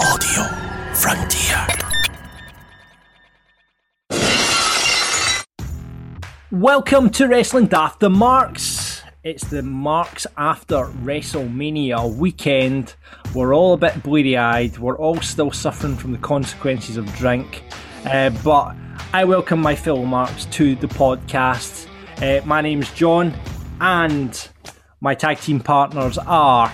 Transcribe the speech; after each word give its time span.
Audio 0.00 0.44
Frontier. 0.94 1.66
Welcome 6.52 7.10
to 7.10 7.26
Wrestling 7.26 7.66
the 7.66 8.08
Marks. 8.08 9.02
It's 9.24 9.42
the 9.44 9.62
Marks 9.62 10.24
after 10.36 10.86
WrestleMania 11.02 12.14
weekend. 12.14 12.94
We're 13.34 13.52
all 13.52 13.74
a 13.74 13.76
bit 13.76 14.00
bleary 14.04 14.36
eyed. 14.36 14.78
We're 14.78 14.96
all 14.96 15.20
still 15.20 15.50
suffering 15.50 15.96
from 15.96 16.12
the 16.12 16.18
consequences 16.18 16.96
of 16.96 17.12
drink. 17.16 17.64
Uh, 18.04 18.30
but 18.44 18.76
I 19.12 19.24
welcome 19.24 19.60
my 19.60 19.74
fellow 19.74 20.04
Marks 20.04 20.44
to 20.44 20.76
the 20.76 20.86
podcast. 20.86 21.88
Uh, 22.22 22.46
my 22.46 22.60
name's 22.60 22.92
John, 22.92 23.34
and 23.80 24.48
my 25.00 25.16
tag 25.16 25.40
team 25.40 25.58
partners 25.58 26.18
are. 26.18 26.72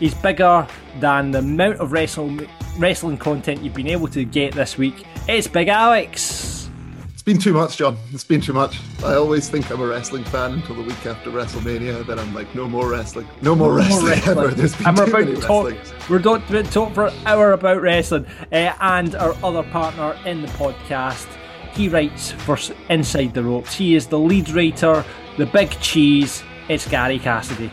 He's 0.00 0.14
bigger 0.16 0.66
than 0.98 1.30
the 1.30 1.38
amount 1.38 1.76
of 1.76 1.92
wrestling 1.92 2.48
wrestling 2.78 3.18
content 3.18 3.62
you've 3.62 3.74
been 3.74 3.88
able 3.88 4.08
to 4.08 4.24
get 4.24 4.54
this 4.54 4.76
week. 4.78 5.04
It's 5.28 5.46
Big 5.46 5.68
Alex. 5.68 6.68
It's 7.12 7.22
been 7.22 7.38
too 7.38 7.54
much, 7.54 7.78
John. 7.78 7.96
It's 8.12 8.24
been 8.24 8.40
too 8.42 8.52
much. 8.52 8.78
I 9.02 9.14
always 9.14 9.48
think 9.48 9.70
I'm 9.70 9.80
a 9.80 9.86
wrestling 9.86 10.24
fan 10.24 10.52
until 10.52 10.74
the 10.76 10.82
week 10.82 11.06
after 11.06 11.30
WrestleMania. 11.30 12.06
Then 12.06 12.18
I'm 12.18 12.34
like, 12.34 12.54
no 12.54 12.68
more 12.68 12.88
wrestling. 12.90 13.26
No 13.40 13.54
more, 13.54 13.68
No 13.70 13.76
wrestling, 13.76 14.06
wrestling. 14.06 14.38
ever. 14.38 14.48
There's 14.48 14.76
been 14.76 14.86
And 14.88 14.98
we're 14.98 15.06
too 15.06 15.10
about 15.12 15.26
to 15.26 15.40
talk. 15.40 15.66
wrestlings. 15.70 16.10
We're 16.10 16.16
about 16.18 16.48
to 16.48 16.62
talk 16.64 16.92
for 16.94 17.06
an 17.06 17.14
hour 17.26 17.52
about 17.52 17.80
wrestling, 17.80 18.26
uh, 18.52 18.72
and 18.80 19.14
our 19.14 19.34
other 19.42 19.62
partner 19.62 20.16
in 20.26 20.42
the 20.42 20.48
podcast. 20.48 21.26
He 21.72 21.88
writes 21.88 22.30
for 22.32 22.58
Inside 22.90 23.32
the 23.34 23.42
Ropes. 23.42 23.74
He 23.74 23.94
is 23.94 24.06
the 24.06 24.18
lead 24.18 24.50
writer, 24.50 25.02
the 25.38 25.46
big 25.46 25.70
cheese. 25.80 26.42
It's 26.68 26.86
Gary 26.88 27.18
Cassidy. 27.18 27.70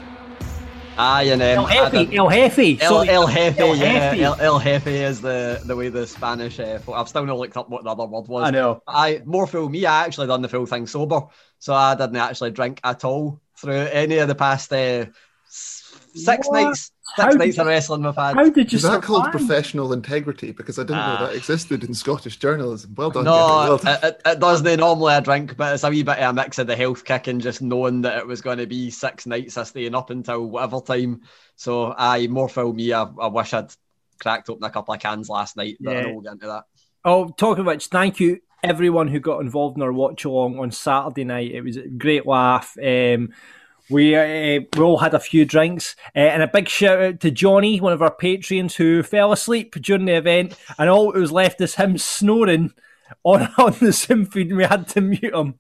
Aye, 1.03 1.23
and 1.23 1.41
um, 1.41 1.47
El 1.47 1.65
Jefe, 1.67 2.15
El 2.15 2.29
Jefe. 2.29 2.77
El. 2.79 3.01
El 3.09 3.25
Jefe, 3.25 3.59
El 3.59 3.75
yeah, 3.75 4.11
Jefe. 4.11 4.21
El, 4.21 4.39
El 4.39 4.59
Jefe 4.59 5.03
is 5.03 5.19
the, 5.19 5.59
the 5.65 5.75
way 5.75 5.89
the 5.89 6.05
Spanish. 6.05 6.59
Uh, 6.59 6.77
I've 6.93 7.09
still 7.09 7.25
not 7.25 7.39
looked 7.39 7.57
up 7.57 7.69
what 7.69 7.83
the 7.83 7.89
other 7.89 8.05
word 8.05 8.27
was. 8.27 8.43
I 8.43 8.51
know. 8.51 8.83
I 8.87 9.23
more 9.25 9.47
fool 9.47 9.67
me. 9.67 9.83
I 9.87 10.05
actually 10.05 10.27
done 10.27 10.43
the 10.43 10.47
full 10.47 10.67
thing 10.67 10.85
sober, 10.85 11.23
so 11.57 11.73
I 11.73 11.95
didn't 11.95 12.17
actually 12.17 12.51
drink 12.51 12.79
at 12.83 13.03
all 13.03 13.41
through 13.57 13.87
any 13.91 14.19
of 14.19 14.27
the 14.27 14.35
past 14.35 14.71
uh, 14.71 15.07
six 15.49 16.47
What? 16.47 16.61
nights. 16.61 16.91
How 17.15 17.23
Six 17.23 17.33
did 17.33 17.39
nights 17.39 17.57
of 17.57 17.67
wrestling 17.67 18.03
we've 18.03 18.15
had. 18.15 18.35
How 18.35 18.49
did 18.49 18.71
you 18.71 18.77
Is 18.77 18.83
that 18.83 19.01
called 19.03 19.29
professional 19.31 19.93
integrity? 19.93 20.51
Because 20.51 20.79
I 20.79 20.83
didn't 20.83 20.97
know 20.97 21.17
Ah. 21.19 21.27
that 21.27 21.35
existed 21.35 21.83
in 21.83 21.93
Scottish 21.93 22.37
journalism. 22.37 22.93
Well 22.95 23.09
done, 23.11 23.25
No, 23.25 23.33
Well 23.33 23.77
done. 23.77 23.95
it, 23.95 24.03
it, 24.03 24.21
it 24.25 24.39
doesn't 24.39 24.79
normally 24.79 25.13
I 25.13 25.19
drink, 25.19 25.57
but 25.57 25.73
it's 25.73 25.83
a 25.83 25.89
wee 25.89 26.03
bit 26.03 26.19
of 26.19 26.29
a 26.29 26.33
mix 26.33 26.57
of 26.59 26.67
the 26.67 26.75
health 26.75 27.03
kick 27.03 27.27
and 27.27 27.41
just 27.41 27.61
knowing 27.61 28.01
that 28.01 28.17
it 28.17 28.27
was 28.27 28.41
going 28.41 28.59
to 28.59 28.67
be 28.67 28.89
six 28.89 29.25
nights 29.25 29.57
of 29.57 29.67
staying 29.67 29.95
up 29.95 30.09
until 30.09 30.45
whatever 30.45 30.79
time. 30.79 31.21
So 31.55 31.93
I 31.97 32.27
more 32.27 32.49
for 32.49 32.73
me. 32.73 32.93
I, 32.93 33.03
I 33.03 33.27
wish 33.27 33.53
I'd 33.53 33.71
cracked 34.19 34.49
open 34.49 34.63
a 34.63 34.69
couple 34.69 34.93
of 34.93 34.99
cans 34.99 35.29
last 35.29 35.57
night, 35.57 35.77
but 35.81 35.91
I 35.91 35.93
Yeah. 35.95 36.01
know 36.03 36.11
we'll 36.13 36.21
get 36.21 36.33
into 36.33 36.47
that. 36.47 36.63
Oh, 37.03 37.29
talking 37.37 37.61
about 37.63 37.75
which, 37.75 37.87
thank 37.87 38.19
you 38.19 38.39
everyone 38.63 39.07
who 39.07 39.19
got 39.19 39.39
involved 39.41 39.75
in 39.75 39.81
our 39.81 39.91
watch 39.91 40.23
along 40.23 40.59
on 40.59 40.69
Saturday 40.69 41.23
night. 41.23 41.49
It 41.51 41.61
was 41.63 41.77
a 41.77 41.87
great 41.87 42.27
laugh. 42.27 42.77
Um, 42.77 43.29
we 43.91 44.15
uh, 44.15 44.61
we 44.75 44.83
all 44.83 44.97
had 44.97 45.13
a 45.13 45.19
few 45.19 45.45
drinks, 45.45 45.95
uh, 46.15 46.19
and 46.19 46.41
a 46.41 46.47
big 46.47 46.69
shout 46.69 47.01
out 47.01 47.19
to 47.21 47.31
Johnny, 47.31 47.79
one 47.79 47.93
of 47.93 48.01
our 48.01 48.13
patrons, 48.13 48.75
who 48.75 49.03
fell 49.03 49.31
asleep 49.31 49.75
during 49.75 50.05
the 50.05 50.15
event, 50.15 50.55
and 50.77 50.89
all 50.89 51.11
that 51.11 51.19
was 51.19 51.31
left 51.31 51.61
is 51.61 51.75
him 51.75 51.97
snoring 51.97 52.73
on 53.23 53.41
on 53.57 53.75
the 53.79 53.93
sim 53.93 54.25
feed, 54.25 54.49
and 54.49 54.57
we 54.57 54.63
had 54.63 54.87
to 54.89 55.01
mute 55.01 55.33
him. 55.33 55.55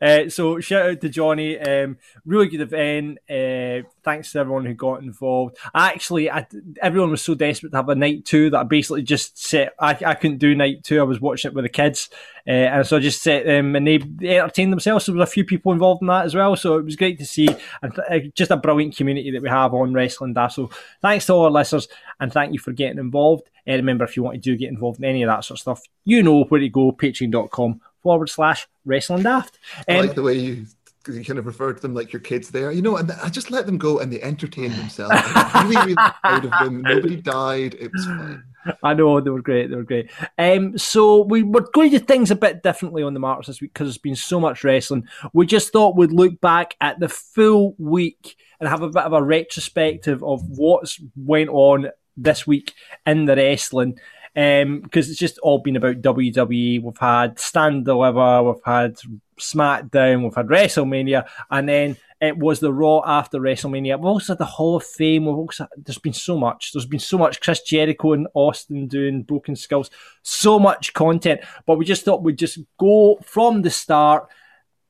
Uh, 0.00 0.28
so 0.28 0.60
shout 0.60 0.90
out 0.90 1.00
to 1.00 1.08
Johnny. 1.08 1.58
Um, 1.58 1.98
really 2.24 2.48
good 2.48 2.60
event. 2.60 3.18
Uh, 3.28 3.88
thanks 4.02 4.32
to 4.32 4.40
everyone 4.40 4.66
who 4.66 4.74
got 4.74 5.02
involved. 5.02 5.56
Actually, 5.74 6.30
I, 6.30 6.46
everyone 6.82 7.10
was 7.10 7.22
so 7.22 7.34
desperate 7.34 7.70
to 7.70 7.76
have 7.76 7.88
a 7.88 7.94
night 7.94 8.24
two 8.24 8.50
that 8.50 8.58
I 8.58 8.64
basically 8.64 9.02
just 9.02 9.38
said 9.38 9.70
I, 9.78 9.96
I 10.04 10.14
couldn't 10.14 10.38
do 10.38 10.54
night 10.54 10.84
two. 10.84 11.00
I 11.00 11.04
was 11.04 11.20
watching 11.20 11.50
it 11.50 11.54
with 11.54 11.64
the 11.64 11.70
kids, 11.70 12.10
uh, 12.46 12.50
and 12.50 12.86
so 12.86 12.96
I 12.96 13.00
just 13.00 13.22
set 13.22 13.44
them, 13.44 13.74
and 13.74 13.86
they, 13.86 13.94
entertained 13.94 14.72
themselves. 14.72 15.04
So 15.04 15.12
there 15.12 15.18
was 15.18 15.28
a 15.28 15.32
few 15.32 15.44
people 15.44 15.72
involved 15.72 16.02
in 16.02 16.08
that 16.08 16.26
as 16.26 16.34
well. 16.34 16.54
So 16.56 16.78
it 16.78 16.84
was 16.84 16.96
great 16.96 17.18
to 17.18 17.26
see, 17.26 17.48
and 17.82 17.98
uh, 17.98 18.18
just 18.34 18.50
a 18.50 18.56
brilliant 18.56 18.96
community 18.96 19.30
that 19.32 19.42
we 19.42 19.48
have 19.48 19.74
on 19.74 19.92
Wrestling 19.92 20.34
Daft. 20.34 20.54
So 20.54 20.70
thanks 21.02 21.26
to 21.26 21.32
all 21.32 21.44
our 21.44 21.50
listeners, 21.50 21.88
and 22.20 22.32
thank 22.32 22.52
you 22.52 22.58
for 22.58 22.72
getting 22.72 22.98
involved. 22.98 23.50
Uh, 23.68 23.72
remember, 23.72 24.04
if 24.04 24.16
you 24.16 24.22
want 24.22 24.34
to 24.34 24.40
do 24.40 24.56
get 24.56 24.68
involved 24.68 24.98
in 24.98 25.04
any 25.04 25.22
of 25.22 25.28
that 25.28 25.44
sort 25.44 25.56
of 25.56 25.62
stuff, 25.62 25.82
you 26.04 26.22
know 26.22 26.44
where 26.44 26.60
to 26.60 26.68
go. 26.68 26.92
Patreon.com 26.92 27.80
forward 28.02 28.28
slash 28.28 28.68
Wrestling 28.84 29.24
Daft. 29.24 29.58
I 29.88 29.98
Um, 29.98 30.06
like 30.06 30.14
the 30.14 30.22
way 30.22 30.34
you, 30.34 30.66
you 31.08 31.24
kind 31.24 31.40
of 31.40 31.46
refer 31.46 31.72
to 31.72 31.82
them 31.82 31.94
like 31.94 32.12
your 32.12 32.20
kids 32.20 32.50
there. 32.50 32.70
You 32.70 32.82
know, 32.82 32.96
and 32.96 33.10
I 33.10 33.28
just 33.28 33.50
let 33.50 33.66
them 33.66 33.78
go 33.78 33.98
and 33.98 34.12
they 34.12 34.22
entertained 34.22 34.74
themselves. 34.74 35.14
I'm 35.16 35.68
really, 35.68 35.94
really 35.94 36.12
proud 36.22 36.44
of 36.44 36.50
them. 36.62 36.82
Nobody 36.82 37.16
died. 37.16 37.74
It 37.74 37.90
was 37.92 38.04
fine. 38.04 38.44
I 38.82 38.94
know 38.94 39.20
they 39.20 39.30
were 39.30 39.42
great. 39.42 39.70
They 39.70 39.76
were 39.76 39.82
great. 39.82 40.10
Um, 40.38 40.76
so 40.78 41.22
we 41.22 41.42
were 41.42 41.68
going 41.72 41.90
to 41.90 41.98
do 41.98 42.04
things 42.04 42.30
a 42.30 42.36
bit 42.36 42.62
differently 42.62 43.02
on 43.02 43.14
the 43.14 43.20
marks 43.20 43.46
this 43.46 43.60
week 43.60 43.72
because 43.72 43.88
there's 43.88 43.98
been 43.98 44.16
so 44.16 44.40
much 44.40 44.64
wrestling. 44.64 45.08
We 45.32 45.46
just 45.46 45.72
thought 45.72 45.96
we'd 45.96 46.12
look 46.12 46.40
back 46.40 46.74
at 46.80 47.00
the 47.00 47.08
full 47.08 47.74
week 47.78 48.36
and 48.60 48.68
have 48.68 48.82
a 48.82 48.88
bit 48.88 49.04
of 49.04 49.12
a 49.12 49.22
retrospective 49.22 50.22
of 50.22 50.42
what's 50.48 51.00
went 51.16 51.50
on 51.50 51.90
this 52.16 52.46
week 52.46 52.74
in 53.04 53.26
the 53.26 53.36
wrestling. 53.36 53.98
Because 54.34 55.08
it's 55.08 55.18
just 55.18 55.38
all 55.38 55.60
been 55.60 55.76
about 55.76 56.02
WWE. 56.02 56.82
We've 56.82 56.98
had 56.98 57.38
Stand 57.38 57.86
Deliver, 57.86 58.42
we've 58.42 58.64
had 58.64 58.96
SmackDown, 59.40 60.24
we've 60.24 60.34
had 60.34 60.48
WrestleMania, 60.48 61.26
and 61.50 61.68
then 61.68 61.96
it 62.20 62.38
was 62.38 62.60
the 62.60 62.72
Raw 62.72 63.02
after 63.04 63.38
WrestleMania. 63.38 63.98
We've 63.98 64.06
also 64.06 64.32
had 64.32 64.38
the 64.38 64.46
Hall 64.46 64.76
of 64.76 64.84
Fame. 64.84 65.26
We've 65.26 65.36
also 65.36 65.66
there's 65.76 65.98
been 65.98 66.14
so 66.14 66.38
much. 66.38 66.72
There's 66.72 66.86
been 66.86 66.98
so 66.98 67.18
much. 67.18 67.40
Chris 67.40 67.60
Jericho 67.60 68.14
and 68.14 68.28
Austin 68.32 68.88
doing 68.88 69.22
Broken 69.22 69.54
Skulls. 69.54 69.90
So 70.22 70.58
much 70.58 70.94
content. 70.94 71.40
But 71.66 71.76
we 71.76 71.84
just 71.84 72.04
thought 72.04 72.22
we'd 72.22 72.38
just 72.38 72.58
go 72.78 73.18
from 73.22 73.62
the 73.62 73.70
start 73.70 74.28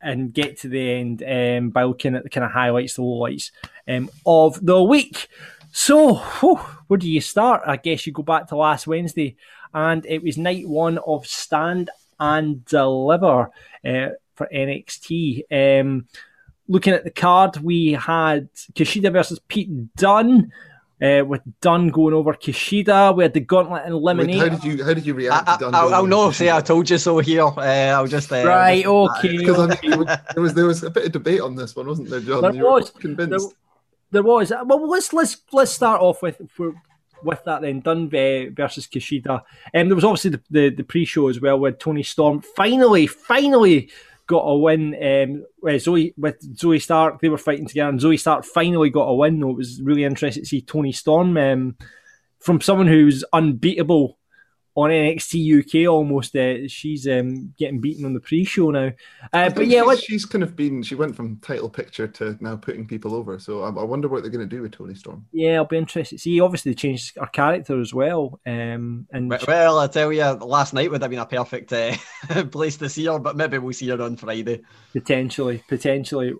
and 0.01 0.33
get 0.33 0.59
to 0.61 0.69
the 0.69 0.93
end 0.93 1.23
um, 1.27 1.71
by 1.71 1.83
looking 1.83 2.15
at 2.15 2.23
the 2.23 2.31
kind 2.31 2.45
of 2.45 2.53
highlights, 2.53 2.95
the 2.95 3.03
lowlights 3.03 3.51
um, 3.89 4.09
of 4.25 4.65
the 4.65 4.81
week. 4.83 5.29
So, 5.73 6.15
whew, 6.15 6.61
where 6.87 6.99
do 6.99 7.11
you 7.11 7.21
start? 7.21 7.63
I 7.67 7.77
guess 7.77 8.07
you 8.07 8.13
go 8.13 8.23
back 8.23 8.49
to 8.49 8.57
last 8.57 8.87
Wednesday, 8.87 9.37
and 9.75 10.07
it 10.07 10.23
was 10.23 10.39
night 10.39 10.69
one 10.69 10.99
of 10.99 11.27
Stand 11.27 11.91
and 12.21 12.65
Deliver 12.65 13.51
uh, 13.85 14.09
for 14.35 14.49
NXT. 14.55 15.43
Um, 15.81 16.07
looking 16.69 16.93
at 16.93 17.05
the 17.05 17.11
card, 17.11 17.57
we 17.59 17.93
had 17.93 18.49
Kushida 18.75 19.13
versus 19.13 19.39
Pete 19.49 19.95
Dunne. 19.97 20.53
Uh, 21.03 21.23
with 21.27 21.43
Dunne 21.61 21.91
going 21.91 22.15
over 22.15 22.33
Kushida, 22.33 23.15
we 23.15 23.23
had 23.23 23.35
the 23.35 23.41
Gauntlet 23.41 23.85
and 23.85 24.01
Wait, 24.01 24.35
how 24.39 24.49
did 24.49 24.65
you 24.65 24.83
how 24.83 24.95
did 24.95 25.05
you 25.05 25.13
react 25.13 25.47
I, 25.47 25.57
to 25.57 25.65
Dunne 25.65 25.75
I'll, 25.75 25.93
I'll 25.95 26.03
on 26.05 26.09
no 26.09 26.29
Kushida? 26.29 26.35
say 26.35 26.51
I 26.51 26.61
told 26.63 26.89
you 26.89 26.97
so 26.97 27.19
here. 27.19 27.45
Uh, 27.45 27.61
I'll 27.61 28.07
just 28.07 28.33
uh, 28.33 28.43
right, 28.47 28.83
just- 28.83 28.89
okay. 28.89 29.37
Because 29.37 29.59
I 29.59 29.79
mean, 29.83 30.07
there 30.33 30.43
was 30.43 30.55
there 30.55 30.65
was 30.65 30.83
a 30.85 30.89
bit 30.89 31.05
of 31.05 31.13
debate 31.13 31.43
on 31.43 31.55
this 31.55 31.77
one, 31.77 31.87
wasn't 31.87 32.09
there, 32.09 32.21
John? 32.21 32.41
There 32.41 32.55
you 32.55 32.65
was. 32.65 32.89
convinced. 32.91 33.55
There 34.11 34.23
was. 34.23 34.51
Well, 34.65 34.89
let's 34.89 35.13
let's 35.13 35.37
let's 35.53 35.71
start 35.71 36.01
off 36.01 36.23
with 36.23 36.41
for, 36.51 36.75
with 37.23 37.45
that 37.45 37.61
then. 37.61 37.81
Dunne 37.81 38.09
v- 38.09 38.49
versus 38.49 38.87
Kushida. 38.87 39.43
And 39.75 39.91
there 39.91 39.97
was 39.97 40.05
obviously 40.05 40.31
the, 40.31 40.41
the, 40.51 40.71
the 40.71 40.85
pre-show 40.85 41.29
as 41.29 41.43
well 41.43 41.59
with 41.59 41.79
Toni 41.79 42.05
Storm 42.05 42.41
finally 42.41 43.07
finally 43.07 43.91
got 44.27 44.41
a 44.41 44.57
win. 44.57 44.95
Um, 44.95 45.45
with 45.63 45.83
Zoe 45.83 46.15
with 46.17 46.41
Zoey 46.57 46.81
Stark, 46.81 47.21
they 47.21 47.29
were 47.29 47.39
fighting 47.39 47.67
together, 47.67 47.91
and 47.91 48.01
Zoey 48.01 48.19
Stark 48.19 48.45
finally 48.45 48.91
got 48.91 49.09
a 49.09 49.15
win. 49.15 49.41
Though 49.41 49.51
it 49.51 49.57
was 49.57 49.81
really 49.83 50.05
interesting 50.05 50.43
to 50.43 50.49
see 50.49 50.63
Toni 50.63 50.93
Storm 50.93 51.37
um, 51.37 51.77
from 52.41 52.61
someone 52.61 52.87
who's 52.87 53.25
unbeatable 53.33 54.19
on 54.77 54.91
NXT 54.91 55.85
UK 55.85 55.91
almost. 55.91 56.37
Uh, 56.37 56.69
she's 56.69 57.09
um, 57.09 57.53
getting 57.59 57.81
beaten 57.81 58.05
on 58.05 58.15
the 58.15 58.21
pre-show 58.21 58.71
now. 58.71 58.93
Uh, 59.33 59.51
but 59.51 59.67
yeah, 59.67 59.83
she's, 59.95 60.05
she's 60.05 60.25
kind 60.27 60.45
of 60.45 60.55
been. 60.55 60.83
She 60.85 60.95
went 60.95 61.17
from 61.17 61.39
title 61.39 61.69
picture 61.69 62.07
to 62.07 62.37
now 62.41 62.55
putting 62.57 62.87
people 62.87 63.15
over. 63.15 63.39
So 63.41 63.63
I, 63.63 63.69
I 63.69 63.83
wonder 63.85 64.07
what 64.09 64.23
they're 64.23 64.31
going 64.31 64.49
to 64.49 64.57
do 64.57 64.63
with 64.63 64.73
Toni 64.73 64.95
Storm. 64.95 65.27
yeah, 65.33 65.55
I'll 65.57 65.65
be 65.65 65.79
interested. 65.79 66.21
See, 66.21 66.39
obviously 66.41 66.71
they 66.73 66.77
changed 66.77 67.17
her 67.19 67.27
character 67.27 67.81
as 67.81 67.93
well. 67.93 68.39
Um, 68.47 69.07
and 69.11 69.31
Well- 69.31 69.41
Well, 69.49 69.79
I 69.81 69.87
tell 69.89 70.13
you, 70.13 70.23
last 70.25 70.75
night 70.75 70.91
would 70.91 71.01
have 71.03 71.11
been 71.11 71.19
a 71.21 71.27
perfect 71.27 71.73
uh, 71.73 71.97
place 72.51 72.77
to 72.77 72.89
see 72.89 73.07
her, 73.07 73.19
but 73.19 73.35
maybe 73.37 73.59
we'll 73.59 73.73
see 73.73 73.89
her 73.89 74.01
on 74.03 74.17
Friday. 74.17 74.63
potentially, 74.93 75.65
potentially. 75.69 76.35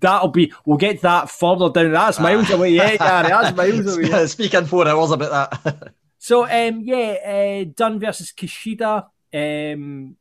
That'll 0.00 0.28
be. 0.28 0.52
We'll 0.66 0.76
get 0.76 1.00
that 1.02 1.30
further 1.30 1.70
down. 1.70 1.92
That's 1.92 2.20
miles 2.20 2.50
away. 2.50 2.70
Yeah, 2.72 2.96
Gary. 2.96 3.28
That's 3.28 3.56
miles 3.56 3.96
away. 3.98 4.26
Speaking 4.26 4.66
four 4.66 4.86
hours 4.86 5.10
about 5.10 5.62
that. 5.64 5.92
So 6.22 6.44
um, 6.44 6.82
yeah, 6.84 7.64
uh, 7.64 7.72
Dunne 7.74 7.98
versus 7.98 8.30
Kushida. 8.30 9.06
Um, 9.34 10.16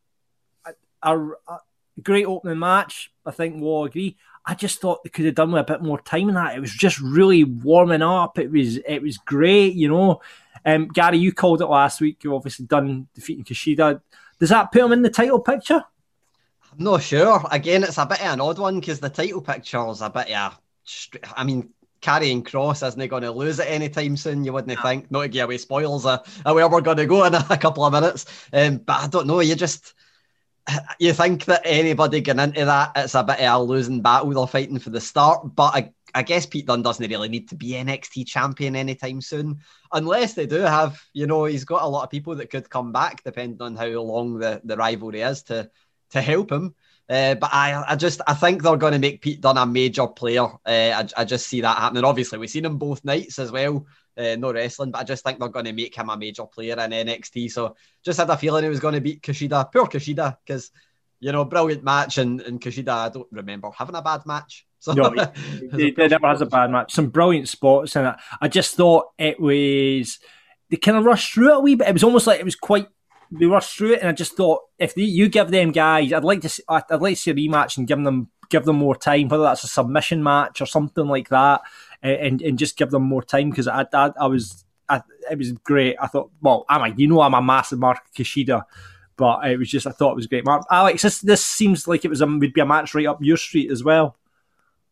a, 0.66 0.74
a, 1.04 1.18
a, 1.48 1.60
great 2.02 2.26
opening 2.26 2.58
match. 2.58 3.12
I 3.24 3.30
think 3.30 3.62
we'll 3.62 3.84
agree. 3.84 4.18
I 4.44 4.56
just 4.56 4.82
thought 4.82 5.04
they 5.04 5.12
could 5.12 5.26
have 5.26 5.36
Dunne 5.36 5.52
with 5.52 5.62
a 5.62 5.74
bit 5.74 5.84
more 5.84 6.02
time 6.02 6.30
in 6.30 6.34
that. 6.34 6.56
It 6.56 6.60
was 6.60 6.74
just 6.74 7.00
really 7.00 7.44
warming 7.44 8.02
up. 8.02 8.40
It 8.40 8.50
was 8.50 8.78
it 8.78 9.04
was 9.04 9.20
great, 9.20 9.76
you 9.76 9.90
know. 9.90 10.22
Um, 10.66 10.88
Gary, 10.88 11.20
you 11.20 11.34
called 11.34 11.62
it 11.62 11.68
last 11.68 12.02
week. 12.02 12.24
You 12.24 12.36
obviously 12.36 12.66
done 12.66 13.08
defeating 13.14 13.44
Kushida. 13.44 14.02
Does 14.40 14.50
that 14.50 14.72
put 14.72 14.82
him 14.82 14.94
in 14.94 15.04
the 15.04 15.10
title 15.12 15.40
picture? 15.40 15.84
I'm 16.72 16.84
not 16.84 17.04
sure. 17.04 17.46
Again, 17.52 17.84
it's 17.84 18.00
a 18.00 18.08
bit 18.08 18.26
of 18.26 18.34
an 18.34 18.42
odd 18.42 18.58
one 18.58 18.80
because 18.80 19.00
the 19.00 19.10
title 19.12 19.42
picture 19.42 19.88
is 19.90 20.02
a 20.02 20.10
bit 20.10 20.30
yeah. 20.30 20.54
I 21.38 21.44
mean, 21.44 21.70
Karrion 22.02 22.44
Kross 22.44 22.86
isn't 22.86 23.08
going 23.08 23.24
to 23.24 23.32
lose 23.32 23.60
it 23.60 23.68
anytime 23.68 24.18
soon. 24.18 24.44
You 24.44 24.54
wouldn't 24.54 24.78
yeah. 24.78 24.82
think. 24.82 25.12
Not 25.12 25.22
to 25.24 25.28
give 25.28 25.46
away 25.46 25.58
spoilers 25.58 26.06
of, 26.06 26.42
of 26.46 26.56
where 26.56 26.68
we're 26.68 26.82
going 26.82 26.98
to 26.98 27.06
go 27.06 27.26
in 27.26 27.36
a, 27.36 27.46
a 27.50 27.58
couple 27.58 27.86
of 27.86 27.94
minutes. 27.94 28.26
Um, 28.52 28.78
but 28.78 29.04
I 29.04 29.08
don't 29.08 29.28
know. 29.28 29.40
You 29.40 29.56
just 29.56 29.94
you 31.00 31.14
think 31.14 31.46
that 31.46 31.62
anybody 31.66 32.22
getting 32.22 32.44
into 32.44 32.66
that, 32.66 32.92
it's 32.96 33.16
a 33.16 33.24
bit 33.24 33.40
of 33.40 33.62
a 33.62 33.64
losing 33.64 34.02
battle 34.02 34.30
they're 34.30 34.48
fighting 34.48 34.80
for 34.80 34.90
the 34.90 35.02
start. 35.02 35.56
But 35.56 35.76
I, 35.76 35.92
I 36.14 36.24
guess 36.24 36.46
Pete 36.46 36.68
Dunne 36.68 36.82
doesn't 36.82 37.10
really 37.10 37.30
need 37.30 37.50
to 37.50 37.56
be 37.56 37.72
NXT 37.72 38.28
champion 38.28 38.76
anytime 38.76 39.22
soon, 39.22 39.60
unless 39.92 40.34
they 40.34 40.46
do 40.46 40.60
have, 40.60 41.02
you 41.14 41.28
know, 41.28 41.46
he's 41.46 41.66
got 41.66 41.84
a 41.84 41.88
lot 41.88 42.04
of 42.04 42.10
people 42.10 42.36
that 42.36 42.50
could 42.50 42.70
come 42.70 42.92
back 42.92 43.24
depending 43.24 43.62
on 43.62 43.76
how 43.76 43.88
long 43.88 44.38
the, 44.38 44.62
the 44.64 44.78
rivalry 44.78 45.22
is 45.22 45.44
to 45.44 45.70
to 46.12 46.22
help 46.22 46.52
him. 46.52 46.76
Uh, 47.12 47.36
but 47.36 47.50
I, 47.52 47.84
I 47.90 47.96
just, 47.98 48.22
I 48.26 48.34
think 48.34 48.64
they're 48.64 48.78
going 48.78 48.94
to 48.94 49.00
make 49.00 49.22
Pete 49.22 49.42
Dunne 49.42 49.58
a 49.58 49.66
major 49.66 50.08
player. 50.08 50.46
Uh, 50.46 50.56
I, 50.66 51.08
I 51.18 51.26
just 51.26 51.48
see 51.48 51.60
that 51.60 51.78
happening. 51.78 52.06
Obviously, 52.06 52.40
we've 52.40 52.50
seen 52.50 52.64
him 52.64 52.78
both 52.78 53.04
nights 53.04 53.38
as 53.38 53.52
well. 53.52 53.86
Uh, 54.18 54.38
no 54.38 54.54
wrestling, 54.54 54.92
but 54.92 55.00
I 55.00 55.04
just 55.04 55.22
think 55.22 55.38
they're 55.38 55.50
going 55.50 55.66
to 55.66 55.74
make 55.74 55.94
him 55.94 56.10
a 56.10 56.16
major 56.16 56.46
player 56.46 56.80
in 56.80 56.92
NXT. 56.92 57.52
So 57.52 57.76
just 58.06 58.18
had 58.18 58.30
a 58.30 58.38
feeling 58.38 58.64
he 58.64 58.70
was 58.70 58.80
going 58.80 58.94
to 58.94 59.02
beat 59.02 59.22
Kushida. 59.22 59.74
Poor 59.74 59.88
Kushida, 59.88 60.38
because 60.46 60.72
you 61.20 61.34
know, 61.34 61.44
brilliant 61.44 61.84
match, 61.84 62.18
and, 62.18 62.40
and 62.42 62.62
Kushida, 62.62 62.90
I 62.90 63.10
don't 63.10 63.28
remember 63.30 63.72
having 63.78 63.96
a 63.96 64.02
bad 64.02 64.26
match. 64.26 64.66
So 64.80 64.94
no, 64.94 65.12
he, 65.12 65.70
he 65.78 65.92
never 65.92 66.28
has 66.28 66.42
a 66.42 66.46
bad 66.46 66.72
match. 66.72 66.94
Some 66.94 67.10
brilliant 67.10 67.50
spots 67.50 67.98
in 67.98 68.06
it. 68.06 68.16
I 68.40 68.48
just 68.48 68.76
thought 68.76 69.08
it 69.18 69.38
was 69.38 70.18
they 70.70 70.78
kind 70.78 70.98
of 70.98 71.04
rushed 71.04 71.34
through 71.34 71.52
it 71.52 71.58
a 71.58 71.60
wee 71.60 71.76
bit. 71.76 71.90
It 71.90 71.94
was 71.94 72.06
almost 72.06 72.26
like 72.26 72.40
it 72.40 72.46
was 72.46 72.56
quite 72.56 72.88
they 73.32 73.46
rushed 73.46 73.78
through 73.78 73.94
it, 73.94 74.00
and 74.02 74.10
I 74.10 74.14
just 74.14 74.36
thought 74.36 74.62
if 74.78 74.94
they, 74.94 75.04
you 75.04 75.30
give 75.30 75.52
them 75.52 75.72
guys, 75.72 76.14
I'd 76.14 76.24
like 76.24 76.42
to 76.42 76.50
see, 76.50 76.64
I'd 76.68 76.90
like 76.90 77.16
to 77.16 77.22
see 77.22 77.32
a 77.32 77.36
rematch 77.36 77.78
and 77.78 77.88
give 77.88 78.04
them 78.04 78.30
give 78.50 78.66
them 78.66 78.76
more 78.76 78.96
time, 78.96 79.30
whether 79.30 79.44
that's 79.44 79.64
a 79.64 79.68
submission 79.68 80.22
match 80.24 80.62
or 80.62 80.66
something 80.66 81.08
like 81.08 81.30
that, 81.30 81.62
and 82.02 82.42
and 82.42 82.60
just 82.60 82.78
give 82.78 82.92
them 82.92 83.04
more 83.04 83.24
time 83.24 83.50
because 83.50 83.68
I, 83.68 83.86
I 83.94 84.12
I 84.20 84.28
was 84.28 84.66
I, 84.90 85.02
it 85.30 85.38
was 85.38 85.52
great. 85.54 85.96
I 86.02 86.08
thought, 86.08 86.32
well, 86.42 86.66
I'm 86.70 86.92
a 86.92 86.96
you 86.96 87.08
know 87.08 87.22
I'm 87.22 87.34
a 87.34 87.42
massive 87.42 87.80
Mark 87.80 88.00
Kushida 88.16 88.64
but 89.22 89.46
it 89.48 89.60
was 89.60 89.70
just 89.70 89.86
I 89.86 89.92
thought 89.92 90.14
it 90.14 90.16
was 90.16 90.26
great. 90.26 90.46
Mark, 90.46 90.64
Alex, 90.72 91.04
this 91.04 91.22
this 91.22 91.46
seems 91.46 91.88
like 91.88 92.04
it 92.04 92.08
was 92.08 92.22
a, 92.22 92.26
would 92.26 92.54
be 92.54 92.62
a 92.62 92.66
match 92.66 92.96
right 92.96 93.06
up 93.06 93.20
your 93.22 93.38
street 93.38 93.70
as 93.70 93.84
well. 93.84 94.18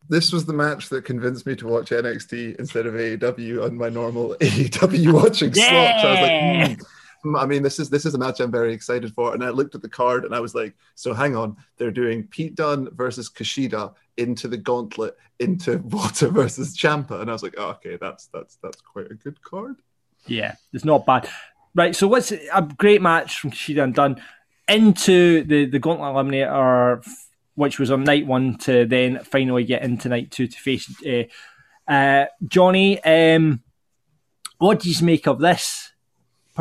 This 0.08 0.32
was 0.32 0.46
the 0.46 0.52
match 0.52 0.88
that 0.90 1.04
convinced 1.04 1.46
me 1.46 1.56
to 1.56 1.66
watch 1.66 1.90
NXT 1.90 2.56
instead 2.56 2.86
of 2.86 2.94
AEW 2.94 3.64
on 3.64 3.76
my 3.76 3.88
normal 3.88 4.36
AEW 4.40 5.12
watching 5.12 5.52
yeah! 5.52 6.00
slot. 6.00 6.02
So 6.02 6.08
I 6.08 6.12
was 6.12 6.20
like, 6.20 6.78
mm. 6.78 6.86
I 7.36 7.46
mean, 7.46 7.62
this 7.62 7.78
is 7.78 7.90
this 7.90 8.06
is 8.06 8.14
a 8.14 8.18
match 8.18 8.40
I'm 8.40 8.50
very 8.50 8.72
excited 8.72 9.12
for. 9.14 9.34
And 9.34 9.44
I 9.44 9.50
looked 9.50 9.74
at 9.74 9.82
the 9.82 9.88
card 9.88 10.24
and 10.24 10.34
I 10.34 10.40
was 10.40 10.54
like, 10.54 10.74
so 10.94 11.12
hang 11.12 11.36
on, 11.36 11.56
they're 11.76 11.90
doing 11.90 12.24
Pete 12.28 12.54
Dunne 12.54 12.88
versus 12.94 13.30
Kushida 13.30 13.94
into 14.16 14.48
the 14.48 14.56
gauntlet 14.56 15.16
into 15.38 15.78
Walter 15.84 16.28
versus 16.28 16.76
Ciampa, 16.76 17.20
and 17.20 17.28
I 17.28 17.32
was 17.32 17.42
like, 17.42 17.54
oh, 17.58 17.70
okay, 17.70 17.96
that's 18.00 18.26
that's 18.26 18.56
that's 18.62 18.80
quite 18.80 19.10
a 19.10 19.14
good 19.14 19.42
card. 19.42 19.76
Yeah, 20.26 20.54
it's 20.72 20.84
not 20.84 21.06
bad. 21.06 21.28
Right, 21.74 21.94
so 21.94 22.08
what's 22.08 22.32
a 22.32 22.68
great 22.76 23.00
match 23.00 23.38
from 23.38 23.52
Kushida 23.52 23.84
and 23.84 23.94
Dunne 23.94 24.22
into 24.68 25.44
the, 25.44 25.66
the 25.66 25.78
Gauntlet 25.78 26.14
Eliminator, 26.14 27.06
which 27.54 27.78
was 27.78 27.90
on 27.90 28.04
night 28.04 28.26
one, 28.26 28.58
to 28.58 28.86
then 28.86 29.22
finally 29.24 29.64
get 29.64 29.82
into 29.82 30.08
night 30.08 30.30
two 30.30 30.46
to 30.46 30.58
face 30.58 30.92
uh, 31.06 31.90
uh, 31.90 32.26
Johnny. 32.46 33.02
Um, 33.02 33.62
what 34.58 34.80
do 34.80 34.90
you 34.90 35.06
make 35.06 35.26
of 35.26 35.38
this 35.38 35.89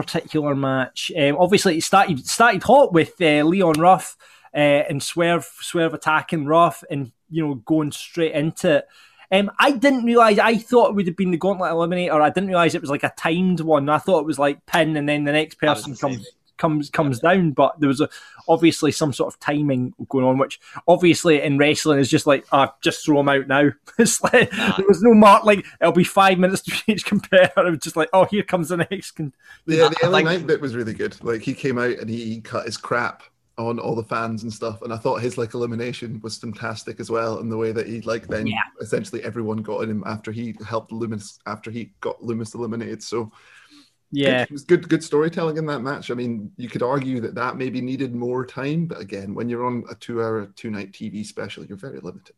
particular 0.01 0.55
match? 0.55 1.11
Um, 1.17 1.37
obviously, 1.37 1.77
it 1.77 1.83
started 1.83 2.25
started 2.27 2.63
hot 2.63 2.93
with 2.93 3.13
uh, 3.21 3.43
Leon 3.43 3.79
Ruff 3.79 4.17
uh, 4.53 4.57
and 4.57 5.01
Swerve 5.01 5.49
Swerve 5.61 5.93
attacking 5.93 6.45
Ruff 6.45 6.83
and 6.89 7.11
you 7.29 7.45
know 7.45 7.55
going 7.55 7.91
straight 7.91 8.33
into 8.33 8.77
it. 8.77 8.87
Um, 9.31 9.51
I 9.59 9.71
didn't 9.71 10.05
realize. 10.05 10.39
I 10.39 10.57
thought 10.57 10.89
it 10.89 10.95
would 10.95 11.07
have 11.07 11.15
been 11.15 11.31
the 11.31 11.37
Gauntlet 11.37 11.71
Eliminator. 11.71 12.19
I 12.19 12.29
didn't 12.29 12.47
realize 12.47 12.73
it 12.73 12.81
was 12.81 12.89
like 12.89 13.03
a 13.03 13.13
timed 13.15 13.59
one. 13.59 13.87
I 13.87 13.99
thought 13.99 14.21
it 14.21 14.25
was 14.25 14.39
like 14.39 14.65
pin, 14.65 14.97
and 14.97 15.07
then 15.07 15.23
the 15.23 15.31
next 15.31 15.59
person 15.59 15.91
the 15.91 15.97
comes 15.97 16.27
comes 16.59 16.89
comes 16.91 17.19
down. 17.19 17.51
But 17.51 17.79
there 17.79 17.87
was 17.87 18.01
a, 18.01 18.09
obviously 18.47 18.91
some 18.91 19.11
sort 19.11 19.33
of 19.33 19.39
timing 19.39 19.95
going 20.09 20.25
on, 20.25 20.37
which 20.37 20.59
obviously 20.87 21.41
in 21.41 21.57
wrestling 21.57 21.99
is 21.99 22.09
just 22.09 22.27
like, 22.27 22.45
ah, 22.51 22.69
oh, 22.71 22.77
just 22.81 23.03
throw 23.03 23.21
him 23.21 23.29
out 23.29 23.47
now. 23.47 23.71
it's 23.97 24.21
like 24.21 24.51
nah. 24.53 24.77
there 24.77 24.87
was 24.87 25.01
no 25.01 25.15
mark. 25.15 25.45
Like 25.45 25.65
it'll 25.81 25.93
be 25.93 26.03
five 26.03 26.37
minutes 26.37 26.61
to 26.63 26.91
each 26.91 27.05
compare. 27.07 27.51
It 27.57 27.69
was 27.69 27.79
just 27.79 27.95
like, 27.95 28.09
oh, 28.13 28.25
here 28.25 28.43
comes 28.43 28.69
the 28.69 28.77
next. 28.77 29.11
Con- 29.11 29.33
yeah, 29.65 29.89
the 29.89 30.09
LA 30.09 30.21
Knight 30.21 30.45
bit 30.45 30.61
was 30.61 30.75
really 30.75 30.93
good. 30.93 31.21
Like 31.23 31.41
he 31.41 31.53
came 31.53 31.79
out 31.79 31.97
and 31.97 32.09
he 32.09 32.41
cut 32.41 32.65
his 32.65 32.77
crap 32.77 33.23
on 33.59 33.77
all 33.77 33.93
the 33.93 34.03
fans 34.03 34.43
and 34.43 34.53
stuff. 34.53 34.81
And 34.81 34.93
I 34.93 34.97
thought 34.97 35.21
his 35.21 35.37
like 35.37 35.53
elimination 35.53 36.19
was 36.23 36.37
fantastic 36.37 36.99
as 36.99 37.09
well, 37.09 37.39
and 37.39 37.51
the 37.51 37.57
way 37.57 37.71
that 37.71 37.87
he 37.87 38.01
like 38.01 38.27
then 38.27 38.47
yeah. 38.47 38.63
essentially 38.81 39.23
everyone 39.23 39.57
got 39.57 39.81
in 39.81 39.89
him 39.89 40.03
after 40.05 40.31
he 40.31 40.55
helped 40.65 40.91
Lumis 40.91 41.39
after 41.45 41.69
he 41.69 41.91
got 42.01 42.19
Lumis 42.21 42.55
eliminated. 42.55 43.03
So 43.03 43.31
yeah, 44.11 44.41
it 44.43 44.51
was 44.51 44.63
good 44.63 44.89
good 44.89 45.03
storytelling 45.03 45.57
in 45.57 45.65
that 45.67 45.81
match. 45.81 46.09
I 46.09 46.15
mean, 46.15 46.51
you 46.57 46.69
could 46.69 46.81
argue 46.83 47.19
that 47.21 47.35
that 47.35 47.57
maybe 47.57 47.81
needed 47.81 48.15
more 48.15 48.45
time, 48.45 48.85
but 48.85 48.99
again, 48.99 49.35
when 49.35 49.49
you're 49.49 49.65
on 49.65 49.83
a 49.89 49.95
two-hour, 49.95 50.47
two-night 50.55 50.91
TV 50.91 51.25
special, 51.25 51.65
you're 51.65 51.77
very 51.77 51.99
limited. 51.99 52.35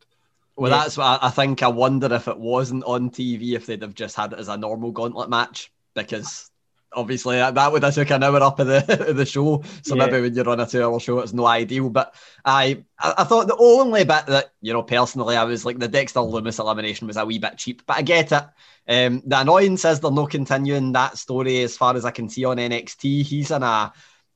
Well, 0.56 0.70
yeah. 0.70 0.82
that's 0.82 0.98
what 0.98 1.22
I 1.22 1.30
think. 1.30 1.62
I 1.62 1.68
wonder 1.68 2.12
if 2.12 2.28
it 2.28 2.38
wasn't 2.38 2.84
on 2.84 3.10
TV, 3.10 3.54
if 3.54 3.66
they'd 3.66 3.82
have 3.82 3.94
just 3.94 4.16
had 4.16 4.34
it 4.34 4.38
as 4.38 4.48
a 4.48 4.56
normal 4.56 4.90
gauntlet 4.90 5.30
match, 5.30 5.72
because 5.94 6.50
obviously 6.94 7.36
that, 7.36 7.54
that 7.54 7.72
would 7.72 7.82
have 7.82 7.94
took 7.94 8.10
an 8.10 8.22
hour 8.22 8.42
up 8.42 8.60
of 8.60 8.66
the 8.66 9.08
of 9.08 9.16
the 9.16 9.26
show. 9.26 9.62
So 9.82 9.94
yeah. 9.94 10.06
maybe 10.06 10.20
when 10.20 10.34
you're 10.34 10.48
on 10.48 10.60
a 10.60 10.66
two 10.66 10.82
hour 10.82 11.00
show, 11.00 11.20
it's 11.20 11.32
no 11.32 11.46
ideal. 11.46 11.90
But 11.90 12.14
I 12.44 12.84
I 12.98 13.24
thought 13.24 13.46
the 13.46 13.56
only 13.56 14.04
bit 14.04 14.26
that 14.26 14.52
you 14.60 14.72
know 14.72 14.82
personally 14.82 15.36
I 15.36 15.44
was 15.44 15.64
like 15.64 15.78
the 15.78 15.88
Dexter 15.88 16.20
Lumis 16.20 16.58
elimination 16.58 17.06
was 17.06 17.16
a 17.16 17.24
wee 17.24 17.38
bit 17.38 17.58
cheap, 17.58 17.82
but 17.86 17.96
I 17.96 18.02
get 18.02 18.32
it. 18.32 18.44
Um, 18.88 19.22
the 19.24 19.40
annoyance 19.40 19.84
is 19.84 20.00
they're 20.00 20.10
not 20.10 20.30
continuing 20.30 20.92
that 20.92 21.16
story 21.16 21.62
as 21.62 21.76
far 21.76 21.96
as 21.96 22.04
I 22.04 22.10
can 22.10 22.28
see 22.28 22.44
on 22.44 22.56
NXT. 22.56 23.22
He's 23.22 23.50
in 23.50 23.62
a 23.62 23.92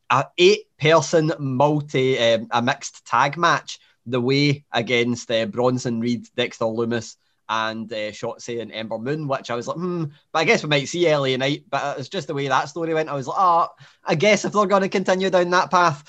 a 0.08 0.26
eight 0.38 0.66
person 0.78 1.32
multi 1.38 2.18
um, 2.18 2.46
a 2.50 2.62
mixed 2.62 3.04
tag 3.06 3.36
match 3.36 3.80
the 4.06 4.20
way 4.20 4.64
against 4.72 5.30
uh, 5.30 5.46
Bronson 5.46 6.00
Reed, 6.00 6.28
Dexter 6.36 6.64
Lumis, 6.64 7.16
and 7.48 7.92
uh, 7.92 8.12
Shotzi 8.12 8.60
and 8.60 8.72
Ember 8.72 8.98
Moon, 8.98 9.28
which 9.28 9.50
I 9.50 9.56
was 9.56 9.66
like, 9.66 9.76
hmm, 9.76 10.04
but 10.32 10.38
I 10.38 10.44
guess 10.44 10.62
we 10.62 10.68
might 10.68 10.88
see 10.88 11.12
LA 11.12 11.36
Knight. 11.36 11.64
But 11.68 11.98
it's 11.98 12.08
just 12.08 12.28
the 12.28 12.34
way 12.34 12.48
that 12.48 12.68
story 12.68 12.94
went. 12.94 13.08
I 13.08 13.14
was 13.14 13.26
like, 13.26 13.38
oh, 13.38 13.68
I 14.04 14.14
guess 14.14 14.44
if 14.44 14.52
they're 14.52 14.66
going 14.66 14.82
to 14.82 14.88
continue 14.88 15.30
down 15.30 15.50
that 15.50 15.70
path, 15.70 16.04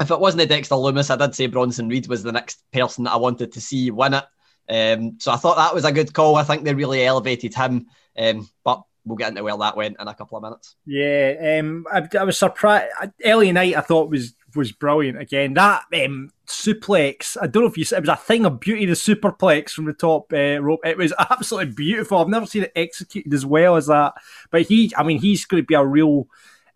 if 0.00 0.10
it 0.10 0.20
wasn't 0.20 0.42
a 0.42 0.46
Dexter 0.46 0.74
Lumis, 0.74 1.10
I 1.10 1.16
did 1.16 1.34
say 1.34 1.46
Bronson 1.46 1.88
Reed 1.88 2.06
was 2.06 2.22
the 2.22 2.32
next 2.32 2.62
person 2.72 3.04
that 3.04 3.12
I 3.12 3.16
wanted 3.16 3.52
to 3.52 3.60
see 3.60 3.90
win 3.90 4.14
it. 4.14 4.24
Um, 4.68 5.16
so 5.18 5.32
I 5.32 5.36
thought 5.36 5.56
that 5.56 5.74
was 5.74 5.84
a 5.84 5.92
good 5.92 6.12
call. 6.12 6.36
I 6.36 6.44
think 6.44 6.64
they 6.64 6.74
really 6.74 7.04
elevated 7.04 7.54
him. 7.54 7.86
Um, 8.18 8.48
but 8.64 8.82
we'll 9.04 9.16
get 9.16 9.28
into 9.28 9.44
where 9.44 9.56
that 9.56 9.76
went 9.76 9.96
in 10.00 10.08
a 10.08 10.14
couple 10.14 10.36
of 10.36 10.42
minutes. 10.42 10.74
Yeah, 10.84 11.58
um, 11.60 11.86
I, 11.90 12.06
I, 12.18 12.24
was 12.24 12.38
surprised. 12.38 12.92
LA 13.24 13.52
Knight, 13.52 13.76
I 13.76 13.80
thought 13.80 14.10
was 14.10 14.34
was 14.56 14.72
brilliant 14.72 15.20
again. 15.20 15.54
That 15.54 15.84
um, 15.94 16.30
suplex, 16.46 17.36
I 17.40 17.46
don't 17.46 17.62
know 17.62 17.68
if 17.68 17.78
you 17.78 17.84
said 17.84 17.98
it 17.98 18.08
was 18.08 18.08
a 18.08 18.16
thing 18.16 18.46
of 18.46 18.58
beauty, 18.58 18.86
the 18.86 18.94
superplex 18.94 19.70
from 19.70 19.84
the 19.84 19.92
top 19.92 20.32
uh, 20.32 20.60
rope. 20.60 20.80
It 20.84 20.96
was 20.96 21.12
absolutely 21.30 21.74
beautiful. 21.74 22.18
I've 22.18 22.28
never 22.28 22.46
seen 22.46 22.64
it 22.64 22.72
executed 22.74 23.32
as 23.32 23.46
well 23.46 23.76
as 23.76 23.86
that. 23.86 24.14
But 24.50 24.62
he, 24.62 24.92
I 24.96 25.02
mean, 25.02 25.20
he's 25.20 25.44
going 25.44 25.62
to 25.62 25.66
be 25.66 25.74
a 25.74 25.84
real, 25.84 26.26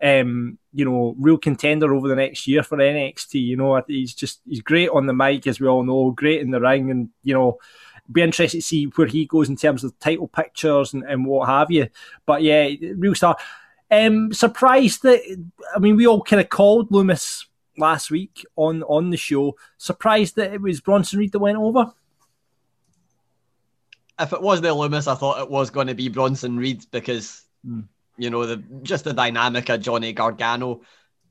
um, 0.02 0.59
you 0.73 0.85
know, 0.85 1.14
real 1.19 1.38
contender 1.38 1.95
over 1.95 2.09
the 2.09 2.16
next 2.16 2.47
year 2.47 2.62
for 2.62 2.78
NXT. 2.78 3.35
You 3.35 3.57
know, 3.57 3.83
he's 3.87 4.14
just 4.14 4.40
he's 4.49 4.62
great 4.62 4.88
on 4.90 5.07
the 5.07 5.12
mic, 5.12 5.47
as 5.47 5.61
we 5.61 5.69
all 5.69 5.83
know, 5.83 6.11
great 6.12 6.40
in 6.40 6.50
the 6.50 6.61
ring, 6.61 6.90
and 6.90 7.11
you 7.23 7.35
know. 7.35 7.59
Be 8.12 8.23
interested 8.23 8.59
to 8.59 8.62
see 8.62 8.87
where 8.87 9.07
he 9.07 9.25
goes 9.25 9.49
in 9.49 9.54
terms 9.54 9.85
of 9.85 9.97
title 10.00 10.26
pictures 10.26 10.92
and, 10.92 11.04
and 11.04 11.25
what 11.25 11.49
have 11.49 11.71
you. 11.71 11.87
But 12.26 12.42
yeah, 12.42 12.69
real 12.97 13.14
star. 13.14 13.37
Um, 13.88 14.33
surprised 14.33 15.04
that 15.04 15.21
I 15.75 15.78
mean 15.78 15.95
we 15.95 16.09
all 16.09 16.21
kind 16.21 16.40
of 16.40 16.49
called 16.49 16.90
Lumis 16.90 17.45
last 17.76 18.11
week 18.11 18.45
on 18.57 18.83
on 18.85 19.11
the 19.11 19.16
show. 19.16 19.57
Surprised 19.78 20.35
that 20.37 20.52
it 20.52 20.61
was 20.61 20.80
Bronson 20.80 21.21
Reed 21.21 21.30
that 21.33 21.38
went 21.38 21.59
over. 21.59 21.92
If 24.19 24.33
it 24.33 24.42
was 24.42 24.61
the 24.61 24.69
Lumis, 24.69 25.07
I 25.07 25.14
thought 25.14 25.40
it 25.40 25.50
was 25.50 25.71
going 25.71 25.87
to 25.87 25.95
be 25.95 26.09
Bronson 26.09 26.57
Reed 26.57 26.85
because 26.90 27.45
mm. 27.66 27.85
You 28.21 28.29
know 28.29 28.45
the 28.45 28.59
just 28.83 29.05
the 29.05 29.15
dynamic 29.15 29.71
of 29.71 29.81
Johnny 29.81 30.12
Gargano. 30.12 30.83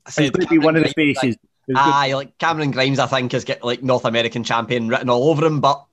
I 0.04 0.10
said 0.10 0.32
could 0.32 0.48
be 0.48 0.58
one 0.58 0.74
of 0.74 0.82
the 0.82 0.90
faces. 0.90 1.36
Aye, 1.72 2.14
like 2.14 2.36
Cameron 2.38 2.72
Grimes, 2.72 2.98
I 2.98 3.06
think 3.06 3.30
has 3.30 3.44
got 3.44 3.62
like 3.62 3.80
North 3.80 4.04
American 4.04 4.42
champion 4.42 4.88
written 4.88 5.08
all 5.08 5.30
over 5.30 5.46
him, 5.46 5.60
but 5.60 5.86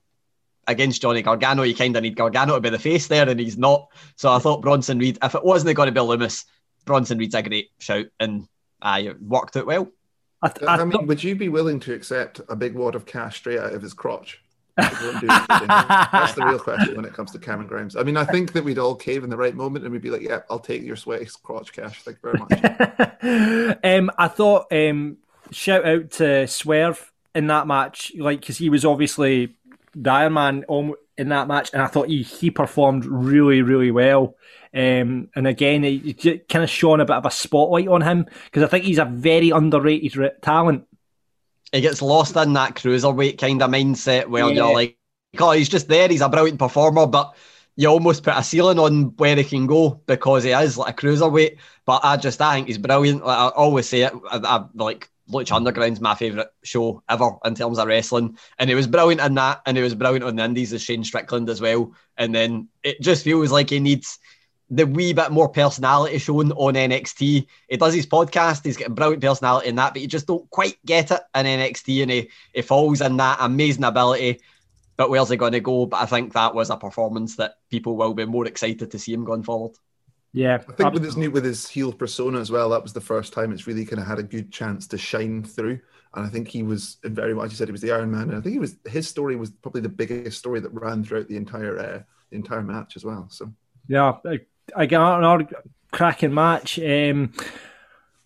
against 0.65 1.03
Johnny 1.03 1.21
Gargano, 1.21 1.61
you 1.61 1.75
kind 1.75 1.95
of 1.95 2.01
need 2.01 2.15
Gargano 2.15 2.55
to 2.55 2.61
be 2.61 2.71
the 2.71 2.79
face 2.79 3.05
there, 3.05 3.29
and 3.29 3.39
he's 3.39 3.59
not. 3.59 3.89
So 4.15 4.31
I 4.31 4.39
thought 4.39 4.63
Bronson 4.63 4.97
Reed, 4.97 5.19
if 5.21 5.35
it 5.35 5.43
wasn't 5.43 5.75
going 5.75 5.85
to 5.85 5.91
be 5.91 5.99
Lumis, 5.99 6.45
Bronson 6.85 7.19
Reed's 7.19 7.35
a 7.35 7.43
great 7.43 7.69
shout, 7.77 8.07
and 8.19 8.47
I 8.81 9.13
worked 9.21 9.55
it 9.55 9.67
well. 9.67 9.89
I, 10.41 10.47
th- 10.49 10.67
I, 10.67 10.77
uh, 10.77 10.81
I 10.81 10.85
mean, 10.85 11.05
would 11.05 11.23
you 11.23 11.35
be 11.35 11.49
willing 11.49 11.79
to 11.81 11.93
accept 11.93 12.41
a 12.49 12.55
big 12.55 12.73
wad 12.73 12.95
of 12.95 13.05
cash 13.05 13.37
straight 13.37 13.59
out 13.59 13.73
of 13.73 13.83
his 13.83 13.93
crotch? 13.93 14.41
That's 14.77 16.33
the 16.33 16.45
real 16.45 16.59
question 16.59 16.95
when 16.95 17.05
it 17.05 17.13
comes 17.13 17.31
to 17.31 17.39
Cameron 17.39 17.67
Grimes. 17.67 17.95
I 17.95 18.03
mean, 18.03 18.17
I 18.17 18.25
think 18.25 18.53
that 18.53 18.63
we'd 18.63 18.77
all 18.77 18.95
cave 18.95 19.23
in 19.23 19.29
the 19.29 19.37
right 19.37 19.55
moment 19.55 19.83
and 19.83 19.91
we'd 19.91 20.01
be 20.01 20.11
like, 20.11 20.21
"Yeah, 20.21 20.41
I'll 20.49 20.59
take 20.59 20.83
your 20.83 20.95
sweaty 20.95 21.27
crotch 21.43 21.73
cash." 21.73 22.03
Thank 22.03 22.17
you 22.23 22.31
very 22.31 22.39
much. 22.39 23.77
um, 23.83 24.11
I 24.17 24.27
thought 24.27 24.71
um, 24.71 25.17
shout 25.51 25.85
out 25.85 26.11
to 26.11 26.47
Swerve 26.47 27.11
in 27.33 27.47
that 27.47 27.67
match, 27.67 28.11
like 28.17 28.41
because 28.41 28.57
he 28.57 28.69
was 28.69 28.85
obviously 28.85 29.55
the 29.95 30.11
Iron 30.11 30.33
Man 30.33 30.63
in 31.17 31.29
that 31.29 31.47
match, 31.47 31.71
and 31.73 31.81
I 31.81 31.87
thought 31.87 32.09
he 32.09 32.21
he 32.21 32.51
performed 32.51 33.05
really 33.05 33.61
really 33.61 33.91
well. 33.91 34.35
Um, 34.73 35.29
and 35.35 35.47
again, 35.47 35.83
he, 35.83 35.97
he 35.97 36.37
kind 36.39 36.63
of 36.63 36.69
shone 36.69 36.99
a 36.99 37.05
bit 37.05 37.15
of 37.15 37.25
a 37.25 37.31
spotlight 37.31 37.87
on 37.87 38.01
him 38.01 38.25
because 38.45 38.63
I 38.63 38.67
think 38.67 38.85
he's 38.85 38.99
a 38.99 39.05
very 39.05 39.49
underrated 39.49 40.41
talent 40.41 40.86
he 41.71 41.81
gets 41.81 42.01
lost 42.01 42.35
in 42.35 42.53
that 42.53 42.75
cruiserweight 42.75 43.37
kind 43.37 43.61
of 43.61 43.69
mindset 43.69 44.27
where 44.27 44.47
yeah. 44.47 44.53
you're 44.53 44.73
like, 44.73 44.97
oh, 45.39 45.51
he's 45.51 45.69
just 45.69 45.87
there, 45.87 46.07
he's 46.07 46.21
a 46.21 46.29
brilliant 46.29 46.59
performer, 46.59 47.05
but 47.05 47.35
you 47.75 47.87
almost 47.87 48.23
put 48.23 48.35
a 48.35 48.43
ceiling 48.43 48.79
on 48.79 49.15
where 49.17 49.35
he 49.35 49.43
can 49.43 49.67
go 49.67 50.01
because 50.07 50.43
he 50.43 50.51
is 50.51 50.77
like 50.77 50.99
a 50.99 51.05
cruiserweight. 51.05 51.57
But 51.85 52.01
I 52.03 52.17
just 52.17 52.41
I 52.41 52.55
think 52.55 52.67
he's 52.67 52.79
brilliant. 52.79 53.23
Like, 53.23 53.37
I 53.37 53.47
always 53.49 53.87
say 53.87 54.01
it. 54.01 54.13
I, 54.31 54.39
I 54.43 54.65
like 54.73 55.09
Lucha 55.29 55.55
Underground's 55.55 56.01
my 56.01 56.15
favourite 56.15 56.47
show 56.63 57.03
ever 57.07 57.31
in 57.45 57.53
terms 57.53 57.77
of 57.77 57.87
wrestling. 57.87 58.37
And 58.57 58.69
he 58.69 58.75
was 58.75 58.87
brilliant 58.87 59.21
in 59.21 59.35
that, 59.35 59.61
and 59.65 59.77
he 59.77 59.83
was 59.83 59.93
brilliant 59.93 60.25
on 60.25 60.35
the 60.35 60.43
Indies 60.43 60.73
as 60.73 60.81
Shane 60.81 61.03
Strickland 61.03 61.49
as 61.49 61.61
well. 61.61 61.93
And 62.17 62.33
then 62.33 62.69
it 62.81 62.99
just 62.99 63.23
feels 63.23 63.51
like 63.51 63.69
he 63.69 63.79
needs 63.79 64.17
the 64.69 64.85
wee 64.85 65.13
bit 65.13 65.31
more 65.31 65.49
personality 65.49 66.17
shown 66.17 66.51
on 66.51 66.73
NXT. 66.73 67.47
He 67.69 67.77
does 67.77 67.93
his 67.93 68.05
podcast, 68.05 68.65
he's 68.65 68.77
getting 68.77 68.95
brilliant 68.95 69.23
personality 69.23 69.69
in 69.69 69.75
that, 69.75 69.93
but 69.93 70.01
you 70.01 70.07
just 70.07 70.27
don't 70.27 70.49
quite 70.49 70.77
get 70.85 71.11
it 71.11 71.21
in 71.35 71.45
NXT 71.45 72.01
and 72.01 72.11
he, 72.11 72.29
he 72.53 72.61
falls 72.61 73.01
in 73.01 73.17
that 73.17 73.37
amazing 73.41 73.85
ability. 73.85 74.41
But 74.97 75.09
where's 75.09 75.29
he 75.29 75.37
going 75.37 75.53
to 75.53 75.59
go? 75.59 75.85
But 75.85 76.01
I 76.01 76.05
think 76.05 76.33
that 76.33 76.55
was 76.55 76.69
a 76.69 76.75
performance 76.75 77.35
that 77.35 77.55
people 77.69 77.95
will 77.95 78.13
be 78.13 78.25
more 78.25 78.47
excited 78.47 78.91
to 78.91 78.99
see 78.99 79.13
him 79.13 79.25
going 79.25 79.43
forward. 79.43 79.73
Yeah, 80.33 80.55
I 80.67 80.71
think 80.73 80.93
with 80.93 81.03
his 81.03 81.17
new 81.17 81.31
with 81.31 81.45
his 81.45 81.67
heel 81.67 81.93
persona 81.93 82.39
as 82.39 82.51
well, 82.51 82.69
that 82.69 82.83
was 82.83 82.93
the 82.93 83.01
first 83.01 83.31
time 83.31 83.51
it's 83.51 83.67
really 83.67 83.85
kind 83.85 84.01
of 84.01 84.07
had 84.07 84.19
a 84.19 84.23
good 84.23 84.51
chance 84.51 84.87
to 84.87 84.97
shine 84.97 85.43
through. 85.43 85.79
And 86.13 86.25
I 86.25 86.29
think 86.29 86.47
he 86.47 86.63
was 86.63 86.97
very 87.03 87.33
much. 87.33 87.51
You 87.51 87.57
said 87.57 87.67
he 87.67 87.71
was 87.71 87.81
the 87.81 87.91
Iron 87.91 88.11
Man, 88.11 88.29
and 88.29 88.37
I 88.37 88.41
think 88.41 88.53
he 88.53 88.59
was 88.59 88.75
his 88.85 89.07
story 89.07 89.35
was 89.35 89.51
probably 89.51 89.81
the 89.81 89.89
biggest 89.89 90.37
story 90.37 90.59
that 90.59 90.73
ran 90.73 91.03
throughout 91.03 91.27
the 91.27 91.37
entire 91.37 91.79
uh, 91.79 92.01
the 92.29 92.35
entire 92.35 92.61
match 92.61 92.95
as 92.95 93.05
well. 93.05 93.27
So 93.29 93.51
yeah, 93.87 94.17
again, 94.75 95.01
another 95.01 95.47
cracking 95.91 96.33
match. 96.33 96.79
Um, 96.79 97.33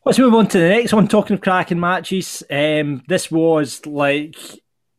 let's 0.05 0.19
move 0.19 0.33
on 0.33 0.47
to 0.47 0.59
the 0.59 0.69
next 0.69 0.93
one. 0.93 1.07
Talking 1.07 1.35
of 1.35 1.41
cracking 1.41 1.79
matches, 1.79 2.43
um, 2.49 3.03
this 3.07 3.31
was 3.31 3.85
like 3.85 4.35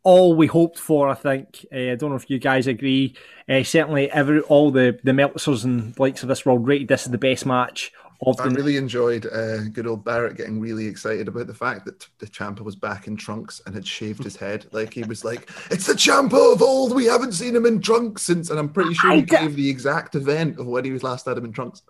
all 0.03 0.35
we 0.35 0.47
hoped 0.47 0.79
for. 0.79 1.09
I 1.09 1.15
think. 1.15 1.67
Uh, 1.73 1.93
I 1.93 1.95
don't 1.95 2.11
know 2.11 2.17
if 2.17 2.31
you 2.31 2.39
guys 2.39 2.67
agree. 2.67 3.15
Uh, 3.49 3.63
certainly, 3.63 4.11
every 4.11 4.41
all 4.41 4.71
the 4.71 4.99
the 5.03 5.13
Meltzers 5.13 5.65
and 5.65 5.99
likes 5.99 6.23
of 6.23 6.29
this 6.29 6.47
world 6.47 6.67
rated 6.67 6.89
this 6.89 7.07
as 7.07 7.13
the 7.13 7.19
best 7.19 7.47
match 7.47 7.93
I 8.39 8.47
really 8.47 8.77
enjoyed 8.77 9.27
uh, 9.27 9.65
good 9.73 9.87
old 9.87 10.05
Barrett 10.05 10.37
getting 10.37 10.61
really 10.61 10.87
excited 10.87 11.27
about 11.27 11.49
the 11.49 11.55
fact 11.55 11.85
that 11.87 12.07
the 12.19 12.27
Ciampa 12.27 12.61
was 12.61 12.77
back 12.77 13.09
in 13.09 13.17
trunks 13.17 13.61
and 13.67 13.75
had 13.75 13.87
shaved 13.87 14.23
his 14.23 14.37
head. 14.37 14.67
Like 14.71 14.95
he 14.95 15.03
was 15.03 15.25
like, 15.25 15.51
"It's 15.71 15.87
the 15.87 15.95
Ciampa 15.95 16.53
of 16.53 16.63
old. 16.63 16.95
We 16.95 17.07
haven't 17.07 17.33
seen 17.33 17.57
him 17.57 17.67
in 17.67 17.81
trunks 17.81 18.23
since." 18.23 18.51
And 18.51 18.59
I'm 18.59 18.69
pretty 18.69 18.95
sure 18.95 19.13
he 19.13 19.23
gave 19.23 19.57
the 19.57 19.69
exact 19.69 20.15
event 20.15 20.59
of 20.61 20.67
when 20.67 20.85
he 20.85 20.93
was 20.93 21.03
last 21.03 21.27
had 21.27 21.37
him 21.37 21.45
in 21.45 21.53
trunks. 21.53 21.83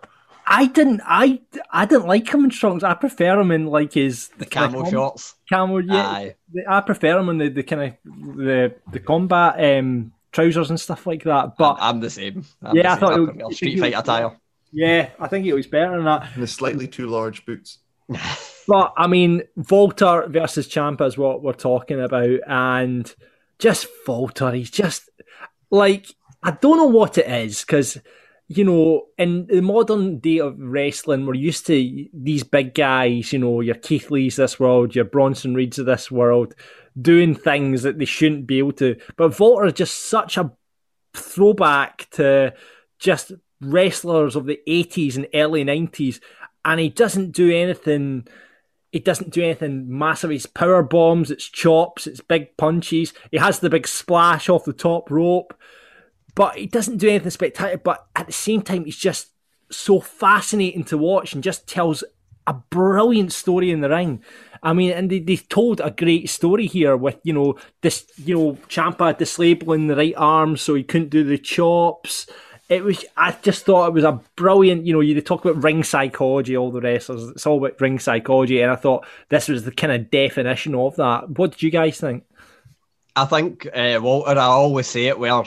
I 0.45 0.65
didn't. 0.65 1.01
I 1.05 1.41
I 1.71 1.85
didn't 1.85 2.07
like 2.07 2.33
him 2.33 2.43
in 2.43 2.49
trunks. 2.49 2.83
I 2.83 2.93
prefer 2.95 3.39
him 3.39 3.51
in 3.51 3.67
like 3.67 3.93
his 3.93 4.29
the 4.37 4.45
camel 4.45 4.89
shorts. 4.89 5.35
Camel, 5.47 5.81
yeah. 5.81 6.07
Aye. 6.07 6.35
I 6.67 6.81
prefer 6.81 7.19
him 7.19 7.29
in 7.29 7.37
the, 7.37 7.49
the 7.49 7.63
kind 7.63 7.81
of 7.83 8.35
the 8.35 8.75
the 8.91 8.99
combat 8.99 9.77
um, 9.77 10.13
trousers 10.31 10.69
and 10.69 10.79
stuff 10.79 11.07
like 11.07 11.23
that. 11.23 11.57
But 11.57 11.75
I'm, 11.79 11.95
I'm 11.95 11.99
the 12.01 12.09
same. 12.09 12.45
I'm 12.61 12.75
yeah, 12.75 12.95
the 12.95 13.07
same. 13.07 13.29
I 13.29 13.33
thought 13.33 13.51
it, 13.51 13.55
street 13.55 13.79
fight 13.79 13.93
attire. 13.95 14.37
Yeah, 14.73 15.09
I 15.19 15.27
think 15.27 15.45
it 15.45 15.53
was 15.53 15.67
better 15.67 15.95
than 15.95 16.05
that. 16.05 16.33
And 16.33 16.43
the 16.43 16.47
slightly 16.47 16.87
too 16.87 17.07
large 17.07 17.45
boots. 17.45 17.79
but 18.67 18.93
I 18.97 19.07
mean, 19.07 19.43
Walter 19.69 20.25
versus 20.27 20.67
Ciampa 20.67 21.07
is 21.07 21.17
what 21.17 21.43
we're 21.43 21.53
talking 21.53 22.01
about, 22.01 22.39
and 22.47 23.13
just 23.59 23.87
Walter, 24.07 24.51
he's 24.51 24.71
just 24.71 25.09
like 25.69 26.07
I 26.41 26.51
don't 26.51 26.77
know 26.77 26.85
what 26.85 27.17
it 27.17 27.27
is 27.27 27.61
because 27.61 27.99
you 28.47 28.63
know, 28.65 29.07
in 29.17 29.47
the 29.47 29.61
modern 29.61 30.19
day 30.19 30.39
of 30.39 30.59
wrestling, 30.59 31.25
we're 31.25 31.33
used 31.33 31.65
to 31.67 32.07
these 32.13 32.43
big 32.43 32.73
guys, 32.73 33.31
you 33.31 33.39
know, 33.39 33.61
your 33.61 33.75
Keith 33.75 34.11
Lee's 34.11 34.35
this 34.35 34.59
world, 34.59 34.93
your 34.93 35.05
Bronson 35.05 35.55
Reeds 35.55 35.79
of 35.79 35.85
this 35.85 36.11
world, 36.11 36.53
doing 37.01 37.35
things 37.35 37.83
that 37.83 37.97
they 37.97 38.05
shouldn't 38.05 38.45
be 38.45 38.59
able 38.59 38.73
to. 38.73 38.97
But 39.17 39.39
Walter 39.39 39.67
is 39.67 39.73
just 39.73 40.05
such 40.05 40.37
a 40.37 40.51
throwback 41.15 42.09
to 42.11 42.53
just 42.99 43.31
wrestlers 43.63 44.35
of 44.35 44.45
the 44.45 44.59
80s 44.67 45.15
and 45.15 45.27
early 45.33 45.63
90s, 45.63 46.19
and 46.65 46.79
he 46.79 46.89
doesn't 46.89 47.31
do 47.31 47.51
anything. 47.51 48.27
He 48.91 48.99
doesn't 48.99 49.33
do 49.33 49.43
anything 49.43 49.97
massive. 49.97 50.31
It's 50.31 50.45
power 50.45 50.83
bombs, 50.83 51.31
it's 51.31 51.49
chops, 51.49 52.05
it's 52.05 52.21
big 52.21 52.55
punches. 52.57 53.13
He 53.31 53.37
has 53.37 53.59
the 53.59 53.69
big 53.69 53.87
splash 53.87 54.49
off 54.49 54.65
the 54.65 54.73
top 54.73 55.09
rope, 55.09 55.57
but 56.35 56.57
he 56.57 56.67
doesn't 56.67 56.97
do 56.97 57.09
anything 57.09 57.31
spectacular. 57.31 57.77
But 57.77 58.05
at 58.15 58.27
the 58.27 58.33
same 58.33 58.61
time, 58.61 58.85
he's 58.85 58.97
just 58.97 59.29
so 59.71 59.99
fascinating 59.99 60.83
to 60.85 60.97
watch 60.97 61.33
and 61.33 61.43
just 61.43 61.67
tells 61.67 62.03
a 62.45 62.53
brilliant 62.53 63.33
story 63.33 63.71
in 63.71 63.81
the 63.81 63.89
ring. 63.89 64.23
I 64.61 64.73
mean, 64.73 64.91
and 64.91 65.09
they, 65.09 65.19
they 65.19 65.37
told 65.37 65.81
a 65.81 65.91
great 65.91 66.29
story 66.29 66.67
here 66.67 66.95
with, 66.95 67.19
you 67.23 67.33
know, 67.33 67.55
this, 67.81 68.05
you 68.17 68.35
know, 68.35 68.53
Ciampa 68.67 69.17
disabled 69.17 69.89
the 69.89 69.95
right 69.95 70.13
arm 70.15 70.55
so 70.55 70.75
he 70.75 70.83
couldn't 70.83 71.09
do 71.09 71.23
the 71.23 71.37
chops 71.37 72.27
it 72.69 72.83
was 72.83 73.03
I 73.17 73.35
just 73.41 73.65
thought 73.65 73.87
it 73.87 73.93
was 73.93 74.03
a 74.03 74.19
brilliant, 74.35 74.85
you 74.85 74.93
know, 74.93 75.01
you 75.01 75.19
talk 75.21 75.43
about 75.43 75.63
ring 75.63 75.83
psychology, 75.83 76.55
all 76.55 76.71
the 76.71 76.81
wrestlers, 76.81 77.29
it's 77.29 77.45
all 77.45 77.57
about 77.57 77.79
ring 77.81 77.99
psychology, 77.99 78.61
and 78.61 78.71
I 78.71 78.75
thought 78.75 79.05
this 79.29 79.47
was 79.47 79.65
the 79.65 79.71
kind 79.71 79.93
of 79.93 80.09
definition 80.09 80.73
of 80.75 80.95
that. 80.95 81.29
What 81.29 81.51
did 81.51 81.63
you 81.63 81.71
guys 81.71 81.99
think? 81.99 82.23
I 83.15 83.25
think 83.25 83.67
uh, 83.75 83.99
Walter, 84.01 84.31
I 84.31 84.45
always 84.45 84.87
say 84.87 85.07
it 85.07 85.19
where 85.19 85.43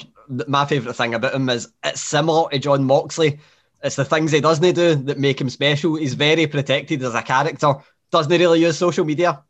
my 0.46 0.66
favourite 0.66 0.96
thing 0.96 1.14
about 1.14 1.34
him 1.34 1.48
is 1.48 1.68
it's 1.82 2.00
similar 2.00 2.48
to 2.50 2.58
Jon 2.58 2.84
Moxley. 2.84 3.40
It's 3.82 3.96
the 3.96 4.04
things 4.04 4.32
he 4.32 4.40
doesn't 4.40 4.74
do 4.74 4.94
that 4.94 5.18
make 5.18 5.40
him 5.40 5.50
special. 5.50 5.96
He's 5.96 6.14
very 6.14 6.46
protected 6.46 7.02
as 7.02 7.14
a 7.14 7.22
character. 7.22 7.74
Doesn't 8.10 8.30
really 8.30 8.60
use 8.60 8.78
social 8.78 9.04
media. 9.04 9.42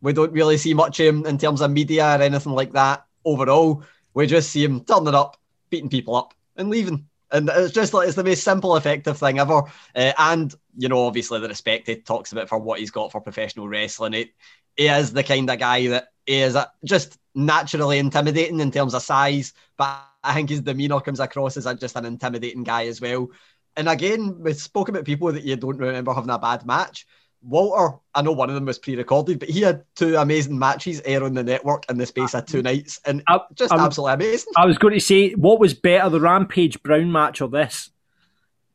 We 0.00 0.12
don't 0.12 0.32
really 0.32 0.58
see 0.58 0.74
much 0.74 1.00
of 1.00 1.06
him 1.06 1.26
in 1.26 1.38
terms 1.38 1.60
of 1.60 1.70
media 1.70 2.16
or 2.16 2.22
anything 2.22 2.52
like 2.52 2.72
that. 2.72 3.06
Overall, 3.24 3.82
we 4.14 4.26
just 4.26 4.50
see 4.50 4.64
him 4.64 4.84
turning 4.84 5.14
up, 5.14 5.36
beating 5.70 5.88
people 5.88 6.16
up, 6.16 6.34
and 6.56 6.68
leaving 6.68 7.06
and 7.32 7.48
it's 7.48 7.72
just 7.72 7.94
like 7.94 8.06
it's 8.06 8.16
the 8.16 8.24
most 8.24 8.44
simple, 8.44 8.76
effective 8.76 9.18
thing 9.18 9.38
ever. 9.38 9.62
Uh, 9.94 10.12
and 10.18 10.54
you 10.76 10.88
know, 10.88 11.06
obviously, 11.06 11.40
the 11.40 11.48
respect 11.48 11.88
he 11.88 11.96
talks 11.96 12.32
about 12.32 12.48
for 12.48 12.58
what 12.58 12.78
he's 12.78 12.90
got 12.90 13.10
for 13.10 13.20
professional 13.20 13.68
wrestling. 13.68 14.14
It, 14.14 14.30
he 14.76 14.88
is 14.88 15.12
the 15.12 15.22
kind 15.22 15.48
of 15.50 15.58
guy 15.58 15.88
that 15.88 16.08
is 16.26 16.56
just 16.84 17.18
naturally 17.34 17.98
intimidating 17.98 18.60
in 18.60 18.70
terms 18.70 18.94
of 18.94 19.02
size, 19.02 19.52
but 19.76 20.04
I 20.22 20.34
think 20.34 20.50
his 20.50 20.60
demeanor 20.60 21.00
comes 21.00 21.20
across 21.20 21.56
as 21.56 21.66
just 21.78 21.96
an 21.96 22.04
intimidating 22.04 22.62
guy 22.62 22.86
as 22.86 23.00
well. 23.00 23.28
And 23.76 23.88
again, 23.88 24.40
we 24.40 24.52
spoke 24.52 24.88
about 24.88 25.04
people 25.04 25.32
that 25.32 25.44
you 25.44 25.56
don't 25.56 25.78
remember 25.78 26.12
having 26.12 26.30
a 26.30 26.38
bad 26.38 26.66
match. 26.66 27.06
Walter, 27.42 27.98
I 28.14 28.22
know 28.22 28.32
one 28.32 28.48
of 28.48 28.54
them 28.54 28.66
was 28.66 28.78
pre-recorded, 28.78 29.40
but 29.40 29.48
he 29.48 29.60
had 29.60 29.84
two 29.96 30.16
amazing 30.16 30.58
matches 30.58 31.02
air 31.04 31.24
on 31.24 31.34
the 31.34 31.42
network 31.42 31.84
in 31.90 31.98
the 31.98 32.06
space 32.06 32.34
of 32.34 32.46
two 32.46 32.60
uh, 32.60 32.62
nights, 32.62 33.00
and 33.04 33.22
I, 33.28 33.40
just 33.54 33.72
I, 33.72 33.84
absolutely 33.84 34.14
amazing. 34.14 34.52
I 34.56 34.66
was 34.66 34.78
going 34.78 34.94
to 34.94 35.00
say, 35.00 35.32
what 35.32 35.58
was 35.58 35.74
better, 35.74 36.08
the 36.08 36.20
Rampage 36.20 36.82
Brown 36.82 37.10
match 37.10 37.40
or 37.40 37.48
this? 37.48 37.90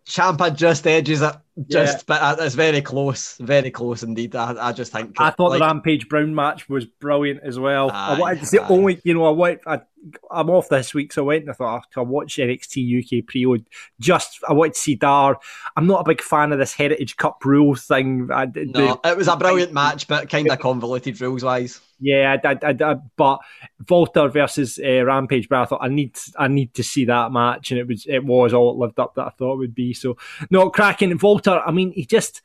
Ciampa 0.06 0.56
just 0.56 0.86
edges 0.88 1.22
it, 1.22 1.36
just 1.68 2.06
yeah. 2.10 2.36
but 2.36 2.40
it's 2.40 2.56
very 2.56 2.82
close, 2.82 3.38
very 3.38 3.72
close 3.72 4.04
indeed. 4.04 4.36
I, 4.36 4.70
I 4.70 4.72
just 4.72 4.92
think 4.92 5.20
I 5.20 5.32
thought 5.32 5.52
like, 5.52 5.60
the 5.60 5.66
Rampage 5.66 6.08
Brown 6.08 6.36
match 6.36 6.70
was 6.70 6.86
brilliant 6.86 7.42
as 7.44 7.58
well. 7.58 7.90
Aye, 7.92 8.16
I 8.16 8.20
wanted 8.20 8.40
to 8.42 8.46
say 8.46 8.60
only, 8.60 9.02
you 9.04 9.14
know, 9.14 9.26
I 9.26 9.32
went, 9.32 9.62
I, 9.66 9.82
I'm 10.30 10.50
off 10.50 10.70
this 10.70 10.94
week, 10.94 11.14
so 11.14 11.24
I 11.24 11.26
went 11.26 11.44
and 11.44 11.52
I 11.52 11.54
thought 11.54 11.86
I'll 11.96 12.06
watch 12.06 12.38
NXT 12.38 13.22
UK 13.22 13.26
pre 13.26 13.66
Just 14.00 14.40
I 14.48 14.54
wanted 14.54 14.76
to 14.76 14.80
see 14.80 14.96
Dar. 14.96 15.40
I'm 15.76 15.88
not 15.88 16.02
a 16.02 16.10
big 16.10 16.22
fan 16.22 16.52
of 16.52 16.60
this 16.60 16.74
Heritage 16.74 17.18
Cup 17.18 17.44
rules 17.44 17.86
thing. 17.86 18.30
I, 18.32 18.46
no, 18.46 19.00
the, 19.04 19.10
it 19.10 19.18
was 19.18 19.28
a 19.28 19.36
brilliant 19.36 19.74
match, 19.74 20.08
but 20.08 20.30
kind 20.30 20.50
of 20.50 20.60
convoluted 20.60 21.20
rules 21.22 21.44
wise. 21.44 21.82
Yeah, 22.00 22.38
I, 22.44 22.50
I, 22.50 22.76
I, 22.80 22.96
but 23.16 23.40
Walter 23.90 24.28
versus 24.30 24.80
uh, 24.84 25.04
Rampage, 25.04 25.50
but 25.50 25.62
I 25.62 25.66
thought 25.66 25.80
I 25.82 25.88
need 25.88 26.16
I 26.38 26.48
need 26.48 26.76
to 26.76 26.84
see 26.84 27.06
that 27.06 27.32
match, 27.32 27.72
and 27.72 27.80
it 27.80 27.88
was 27.88 28.06
it 28.08 28.24
was 28.24 28.54
all 28.54 28.72
it 28.72 28.78
lived 28.78 29.00
up 29.00 29.16
that 29.16 29.26
I 29.26 29.30
thought 29.32 29.56
it 29.56 29.60
would 29.60 29.76
be. 29.76 29.94
So, 29.94 30.16
no, 30.52 30.70
cracking 30.70 31.10
Walter. 31.48 31.68
I 31.68 31.72
mean, 31.72 31.92
he 31.92 32.06
just 32.06 32.42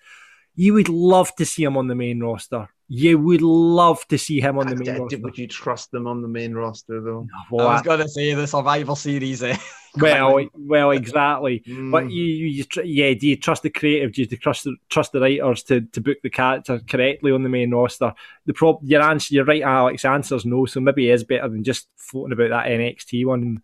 you 0.54 0.74
would 0.74 0.88
love 0.88 1.34
to 1.36 1.46
see 1.46 1.64
him 1.64 1.76
on 1.76 1.86
the 1.88 1.94
main 1.94 2.20
roster. 2.20 2.68
You 2.88 3.18
would 3.18 3.40
love 3.40 4.06
to 4.08 4.18
see 4.18 4.38
him 4.38 4.58
on 4.58 4.66
the 4.66 4.76
main 4.76 4.88
I- 4.90 4.96
I- 4.96 4.98
roster. 4.98 5.18
Would 5.18 5.38
you 5.38 5.46
trust 5.48 5.90
them 5.92 6.06
on 6.06 6.20
the 6.20 6.28
main 6.28 6.52
roster 6.52 7.00
though? 7.00 7.26
Well, 7.50 7.66
I 7.68 7.72
was 7.74 7.82
going 7.82 8.00
to 8.00 8.08
say 8.08 8.34
the 8.34 8.46
Survivor 8.46 8.94
Series. 8.94 9.42
Eh? 9.42 9.56
well, 9.96 10.44
well, 10.54 10.90
exactly. 10.90 11.62
But 11.66 12.04
Mm. 12.04 12.12
you, 12.12 12.22
you, 12.24 12.46
you 12.74 12.82
yeah, 12.84 13.14
do 13.14 13.28
you 13.28 13.36
trust 13.36 13.62
the 13.62 13.70
creative? 13.70 14.12
Do 14.12 14.22
you 14.22 14.36
trust 14.36 14.64
the, 14.64 14.76
trust 14.90 15.12
the 15.12 15.20
writers 15.20 15.62
to, 15.64 15.80
to 15.80 16.00
book 16.02 16.18
the 16.22 16.28
character 16.28 16.80
correctly 16.86 17.32
on 17.32 17.42
the 17.42 17.48
main 17.48 17.70
roster? 17.70 18.12
The 18.44 18.52
prob, 18.52 18.80
your 18.82 19.00
answer, 19.00 19.34
you're 19.34 19.46
right, 19.46 19.62
Alex. 19.62 20.04
Answer's 20.04 20.44
no. 20.44 20.66
So 20.66 20.80
maybe 20.80 21.04
he 21.04 21.10
is 21.10 21.24
better 21.24 21.48
than 21.48 21.64
just 21.64 21.88
floating 21.96 22.32
about 22.34 22.50
that 22.50 22.66
NXT 22.70 23.24
one. 23.24 23.62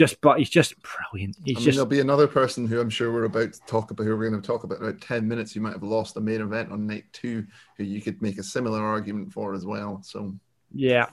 Just, 0.00 0.22
but 0.22 0.38
he's 0.38 0.48
just 0.48 0.74
brilliant. 0.80 1.36
He's 1.44 1.58
I 1.58 1.58
mean, 1.58 1.64
just 1.66 1.76
there'll 1.76 1.86
be 1.86 2.00
another 2.00 2.26
person 2.26 2.66
who 2.66 2.80
I'm 2.80 2.88
sure 2.88 3.12
we're 3.12 3.24
about 3.24 3.52
to 3.52 3.60
talk 3.66 3.90
about, 3.90 4.04
who 4.04 4.16
we're 4.16 4.30
going 4.30 4.40
to 4.40 4.46
talk 4.46 4.64
about 4.64 4.78
in 4.78 4.84
about 4.86 5.02
10 5.02 5.28
minutes, 5.28 5.54
You 5.54 5.60
might 5.60 5.74
have 5.74 5.82
lost 5.82 6.14
the 6.14 6.22
main 6.22 6.40
event 6.40 6.72
on 6.72 6.86
night 6.86 7.04
two, 7.12 7.46
who 7.76 7.84
you 7.84 8.00
could 8.00 8.22
make 8.22 8.38
a 8.38 8.42
similar 8.42 8.80
argument 8.82 9.30
for 9.30 9.52
as 9.52 9.66
well. 9.66 10.00
So, 10.02 10.34
Yeah, 10.72 11.04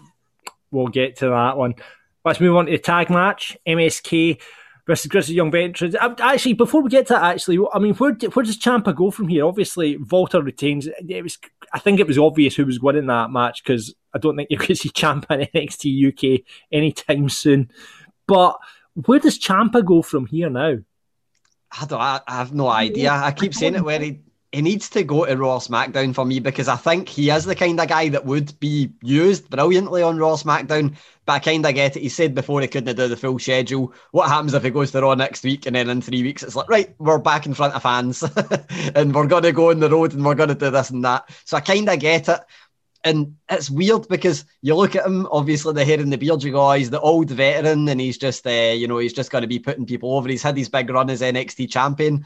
we'll 0.71 0.87
get 0.87 1.17
to 1.17 1.27
that 1.27 1.57
one. 1.57 1.75
Let's 2.23 2.39
move 2.39 2.55
on 2.55 2.67
to 2.67 2.71
the 2.71 2.77
tag 2.77 3.09
match: 3.09 3.57
MSK 3.67 4.39
versus 4.85 5.07
Grizzled 5.07 5.35
Young 5.35 5.51
Veterans. 5.51 5.93
Actually, 5.99 6.53
before 6.53 6.81
we 6.81 6.89
get 6.89 7.07
to 7.07 7.13
that, 7.15 7.23
actually, 7.25 7.59
I 7.73 7.79
mean, 7.79 7.93
where 7.95 8.13
where 8.13 8.45
does 8.45 8.57
Ciampa 8.57 8.95
go 8.95 9.11
from 9.11 9.27
here? 9.27 9.45
Obviously, 9.45 9.97
Walter 9.97 10.41
retains. 10.41 10.87
It 10.87 11.23
was, 11.23 11.37
I 11.73 11.79
think, 11.79 11.99
it 11.99 12.07
was 12.07 12.17
obvious 12.17 12.55
who 12.55 12.65
was 12.65 12.79
winning 12.79 13.07
that 13.07 13.31
match 13.31 13.65
because 13.65 13.93
I 14.13 14.17
don't 14.17 14.37
think 14.37 14.49
you 14.49 14.57
could 14.57 14.77
see 14.77 14.91
Ciampa 14.91 15.45
in 15.53 15.67
NXT 15.67 16.37
UK 16.39 16.45
anytime 16.71 17.27
soon. 17.27 17.69
But 18.27 18.57
where 19.05 19.19
does 19.19 19.39
Ciampa 19.39 19.85
go 19.85 20.01
from 20.01 20.25
here 20.25 20.49
now? 20.49 20.77
I 21.71 21.85
don't. 21.85 22.01
I, 22.01 22.21
I 22.27 22.37
have 22.37 22.53
no 22.53 22.67
idea. 22.69 23.11
I 23.11 23.31
keep 23.31 23.53
saying 23.53 23.75
it 23.75 23.83
where 23.83 23.99
he 23.99 24.21
he 24.53 24.61
needs 24.61 24.89
to 24.89 25.03
go 25.03 25.25
to 25.25 25.35
Raw 25.35 25.59
SmackDown 25.59 26.15
for 26.15 26.25
me 26.25 26.39
because 26.39 26.69
I 26.69 26.77
think 26.77 27.09
he 27.09 27.29
is 27.29 27.43
the 27.43 27.53
kind 27.53 27.79
of 27.79 27.87
guy 27.89 28.07
that 28.09 28.25
would 28.25 28.57
be 28.61 28.91
used 29.01 29.49
brilliantly 29.49 30.01
on 30.01 30.17
Raw 30.17 30.35
SmackDown. 30.35 30.95
But 31.25 31.33
I 31.33 31.39
kind 31.39 31.65
of 31.65 31.75
get 31.75 31.97
it. 31.97 32.01
He 32.01 32.07
said 32.09 32.33
before 32.33 32.61
he 32.61 32.67
couldn't 32.69 32.95
do 32.95 33.09
the 33.09 33.17
full 33.17 33.37
schedule. 33.37 33.93
What 34.11 34.29
happens 34.29 34.53
if 34.53 34.63
he 34.63 34.69
goes 34.69 34.91
to 34.91 35.01
Raw 35.01 35.15
next 35.15 35.43
week 35.43 35.65
and 35.65 35.75
then 35.75 35.89
in 35.89 36.01
three 36.01 36.23
weeks 36.23 36.43
it's 36.43 36.55
like 36.55 36.69
right, 36.69 36.95
we're 36.97 37.17
back 37.17 37.45
in 37.45 37.53
front 37.53 37.75
of 37.75 37.83
fans 37.83 38.23
and 38.95 39.13
we're 39.13 39.27
gonna 39.27 39.51
go 39.51 39.71
on 39.71 39.81
the 39.81 39.89
road 39.89 40.13
and 40.13 40.23
we're 40.23 40.35
gonna 40.35 40.55
do 40.55 40.71
this 40.71 40.89
and 40.89 41.03
that. 41.03 41.29
So 41.43 41.57
I 41.57 41.59
kind 41.59 41.89
of 41.89 41.99
get 41.99 42.29
it. 42.29 42.39
And 43.07 43.37
it's 43.49 43.69
weird 43.69 44.09
because 44.09 44.43
you 44.61 44.75
look 44.75 44.97
at 44.97 45.05
him, 45.05 45.27
obviously 45.31 45.73
the 45.73 45.85
hair 45.85 45.99
and 45.99 46.11
the 46.11 46.17
beard, 46.17 46.43
you 46.43 46.51
go, 46.51 46.69
oh, 46.69 46.73
he's 46.73 46.89
the 46.89 46.99
old 46.99 47.29
veteran 47.29 47.87
and 47.87 48.01
he's 48.01 48.17
just, 48.17 48.45
uh, 48.45 48.49
you 48.75 48.85
know, 48.85 48.97
he's 48.97 49.13
just 49.13 49.31
going 49.31 49.43
to 49.43 49.47
be 49.47 49.59
putting 49.59 49.85
people 49.85 50.13
over. 50.13 50.27
He's 50.27 50.43
had 50.43 50.57
his 50.57 50.67
big 50.67 50.89
run 50.89 51.09
as 51.09 51.21
NXT 51.21 51.71
champion. 51.71 52.25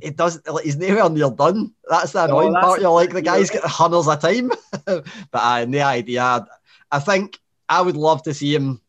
It 0.00 0.16
does, 0.16 0.40
like, 0.46 0.64
he's 0.64 0.76
nowhere 0.76 1.10
near 1.10 1.30
done. 1.30 1.74
That's 1.90 2.12
the 2.12 2.26
annoying 2.26 2.52
that's 2.52 2.64
part. 2.64 2.80
You're 2.80 2.90
like, 2.90 3.10
the 3.10 3.22
guy's 3.22 3.50
got 3.50 3.64
hundreds 3.64 4.06
of 4.06 4.20
time. 4.20 4.52
but 4.84 5.04
uh, 5.32 5.64
no 5.64 5.82
idea. 5.82 6.46
I 6.92 6.98
think 7.00 7.40
I 7.68 7.82
would 7.82 7.96
love 7.96 8.22
to 8.22 8.34
see 8.34 8.54
him 8.54 8.80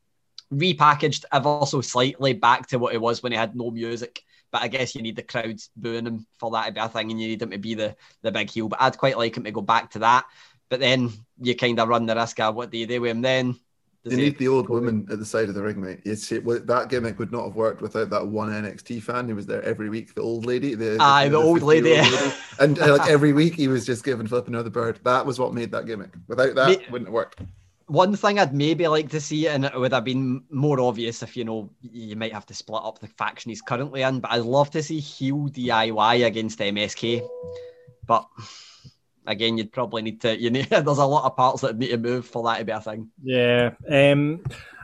repackaged 0.54 1.26
ever 1.34 1.66
so 1.66 1.82
slightly 1.82 2.34
back 2.34 2.68
to 2.68 2.78
what 2.78 2.94
it 2.94 3.02
was 3.02 3.24
when 3.24 3.32
he 3.32 3.38
had 3.38 3.56
no 3.56 3.72
music. 3.72 4.22
But 4.52 4.62
I 4.62 4.68
guess 4.68 4.94
you 4.94 5.02
need 5.02 5.16
the 5.16 5.24
crowds 5.24 5.70
booing 5.76 6.06
him 6.06 6.28
for 6.40 6.52
that 6.52 6.68
to 6.68 6.72
be 6.72 6.80
a 6.80 6.88
thing, 6.88 7.10
and 7.10 7.20
you 7.20 7.30
need 7.30 7.42
him 7.42 7.50
to 7.50 7.58
be 7.58 7.74
the, 7.74 7.96
the 8.22 8.32
big 8.32 8.52
heel. 8.52 8.68
But 8.68 8.82
I'd 8.82 8.98
quite 8.98 9.18
like 9.18 9.36
him 9.36 9.44
to 9.44 9.52
go 9.52 9.62
back 9.62 9.92
to 9.92 10.00
that. 10.00 10.26
But 10.70 10.80
then 10.80 11.12
you 11.40 11.56
kind 11.56 11.80
of 11.80 11.88
run 11.88 12.06
the 12.06 12.16
risk 12.16 12.40
of 12.40 12.56
what 12.56 12.72
do 12.72 12.78
you 12.78 12.88
do 12.88 13.02
with 13.02 13.12
him 13.12 13.22
then? 13.22 13.56
Does 14.04 14.14
you 14.14 14.20
he- 14.20 14.26
need 14.26 14.38
the 14.38 14.48
old 14.48 14.70
woman 14.70 15.08
at 15.12 15.18
the 15.18 15.26
side 15.26 15.50
of 15.50 15.56
the 15.56 15.64
ring, 15.64 15.82
mate. 15.82 16.02
It's, 16.06 16.32
it, 16.32 16.46
that 16.68 16.90
gimmick 16.90 17.18
would 17.18 17.32
not 17.32 17.46
have 17.46 17.56
worked 17.56 17.82
without 17.82 18.12
that 18.12 18.28
one 18.28 18.50
NXT 18.50 19.02
fan 19.02 19.28
who 19.28 19.36
was 19.36 19.48
there 19.48 19.64
every 19.64 19.90
week, 19.90 20.14
the 20.14 20.22
old 20.22 20.46
lady. 20.46 20.76
The, 20.76 20.98
Aye, 21.00 21.30
the 21.30 21.38
old 21.38 21.62
50-year-old 21.62 22.12
lady. 22.12 22.34
And 22.60 22.80
uh, 22.80 22.98
like 22.98 23.10
every 23.10 23.34
week 23.34 23.56
he 23.56 23.68
was 23.68 23.86
just 23.86 24.04
giving 24.04 24.28
Flip 24.28 24.48
another 24.48 24.70
bird. 24.70 25.00
That 25.04 25.26
was 25.26 25.40
what 25.40 25.56
made 25.56 25.72
that 25.72 25.88
gimmick. 25.88 26.14
Without 26.28 26.54
that, 26.54 26.68
Me- 26.70 26.86
wouldn't 26.92 27.08
have 27.08 27.14
worked. 27.14 27.42
One 27.88 28.16
thing 28.16 28.40
I'd 28.40 28.54
maybe 28.54 28.88
like 28.88 29.10
to 29.10 29.22
see, 29.22 29.48
and 29.48 29.66
it 29.66 29.76
would 29.80 29.94
have 29.94 30.04
been 30.04 30.44
more 30.50 30.80
obvious 30.80 31.22
if 31.22 31.36
you 31.38 31.44
know 31.44 31.70
you 31.82 32.16
might 32.16 32.34
have 32.34 32.46
to 32.48 32.54
split 32.54 32.82
up 32.84 33.00
the 33.00 33.08
faction 33.08 33.50
he's 33.50 33.62
currently 33.62 34.02
in, 34.04 34.20
but 34.20 34.32
I'd 34.32 34.42
love 34.44 34.72
to 34.72 34.82
see 34.82 35.00
heel 35.00 35.50
DIY 35.50 36.26
against 36.26 36.60
MSK. 36.60 37.28
But 38.08 38.28
again, 39.28 39.58
you'd 39.58 39.72
probably 39.72 40.02
need 40.02 40.22
to. 40.22 40.40
You 40.40 40.50
need 40.50 40.66
there's 40.70 40.86
a 40.86 41.06
lot 41.06 41.26
of 41.26 41.36
parts 41.36 41.62
that 41.62 41.78
need 41.78 41.90
to 41.90 41.98
move 41.98 42.26
for 42.26 42.44
that 42.44 42.60
to 42.60 42.66
be 42.66 42.72
a 42.72 42.82
thing. 42.82 43.10
Yeah. 43.24 43.72
Um, 43.90 44.44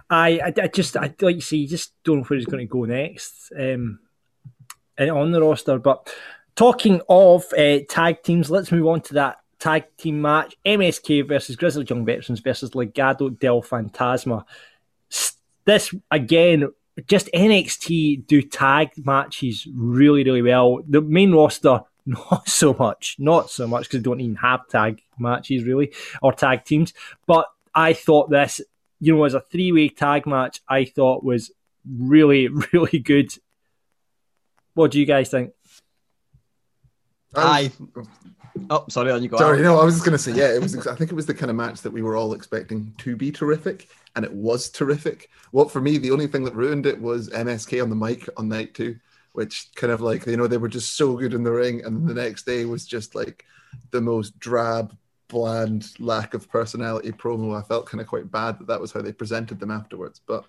I, 0.09 0.39
I, 0.39 0.53
I 0.63 0.67
just, 0.67 0.97
I 0.97 1.13
like 1.21 1.51
you 1.51 1.57
you 1.57 1.67
just 1.67 1.93
don't 2.03 2.17
know 2.17 2.23
where 2.23 2.37
he's 2.37 2.45
going 2.45 2.67
to 2.67 2.71
go 2.71 2.83
next 2.83 3.51
um, 3.57 3.99
and 4.97 5.09
on 5.09 5.31
the 5.31 5.41
roster. 5.41 5.79
But 5.79 6.13
talking 6.55 7.01
of 7.07 7.45
uh, 7.57 7.79
tag 7.89 8.23
teams, 8.23 8.51
let's 8.51 8.71
move 8.71 8.87
on 8.87 9.01
to 9.01 9.13
that 9.15 9.39
tag 9.59 9.85
team 9.97 10.21
match: 10.21 10.55
MSK 10.65 11.27
versus 11.27 11.55
Grizzled 11.55 11.89
Young 11.89 12.05
Veterans 12.05 12.41
versus 12.41 12.71
Legado 12.71 13.37
del 13.39 13.61
Fantasma. 13.61 14.43
This 15.63 15.93
again, 16.09 16.71
just 17.07 17.29
NXT 17.33 18.27
do 18.27 18.41
tag 18.41 18.91
matches 19.05 19.67
really, 19.73 20.23
really 20.23 20.41
well. 20.41 20.81
The 20.87 21.01
main 21.01 21.31
roster. 21.31 21.81
Not 22.05 22.49
so 22.49 22.73
much, 22.73 23.15
not 23.19 23.49
so 23.49 23.67
much 23.67 23.83
because 23.83 23.99
they 23.99 24.03
don't 24.03 24.21
even 24.21 24.35
have 24.37 24.67
tag 24.67 25.01
matches 25.17 25.63
really 25.63 25.93
or 26.21 26.33
tag 26.33 26.65
teams. 26.65 26.93
But 27.27 27.47
I 27.73 27.93
thought 27.93 28.29
this, 28.29 28.61
you 28.99 29.15
know, 29.15 29.23
as 29.23 29.33
a 29.33 29.41
three 29.41 29.71
way 29.71 29.89
tag 29.89 30.25
match, 30.25 30.61
I 30.67 30.85
thought 30.85 31.23
was 31.23 31.51
really, 31.87 32.47
really 32.73 32.99
good. 32.99 33.31
What 34.73 34.91
do 34.91 34.99
you 34.99 35.05
guys 35.05 35.29
think? 35.29 35.51
I 37.35 37.71
Oh, 38.69 38.85
sorry, 38.89 39.11
on 39.11 39.23
you 39.23 39.29
go. 39.29 39.37
Sorry, 39.37 39.57
Al. 39.59 39.63
no, 39.63 39.79
I 39.79 39.85
was 39.85 39.95
just 39.95 40.05
going 40.05 40.17
to 40.17 40.21
say, 40.21 40.33
yeah, 40.33 40.53
it 40.53 40.61
was. 40.61 40.75
I 40.87 40.95
think 40.95 41.11
it 41.11 41.15
was 41.15 41.25
the 41.25 41.33
kind 41.33 41.49
of 41.49 41.55
match 41.55 41.81
that 41.81 41.91
we 41.91 42.01
were 42.01 42.15
all 42.15 42.33
expecting 42.33 42.93
to 42.99 43.15
be 43.15 43.31
terrific, 43.31 43.89
and 44.15 44.25
it 44.25 44.33
was 44.33 44.69
terrific. 44.69 45.29
What 45.51 45.71
for 45.71 45.81
me, 45.81 45.97
the 45.97 46.11
only 46.11 46.27
thing 46.27 46.43
that 46.43 46.55
ruined 46.55 46.85
it 46.85 46.99
was 46.99 47.29
MSK 47.29 47.81
on 47.81 47.89
the 47.89 47.95
mic 47.95 48.27
on 48.37 48.49
night 48.49 48.73
two, 48.73 48.97
which 49.33 49.69
kind 49.75 49.91
of 49.91 50.01
like 50.01 50.25
you 50.25 50.37
know 50.37 50.47
they 50.47 50.57
were 50.57 50.67
just 50.67 50.95
so 50.95 51.15
good 51.15 51.33
in 51.33 51.43
the 51.43 51.51
ring, 51.51 51.83
and 51.83 52.07
the 52.07 52.13
next 52.13 52.45
day 52.45 52.65
was 52.65 52.85
just 52.85 53.15
like 53.15 53.45
the 53.91 54.01
most 54.01 54.37
drab, 54.39 54.95
bland, 55.27 55.91
lack 55.99 56.33
of 56.33 56.49
personality 56.49 57.11
promo. 57.11 57.57
I 57.57 57.65
felt 57.65 57.85
kind 57.87 58.01
of 58.01 58.07
quite 58.07 58.31
bad 58.31 58.59
that 58.59 58.67
that 58.67 58.81
was 58.81 58.91
how 58.91 59.01
they 59.01 59.13
presented 59.13 59.59
them 59.59 59.71
afterwards, 59.71 60.21
but. 60.25 60.45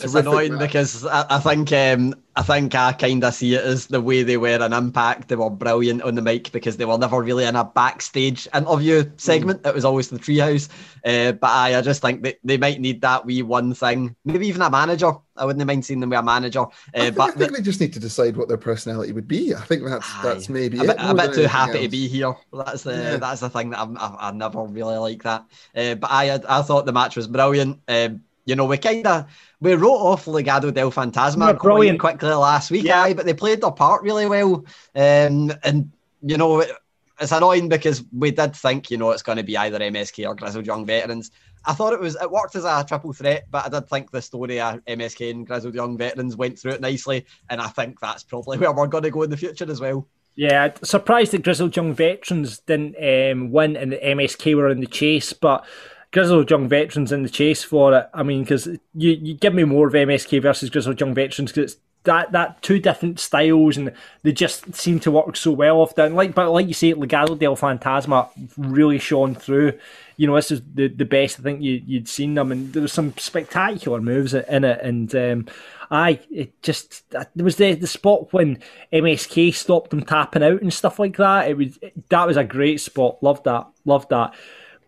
It's 0.00 0.14
annoying 0.14 0.52
match. 0.54 0.60
because 0.68 1.04
I, 1.06 1.26
I 1.30 1.38
think 1.40 1.72
um, 1.72 2.14
I 2.36 2.42
think 2.42 2.74
I 2.74 2.92
kind 2.92 3.24
of 3.24 3.34
see 3.34 3.54
it 3.54 3.64
as 3.64 3.86
the 3.86 4.00
way 4.00 4.22
they 4.22 4.36
were 4.36 4.64
in 4.64 4.72
Impact. 4.72 5.28
They 5.28 5.36
were 5.36 5.50
brilliant 5.50 6.02
on 6.02 6.14
the 6.14 6.22
mic 6.22 6.52
because 6.52 6.76
they 6.76 6.84
were 6.84 6.96
never 6.98 7.20
really 7.20 7.44
in 7.44 7.56
a 7.56 7.64
backstage 7.64 8.46
interview 8.54 9.10
segment. 9.16 9.66
It 9.66 9.74
was 9.74 9.84
always 9.84 10.08
the 10.08 10.18
treehouse. 10.18 10.68
Uh, 11.04 11.32
but 11.32 11.50
I, 11.50 11.76
I 11.78 11.82
just 11.82 12.00
think 12.00 12.22
that 12.22 12.38
they 12.44 12.56
might 12.58 12.80
need 12.80 13.00
that 13.02 13.26
wee 13.26 13.42
one 13.42 13.74
thing. 13.74 14.14
Maybe 14.24 14.46
even 14.48 14.62
a 14.62 14.70
manager. 14.70 15.12
I 15.36 15.44
wouldn't 15.44 15.64
mind 15.66 15.84
seeing 15.84 16.00
them 16.00 16.10
with 16.10 16.18
a 16.18 16.22
manager. 16.22 16.60
Uh, 16.62 16.66
I 16.94 17.10
think, 17.10 17.20
I 17.20 17.26
but 17.26 17.34
think 17.38 17.56
they 17.56 17.62
just 17.62 17.80
need 17.80 17.92
to 17.94 18.00
decide 18.00 18.36
what 18.36 18.48
their 18.48 18.56
personality 18.56 19.12
would 19.12 19.28
be. 19.28 19.54
I 19.54 19.60
think 19.60 19.84
that's 19.84 20.12
that's 20.22 20.48
Aye. 20.50 20.52
maybe 20.52 20.78
a 20.78 20.82
it. 20.82 20.86
bit, 20.88 20.96
a 21.00 21.14
bit 21.14 21.34
too 21.34 21.42
happy 21.46 21.82
to 21.82 21.88
be 21.88 22.08
here. 22.08 22.34
That's 22.52 22.82
the 22.84 22.92
Yeah. 22.92 23.16
that's 23.18 23.40
the 23.40 23.50
thing 23.50 23.70
that 23.70 23.80
I'm, 23.80 23.96
I, 23.98 24.16
I 24.20 24.30
never 24.32 24.62
really 24.64 24.96
like 24.96 25.22
that. 25.24 25.44
Uh, 25.74 25.94
but 25.96 26.10
I 26.10 26.40
I 26.48 26.62
thought 26.62 26.86
the 26.86 26.92
match 26.92 27.16
was 27.16 27.26
brilliant. 27.26 27.80
Um, 27.88 28.22
you 28.48 28.56
know, 28.56 28.64
we 28.64 28.78
kind 28.78 29.06
of 29.06 29.26
we 29.60 29.74
wrote 29.74 29.98
off 30.10 30.24
Legado 30.24 30.72
del 30.72 30.90
Fantasma 30.90 31.48
Yeah, 31.48 31.52
quite 31.52 31.60
brilliant. 31.62 32.00
quickly 32.00 32.30
last 32.30 32.70
week, 32.70 32.84
Yeah. 32.84 33.02
aye, 33.02 33.12
but 33.14 33.26
they 33.26 33.34
played 33.34 33.60
their 33.60 33.70
part 33.70 34.02
really 34.02 34.26
well. 34.26 34.64
Um, 34.96 35.52
and 35.62 35.90
you 36.22 36.36
know, 36.38 36.60
it- 36.60 36.72
it's 37.20 37.32
annoying 37.32 37.68
because 37.68 38.04
we 38.16 38.30
did 38.30 38.54
think, 38.54 38.90
you 38.92 38.96
know, 38.96 39.10
it's 39.10 39.22
going 39.24 39.38
to 39.38 39.42
be 39.44 39.56
either 39.56 39.78
MSK 39.80 40.24
or 40.26 40.34
Grizzled 40.36 40.66
Young 40.66 40.86
Veterans. 40.86 41.30
I 41.66 41.72
thought 41.74 41.92
it 41.92 41.98
was 42.00 42.16
it 42.22 42.30
worked 42.30 42.54
as 42.56 42.64
a 42.64 42.84
triple 42.88 43.12
threat, 43.12 43.46
but 43.50 43.66
I 43.66 43.68
did 43.68 43.88
think 43.88 44.10
the 44.12 44.22
story 44.22 44.60
of 44.60 44.80
MSK 44.86 45.30
and 45.32 45.46
Grizzled 45.46 45.74
Young 45.74 45.98
Veterans 45.98 46.36
went 46.36 46.58
through 46.58 46.72
it 46.72 46.80
nicely, 46.80 47.26
and 47.50 47.60
I 47.60 47.66
think 47.66 48.00
that's 48.00 48.22
probably 48.22 48.56
where 48.58 48.72
we're 48.72 48.86
going 48.86 49.02
to 49.04 49.10
go 49.10 49.22
in 49.24 49.30
the 49.30 49.36
future 49.36 49.70
as 49.70 49.80
well. 49.80 50.06
Yeah, 50.36 50.68
surprised 50.84 51.32
that 51.32 51.42
Grizzled 51.42 51.74
Young 51.74 51.92
Veterans 51.92 52.60
didn't 52.60 52.94
um, 53.02 53.50
win 53.50 53.76
and 53.76 53.90
the 53.92 53.96
MSK 53.98 54.54
were 54.54 54.68
in 54.68 54.78
the 54.80 54.86
chase, 54.86 55.32
but 55.32 55.64
Grizzled 56.12 56.50
Young 56.50 56.68
Veterans 56.68 57.12
in 57.12 57.22
the 57.22 57.28
chase 57.28 57.62
for 57.62 57.94
it. 57.96 58.08
I 58.14 58.22
mean, 58.22 58.42
because 58.42 58.66
you, 58.66 58.78
you 59.10 59.34
give 59.34 59.54
me 59.54 59.64
more 59.64 59.88
of 59.88 59.94
MSK 59.94 60.40
versus 60.40 60.70
Grizzled 60.70 61.00
Young 61.00 61.14
Veterans 61.14 61.52
because 61.52 61.74
it's 61.74 61.80
that 62.04 62.32
that 62.32 62.62
two 62.62 62.78
different 62.78 63.20
styles 63.20 63.76
and 63.76 63.92
they 64.22 64.32
just 64.32 64.74
seem 64.74 65.00
to 65.00 65.10
work 65.10 65.36
so 65.36 65.52
well 65.52 65.80
off 65.80 65.94
that. 65.96 66.12
Like, 66.12 66.34
but 66.34 66.50
like 66.50 66.66
you 66.66 66.74
say, 66.74 66.94
Legado 66.94 67.38
del 67.38 67.56
Fantasma 67.56 68.28
really 68.56 68.98
shone 68.98 69.34
through. 69.34 69.78
You 70.16 70.26
know, 70.26 70.34
this 70.34 70.50
is 70.50 70.62
the, 70.74 70.88
the 70.88 71.04
best 71.04 71.38
I 71.38 71.42
think 71.42 71.60
you 71.62 71.82
you'd 71.86 72.08
seen 72.08 72.34
them, 72.34 72.50
and 72.50 72.72
there 72.72 72.82
was 72.82 72.92
some 72.92 73.14
spectacular 73.18 74.00
moves 74.00 74.32
in 74.34 74.64
it. 74.64 74.80
And 74.82 75.14
um, 75.14 75.46
I, 75.90 76.20
it 76.30 76.60
just 76.62 77.08
there 77.10 77.44
was 77.44 77.56
the 77.56 77.74
the 77.74 77.86
spot 77.86 78.32
when 78.32 78.60
MSK 78.92 79.54
stopped 79.54 79.90
them 79.90 80.02
tapping 80.04 80.42
out 80.42 80.62
and 80.62 80.72
stuff 80.72 80.98
like 80.98 81.16
that. 81.18 81.48
It 81.48 81.56
was 81.56 81.78
that 82.08 82.26
was 82.26 82.36
a 82.36 82.44
great 82.44 82.80
spot. 82.80 83.22
Loved 83.22 83.44
that. 83.44 83.66
Loved 83.84 84.08
that. 84.10 84.34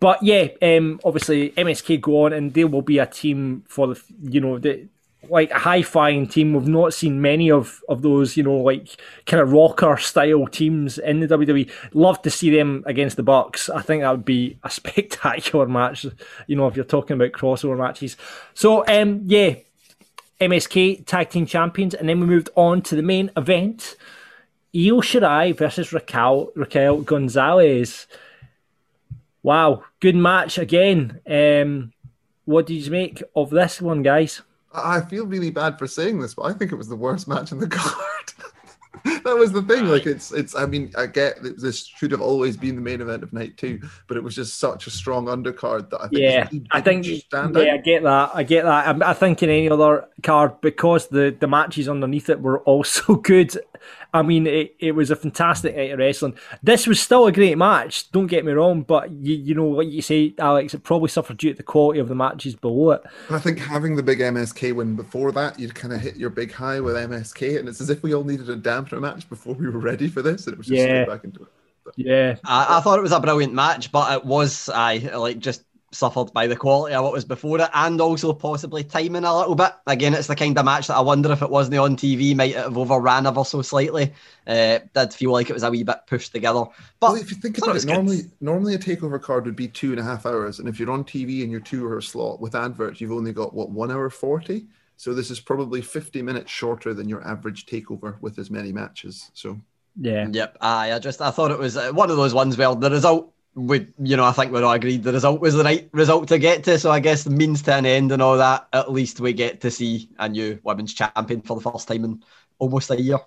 But 0.01 0.23
yeah, 0.23 0.49
um, 0.63 0.99
obviously 1.05 1.51
MSK 1.51 2.01
go 2.01 2.25
on 2.25 2.33
and 2.33 2.55
they 2.55 2.65
will 2.65 2.83
be 2.83 2.99
a 2.99 3.07
team 3.07 3.65
for 3.69 3.87
the 3.89 4.03
you 4.23 4.41
know 4.41 4.59
the 4.59 4.89
like 5.29 5.51
a 5.51 5.59
high 5.59 5.83
flying 5.83 6.27
team. 6.27 6.55
We've 6.55 6.67
not 6.67 6.95
seen 6.95 7.21
many 7.21 7.51
of, 7.51 7.83
of 7.89 8.03
those, 8.03 8.37
you 8.37 8.43
know, 8.43 8.57
like 8.57 8.89
kind 9.27 9.43
of 9.43 9.53
rocker 9.53 9.97
style 9.99 10.47
teams 10.47 10.99
in 10.99 11.21
the 11.21 11.27
WWE. 11.27 11.71
Love 11.93 12.23
to 12.23 12.31
see 12.31 12.51
them 12.51 12.83
against 12.87 13.17
the 13.17 13.23
Bucks. 13.23 13.69
I 13.69 13.83
think 13.83 14.03
that 14.03 14.11
would 14.11 14.25
be 14.25 14.59
a 14.65 14.71
spectacular 14.71 15.67
match, 15.67 16.07
you 16.47 16.57
know, 16.57 16.67
if 16.67 16.77
you're 16.77 16.85
talking 16.85 17.15
about 17.15 17.33
crossover 17.33 17.77
matches. 17.77 18.17
So, 18.55 18.87
um, 18.87 19.23
yeah, 19.27 19.57
MSK 20.41 21.05
Tag 21.07 21.29
Team 21.29 21.45
Champions, 21.47 21.95
and 21.95 22.09
then 22.09 22.21
we 22.21 22.27
moved 22.27 22.49
on 22.57 22.81
to 22.83 22.97
the 22.97 23.03
main 23.03 23.31
event. 23.37 23.97
Io 24.75 25.01
Shirai 25.01 25.57
versus 25.57 25.93
Raquel 25.93 26.51
Raquel 26.55 27.03
Gonzalez. 27.03 28.07
Wow, 29.43 29.85
good 30.01 30.17
match 30.17 30.59
again. 30.59 31.21
Um, 31.27 31.93
what 32.45 32.67
did 32.67 32.85
you 32.85 32.91
make 32.91 33.23
of 33.35 33.51
this 33.51 33.81
one, 33.81 34.03
guys? 34.03 34.43
I 34.73 35.01
feel 35.01 35.27
really 35.27 35.51
bad 35.51 35.79
for 35.79 35.87
saying 35.87 36.21
this, 36.21 36.35
but 36.35 36.43
I 36.43 36.53
think 36.53 36.73
it 36.73 36.77
was 36.77 36.89
the 36.89 36.97
worst 36.97 37.27
match 37.27 37.53
in 37.53 37.59
the 37.59 37.67
card. 39.05 39.20
that 39.25 39.37
was 39.37 39.53
the 39.53 39.63
thing. 39.63 39.87
Like 39.87 40.07
it's 40.07 40.33
it's. 40.33 40.55
I 40.55 40.67
mean, 40.67 40.93
I 40.97 41.07
get 41.07 41.43
that 41.43 41.61
this 41.61 41.87
should 41.87 42.11
have 42.13 42.21
always 42.21 42.57
been 42.57 42.77
the 42.77 42.83
main 42.83 43.01
event 43.01 43.23
of 43.23 43.33
night 43.33 43.57
two, 43.57 43.81
but 44.07 44.17
it 44.17 44.23
was 44.23 44.35
just 44.35 44.59
such 44.59 44.87
a 44.87 44.91
strong 44.91 45.27
undercard 45.27 45.91
that 45.91 46.01
I 46.01 46.09
think. 46.09 46.21
Yeah, 46.21 46.49
I 46.71 46.81
think. 46.81 47.07
yeah, 47.07 47.19
out. 47.35 47.57
I 47.57 47.77
get 47.79 48.03
that. 48.03 48.31
I 48.35 48.43
get 48.43 48.65
that. 48.65 49.03
I, 49.03 49.11
I 49.11 49.15
think 49.15 49.43
in 49.43 49.51
any 49.51 49.71
other 49.71 50.09
card 50.23 50.61
because 50.61 51.09
the 51.09 51.37
the 51.39 51.47
matches 51.47 51.89
underneath 51.89 52.29
it 52.29 52.41
were 52.41 52.61
also 52.61 53.15
good. 53.17 53.57
I 54.13 54.23
mean, 54.23 54.47
it, 54.47 54.75
it 54.79 54.93
was 54.93 55.11
a 55.11 55.17
fantastic 55.17 55.77
night 55.77 55.93
of 55.93 55.99
wrestling. 55.99 56.35
This 56.63 56.87
was 56.87 57.01
still 57.01 57.27
a 57.27 57.33
great 57.33 57.57
match, 57.57 58.11
don't 58.11 58.27
get 58.27 58.45
me 58.45 58.53
wrong, 58.53 58.83
but 58.83 59.11
you, 59.11 59.37
you 59.37 59.55
know 59.55 59.65
what 59.65 59.87
you 59.87 60.03
say, 60.03 60.35
Alex, 60.39 60.75
it 60.75 60.83
probably 60.83 61.09
suffered 61.09 61.39
due 61.39 61.51
to 61.51 61.57
the 61.57 61.63
quality 61.63 62.01
of 62.01 62.09
the 62.09 62.15
matches 62.15 62.57
below 62.57 62.93
it. 62.93 63.03
I 63.31 63.39
think 63.39 63.59
having 63.59 63.97
the 63.97 64.03
big 64.03 64.19
MSK 64.19 64.75
win 64.75 64.97
before 64.97 65.33
that, 65.33 65.59
you'd 65.59 65.75
kind 65.75 65.95
of 65.95 66.01
hit 66.01 66.17
your 66.17 66.31
big 66.31 66.53
high 66.53 66.81
with 66.81 66.97
MSK, 66.97 67.59
and 67.59 67.69
it's 67.69 67.81
as 67.81 67.91
if 67.91 68.03
we 68.03 68.15
all 68.15 68.25
needed 68.25 68.51
a 68.51 68.57
dampener 68.57 69.01
match 69.01 69.10
before 69.29 69.55
we 69.55 69.69
were 69.69 69.79
ready 69.79 70.09
for 70.09 70.23
this, 70.23 70.47
and 70.47 70.55
it 70.55 70.59
was 70.59 70.67
just 70.67 70.81
yeah. 70.81 71.05
back 71.05 71.25
into 71.25 71.43
it. 71.43 71.49
But. 71.85 71.95
Yeah, 71.97 72.37
I, 72.45 72.79
I, 72.79 72.81
thought 72.81 72.99
it 72.99 73.03
was 73.03 73.13
a 73.13 73.21
brilliant 73.21 73.55
match, 73.55 73.91
but 73.91 74.13
it 74.13 74.25
was 74.25 74.69
I 74.69 74.99
like 74.99 75.39
just 75.39 75.65
suffered 75.93 76.33
by 76.33 76.47
the 76.47 76.57
quality 76.57 76.95
of 76.95 77.03
what 77.03 77.13
was 77.13 77.25
before 77.25 77.61
it 77.61 77.69
and 77.75 78.01
also 78.01 78.33
possibly 78.33 78.85
timing 78.85 79.25
a 79.25 79.37
little 79.37 79.55
bit. 79.55 79.73
Again, 79.87 80.15
it's 80.15 80.29
the 80.29 80.37
kind 80.37 80.57
of 80.57 80.65
match 80.65 80.87
that 80.87 80.97
I 80.97 81.01
wonder 81.01 81.33
if 81.33 81.43
it 81.43 81.51
wasn't 81.51 81.79
on 81.79 81.97
TV, 81.97 82.35
might 82.37 82.55
have 82.55 82.79
overran 82.79 83.27
ever 83.27 83.45
so 83.45 83.63
slightly. 83.63 84.13
Uh, 84.47 84.79
did 84.95 85.13
feel 85.13 85.33
like 85.33 85.51
it 85.51 85.55
was 85.55 85.63
a 85.63 85.71
wee 85.71 85.83
bit 85.83 86.07
pushed 86.07 86.33
together. 86.33 86.65
But 87.01 87.13
well, 87.13 87.15
if 87.17 87.31
you 87.31 87.37
think 87.37 87.59
about 87.59 87.77
it, 87.77 87.85
normally 87.87 88.23
normally 88.41 88.75
a 88.75 88.79
takeover 88.79 89.21
card 89.21 89.47
would 89.47 89.57
be 89.57 89.69
two 89.69 89.91
and 89.91 90.01
a 90.01 90.05
half 90.05 90.27
hours, 90.27 90.59
and 90.59 90.69
if 90.69 90.79
you're 90.79 90.91
on 90.91 91.05
TV 91.05 91.43
and 91.43 91.51
you're 91.51 91.61
two 91.61 91.87
hour 91.87 92.01
slot 92.01 92.41
with 92.41 92.55
adverts, 92.55 93.01
you've 93.01 93.13
only 93.13 93.33
got 93.33 93.55
what 93.55 93.71
one 93.71 93.91
hour 93.91 94.11
forty. 94.11 94.67
So 95.01 95.15
this 95.15 95.31
is 95.31 95.41
probably 95.41 95.81
fifty 95.81 96.21
minutes 96.21 96.51
shorter 96.51 96.93
than 96.93 97.09
your 97.09 97.27
average 97.27 97.65
takeover 97.65 98.21
with 98.21 98.39
as 98.39 98.51
many 98.51 98.71
matches. 98.71 99.31
So 99.33 99.59
yeah, 99.99 100.29
yep. 100.31 100.59
I, 100.61 100.93
I 100.93 100.99
just 100.99 101.23
I 101.23 101.31
thought 101.31 101.51
it 101.51 101.59
was 101.59 101.79
uh, 101.79 101.91
one 101.93 102.11
of 102.11 102.19
those 102.19 102.35
ones 102.35 102.59
where 102.59 102.75
the 102.75 102.91
result 102.91 103.33
we, 103.55 103.89
you 103.99 104.19
know, 104.19 104.27
I 104.27 104.33
think 104.33 104.53
we're 104.53 104.63
all 104.63 104.75
agreed 104.75 105.03
the 105.03 105.15
result 105.15 105.41
was 105.41 105.55
the 105.55 105.65
right 105.65 105.89
result 105.93 106.29
to 106.29 106.39
get 106.39 106.65
to. 106.65 106.79
So 106.79 106.91
I 106.91 107.01
guess 107.01 107.25
the 107.25 107.31
means 107.31 107.63
to 107.63 107.73
an 107.73 107.87
end 107.87 108.13
and 108.13 108.21
all 108.21 108.37
that. 108.37 108.69
At 108.75 108.93
least 108.93 109.21
we 109.21 109.33
get 109.33 109.63
to 109.63 109.71
see 109.71 110.11
a 110.19 110.29
new 110.29 110.61
women's 110.65 110.93
champion 110.93 111.41
for 111.41 111.59
the 111.59 111.71
first 111.71 111.89
time 111.89 112.05
in 112.05 112.23
almost 112.59 112.91
a 112.91 113.01
year. 113.01 113.21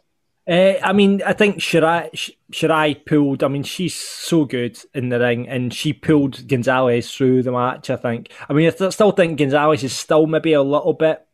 Uh, 0.47 0.75
I 0.83 0.93
mean, 0.93 1.23
I 1.25 1.33
think 1.33 1.57
Shirai, 1.57 2.35
Shirai 2.51 3.03
pulled. 3.03 3.43
I 3.43 3.47
mean, 3.47 3.63
she's 3.63 3.95
so 3.95 4.45
good 4.45 4.77
in 4.93 5.09
the 5.09 5.17
ring, 5.17 5.49
and 5.49 5.73
she 5.73 5.91
pulled 5.91 6.47
Gonzalez 6.47 7.11
through 7.11 7.41
the 7.41 7.51
match. 7.51 7.89
I 7.89 7.95
think. 7.95 8.29
I 8.47 8.53
mean, 8.53 8.71
I 8.79 8.89
still 8.89 9.11
think 9.11 9.39
Gonzalez 9.39 9.83
is 9.83 9.93
still 9.93 10.27
maybe 10.27 10.53
a 10.53 10.61
little 10.61 10.93
bit 10.93 11.25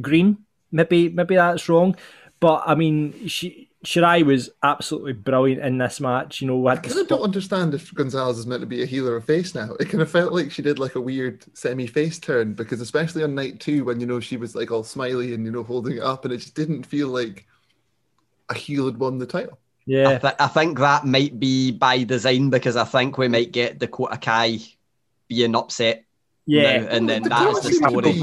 green. 0.00 0.38
Maybe, 0.70 1.08
maybe 1.08 1.36
that's 1.36 1.68
wrong, 1.68 1.96
but 2.40 2.62
I 2.66 2.74
mean, 2.74 3.26
she 3.26 3.68
Shirai 3.84 4.24
was 4.24 4.50
absolutely 4.62 5.12
brilliant 5.12 5.62
in 5.62 5.78
this 5.78 6.00
match. 6.00 6.40
You 6.40 6.48
know, 6.48 6.66
I 6.66 6.76
kind 6.76 6.98
of 6.98 7.06
don't 7.06 7.22
understand 7.22 7.74
if 7.74 7.94
Gonzalez 7.94 8.38
is 8.38 8.46
meant 8.46 8.60
to 8.60 8.66
be 8.66 8.82
a 8.82 8.86
heel 8.86 9.08
or 9.08 9.16
a 9.16 9.22
face 9.22 9.54
now. 9.54 9.74
It 9.78 9.88
kind 9.88 10.02
of 10.02 10.10
felt 10.10 10.32
like 10.32 10.50
she 10.50 10.62
did 10.62 10.78
like 10.80 10.96
a 10.96 11.00
weird 11.00 11.44
semi-face 11.56 12.18
turn 12.18 12.54
because, 12.54 12.80
especially 12.80 13.22
on 13.22 13.34
night 13.34 13.60
two, 13.60 13.84
when 13.84 14.00
you 14.00 14.06
know 14.06 14.18
she 14.18 14.36
was 14.36 14.56
like 14.56 14.70
all 14.72 14.82
smiley 14.82 15.32
and 15.32 15.44
you 15.44 15.52
know 15.52 15.62
holding 15.62 15.98
it 15.98 16.02
up, 16.02 16.24
and 16.24 16.34
it 16.34 16.38
just 16.38 16.56
didn't 16.56 16.84
feel 16.84 17.08
like 17.08 17.46
a 18.48 18.54
heel 18.54 18.86
had 18.86 18.98
won 18.98 19.18
the 19.18 19.26
title. 19.26 19.58
Yeah, 19.86 20.08
I, 20.08 20.18
th- 20.18 20.34
I 20.40 20.48
think 20.48 20.78
that 20.80 21.06
might 21.06 21.38
be 21.38 21.70
by 21.70 22.02
design 22.02 22.50
because 22.50 22.76
I 22.76 22.84
think 22.84 23.16
we 23.16 23.28
might 23.28 23.52
get 23.52 23.78
the 23.78 23.86
Dakota 23.86 24.18
Kai 24.18 24.58
being 25.28 25.54
upset. 25.54 26.04
Yeah, 26.46 26.78
now, 26.78 26.88
and 26.88 27.08
then 27.08 27.22
that's 27.22 27.60
the 27.60 27.72
story. 27.72 28.20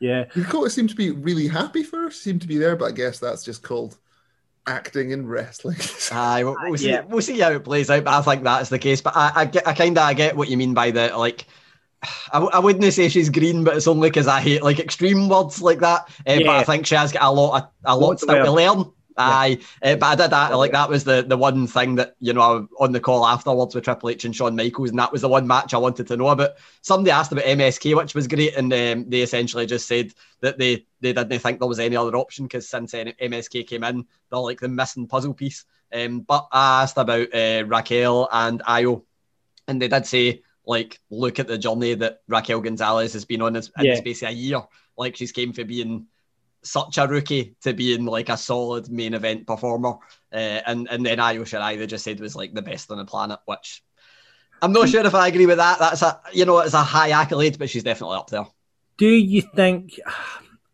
Yeah, 0.00 0.24
Dakota 0.34 0.70
seemed 0.70 0.90
to 0.90 0.96
be 0.96 1.10
really 1.10 1.48
happy 1.48 1.82
for 1.82 2.02
her, 2.02 2.10
seemed 2.10 2.42
to 2.42 2.48
be 2.48 2.56
there, 2.56 2.76
but 2.76 2.86
I 2.86 2.92
guess 2.92 3.18
that's 3.18 3.44
just 3.44 3.62
called 3.62 3.96
acting 4.68 5.12
and 5.12 5.28
wrestling. 5.28 5.76
Aye, 6.12 6.44
we'll, 6.44 6.56
we'll 6.62 6.78
see. 6.78 6.90
Yeah. 6.90 7.00
We'll 7.02 7.22
see 7.22 7.40
how 7.40 7.50
it 7.50 7.64
plays 7.64 7.90
out. 7.90 8.04
But 8.04 8.14
I 8.14 8.22
think 8.22 8.44
that's 8.44 8.68
the 8.68 8.78
case. 8.78 9.00
But 9.00 9.16
I, 9.16 9.32
I, 9.34 9.42
I 9.66 9.72
kind 9.72 9.96
of 9.98 10.04
I 10.04 10.14
get 10.14 10.36
what 10.36 10.48
you 10.48 10.56
mean 10.56 10.74
by 10.74 10.90
the 10.90 11.16
like. 11.16 11.46
I, 12.32 12.38
I 12.38 12.58
wouldn't 12.58 12.92
say 12.92 13.08
she's 13.08 13.30
green, 13.30 13.64
but 13.64 13.76
it's 13.76 13.88
only 13.88 14.10
because 14.10 14.28
I 14.28 14.40
hate 14.40 14.62
like 14.62 14.78
extreme 14.78 15.28
words 15.28 15.60
like 15.60 15.80
that. 15.80 16.02
Uh, 16.26 16.34
yeah. 16.34 16.46
But 16.46 16.56
I 16.56 16.64
think 16.64 16.86
she 16.86 16.94
has 16.94 17.12
got 17.12 17.22
a 17.22 17.30
lot, 17.30 17.62
of, 17.62 17.70
a 17.84 17.96
lot 17.96 18.20
still 18.20 18.44
to 18.44 18.52
learn. 18.52 18.92
Aye, 19.18 19.58
uh, 19.82 19.96
but 19.96 20.06
I 20.06 20.14
did 20.14 20.30
that. 20.30 20.56
Like 20.56 20.72
that 20.72 20.88
was 20.88 21.04
the 21.04 21.22
the 21.22 21.36
one 21.36 21.66
thing 21.66 21.96
that 21.96 22.14
you 22.20 22.32
know 22.32 22.68
on 22.78 22.92
the 22.92 23.00
call 23.00 23.26
afterwards 23.26 23.74
with 23.74 23.84
Triple 23.84 24.10
H 24.10 24.24
and 24.24 24.34
Shawn 24.34 24.54
Michaels, 24.54 24.90
and 24.90 24.98
that 24.98 25.12
was 25.12 25.22
the 25.22 25.28
one 25.28 25.46
match 25.46 25.74
I 25.74 25.78
wanted 25.78 26.06
to 26.06 26.16
know 26.16 26.28
about. 26.28 26.52
Somebody 26.82 27.10
asked 27.10 27.32
about 27.32 27.44
MSK, 27.44 27.96
which 27.96 28.14
was 28.14 28.28
great, 28.28 28.54
and 28.56 28.72
um, 28.72 29.10
they 29.10 29.22
essentially 29.22 29.66
just 29.66 29.88
said 29.88 30.14
that 30.40 30.58
they 30.58 30.86
they 31.00 31.12
didn't 31.12 31.38
think 31.40 31.58
there 31.58 31.68
was 31.68 31.80
any 31.80 31.96
other 31.96 32.16
option 32.16 32.46
because 32.46 32.68
since 32.68 32.92
MSK 32.92 33.66
came 33.66 33.84
in, 33.84 34.06
they're 34.30 34.40
like 34.40 34.60
the 34.60 34.68
missing 34.68 35.08
puzzle 35.08 35.34
piece. 35.34 35.64
Um, 35.92 36.20
but 36.20 36.46
I 36.52 36.82
asked 36.82 36.98
about 36.98 37.34
uh, 37.34 37.64
Raquel 37.66 38.28
and 38.30 38.62
Io, 38.66 39.04
and 39.66 39.82
they 39.82 39.88
did 39.88 40.06
say 40.06 40.42
like 40.64 41.00
look 41.10 41.40
at 41.40 41.48
the 41.48 41.58
journey 41.58 41.94
that 41.94 42.20
Raquel 42.28 42.60
Gonzalez 42.60 43.14
has 43.14 43.24
been 43.24 43.42
on 43.42 43.56
in 43.56 43.62
yeah. 43.80 43.96
space 43.96 44.22
of 44.22 44.28
a 44.28 44.32
year. 44.32 44.60
Like 44.96 45.16
she's 45.16 45.32
came 45.32 45.52
for 45.52 45.64
being 45.64 46.06
such 46.70 46.98
a 46.98 47.06
rookie 47.06 47.56
to 47.62 47.72
being 47.72 48.04
like 48.04 48.28
a 48.28 48.36
solid 48.36 48.90
main 48.90 49.14
event 49.14 49.46
performer. 49.46 49.94
Uh, 50.32 50.60
and 50.66 50.88
and 50.90 51.04
then 51.04 51.20
Io 51.20 51.42
Shirai 51.42 51.78
they 51.78 51.86
just 51.86 52.04
said 52.04 52.20
was 52.20 52.36
like 52.36 52.52
the 52.52 52.62
best 52.62 52.90
on 52.90 52.98
the 52.98 53.04
planet, 53.04 53.40
which 53.46 53.82
I'm 54.60 54.72
not 54.72 54.88
sure 54.88 55.04
if 55.04 55.14
I 55.14 55.28
agree 55.28 55.46
with 55.46 55.58
that. 55.58 55.78
That's 55.78 56.02
a 56.02 56.20
you 56.32 56.44
know 56.44 56.58
it's 56.58 56.74
a 56.74 56.82
high 56.82 57.10
accolade, 57.10 57.58
but 57.58 57.70
she's 57.70 57.84
definitely 57.84 58.16
up 58.16 58.30
there. 58.30 58.46
Do 58.96 59.08
you 59.08 59.42
think? 59.42 59.98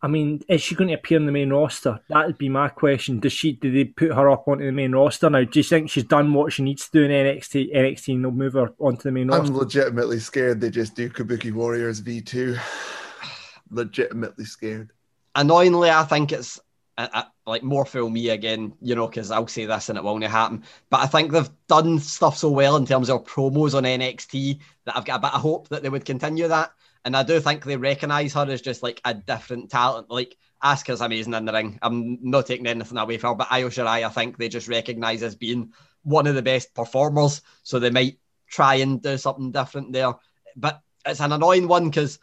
I 0.01 0.07
mean, 0.07 0.43
is 0.47 0.61
she 0.61 0.75
going 0.75 0.89
to 0.89 0.93
appear 0.93 1.17
in 1.17 1.25
the 1.25 1.31
main 1.31 1.51
roster? 1.51 1.99
That 2.09 2.27
would 2.27 2.37
be 2.37 2.49
my 2.49 2.69
question. 2.69 3.19
Does 3.19 3.33
she? 3.33 3.53
Do 3.53 3.71
they 3.71 3.85
put 3.85 4.13
her 4.13 4.29
up 4.29 4.47
onto 4.47 4.65
the 4.65 4.71
main 4.71 4.91
roster 4.91 5.29
now? 5.29 5.43
Do 5.43 5.59
you 5.59 5.63
think 5.63 5.89
she's 5.89 6.03
done 6.03 6.31
what 6.33 6.53
she 6.53 6.61
needs 6.61 6.85
to 6.85 6.91
do 6.91 7.03
in 7.05 7.11
NXT? 7.11 7.75
NXT 7.75 8.15
and 8.15 8.23
they'll 8.23 8.31
move 8.31 8.53
her 8.53 8.73
onto 8.77 9.03
the 9.03 9.11
main 9.11 9.29
roster. 9.29 9.51
I'm 9.51 9.57
legitimately 9.57 10.19
scared 10.19 10.61
they 10.61 10.69
just 10.69 10.95
do 10.95 11.09
Kabuki 11.09 11.51
Warriors 11.51 12.01
V2. 12.01 12.59
legitimately 13.71 14.45
scared 14.45 14.91
annoyingly, 15.35 15.89
I 15.89 16.03
think 16.03 16.31
it's 16.31 16.59
uh, 16.97 17.07
uh, 17.13 17.23
like 17.45 17.63
more 17.63 17.85
for 17.85 18.09
me 18.09 18.29
again, 18.29 18.73
you 18.81 18.95
know, 18.95 19.07
because 19.07 19.29
I'll 19.29 19.47
say 19.47 19.65
this 19.65 19.89
and 19.89 19.97
it 19.97 20.03
won't 20.03 20.23
happen. 20.23 20.63
But 20.89 21.01
I 21.01 21.07
think 21.07 21.31
they've 21.31 21.49
done 21.67 21.99
stuff 21.99 22.37
so 22.37 22.49
well 22.49 22.77
in 22.77 22.85
terms 22.85 23.09
of 23.09 23.25
promos 23.25 23.75
on 23.75 23.83
NXT 23.83 24.59
that 24.85 24.97
I've 24.97 25.05
got 25.05 25.17
a 25.17 25.21
bit 25.21 25.33
of 25.33 25.41
hope 25.41 25.67
that 25.69 25.83
they 25.83 25.89
would 25.89 26.05
continue 26.05 26.47
that. 26.47 26.71
And 27.03 27.15
I 27.15 27.23
do 27.23 27.39
think 27.39 27.63
they 27.63 27.77
recognise 27.77 28.33
her 28.33 28.49
as 28.49 28.61
just 28.61 28.81
like 28.81 28.99
a 29.05 29.13
different 29.13 29.69
talent. 29.69 30.09
Like 30.09 30.37
Asuka's 30.63 31.01
amazing 31.01 31.33
in 31.33 31.45
the 31.45 31.53
ring. 31.53 31.77
I'm 31.81 32.17
not 32.21 32.47
taking 32.47 32.65
anything 32.65 32.97
away 32.97 33.17
from 33.17 33.31
her, 33.31 33.35
but 33.35 33.51
Io 33.51 33.69
Shirai, 33.69 34.05
I 34.05 34.09
think 34.09 34.37
they 34.37 34.49
just 34.49 34.67
recognise 34.67 35.21
as 35.21 35.35
being 35.35 35.73
one 36.01 36.25
of 36.27 36.35
the 36.35 36.41
best 36.41 36.73
performers. 36.73 37.41
So 37.61 37.77
they 37.77 37.91
might 37.91 38.17
try 38.47 38.75
and 38.75 39.01
do 39.01 39.17
something 39.17 39.51
different 39.51 39.93
there. 39.93 40.13
But 40.55 40.81
it's 41.05 41.19
an 41.19 41.33
annoying 41.33 41.67
one 41.67 41.89
because 41.89 42.19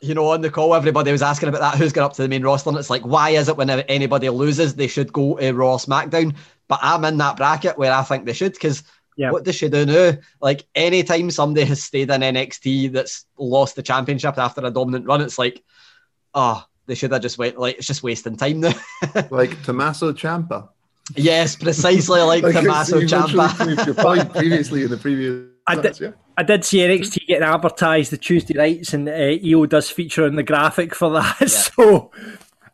you 0.00 0.14
know, 0.14 0.28
on 0.28 0.40
the 0.40 0.50
call, 0.50 0.74
everybody 0.74 1.12
was 1.12 1.22
asking 1.22 1.48
about 1.48 1.60
that. 1.60 1.78
Who's 1.78 1.92
going 1.92 2.04
up 2.04 2.14
to 2.14 2.22
the 2.22 2.28
main 2.28 2.42
roster? 2.42 2.70
And 2.70 2.78
it's 2.78 2.90
like, 2.90 3.02
why 3.02 3.30
is 3.30 3.48
it 3.48 3.56
when 3.56 3.70
anybody 3.70 4.28
loses, 4.28 4.74
they 4.74 4.86
should 4.86 5.12
go 5.12 5.36
to 5.36 5.52
Raw 5.52 5.76
SmackDown? 5.76 6.34
But 6.68 6.80
I'm 6.82 7.04
in 7.04 7.16
that 7.18 7.36
bracket 7.36 7.78
where 7.78 7.92
I 7.92 8.02
think 8.02 8.26
they 8.26 8.32
should 8.32 8.52
because 8.52 8.82
yeah. 9.16 9.30
what 9.30 9.44
does 9.44 9.54
she 9.54 9.68
do 9.68 9.86
now? 9.86 10.12
Like, 10.40 10.66
anytime 10.74 11.30
somebody 11.30 11.66
has 11.66 11.82
stayed 11.82 12.10
in 12.10 12.20
NXT 12.20 12.92
that's 12.92 13.24
lost 13.38 13.76
the 13.76 13.82
championship 13.82 14.38
after 14.38 14.64
a 14.64 14.70
dominant 14.70 15.06
run, 15.06 15.22
it's 15.22 15.38
like, 15.38 15.62
oh, 16.34 16.64
they 16.86 16.94
should 16.94 17.12
have 17.12 17.22
just 17.22 17.38
went, 17.38 17.58
Like, 17.58 17.78
it's 17.78 17.86
just 17.86 18.02
wasting 18.02 18.36
time 18.36 18.60
now. 18.60 18.74
like 19.30 19.62
Tommaso 19.62 20.12
Ciampa. 20.12 20.68
Yes, 21.14 21.56
precisely 21.56 22.20
like, 22.20 22.42
like 22.42 22.54
Tommaso 22.54 23.00
Ciampa. 23.00 23.86
your 23.86 23.94
point 23.94 24.32
previously 24.32 24.84
in 24.84 24.90
the 24.90 24.96
previous. 24.96 25.55
I 25.66 25.80
did, 25.80 26.00
yeah. 26.00 26.10
I 26.36 26.42
did 26.42 26.64
see 26.64 26.78
NXT 26.78 27.26
getting 27.26 27.42
advertised 27.42 28.12
the 28.12 28.16
Tuesday 28.16 28.54
nights, 28.54 28.94
and 28.94 29.08
uh, 29.08 29.12
Io 29.12 29.66
does 29.66 29.90
feature 29.90 30.26
in 30.26 30.36
the 30.36 30.42
graphic 30.42 30.94
for 30.94 31.10
that. 31.10 31.36
Yeah. 31.40 31.46
So 31.46 32.10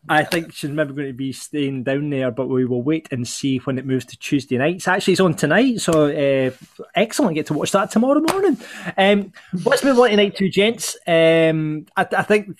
I 0.09 0.24
think 0.24 0.52
she's 0.52 0.70
maybe 0.70 0.94
going 0.94 1.07
to 1.09 1.12
be 1.12 1.33
staying 1.33 1.85
down 1.85 2.11
there, 2.11 2.31
but 2.33 2.48
we 2.48 2.64
will 2.64 2.83
wait 2.83 3.09
and 3.12 3.26
see 3.26 3.59
when 3.59 3.78
it 3.78 3.87
moves 3.87 4.05
to 4.07 4.18
Tuesday 4.18 4.59
nights. 4.59 4.88
Actually, 4.88 5.12
it's 5.12 5.20
on 5.20 5.35
tonight, 5.35 5.81
so 5.81 6.07
uh, 6.07 6.50
excellent. 6.94 7.37
Get 7.37 7.46
to 7.46 7.55
watch 7.55 7.70
that 7.72 7.90
tomorrow 7.90 8.20
morning. 8.20 8.59
Um, 8.98 9.33
let's 9.64 9.85
move 9.85 9.98
on 9.98 10.11
to 10.11 10.16
night 10.16 10.37
two, 10.37 10.48
gents. 10.48 10.96
Um, 11.07 11.87
I, 11.96 12.07
I 12.16 12.22
think 12.24 12.59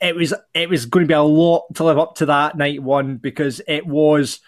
it 0.00 0.14
was 0.14 0.34
it 0.54 0.68
was 0.68 0.86
going 0.86 1.04
to 1.04 1.08
be 1.08 1.14
a 1.14 1.22
lot 1.22 1.74
to 1.74 1.84
live 1.84 1.98
up 1.98 2.16
to 2.16 2.26
that 2.26 2.56
night 2.56 2.82
one 2.82 3.16
because 3.16 3.62
it 3.66 3.86
was 3.86 4.40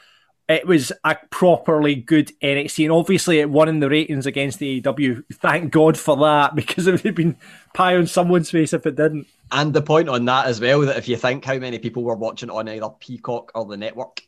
it 0.51 0.67
was 0.67 0.91
a 1.05 1.17
properly 1.31 1.95
good 1.95 2.33
NXT, 2.43 2.85
and 2.85 2.93
obviously 2.93 3.39
it 3.39 3.49
won 3.49 3.69
in 3.69 3.79
the 3.79 3.89
ratings 3.89 4.27
against 4.27 4.59
the 4.59 4.83
AEW. 4.83 5.23
Thank 5.35 5.71
God 5.71 5.97
for 5.97 6.17
that, 6.17 6.55
because 6.57 6.89
it 6.89 6.93
would 6.93 7.01
have 7.03 7.15
been 7.15 7.37
pie 7.73 7.97
on 7.97 8.09
someone's 8.09 8.51
face 8.51 8.73
if 8.73 8.85
it 8.85 8.97
didn't. 8.97 9.29
And 9.53 9.73
the 9.73 9.83
point 9.83 10.09
on 10.09 10.25
that 10.25 10.47
as 10.47 10.61
well 10.61 10.81
that 10.81 10.97
if 10.97 11.09
you 11.09 11.17
think 11.17 11.45
how 11.45 11.59
many 11.59 11.79
people 11.79 12.03
were 12.03 12.17
watching 12.17 12.51
on 12.51 12.69
either 12.69 12.89
Peacock 12.99 13.53
or 13.55 13.65
the 13.65 13.77
network, 13.77 14.23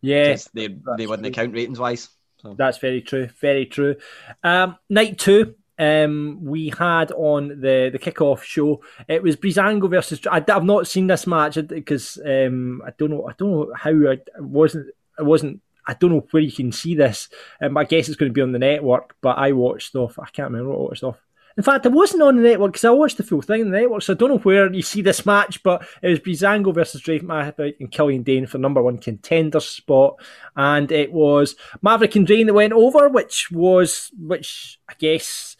yeah, 0.00 0.36
they 0.54 0.76
they 0.96 1.06
wouldn't 1.08 1.34
count 1.34 1.54
ratings 1.54 1.80
wise. 1.80 2.08
So. 2.40 2.54
That's 2.56 2.78
very 2.78 3.02
true. 3.02 3.28
Very 3.40 3.66
true. 3.66 3.96
Um, 4.44 4.78
night 4.88 5.18
two, 5.18 5.56
um, 5.76 6.38
we 6.44 6.72
had 6.76 7.10
on 7.10 7.48
the 7.48 7.90
the 7.92 7.98
kickoff 7.98 8.42
show. 8.42 8.80
It 9.08 9.24
was 9.24 9.34
Breezango 9.34 9.90
versus. 9.90 10.20
I, 10.30 10.44
have 10.46 10.64
not 10.64 10.86
seen 10.86 11.08
this 11.08 11.26
match 11.26 11.58
because 11.66 12.16
um, 12.24 12.80
I 12.86 12.90
don't 12.96 13.10
know. 13.10 13.26
I 13.28 13.32
don't 13.36 13.50
know 13.50 13.72
how 13.74 13.90
I 13.90 14.18
wasn't 14.38 14.94
it 15.18 15.24
wasn't. 15.24 15.60
I 15.86 15.94
don't 15.94 16.10
know 16.10 16.26
where 16.30 16.42
you 16.42 16.52
can 16.52 16.70
see 16.70 16.94
this. 16.94 17.28
Um, 17.62 17.76
I 17.78 17.84
guess 17.84 18.08
it's 18.08 18.16
going 18.18 18.30
to 18.30 18.34
be 18.34 18.42
on 18.42 18.52
the 18.52 18.58
network, 18.58 19.16
but 19.22 19.38
I 19.38 19.52
watched 19.52 19.88
stuff. 19.88 20.18
I 20.18 20.26
can't 20.26 20.50
remember 20.50 20.70
what 20.70 20.78
I 20.78 20.82
watched 20.82 20.98
stuff. 20.98 21.18
In 21.58 21.64
fact, 21.64 21.86
it 21.86 21.92
wasn't 21.92 22.22
on 22.22 22.36
the 22.36 22.42
network 22.42 22.74
because 22.74 22.84
I 22.84 22.90
watched 22.90 23.16
the 23.16 23.24
full 23.24 23.42
thing 23.42 23.62
on 23.62 23.70
the 23.72 23.80
network, 23.80 24.02
so 24.02 24.12
I 24.12 24.16
don't 24.16 24.28
know 24.28 24.38
where 24.38 24.72
you 24.72 24.80
see 24.80 25.02
this 25.02 25.26
match, 25.26 25.60
but 25.64 25.84
it 26.02 26.08
was 26.08 26.20
Breezango 26.20 26.72
versus 26.72 27.00
Drake 27.00 27.24
Maverick 27.24 27.80
and 27.80 27.90
Killian 27.90 28.22
Dain 28.22 28.46
for 28.46 28.58
number 28.58 28.80
one 28.80 28.98
contender 28.98 29.58
spot, 29.58 30.20
and 30.54 30.92
it 30.92 31.12
was 31.12 31.56
Maverick 31.82 32.14
and 32.14 32.28
Dain 32.28 32.46
that 32.46 32.54
went 32.54 32.72
over, 32.72 33.08
which 33.08 33.50
was, 33.50 34.12
which 34.16 34.78
I 34.88 34.94
guess 35.00 35.56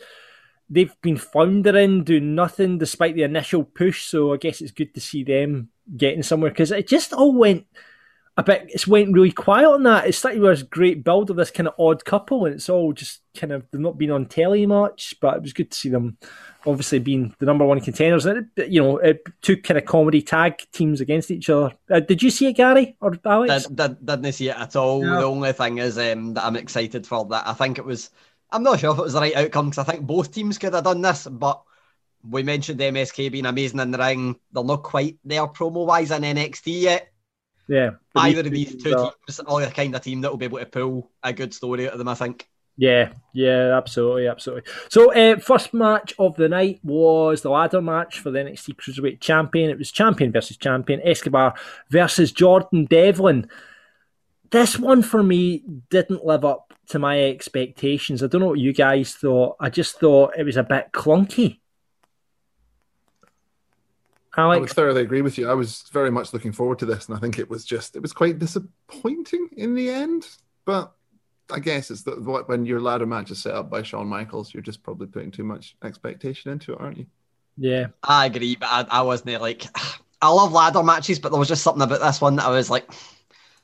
they've 0.71 0.95
been 1.03 1.17
floundering, 1.17 2.05
doing 2.05 2.37
nothing 2.37 2.79
despite 2.79 3.17
the 3.17 3.25
initial 3.25 3.65
push, 3.65 4.05
so 4.05 4.33
I 4.33 4.37
guess 4.37 4.61
it's 4.61 4.71
good 4.71 4.95
to 4.95 5.01
see 5.01 5.25
them 5.25 5.71
getting 5.97 6.23
somewhere 6.23 6.51
because 6.51 6.71
it 6.71 6.87
just 6.87 7.13
all 7.13 7.35
went 7.35 7.67
a 8.39 8.43
bit 8.45 8.71
it's 8.73 8.87
went 8.87 9.13
really 9.13 9.33
quiet 9.33 9.67
on 9.67 9.83
that. 9.83 10.07
It 10.07 10.15
started 10.15 10.41
with 10.41 10.53
this 10.53 10.63
great 10.63 11.03
build 11.03 11.29
of 11.29 11.37
this 11.37 11.51
kind 11.51 11.67
of 11.67 11.75
odd 11.77 12.05
couple, 12.05 12.47
and 12.47 12.55
it's 12.55 12.69
all 12.69 12.93
just 12.93 13.21
kind 13.37 13.53
of 13.53 13.67
they've 13.71 13.81
not 13.81 13.99
been 13.99 14.13
on 14.13 14.27
telly 14.27 14.65
much, 14.65 15.17
but 15.21 15.37
it 15.37 15.43
was 15.43 15.53
good 15.53 15.73
to 15.73 15.77
see 15.77 15.89
them 15.89 16.17
obviously 16.65 17.01
being 17.01 17.35
the 17.41 17.47
number 17.47 17.65
one 17.65 17.81
contenders. 17.81 18.27
And 18.27 18.47
it, 18.57 18.69
you 18.69 18.81
know, 18.81 18.99
it 18.99 19.25
took 19.43 19.65
kind 19.65 19.77
of 19.77 19.87
comedy 19.87 20.23
tag 20.23 20.55
teams 20.73 21.01
against 21.01 21.33
each 21.33 21.51
other. 21.51 21.75
Uh, 21.91 21.99
did 21.99 22.23
you 22.23 22.31
see 22.31 22.47
it, 22.47 22.53
Gary 22.53 22.97
or 23.01 23.19
Alex? 23.25 23.67
Did, 23.67 23.77
did, 23.77 24.07
didn't 24.07 24.33
see 24.33 24.51
it 24.51 24.57
at 24.57 24.77
all. 24.77 25.01
The 25.01 25.25
only 25.25 25.53
thing 25.53 25.79
is 25.79 25.99
um, 25.99 26.35
that 26.35 26.45
I'm 26.45 26.57
excited 26.57 27.09
for 27.09 27.27
that. 27.27 27.47
I 27.47 27.55
think 27.55 27.79
it 27.79 27.85
was. 27.85 28.11
I'm 28.53 28.63
not 28.63 28.79
sure 28.79 28.93
if 28.93 28.99
it 28.99 29.03
was 29.03 29.15
the 29.15 29.21
right 29.21 29.37
outcome 29.37 29.71
because 29.71 29.85
I 29.85 29.91
think 29.93 30.07
both 30.07 30.33
teams 30.33 30.59
could 30.59 30.75
have 30.75 30.85
done 30.85 31.03
this, 31.03 31.27
but 31.27 31.61
we 32.23 32.45
mentioned 32.45 32.79
the 32.79 32.85
MSK 32.85 33.33
being 33.33 33.47
amazing 33.47 33.81
in 33.81 33.91
the 33.91 33.99
ring. 33.99 34.37
They're 34.53 34.63
not 34.63 34.85
quite 34.85 35.19
there 35.25 35.47
promo 35.49 35.85
wise 35.87 36.13
in 36.13 36.23
NXT 36.23 36.83
yet. 36.83 37.13
Yeah. 37.69 37.91
Either 38.17 38.41
of 38.41 38.51
these 38.51 38.83
two 38.83 38.95
teams 38.95 39.41
are 39.47 39.61
the 39.61 39.71
kind 39.71 39.95
of 39.95 40.03
team 40.03 40.23
that 40.23 40.31
will 40.31 40.39
be 40.39 40.47
able 40.47 40.59
to 40.59 40.67
pull 40.67 41.11
a 41.23 41.33
good 41.33 41.53
story 41.53 41.87
out 41.87 41.93
of 41.93 41.99
them, 41.99 42.09
I 42.09 42.15
think. 42.15 42.49
Yeah, 42.81 43.13
yeah, 43.33 43.77
absolutely, 43.77 44.29
absolutely. 44.29 44.71
So, 44.89 45.13
uh, 45.13 45.41
first 45.41 45.75
match 45.75 46.15
of 46.17 46.37
the 46.37 46.49
night 46.49 46.79
was 46.85 47.43
the 47.43 47.51
ladder 47.51 47.83
match 47.83 48.21
for 48.21 48.31
the 48.31 48.39
NXT 48.39 48.77
Cruiserweight 48.77 49.21
Champion. 49.21 49.69
It 49.69 49.79
was 49.79 49.91
champion 49.91 50.31
versus 50.31 50.57
champion, 50.57 51.01
Escobar 51.03 51.55
versus 51.91 52.31
Jordan 52.31 52.85
Devlin. 52.85 53.51
This 54.53 54.79
one 54.79 55.03
for 55.03 55.25
me 55.25 55.65
didn't 55.91 56.25
live 56.25 56.45
up 56.45 56.73
to 56.91 57.01
my 57.01 57.21
expectations. 57.21 58.23
I 58.23 58.29
don't 58.29 58.41
know 58.41 58.47
what 58.47 58.61
you 58.61 58.73
guys 58.73 59.13
thought. 59.13 59.57
I 59.59 59.71
just 59.71 59.99
thought 59.99 60.39
it 60.39 60.45
was 60.45 60.57
a 60.57 60.63
bit 60.63 60.93
clunky. 60.93 61.59
Alex? 64.39 64.57
I 64.57 64.61
would 64.61 64.71
thoroughly 64.71 65.03
agree 65.03 65.23
with 65.23 65.37
you. 65.37 65.51
I 65.51 65.55
was 65.55 65.83
very 65.93 66.11
much 66.11 66.33
looking 66.33 66.53
forward 66.53 66.79
to 66.79 66.87
this, 66.87 67.09
and 67.09 67.17
I 67.17 67.21
think 67.21 67.39
it 67.39 67.51
was 67.51 67.65
just 67.65 67.97
it 67.97 68.03
was 68.03 68.13
quite 68.13 68.39
disappointing 68.39 69.49
in 69.57 69.75
the 69.75 69.91
end. 69.91 70.29
But 70.65 70.93
I 71.51 71.59
guess 71.59 71.91
it's 71.91 72.03
that 72.03 72.45
when 72.47 72.65
your 72.65 72.81
ladder 72.81 73.07
match 73.07 73.31
is 73.31 73.43
set 73.43 73.55
up 73.55 73.69
by 73.69 73.83
Shawn 73.83 74.07
Michaels, 74.07 74.55
you're 74.55 74.63
just 74.63 74.83
probably 74.83 75.09
putting 75.09 75.33
too 75.33 75.45
much 75.45 75.77
expectation 75.83 76.53
into 76.53 76.73
it, 76.73 76.81
aren't 76.81 76.99
you? 76.99 77.07
Yeah, 77.57 77.89
I 78.05 78.27
agree, 78.27 78.55
but 78.55 78.69
I, 78.71 79.01
I 79.01 79.03
wasn't 79.03 79.41
like 79.43 79.67
I 80.23 80.29
love 80.29 80.53
ladder 80.53 80.83
matches, 80.83 81.19
but 81.19 81.31
there 81.31 81.39
was 81.39 81.49
just 81.49 81.63
something 81.63 81.83
about 81.83 82.01
this 82.01 82.21
one 82.21 82.37
that 82.37 82.47
I 82.47 82.51
was 82.51 82.71
like, 82.71 82.89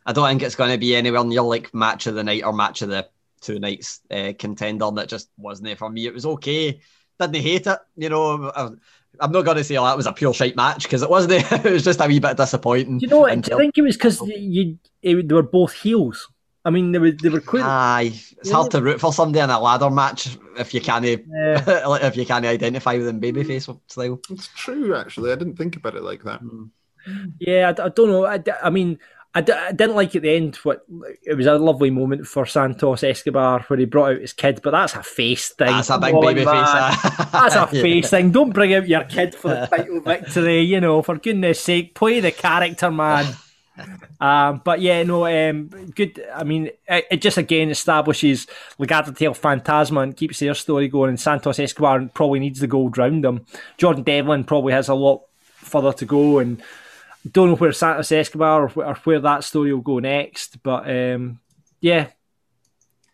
I 0.07 0.13
don't 0.13 0.29
think 0.29 0.43
it's 0.43 0.57
going 0.57 0.71
to 0.71 0.79
be 0.79 0.97
anywhere 0.97 1.25
near 1.25 1.43
like 1.43 1.73
match 1.73 2.07
of 2.07 2.17
the 2.17 2.25
night 2.25 2.45
or 2.45 2.53
match 2.53 2.83
of 2.83 2.89
the 2.89 3.09
two 3.41 3.61
nights 3.61 4.01
uh, 4.11 4.33
contender. 4.39 4.91
That 4.91 5.09
just 5.09 5.31
wasn't 5.37 5.69
it 5.69 5.79
for 5.79 5.91
me. 5.91 6.07
It 6.07 6.15
was 6.15 6.27
okay. 6.27 6.81
Didn't 7.21 7.37
hate 7.37 7.67
it, 7.69 7.79
you 7.97 8.09
know. 8.09 8.77
I'm 9.21 9.33
not 9.33 9.45
going 9.45 9.57
to 9.57 9.65
say 9.65 9.77
oh, 9.77 9.85
that 9.85 9.97
was 9.97 10.07
a 10.07 10.13
pure 10.13 10.35
shite 10.35 10.57
match 10.57 10.85
because 10.85 11.03
it 11.03 11.11
wasn't. 11.11 11.51
it 11.53 11.73
was 11.73 11.85
just 11.85 12.01
a 12.01 12.07
wee 12.07 12.21
bit 12.21 12.37
disappointing. 12.37 12.99
Do 12.99 13.07
You 13.07 13.11
know 13.11 13.21
what? 13.21 13.33
Until... 13.33 13.57
I 13.57 13.61
think 13.61 13.79
it 13.79 13.83
was 13.83 13.97
because 13.97 14.21
oh. 14.21 14.27
you 14.27 14.79
it, 15.03 15.17
eh, 15.17 15.23
they 15.25 15.35
were 15.35 15.43
both 15.43 15.73
heels. 15.73 16.29
I 16.65 16.71
mean, 16.71 16.93
they 16.93 16.99
were 16.99 17.11
they 17.11 17.29
were 17.29 17.41
clear. 17.41 17.63
Aye, 17.65 18.13
it's 18.39 18.51
hard 18.51 18.71
to 18.71 18.81
root 18.81 19.01
for 19.01 19.13
somebody 19.13 19.41
in 19.41 19.51
a 19.51 19.61
ladder 19.61 19.91
match 19.91 20.39
if 20.57 20.73
you 20.73 20.81
can't 20.81 21.05
yeah. 21.05 21.19
if 22.03 22.17
you 22.17 22.25
can't 22.25 22.47
identify 22.47 22.95
with 22.95 23.07
them 23.07 23.21
babyface 23.21 23.79
style. 23.87 24.21
It's 24.31 24.49
true, 24.49 24.97
actually. 24.97 25.33
I 25.33 25.35
didn't 25.35 25.57
think 25.57 25.77
about 25.77 25.95
it 25.95 26.03
like 26.03 26.25
that. 26.25 26.41
Hmm. 26.41 26.65
Yeah, 27.39 27.73
I, 27.77 27.85
I 27.85 27.89
don't 27.91 28.09
know. 28.09 28.25
I, 28.25 28.43
I 28.63 28.71
mean, 28.71 28.99
I 29.37 29.41
d- 29.41 29.53
I 29.53 29.73
didn't 29.73 29.97
like 29.97 30.15
at 30.15 30.23
the 30.23 30.37
end 30.37 30.57
what 30.57 30.85
it 31.25 31.35
was 31.35 31.47
a 31.47 31.59
lovely 31.59 31.91
moment 31.91 32.27
for 32.27 32.47
Santos 32.47 33.03
Escobar 33.03 33.63
where 33.63 33.79
he 33.79 33.85
brought 33.85 34.13
out 34.13 34.21
his 34.21 34.33
kid, 34.33 34.61
but 34.63 34.71
that's 34.71 34.95
a 34.95 35.03
face 35.03 35.49
thing. 35.49 35.67
That's 35.67 35.91
a 35.91 35.99
big 35.99 36.15
baby 36.21 36.45
face. 36.45 36.47
that's 37.33 37.57
a 37.57 37.67
face 37.67 38.11
thing. 38.11 38.31
Don't 38.31 38.53
bring 38.53 38.73
out 38.75 38.87
your 38.87 39.03
kid 39.05 39.35
for 39.35 39.49
the 39.49 39.67
title 39.67 40.01
victory. 40.05 40.61
You 40.61 40.81
know, 40.81 41.03
for 41.03 41.17
goodness 41.17 41.61
sake, 41.61 41.97
play 41.97 42.21
the 42.21 42.31
character, 42.31 42.93
man. 42.93 43.35
um, 44.21 44.63
but 44.65 44.81
yeah, 44.81 45.03
no, 45.03 45.27
um, 45.27 45.67
good. 45.97 46.25
I 46.33 46.45
mean, 46.45 46.71
it, 46.87 47.05
it, 47.11 47.17
just 47.17 47.37
again 47.37 47.71
establishes 47.71 48.47
Legado 48.79 49.17
del 49.17 49.35
Fantasma 49.35 50.05
and 50.05 50.17
keeps 50.17 50.39
their 50.39 50.55
story 50.55 50.87
going. 50.87 51.09
And 51.09 51.21
Santos 51.21 51.59
Escobar 51.59 52.09
probably 52.15 52.39
needs 52.39 52.61
the 52.61 52.69
gold 52.69 52.97
round 52.97 53.25
them. 53.25 53.45
Jordan 53.79 54.05
Devlin 54.05 54.45
probably 54.45 54.75
has 54.75 54.89
a 54.89 54.95
lot 54.95 55.23
further 55.57 55.93
to 55.95 56.05
go, 56.05 56.39
and 56.39 56.63
don't 57.31 57.49
know 57.49 57.57
where 57.57 57.73
Santos 57.73 58.13
Escobar 58.13 58.65
or, 58.65 58.85
or 58.85 58.95
where 59.05 59.21
that 59.21 59.45
story 59.45 59.73
will 59.73 59.81
go 59.81 59.99
next, 59.99 60.63
but 60.63 60.89
um, 60.89 61.41
yeah, 61.81 62.09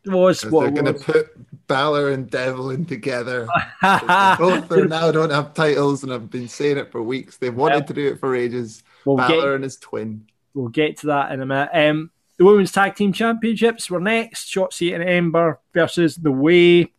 it 0.05 0.11
was 0.11 0.45
what 0.47 0.63
they're 0.63 0.83
going 0.83 0.95
to 0.95 1.05
put 1.05 1.67
Balor 1.67 2.11
and 2.11 2.29
Devlin 2.31 2.85
together. 2.87 3.47
both 3.83 4.73
are 4.73 4.87
now 4.87 5.13
don't 5.13 5.31
have 5.31 5.55
titles, 5.55 6.03
and 6.03 6.13
I've 6.13 6.31
been 6.31 6.49
saying 6.49 6.79
it 6.79 6.91
for 6.91 7.03
weeks. 7.03 7.37
They've 7.37 7.55
wanted 7.55 7.87
to 7.87 7.95
do 7.95 8.09
it 8.09 8.19
for 8.19 8.35
ages. 8.35 8.83
We'll 9.05 9.17
Balor 9.17 9.29
get, 9.29 9.55
and 9.55 9.65
his 9.65 9.77
twin. 9.77 10.27
We'll 10.55 10.69
get 10.69 10.99
to 10.99 11.09
that 11.09 11.33
in 11.33 11.41
a 11.41 11.47
minute. 11.47 11.71
Um, 11.73 12.11
the 12.39 12.45
women's 12.45 12.73
tag 12.73 12.97
team 12.97 13.13
championships 13.13 13.91
were 13.91 14.01
next. 14.01 14.53
Shotzi 14.53 14.95
and 14.95 15.05
Ember 15.05 15.61
versus 15.75 16.17
the 16.17 16.33
Way. 16.33 16.93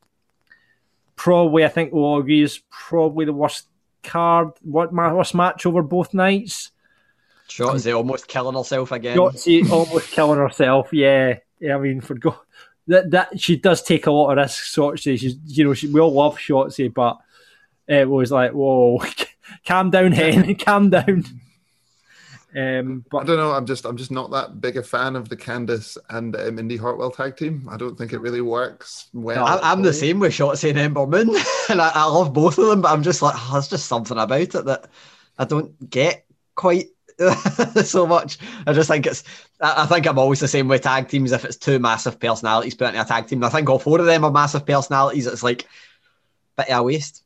Probably, 1.16 1.66
I 1.66 1.68
think 1.68 1.92
we'll 1.92 2.18
agree 2.18 2.42
is 2.42 2.62
probably 2.70 3.26
the 3.26 3.34
worst 3.34 3.68
card. 4.04 4.52
What 4.62 4.94
worst 4.94 5.36
match 5.36 5.66
over 5.66 5.82
both 5.84 6.14
nights? 6.14 6.72
Shotzi 7.52 7.96
almost 7.96 8.28
killing 8.28 8.56
herself 8.56 8.92
again. 8.92 9.18
Shotzi 9.18 9.70
almost 9.72 10.12
killing 10.12 10.40
herself. 10.40 10.90
Yeah, 10.94 11.40
yeah. 11.60 11.76
I 11.76 11.80
mean, 11.80 12.02
for 12.02 12.16
go 12.16 12.38
that 12.88 13.12
that 13.12 13.40
she 13.40 13.58
does 13.58 13.82
take 13.82 14.08
a 14.08 14.12
lot 14.12 14.32
of 14.32 14.38
risks. 14.38 14.76
Shotzi, 14.76 15.20
she's 15.20 15.38
you 15.46 15.66
know 15.66 15.74
she, 15.74 15.88
we 15.88 16.00
all 16.00 16.14
love 16.14 16.38
Shotzi, 16.38 16.94
but 16.94 17.20
it 17.88 18.10
was 18.10 18.32
like 18.32 18.52
whoa, 18.52 19.04
calm 19.66 19.90
down, 19.90 20.12
Hen, 20.12 20.56
calm 20.60 20.90
down. 20.90 21.26
Um, 22.54 23.06
but 23.10 23.20
I 23.20 23.24
don't 23.24 23.38
know. 23.38 23.52
I'm 23.52 23.66
just 23.66 23.86
I'm 23.86 23.98
just 23.98 24.12
not 24.12 24.32
that 24.32 24.60
big 24.60 24.78
a 24.78 24.84
fan 24.84 25.16
of 25.16 25.30
the 25.30 25.38
Candice 25.38 25.98
and 26.10 26.36
um, 26.36 26.60
Indi 26.60 26.78
Hartwell 26.78 27.12
tag 27.12 27.38
team. 27.38 27.68
I 27.70 27.78
don't 27.78 27.98
think 27.98 28.12
it 28.12 28.20
really 28.20 28.42
works 28.42 29.08
well. 29.14 29.46
I, 29.46 29.72
am 29.72 29.84
the 29.84 29.94
same 29.94 30.20
with 30.20 30.34
Shotzi 30.34 30.70
and 30.70 30.80
Ember 30.80 31.08
Moon, 31.08 31.30
and 31.70 31.82
I, 31.82 31.92
I, 31.94 32.06
love 32.06 32.34
both 32.34 32.58
of 32.58 32.68
them. 32.68 32.82
But 32.82 32.92
I'm 32.92 33.04
just 33.04 33.22
like, 33.22 33.36
oh, 33.38 33.50
there's 33.54 33.70
just 33.70 33.88
something 33.88 34.18
about 34.18 34.42
it 34.42 34.52
that 34.52 34.88
I 35.38 35.46
don't 35.46 35.90
get 35.90 36.26
quite 36.56 36.90
so 37.84 38.08
much. 38.08 38.38
I 38.66 38.74
just 38.74 38.90
think 38.90 39.06
it's. 39.06 39.24
I 39.60 39.86
think 39.86 40.08
I'm 40.08 40.18
always 40.18 40.40
the 40.40 40.48
same 40.48 40.68
with 40.68 40.82
tag 40.82 41.08
teams. 41.08 41.32
If 41.32 41.46
it's 41.46 41.58
two 41.58 41.80
massive 41.80 42.20
personalities 42.20 42.76
put 42.76 42.90
into 42.90 43.02
a 43.02 43.06
tag 43.06 43.28
team, 43.28 43.44
I 43.44 43.50
think 43.50 43.70
all 43.70 43.80
four 43.80 44.00
of 44.00 44.06
them 44.06 44.24
are 44.24 44.32
massive 44.32 44.66
personalities. 44.66 45.28
It's 45.28 45.44
like 45.44 45.68
bit 46.58 46.70
of 46.70 46.80
a 46.80 46.84
waste. 46.84 47.24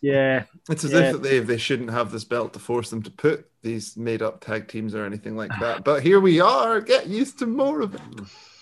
Yeah, 0.00 0.44
it's 0.70 0.84
as 0.84 0.92
yeah. 0.92 1.10
if 1.10 1.22
they 1.22 1.38
they 1.40 1.58
shouldn't 1.58 1.90
have 1.90 2.12
this 2.12 2.24
belt 2.24 2.52
to 2.52 2.58
force 2.58 2.90
them 2.90 3.02
to 3.02 3.10
put 3.10 3.48
these 3.62 3.96
made 3.96 4.22
up 4.22 4.40
tag 4.40 4.68
teams 4.68 4.94
or 4.94 5.04
anything 5.04 5.36
like 5.36 5.50
that. 5.60 5.84
But 5.84 6.02
here 6.02 6.20
we 6.20 6.40
are. 6.40 6.80
Get 6.80 7.06
used 7.06 7.38
to 7.40 7.46
more 7.46 7.80
of 7.80 7.94
it. 7.94 8.00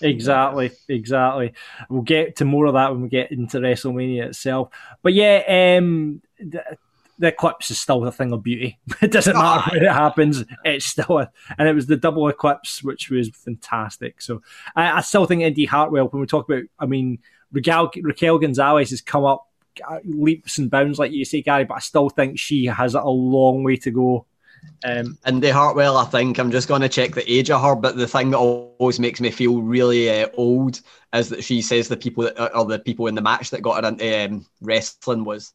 Exactly, 0.00 0.72
exactly. 0.88 1.54
We'll 1.88 2.02
get 2.02 2.36
to 2.36 2.44
more 2.44 2.66
of 2.66 2.74
that 2.74 2.92
when 2.92 3.02
we 3.02 3.08
get 3.08 3.30
into 3.30 3.58
WrestleMania 3.58 4.26
itself. 4.26 4.70
But 5.02 5.14
yeah, 5.14 5.76
um, 5.78 6.22
the 7.18 7.28
eclipse 7.28 7.70
is 7.70 7.80
still 7.80 8.06
a 8.06 8.12
thing 8.12 8.32
of 8.32 8.42
beauty. 8.42 8.78
It 9.02 9.12
doesn't 9.12 9.36
matter 9.36 9.70
where 9.70 9.84
it 9.84 9.92
happens; 9.92 10.44
it's 10.64 10.86
still 10.86 11.18
a, 11.18 11.30
and 11.58 11.68
it 11.68 11.74
was 11.74 11.86
the 11.86 11.96
double 11.96 12.28
eclipse, 12.28 12.82
which 12.82 13.10
was 13.10 13.30
fantastic. 13.30 14.20
So 14.20 14.42
I, 14.74 14.98
I 14.98 15.00
still 15.00 15.26
think 15.26 15.42
Indi 15.42 15.64
Hartwell. 15.64 16.08
When 16.08 16.20
we 16.20 16.26
talk 16.26 16.48
about, 16.48 16.64
I 16.78 16.86
mean, 16.86 17.18
Raquel, 17.52 17.90
Raquel 18.02 18.38
Gonzalez 18.38 18.90
has 18.90 19.00
come 19.00 19.24
up 19.24 19.46
uh, 19.88 19.98
leaps 20.04 20.58
and 20.58 20.70
bounds, 20.70 20.98
like 20.98 21.12
you 21.12 21.24
say, 21.24 21.42
Gary. 21.42 21.64
But 21.64 21.76
I 21.76 21.80
still 21.80 22.08
think 22.08 22.38
she 22.38 22.66
has 22.66 22.94
a 22.94 23.02
long 23.02 23.64
way 23.64 23.76
to 23.76 23.90
go 23.90 24.26
Um, 24.84 25.18
Indi 25.26 25.50
Hartwell, 25.50 25.96
I 25.96 26.04
think 26.04 26.38
I'm 26.38 26.50
just 26.50 26.68
going 26.68 26.82
to 26.82 26.88
check 26.88 27.14
the 27.14 27.30
age 27.30 27.50
of 27.50 27.62
her, 27.62 27.74
but 27.74 27.96
the 27.96 28.06
thing 28.06 28.30
that 28.30 28.38
always 28.38 29.00
makes 29.00 29.20
me 29.20 29.30
feel 29.30 29.62
really 29.62 30.10
uh, 30.22 30.28
old 30.34 30.80
is 31.14 31.28
that 31.30 31.44
she 31.44 31.62
says 31.62 31.88
the 31.88 31.96
people 31.96 32.24
that 32.24 32.38
are 32.38 32.64
the 32.64 32.78
people 32.78 33.06
in 33.06 33.14
the 33.14 33.22
match 33.22 33.50
that 33.50 33.62
got 33.62 33.82
her 33.82 33.88
into 33.88 34.24
um, 34.24 34.46
wrestling 34.60 35.24
was 35.24 35.52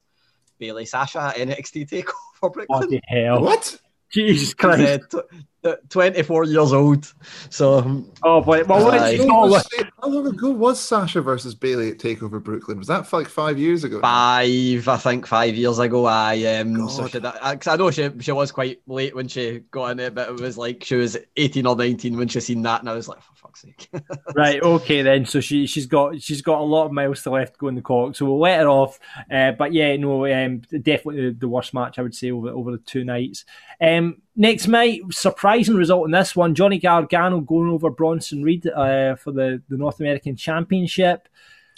Bayley 0.61 0.85
Sasha 0.85 1.33
NXT 1.35 1.89
Takeover 1.89 2.53
Brooklyn. 2.53 2.65
bloody 2.67 3.01
hell! 3.07 3.41
What? 3.41 3.77
Jesus 4.11 4.51
Uh, 4.51 4.55
Christ! 4.57 5.01
tw- 5.09 5.65
tw- 5.65 5.89
24 5.89 6.43
years 6.45 6.73
old. 6.73 7.11
So 7.49 7.79
um, 7.79 8.11
Oh 8.23 8.41
boy! 8.41 8.63
Well, 8.65 8.91
Aye. 8.91 8.99
let's 9.15 9.17
How 9.23 9.25
long, 9.39 9.49
was, 9.49 9.67
how 10.01 10.07
long 10.09 10.27
ago 10.27 10.49
was 10.51 10.79
Sasha 10.79 11.21
versus 11.21 11.55
Bayley 11.55 11.89
at 11.91 11.97
Takeover 11.97 12.43
Brooklyn? 12.43 12.77
Was 12.77 12.87
that 12.87 13.11
like 13.13 13.27
five 13.27 13.57
years 13.57 13.83
ago? 13.85 14.01
five, 14.01 14.87
I 14.87 14.97
think, 14.97 15.25
five 15.25 15.55
years 15.55 15.79
ago. 15.79 16.05
I 16.05 16.43
um, 16.57 16.89
so 16.89 17.07
God. 17.07 17.11
she, 17.11 17.39
I, 17.41 17.55
'cause 17.55 17.67
I 17.73 17.75
know 17.77 17.89
she 17.89 18.09
she 18.19 18.31
was 18.33 18.51
quite 18.51 18.81
late 18.85 19.15
when 19.15 19.27
she 19.29 19.61
got 19.71 19.91
in 19.91 19.99
it, 19.99 20.13
but 20.13 20.29
it 20.29 20.39
was 20.39 20.57
like 20.59 20.83
she 20.83 20.95
was 20.95 21.17
18 21.37 21.65
or 21.65 21.75
19 21.75 22.17
when 22.17 22.27
she 22.27 22.39
seen 22.41 22.61
that, 22.63 22.81
and 22.81 22.89
I 22.89 22.93
was 22.93 23.07
like, 23.07 23.21
for 23.23 23.40
fuck's 23.51 23.61
sake. 23.61 23.89
Right, 24.35 24.61
okay 24.61 25.01
then. 25.01 25.25
So 25.25 25.41
she 25.41 25.67
she's 25.67 25.85
got 25.85 26.21
she's 26.21 26.41
got 26.41 26.59
a 26.59 26.63
lot 26.63 26.85
of 26.85 26.91
miles 26.91 27.23
to 27.23 27.31
left 27.31 27.57
go 27.57 27.67
in 27.67 27.75
the 27.75 27.81
clock. 27.81 28.15
So 28.15 28.25
we'll 28.25 28.39
let 28.39 28.59
her 28.59 28.67
off. 28.67 28.99
Uh, 29.31 29.51
but 29.51 29.73
yeah, 29.73 29.95
no, 29.97 30.25
um, 30.25 30.61
definitely 30.69 31.29
the, 31.29 31.37
the 31.37 31.47
worst 31.47 31.73
match 31.73 31.99
I 31.99 32.01
would 32.01 32.15
say 32.15 32.31
over 32.31 32.49
over 32.49 32.71
the 32.71 32.77
two 32.79 33.03
nights. 33.03 33.45
Um, 33.79 34.21
next 34.35 34.67
night, 34.67 35.01
surprising 35.11 35.75
result 35.75 36.05
in 36.05 36.11
this 36.11 36.35
one: 36.35 36.55
Johnny 36.55 36.79
Gargano 36.79 37.41
going 37.41 37.69
over 37.69 37.89
Bronson 37.89 38.43
Reed 38.43 38.67
uh, 38.67 39.15
for 39.15 39.31
the 39.31 39.61
the 39.69 39.77
North 39.77 39.99
American 39.99 40.35
Championship. 40.35 41.27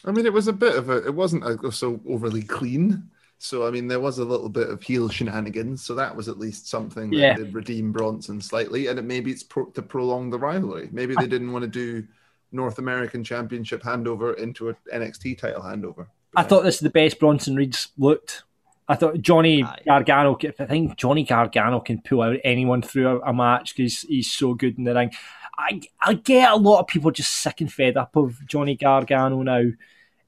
I 0.05 0.11
mean, 0.11 0.25
it 0.25 0.33
was 0.33 0.47
a 0.47 0.53
bit 0.53 0.75
of 0.75 0.89
a. 0.89 1.05
It 1.05 1.15
wasn't 1.15 1.45
a, 1.45 1.71
so 1.71 2.01
overly 2.07 2.43
clean. 2.43 3.09
So 3.43 3.67
I 3.67 3.71
mean, 3.71 3.87
there 3.89 3.99
was 3.99 4.19
a 4.19 4.23
little 4.25 4.47
bit 4.47 4.69
of 4.69 4.81
heel 4.81 5.09
shenanigans. 5.09 5.83
So 5.83 5.93
that 5.95 6.15
was 6.15 6.29
at 6.29 6.39
least 6.39 6.69
something 6.69 7.09
that 7.11 7.17
Yeah. 7.17 7.35
did 7.35 7.53
redeem 7.53 7.91
Bronson 7.91 8.39
slightly, 8.39 8.87
and 8.87 8.97
it 8.97 9.01
maybe 9.03 9.31
it's 9.31 9.43
pro- 9.43 9.65
to 9.71 9.81
prolong 9.81 10.29
the 10.29 10.39
rivalry. 10.39 10.87
Maybe 10.93 11.13
they 11.19 11.27
didn't 11.27 11.51
want 11.51 11.63
to 11.63 11.67
do 11.69 12.07
North 12.53 12.79
American 12.79 13.21
Championship 13.23 13.81
handover 13.83 14.33
into 14.37 14.69
an 14.69 14.75
NXT 14.93 15.37
title 15.37 15.61
handover. 15.61 16.07
I 16.37 16.43
thought 16.43 16.63
this 16.63 16.75
is 16.75 16.81
the 16.81 16.89
best 16.89 17.19
Bronson 17.19 17.55
Reed's 17.57 17.89
looked. 17.97 18.43
I 18.87 18.95
thought 18.95 19.21
Johnny 19.21 19.61
Aye. 19.63 19.81
Gargano. 19.85 20.37
I 20.59 20.65
think 20.65 20.95
Johnny 20.95 21.23
Gargano 21.25 21.81
can 21.81 22.01
pull 22.01 22.21
out 22.21 22.37
anyone 22.45 22.81
through 22.81 23.07
a, 23.07 23.19
a 23.29 23.33
match 23.33 23.75
because 23.75 24.01
he's 24.01 24.31
so 24.31 24.53
good 24.53 24.77
in 24.77 24.85
the 24.85 24.93
ring. 24.93 25.11
I 25.57 25.81
I 26.01 26.13
get 26.13 26.49
a 26.51 26.55
lot 26.55 26.79
of 26.79 26.87
people 26.87 27.11
just 27.11 27.31
sick 27.31 27.59
and 27.59 27.71
fed 27.71 27.97
up 27.97 28.15
of 28.15 28.45
Johnny 28.47 28.75
Gargano 28.75 29.41
now 29.43 29.65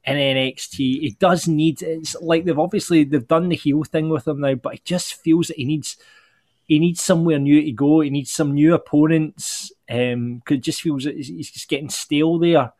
in 0.05 0.15
NXT. 0.17 0.77
He 0.77 1.15
does 1.19 1.47
need. 1.47 1.81
It's 1.81 2.15
like 2.21 2.45
they've 2.45 2.59
obviously 2.59 3.03
they've 3.03 3.27
done 3.27 3.49
the 3.49 3.55
heel 3.55 3.83
thing 3.83 4.09
with 4.09 4.27
him 4.27 4.41
now, 4.41 4.55
but 4.55 4.75
it 4.75 4.85
just 4.85 5.15
feels 5.15 5.47
that 5.47 5.57
he 5.57 5.65
needs 5.65 5.97
he 6.67 6.79
needs 6.79 7.01
somewhere 7.01 7.39
new 7.39 7.61
to 7.61 7.71
go. 7.71 8.01
He 8.01 8.09
needs 8.09 8.31
some 8.31 8.53
new 8.53 8.73
opponents. 8.73 9.71
Um, 9.89 10.41
cause 10.45 10.57
it 10.57 10.61
just 10.61 10.81
feels 10.81 11.03
that 11.03 11.15
he's 11.15 11.51
just 11.51 11.69
getting 11.69 11.89
stale 11.89 12.39
there. 12.39 12.71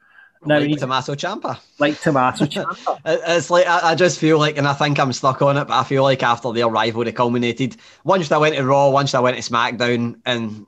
Now 0.47 0.59
he 0.59 0.69
like 0.69 0.79
Tommaso 0.79 1.15
Ciampa. 1.15 1.59
like 1.79 1.99
Tommaso 1.99 2.45
Ciampa. 2.47 2.99
It- 3.05 3.21
It's 3.27 3.49
like 3.49 3.65
I, 3.67 3.91
I 3.91 3.95
just 3.95 4.19
feel 4.19 4.37
like, 4.37 4.57
and 4.57 4.67
I 4.67 4.73
think 4.73 4.99
I'm 4.99 5.13
stuck 5.13 5.41
on 5.41 5.57
it. 5.57 5.65
But 5.67 5.79
I 5.79 5.83
feel 5.83 6.03
like 6.03 6.21
after 6.23 6.51
their 6.51 6.67
rivalry 6.67 7.11
culminated, 7.11 7.77
once 8.03 8.31
I 8.31 8.37
went 8.37 8.55
to 8.55 8.63
Raw, 8.63 8.89
once 8.89 9.13
I 9.15 9.19
went 9.19 9.37
to 9.41 9.51
SmackDown, 9.51 10.19
and 10.25 10.65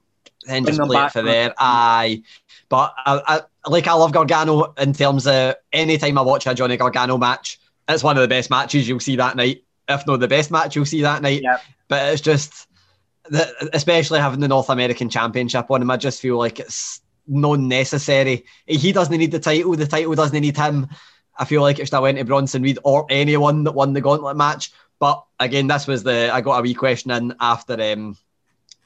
then 0.47 0.65
just 0.65 0.79
play 0.79 0.97
it 1.03 1.11
for 1.11 1.19
for- 1.19 1.21
there. 1.23 1.53
Aye, 1.59 2.23
but 2.69 2.93
I, 3.05 3.21
I 3.27 3.41
like 3.69 3.87
I 3.87 3.93
love 3.93 4.11
Gargano 4.11 4.73
in 4.77 4.93
terms 4.93 5.27
of 5.27 5.55
anytime 5.71 6.17
I 6.17 6.21
watch 6.21 6.47
a 6.47 6.53
Johnny 6.53 6.77
Gargano 6.77 7.17
match, 7.17 7.59
it's 7.87 8.03
one 8.03 8.17
of 8.17 8.21
the 8.21 8.27
best 8.27 8.49
matches 8.49 8.87
you'll 8.87 8.99
see 8.99 9.15
that 9.15 9.35
night. 9.35 9.63
If 9.87 10.05
not 10.05 10.19
the 10.19 10.27
best 10.27 10.51
match 10.51 10.75
you'll 10.75 10.85
see 10.85 11.01
that 11.01 11.21
night. 11.21 11.41
Yep. 11.43 11.61
But 11.87 12.13
it's 12.13 12.21
just, 12.21 12.67
the, 13.29 13.69
especially 13.73 14.19
having 14.19 14.41
the 14.41 14.47
North 14.47 14.69
American 14.69 15.09
Championship 15.09 15.71
on 15.71 15.81
him, 15.81 15.91
I 15.91 15.97
just 15.97 16.21
feel 16.21 16.37
like 16.37 16.59
it's 16.59 17.01
not 17.27 17.59
necessary. 17.59 18.45
He 18.65 18.91
doesn't 18.91 19.17
need 19.17 19.31
the 19.31 19.39
title. 19.39 19.75
The 19.75 19.87
title 19.87 20.15
doesn't 20.15 20.39
need 20.39 20.57
him. 20.57 20.87
I 21.37 21.45
feel 21.45 21.61
like 21.61 21.79
it 21.79 21.85
should 21.85 21.93
have 21.93 22.03
went 22.03 22.17
to 22.17 22.25
Bronson 22.25 22.63
Reed 22.63 22.79
or 22.83 23.05
anyone 23.09 23.63
that 23.65 23.73
won 23.73 23.93
the 23.93 24.01
gauntlet 24.01 24.35
match. 24.35 24.71
But 24.99 25.23
again, 25.39 25.67
this 25.67 25.87
was 25.87 26.03
the 26.03 26.29
I 26.33 26.41
got 26.41 26.59
a 26.59 26.61
wee 26.61 26.73
question 26.73 27.11
in 27.11 27.35
after 27.39 27.79
um 27.79 28.17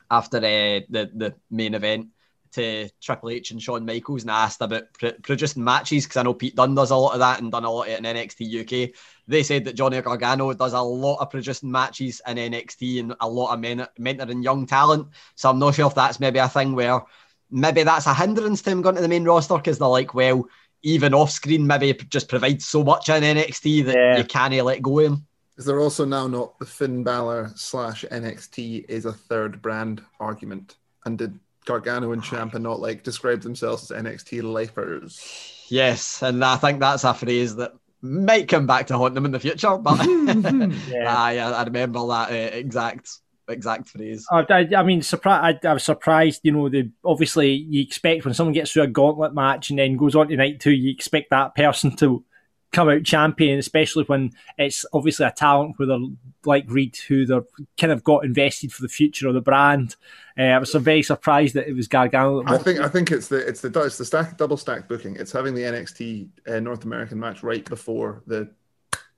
after 0.09 0.37
uh, 0.37 0.81
the 0.89 1.09
the 1.13 1.35
main 1.49 1.73
event 1.73 2.07
to 2.53 2.89
Triple 3.01 3.29
H 3.29 3.51
and 3.51 3.61
Shawn 3.61 3.85
Michaels 3.85 4.21
and 4.23 4.31
I 4.31 4.43
asked 4.45 4.61
about 4.61 4.91
pr- 4.93 5.19
producing 5.23 5.63
matches 5.63 6.05
because 6.05 6.17
I 6.17 6.23
know 6.23 6.33
Pete 6.33 6.55
Dunne 6.55 6.75
does 6.75 6.91
a 6.91 6.95
lot 6.95 7.13
of 7.13 7.19
that 7.19 7.39
and 7.41 7.51
done 7.51 7.63
a 7.65 7.71
lot 7.71 7.87
of 7.87 7.93
it 7.93 7.99
in 7.99 8.05
NXT 8.05 8.61
UK. 8.87 8.93
They 9.27 9.43
said 9.43 9.65
that 9.65 9.75
Johnny 9.75 10.01
Gargano 10.01 10.53
does 10.53 10.73
a 10.73 10.81
lot 10.81 11.17
of 11.17 11.29
producing 11.29 11.71
matches 11.71 12.21
in 12.27 12.37
NXT 12.37 12.99
and 12.99 13.15
a 13.19 13.27
lot 13.29 13.53
of 13.53 13.59
men- 13.59 13.87
mentoring 13.99 14.43
young 14.43 14.65
talent. 14.65 15.07
So 15.35 15.49
I'm 15.49 15.59
not 15.59 15.75
sure 15.75 15.87
if 15.87 15.95
that's 15.95 16.19
maybe 16.19 16.39
a 16.39 16.49
thing 16.49 16.73
where 16.75 17.01
maybe 17.49 17.83
that's 17.83 18.07
a 18.07 18.13
hindrance 18.13 18.61
to 18.63 18.69
him 18.71 18.81
going 18.81 18.95
to 18.95 19.01
the 19.01 19.07
main 19.07 19.23
roster 19.25 19.55
because 19.57 19.77
they're 19.79 19.87
like, 19.87 20.13
well, 20.13 20.47
even 20.83 21.13
off 21.13 21.31
screen, 21.31 21.67
maybe 21.67 21.93
just 22.09 22.27
provides 22.27 22.65
so 22.65 22.83
much 22.83 23.07
in 23.09 23.23
NXT 23.23 23.85
that 23.85 23.95
Yeah. 23.95 24.17
you 24.17 24.23
can't 24.23 24.53
let 24.65 24.81
go 24.81 24.99
of 24.99 25.05
him. 25.05 25.27
Is 25.57 25.65
there 25.65 25.79
also 25.79 26.05
now 26.05 26.25
not 26.27 26.57
the 26.57 26.65
Finn 26.65 27.03
Balor 27.03 27.51
slash 27.55 28.03
NXT 28.11 28.85
is 28.89 29.05
a 29.05 29.13
third 29.13 29.61
brand 29.61 30.01
argument? 30.19 30.77
And 31.05 31.17
did 31.17 31.39
Gargano 31.65 32.11
and 32.11 32.23
Champ 32.23 32.53
Ciampa 32.53 32.61
not 32.61 32.79
like 32.79 33.03
describe 33.03 33.41
themselves 33.41 33.91
as 33.91 34.03
NXT 34.03 34.43
lifers? 34.43 35.65
Yes, 35.69 36.21
and 36.21 36.43
I 36.43 36.57
think 36.57 36.79
that's 36.79 37.03
a 37.03 37.13
phrase 37.13 37.55
that 37.57 37.73
might 38.01 38.47
come 38.47 38.65
back 38.67 38.87
to 38.87 38.97
haunt 38.97 39.15
them 39.15 39.25
in 39.25 39.31
the 39.31 39.39
future. 39.39 39.77
But 39.77 40.05
Yeah. 40.89 41.15
I, 41.15 41.37
I 41.37 41.63
remember 41.63 42.05
that 42.07 42.31
uh, 42.31 42.55
exact 42.55 43.09
exact 43.47 43.89
phrase. 43.89 44.25
I, 44.31 44.45
I, 44.49 44.69
I 44.77 44.83
mean, 44.83 45.01
surprised. 45.01 45.65
I, 45.65 45.69
I 45.69 45.73
was 45.73 45.83
surprised. 45.83 46.41
You 46.43 46.51
know, 46.51 46.69
the 46.69 46.91
obviously 47.05 47.51
you 47.51 47.81
expect 47.81 48.25
when 48.25 48.33
someone 48.33 48.53
gets 48.53 48.71
through 48.71 48.83
a 48.83 48.87
gauntlet 48.87 49.33
match 49.33 49.69
and 49.69 49.79
then 49.79 49.97
goes 49.97 50.15
on 50.15 50.29
to 50.29 50.35
night 50.35 50.59
two, 50.59 50.71
you 50.71 50.91
expect 50.91 51.29
that 51.29 51.55
person 51.55 51.95
to 51.97 52.23
come 52.71 52.89
out 52.89 53.03
champion, 53.03 53.59
especially 53.59 54.03
when 54.05 54.31
it's 54.57 54.85
obviously 54.93 55.25
a 55.25 55.31
talent 55.31 55.77
where 55.77 55.87
they're 55.87 55.99
like 56.45 56.65
Reed, 56.67 56.97
who 57.07 57.25
they're 57.25 57.43
kind 57.77 57.91
of 57.91 58.03
got 58.03 58.25
invested 58.25 58.71
for 58.71 58.81
the 58.81 58.87
future 58.87 59.27
of 59.27 59.33
the 59.33 59.41
brand. 59.41 59.95
Uh, 60.37 60.43
I 60.43 60.57
was 60.57 60.73
very 60.73 61.03
surprised 61.03 61.55
that 61.55 61.67
it 61.67 61.73
was 61.73 61.87
Gargano. 61.87 62.43
I 62.45 62.57
think 62.57 62.79
I 62.79 62.87
think 62.87 63.11
it's 63.11 63.27
the 63.27 63.37
it's 63.37 63.61
the 63.61 63.67
it's 63.81 63.97
the 63.97 64.05
stack 64.05 64.37
double 64.37 64.57
stack 64.57 64.87
booking. 64.87 65.15
It's 65.17 65.31
having 65.31 65.53
the 65.53 65.63
NXT 65.63 66.29
uh, 66.47 66.59
North 66.59 66.85
American 66.85 67.19
match 67.19 67.43
right 67.43 67.65
before 67.65 68.23
the 68.27 68.49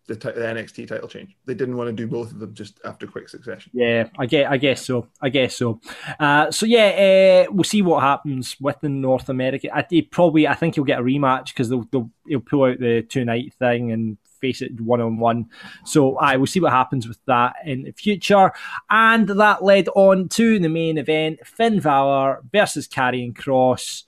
the, 0.08 0.16
the 0.16 0.32
NXT 0.32 0.88
title 0.88 1.08
change. 1.08 1.36
They 1.46 1.54
didn't 1.54 1.78
want 1.78 1.88
to 1.88 1.94
do 1.94 2.08
both 2.08 2.32
of 2.32 2.40
them 2.40 2.54
just 2.54 2.80
after 2.84 3.08
quick 3.08 3.30
succession. 3.30 3.72
Yeah, 3.74 4.10
I 4.20 4.26
get, 4.26 4.52
I 4.52 4.58
guess 4.58 4.86
so. 4.86 5.08
I 5.22 5.30
guess 5.30 5.56
so. 5.56 5.80
Uh, 6.20 6.52
so 6.52 6.66
yeah, 6.66 7.46
uh, 7.48 7.52
we'll 7.52 7.64
see 7.64 7.82
what 7.82 8.04
happens 8.04 8.58
with 8.60 8.80
the 8.82 8.90
North 8.90 9.30
America. 9.30 9.70
I 9.74 9.86
probably, 10.12 10.48
I 10.48 10.56
think 10.56 10.76
he'll 10.76 10.84
get 10.84 11.00
a 11.00 11.04
rematch 11.04 11.48
because 11.48 11.70
they'll, 11.70 11.88
they'll 11.92 12.12
he'll 12.28 12.42
pull 12.42 12.66
out 12.66 12.80
the 12.80 13.02
two 13.04 13.24
night 13.24 13.54
thing 13.54 13.92
and 13.92 14.18
face 14.42 14.62
it 14.62 14.80
one 14.82 15.00
on 15.00 15.18
one. 15.18 15.50
So 15.86 16.18
I 16.18 16.36
will 16.36 16.48
see 16.48 16.60
what 16.60 16.74
happens 16.74 17.08
with 17.08 17.20
that 17.28 17.56
in 17.66 17.84
the 17.84 17.92
future. 17.92 18.52
And 18.90 19.28
that 19.30 19.64
led 19.64 19.88
on 19.96 20.28
to 20.30 20.60
the 20.60 20.70
main 20.70 20.98
event: 20.98 21.48
Finn 21.48 21.80
Balor 21.80 22.44
versus 22.52 22.88
Karrion 22.88 23.34
Kross. 23.34 24.04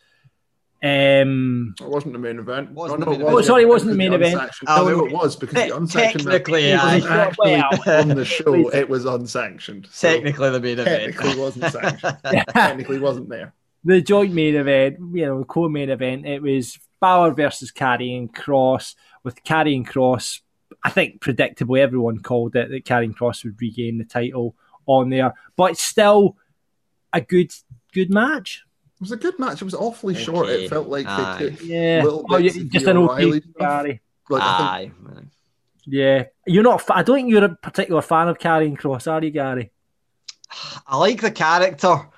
Um, 0.86 1.74
It 1.82 1.88
wasn't 1.88 2.14
the 2.14 2.20
main 2.20 2.38
event. 2.38 2.72
Wasn't 2.72 3.02
oh, 3.02 3.06
the 3.06 3.06
no, 3.06 3.18
main 3.18 3.22
it 3.22 3.34
was. 3.34 3.46
Oh, 3.46 3.48
sorry, 3.48 3.64
it 3.64 3.70
wasn't 3.70 3.92
the 3.92 3.98
main 3.98 4.14
event. 4.14 4.34
unsanctioned- 4.36 4.70
Oh, 4.70 4.88
no, 4.88 4.98
no, 4.98 5.06
it 5.08 5.12
was 5.12 5.36
because 5.36 5.56
te- 5.56 5.70
the 5.70 5.76
unsanctioned 5.78 6.26
match 6.26 6.32
technically, 6.34 6.72
was 6.74 7.06
actually 7.06 7.52
Well. 7.86 8.02
on 8.02 8.08
the 8.10 8.26
show. 8.26 8.70
It 8.70 8.88
was 8.90 9.06
unsanctioned. 9.06 9.88
So 9.92 10.12
Technically, 10.14 10.50
the 10.52 10.60
main 10.60 10.80
event. 10.80 11.16
technically 11.16 11.42
wasn't 11.42 11.72
sanctioned. 11.72 12.18
technically 12.50 13.00
wasn't 13.00 13.30
there. 13.30 13.54
the 13.84 14.02
joint 14.02 14.34
main 14.34 14.56
event, 14.56 14.98
you 15.14 15.26
know, 15.26 15.40
the 15.40 15.46
co-main 15.46 15.90
event, 15.90 16.26
it 16.26 16.42
was 16.42 16.78
Balor 17.02 17.32
versus 17.34 17.72
Karrion 17.72 18.32
Kross. 18.32 18.96
With 19.24 19.44
Karrion 19.44 19.88
Kross, 19.88 20.42
I 20.84 20.90
think 20.92 21.20
predictably 21.20 21.80
everyone 21.80 22.20
called 22.20 22.56
it 22.56 22.70
that 22.70 22.86
Karrion 22.86 23.16
Kross 23.16 23.44
would 23.44 23.60
regain 23.60 23.98
the 23.98 24.04
title 24.06 24.56
on 24.86 25.10
there, 25.10 25.34
but 25.56 25.78
still 25.78 26.38
a 27.12 27.22
good 27.22 27.52
good 27.94 28.12
match. 28.14 28.65
It 29.06 29.12
was 29.12 29.20
a 29.20 29.22
good 29.22 29.38
match. 29.38 29.62
It 29.62 29.66
was 29.66 29.76
awfully 29.76 30.16
short. 30.16 30.50
It 30.50 30.68
felt 30.68 30.88
like 30.88 31.06
Aye. 31.06 31.38
they 31.38 31.50
took 31.52 31.62
Yeah, 31.64 32.02
little 32.04 32.26
oh, 32.28 32.38
yeah, 32.38 32.52
just 32.70 32.88
an 32.88 32.98
O'Reilly 32.98 33.38
okay 33.38 33.50
stuff. 33.52 33.86
Like, 34.30 34.42
I 34.42 34.46
Aye. 34.48 34.92
Yeah, 35.86 36.24
you're 36.48 36.64
not. 36.64 36.84
I 36.90 37.04
don't 37.04 37.18
think 37.18 37.30
you're 37.30 37.44
a 37.44 37.56
particular 37.56 38.02
fan 38.02 38.30
of 38.30 38.40
Karrion 38.40 38.76
Kross, 38.76 39.12
are 39.12 39.24
you, 39.24 39.30
Gary? 39.30 39.72
I 40.88 40.98
like 40.98 41.22
the 41.22 41.30
character, 41.30 42.10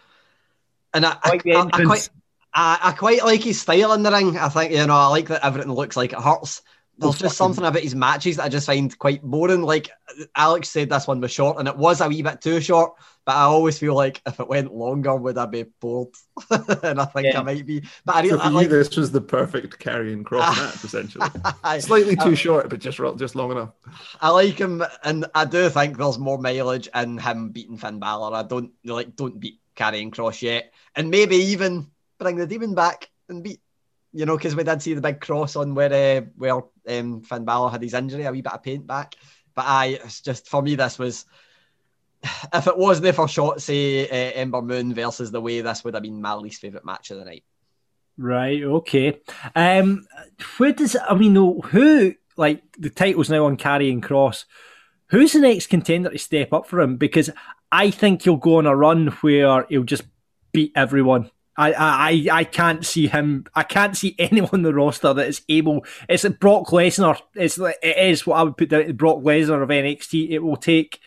and 0.93 1.05
I, 1.05 1.17
I, 1.21 1.29
like 1.29 1.45
I- 1.47 1.69
I 1.73 1.83
quite, 1.83 2.09
I, 2.53 2.79
I 2.81 2.91
quite 2.93 3.25
like 3.25 3.41
his 3.43 3.59
style 3.59 3.91
in 3.91 4.03
the 4.03 4.11
ring. 4.11 4.37
I 4.37 4.47
think 4.47 4.71
you 4.71 4.87
know 4.87 4.95
I 4.95 5.07
like 5.07 5.27
that 5.27 5.45
everything 5.45 5.73
looks 5.73 5.97
like 5.97 6.13
it 6.13 6.19
hurts, 6.19 6.61
there's 6.97 7.17
just 7.19 7.37
something 7.37 7.63
about 7.63 7.81
his 7.83 7.95
matches 7.95 8.37
that 8.37 8.45
I 8.45 8.49
just 8.49 8.65
find 8.67 8.97
quite 8.97 9.21
boring. 9.21 9.61
Like 9.61 9.89
Alex 10.35 10.69
said, 10.69 10.89
this 10.89 11.07
one 11.07 11.21
was 11.21 11.31
short, 11.31 11.57
and 11.59 11.67
it 11.67 11.77
was 11.77 12.01
a 12.01 12.07
wee 12.07 12.21
bit 12.21 12.41
too 12.41 12.59
short. 12.61 12.93
But 13.25 13.35
I 13.35 13.41
always 13.43 13.77
feel 13.77 13.93
like 13.95 14.21
if 14.25 14.39
it 14.39 14.47
went 14.47 14.73
longer, 14.73 15.15
would 15.15 15.37
I 15.37 15.45
be 15.45 15.63
bored? 15.63 16.09
and 16.83 16.99
I 16.99 17.05
think 17.05 17.33
Yeah. 17.33 17.39
I 17.39 17.43
might 17.43 17.65
be. 17.65 17.83
But 18.05 18.15
I, 18.15 18.21
So 18.23 18.23
really, 18.23 18.39
for 18.39 18.45
I 18.45 18.49
you, 18.49 18.53
like. 18.53 18.69
this 18.69 18.95
was 18.95 19.11
the 19.11 19.21
perfect 19.21 19.79
Karrion 19.79 20.23
Kross 20.23 20.55
match, 20.57 20.83
essentially. 20.83 21.29
Slightly 21.79 22.15
too 22.15 22.29
um, 22.29 22.35
short, 22.35 22.69
but 22.69 22.79
just 22.79 22.99
just 23.17 23.35
long 23.35 23.51
enough. 23.51 23.71
I 24.21 24.29
like 24.29 24.57
him, 24.57 24.83
and 25.03 25.25
I 25.35 25.45
do 25.45 25.69
think 25.69 25.97
there's 25.97 26.17
more 26.17 26.37
mileage 26.37 26.89
in 26.95 27.17
him 27.17 27.49
beating 27.49 27.77
Finn 27.77 27.99
Balor. 27.99 28.35
I 28.35 28.43
don't 28.43 28.71
like 28.83 29.15
don't 29.15 29.39
beat 29.39 29.59
Karrion 29.75 30.11
Kross 30.11 30.41
yet, 30.41 30.73
and 30.95 31.09
maybe 31.11 31.35
even 31.37 31.91
bring 32.19 32.37
the 32.37 32.47
Demon 32.47 32.75
back 32.75 33.09
and 33.29 33.43
beat. 33.43 33.61
You 34.17 34.25
know, 34.25 34.35
because 34.35 34.55
we 34.55 34.63
did 34.63 34.81
see 34.81 34.95
the 34.95 35.01
big 35.01 35.21
cross 35.21 35.55
on 35.55 35.75
where 35.75 35.93
uh, 35.93 36.25
where 36.37 36.63
um, 36.89 37.21
Finn 37.21 37.45
Balor 37.45 37.69
had 37.69 37.83
his 37.83 37.93
injury, 37.93 38.23
a 38.23 38.31
wee 38.31 38.41
bit 38.41 38.51
of 38.51 38.63
paint 38.63 38.87
back. 38.87 39.13
But 39.53 39.65
I, 39.67 39.99
it's 40.03 40.21
just 40.21 40.47
for 40.47 40.63
me, 40.63 40.75
this 40.75 40.97
was. 40.97 41.25
If 42.51 42.65
it 42.65 42.75
wasn't 42.75 43.15
for 43.15 43.27
shot, 43.27 43.61
say 43.61 44.09
uh, 44.09 44.31
Ember 44.33 44.63
Moon 44.63 44.91
versus 44.95 45.29
the 45.29 45.39
way, 45.39 45.61
this 45.61 45.83
would 45.83 45.93
have 45.93 46.01
been 46.01 46.19
my 46.19 46.33
least 46.33 46.61
favorite 46.61 46.83
match 46.83 47.11
of 47.11 47.19
the 47.19 47.25
night. 47.25 47.43
Right. 48.17 48.63
Okay. 48.63 49.21
Um, 49.55 50.07
where 50.57 50.71
does 50.71 50.97
I 51.07 51.13
mean? 51.13 51.35
Who 51.35 52.15
like 52.37 52.63
the 52.79 52.89
title's 52.89 53.29
now 53.29 53.45
on 53.45 53.55
Karrion 53.55 54.01
Kross? 54.01 54.45
Who's 55.09 55.33
the 55.33 55.41
next 55.41 55.67
contender 55.67 56.09
to 56.09 56.17
step 56.17 56.53
up 56.53 56.65
for 56.65 56.81
him? 56.81 56.97
Because 56.97 57.29
I 57.71 57.91
think 57.91 58.23
he'll 58.23 58.37
go 58.37 58.57
on 58.57 58.65
a 58.65 58.75
run 58.75 59.07
where 59.21 59.63
he'll 59.69 59.83
just 59.83 60.05
beat 60.51 60.71
everyone. 60.75 61.29
I, 61.57 61.73
I, 61.73 62.27
I 62.31 62.43
can't 62.43 62.85
see 62.85 63.07
him. 63.07 63.45
I 63.55 63.63
can't 63.63 63.97
see 63.97 64.15
anyone 64.19 64.49
on 64.53 64.61
the 64.61 64.73
roster 64.73 65.13
that 65.13 65.27
is 65.27 65.41
able. 65.49 65.85
It's 66.07 66.23
like 66.23 66.39
Brock 66.39 66.67
Lesnar. 66.67 67.19
It's 67.33 67.57
like 67.57 67.77
it 67.81 67.97
is 67.97 68.27
what 68.27 68.37
I 68.37 68.43
would 68.43 68.57
put 68.57 68.69
down 68.69 68.85
to 68.85 68.93
Brock 68.93 69.17
Lesnar 69.17 69.63
of 69.63 69.69
NXT. 69.69 70.29
It 70.29 70.39
will 70.39 70.57
take 70.57 70.99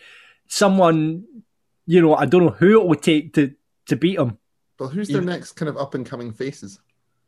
someone. 0.47 1.25
You 1.87 2.01
know, 2.01 2.15
I 2.15 2.25
don't 2.25 2.45
know 2.45 2.51
who 2.51 2.81
it 2.81 2.87
would 2.87 3.01
take 3.01 3.33
to 3.33 3.53
to 3.87 3.95
beat 3.95 4.19
him. 4.19 4.37
But 4.77 4.89
who's 4.89 5.07
their 5.09 5.21
next 5.21 5.53
kind 5.53 5.69
of 5.69 5.77
up 5.77 5.93
and 5.93 6.05
coming 6.05 6.33
faces? 6.33 6.79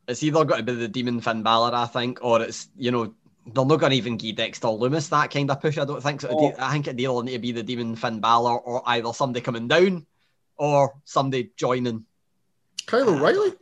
It's 0.06 0.22
either 0.22 0.44
got 0.44 0.58
to 0.58 0.62
be 0.62 0.74
the 0.74 0.88
Demon 0.88 1.20
Finn 1.20 1.42
Balor, 1.42 1.74
I 1.74 1.86
think, 1.86 2.18
or 2.22 2.42
it's 2.42 2.68
you 2.76 2.90
know 2.90 3.14
they're 3.46 3.64
not 3.64 3.80
going 3.80 3.90
to 3.90 3.96
even 3.96 4.16
give 4.16 4.36
Dexter 4.36 4.68
Lumis 4.68 5.10
that 5.10 5.30
kind 5.30 5.50
of 5.50 5.60
push. 5.60 5.78
I 5.78 5.84
don't 5.84 6.02
think 6.02 6.20
so. 6.20 6.28
Oh. 6.30 6.54
I 6.58 6.72
think 6.72 6.88
it'll 6.88 7.18
either 7.18 7.24
need 7.24 7.32
to 7.32 7.38
be 7.38 7.52
the 7.52 7.62
Demon 7.62 7.96
Finn 7.96 8.20
Balor 8.20 8.58
or 8.58 8.82
either 8.86 9.12
somebody 9.12 9.40
coming 9.42 9.68
down 9.68 10.06
or 10.56 10.94
somebody 11.04 11.52
joining. 11.56 12.06
Kyle 12.86 13.08
O'Reilly? 13.08 13.52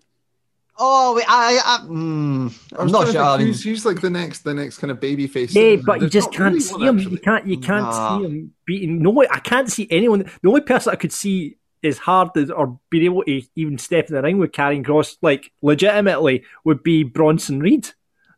Oh, 0.79 1.15
wait, 1.15 1.27
I, 1.29 1.61
I, 1.65 1.87
mm, 1.87 2.51
I 2.73 2.79
I'm 2.79 2.85
was 2.85 2.93
not 2.93 2.99
trying 3.03 3.07
to 3.07 3.13
sure. 3.13 3.23
I 3.23 3.29
think 3.37 3.39
mean, 3.41 3.47
who's, 3.49 3.63
who's 3.63 3.85
like 3.87 4.01
the 4.01 4.11
next 4.11 4.41
the 4.41 4.55
next 4.55 4.79
kind 4.79 4.91
of 4.91 5.01
baby 5.01 5.27
face? 5.27 5.55
Yeah, 5.55 5.77
but 5.77 6.01
you 6.01 6.09
just 6.09 6.33
can't 6.33 6.55
really 6.55 6.61
see 6.61 6.81
him. 6.83 6.99
actually. 6.99 7.13
You 7.13 7.19
can't. 7.19 7.47
You 7.47 7.59
can't 7.59 7.85
Nah. 7.85 8.19
see 8.19 8.25
him 8.25 8.55
beating. 8.65 9.03
No, 9.03 9.23
I 9.31 9.39
can't 9.39 9.71
see 9.71 9.87
anyone. 9.91 10.21
The 10.43 10.49
only 10.49 10.63
person 10.63 10.93
I 10.93 10.97
could 10.97 11.13
see 11.13 11.59
is 11.83 11.99
hard 11.99 12.31
as, 12.37 12.51
or 12.51 12.79
being 12.91 13.05
able 13.05 13.23
to 13.25 13.43
even 13.55 13.77
step 13.77 14.09
in 14.09 14.15
the 14.15 14.23
ring 14.23 14.39
with 14.39 14.53
Karrion 14.53 14.85
Kross 14.85 15.17
like 15.21 15.53
legitimately 15.63 16.45
would 16.65 16.83
be 16.83 17.03
Bronson 17.05 17.61
Reed. 17.61 17.91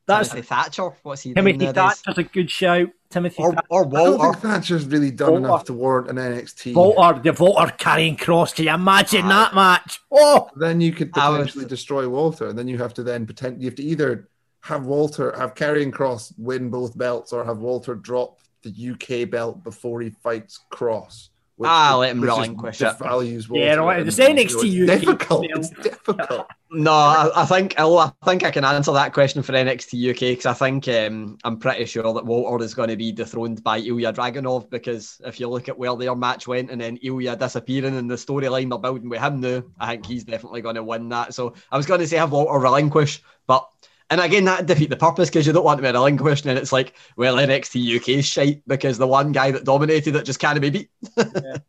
That's 0.07 0.29
Timothy 0.31 0.47
Thatcher. 0.47 0.91
What's 1.03 1.23
he 1.23 1.33
doing 1.33 1.47
Timothy 1.59 1.73
nowadays? 1.73 2.01
Thatcher's 2.03 2.19
a 2.19 2.23
good 2.29 2.51
shout. 2.51 2.89
Timothy 3.11 3.43
Or, 3.43 3.53
Thatcher. 3.53 3.67
or 3.71 3.87
I 3.87 3.91
don't 4.01 4.19
think 4.33 4.43
Thatcher's 4.43 4.87
really 4.87 5.11
done 5.11 5.31
Walter. 5.33 5.47
enough 5.47 5.65
to 5.65 5.73
warrant 5.73 6.11
an 6.11 6.17
NXT. 6.17 6.75
Walter, 6.75 7.21
the 7.21 7.33
Walter 7.43 7.73
Karrion 7.79 8.19
Kross. 8.19 8.55
Can 8.55 8.65
you 8.67 8.75
imagine 8.75 9.25
Aye. 9.27 9.29
that 9.29 9.55
match? 9.55 10.01
Oh, 10.11 10.49
Then 10.57 10.81
you 10.81 10.93
could 10.93 11.11
I 11.15 11.29
was- 11.31 11.39
potentially 11.39 11.65
destroy 11.67 12.09
Walter, 12.09 12.49
and 12.49 12.59
then 12.59 12.69
you 12.69 12.77
have 12.79 12.93
to 12.95 13.03
then 13.03 13.25
pretend 13.25 13.63
you 13.63 13.69
have 13.69 13.77
to 13.77 13.83
either 13.83 14.29
have 14.61 14.85
Walter 14.87 15.35
have 15.39 15.55
Karrion 15.55 15.91
Kross 15.93 16.33
win 16.39 16.71
both 16.71 16.97
belts, 16.99 17.33
or 17.33 17.45
have 17.45 17.59
Walter 17.59 17.95
drop 17.95 18.39
the 18.63 18.71
UK 18.71 19.25
belt 19.31 19.63
before 19.63 20.01
he 20.01 20.11
fights 20.11 20.61
Kross. 20.73 21.29
Which- 21.57 21.69
Ah, 21.69 21.97
let 21.97 22.11
him 22.11 22.21
which 22.21 22.29
just 22.29 22.41
relinquish 22.41 22.81
it. 22.81 22.85
devalues 22.85 23.49
Walter. 23.49 23.65
Yeah, 23.65 23.75
right, 23.77 23.99
and, 24.01 24.09
it's 24.09 24.19
you 24.19 24.25
NXT 24.25 24.89
it's 24.89 24.93
UK 24.93 25.01
difficult. 25.01 25.47
It's 25.51 25.71
difficult. 25.71 26.47
No, 26.77 26.91
I, 26.91 27.31
I 27.37 27.47
think 27.47 27.75
oh, 27.79 27.99
I 27.99 28.13
think 28.25 28.43
I 28.43 28.51
can 28.51 28.65
answer 28.65 28.93
that 28.93 29.13
question 29.13 29.43
for 29.45 29.53
NXT 29.53 30.11
UK 30.11 30.21
because 30.37 30.47
I 30.47 30.55
think 30.55 30.89
um, 30.89 31.39
I'm 31.45 31.57
pretty 31.59 31.85
sure 31.85 32.13
that 32.15 32.27
Walter 32.27 32.65
is 32.65 32.75
going 32.75 32.89
to 32.89 32.97
be 32.97 33.13
dethroned 33.13 33.63
by 33.63 33.79
Ilya 33.79 34.13
Dragunov 34.13 34.69
because 34.71 35.21
if 35.25 35.39
you 35.39 35.49
look 35.49 35.69
at 35.69 35.79
where 35.79 35.95
their 35.95 36.17
match 36.17 36.49
went 36.49 36.71
and 36.73 36.81
then 36.81 36.97
Ilya 37.01 37.37
disappearing 37.37 37.97
and 37.97 38.11
the 38.11 38.17
storyline 38.17 38.71
they're 38.71 38.79
building 38.79 39.09
with 39.09 39.21
him 39.21 39.41
now, 39.41 39.63
I 39.79 39.93
think 39.93 40.07
he's 40.07 40.25
definitely 40.25 40.63
going 40.63 40.75
to 40.75 40.83
win 40.83 41.09
that. 41.11 41.33
So 41.35 41.55
I 41.71 41.77
was 41.77 41.87
going 41.87 42.01
to 42.01 42.09
say 42.09 42.17
have 42.17 42.33
Walter 42.33 42.59
relinquish, 42.59 43.23
but 43.47 43.69
and 44.11 44.21
again 44.21 44.45
that 44.45 44.67
defeat 44.67 44.91
the 44.91 44.97
purpose 44.97 45.29
because 45.29 45.47
you 45.47 45.53
don't 45.53 45.65
want 45.65 45.79
to 45.79 45.83
be 45.83 45.91
relinquished 45.91 46.47
and 46.47 46.59
it's 46.59 46.73
like 46.73 46.95
well 47.17 47.37
NXT 47.37 47.97
UK 47.97 48.09
is 48.11 48.27
shite 48.27 48.63
because 48.67 48.99
the 48.99 49.07
one 49.07 49.33
guy 49.33 49.51
that 49.51 49.65
dominated 49.65 50.15
it 50.17 50.25
just 50.25 50.41
can't 50.41 50.61
be 50.61 50.71
beat. 50.71 50.91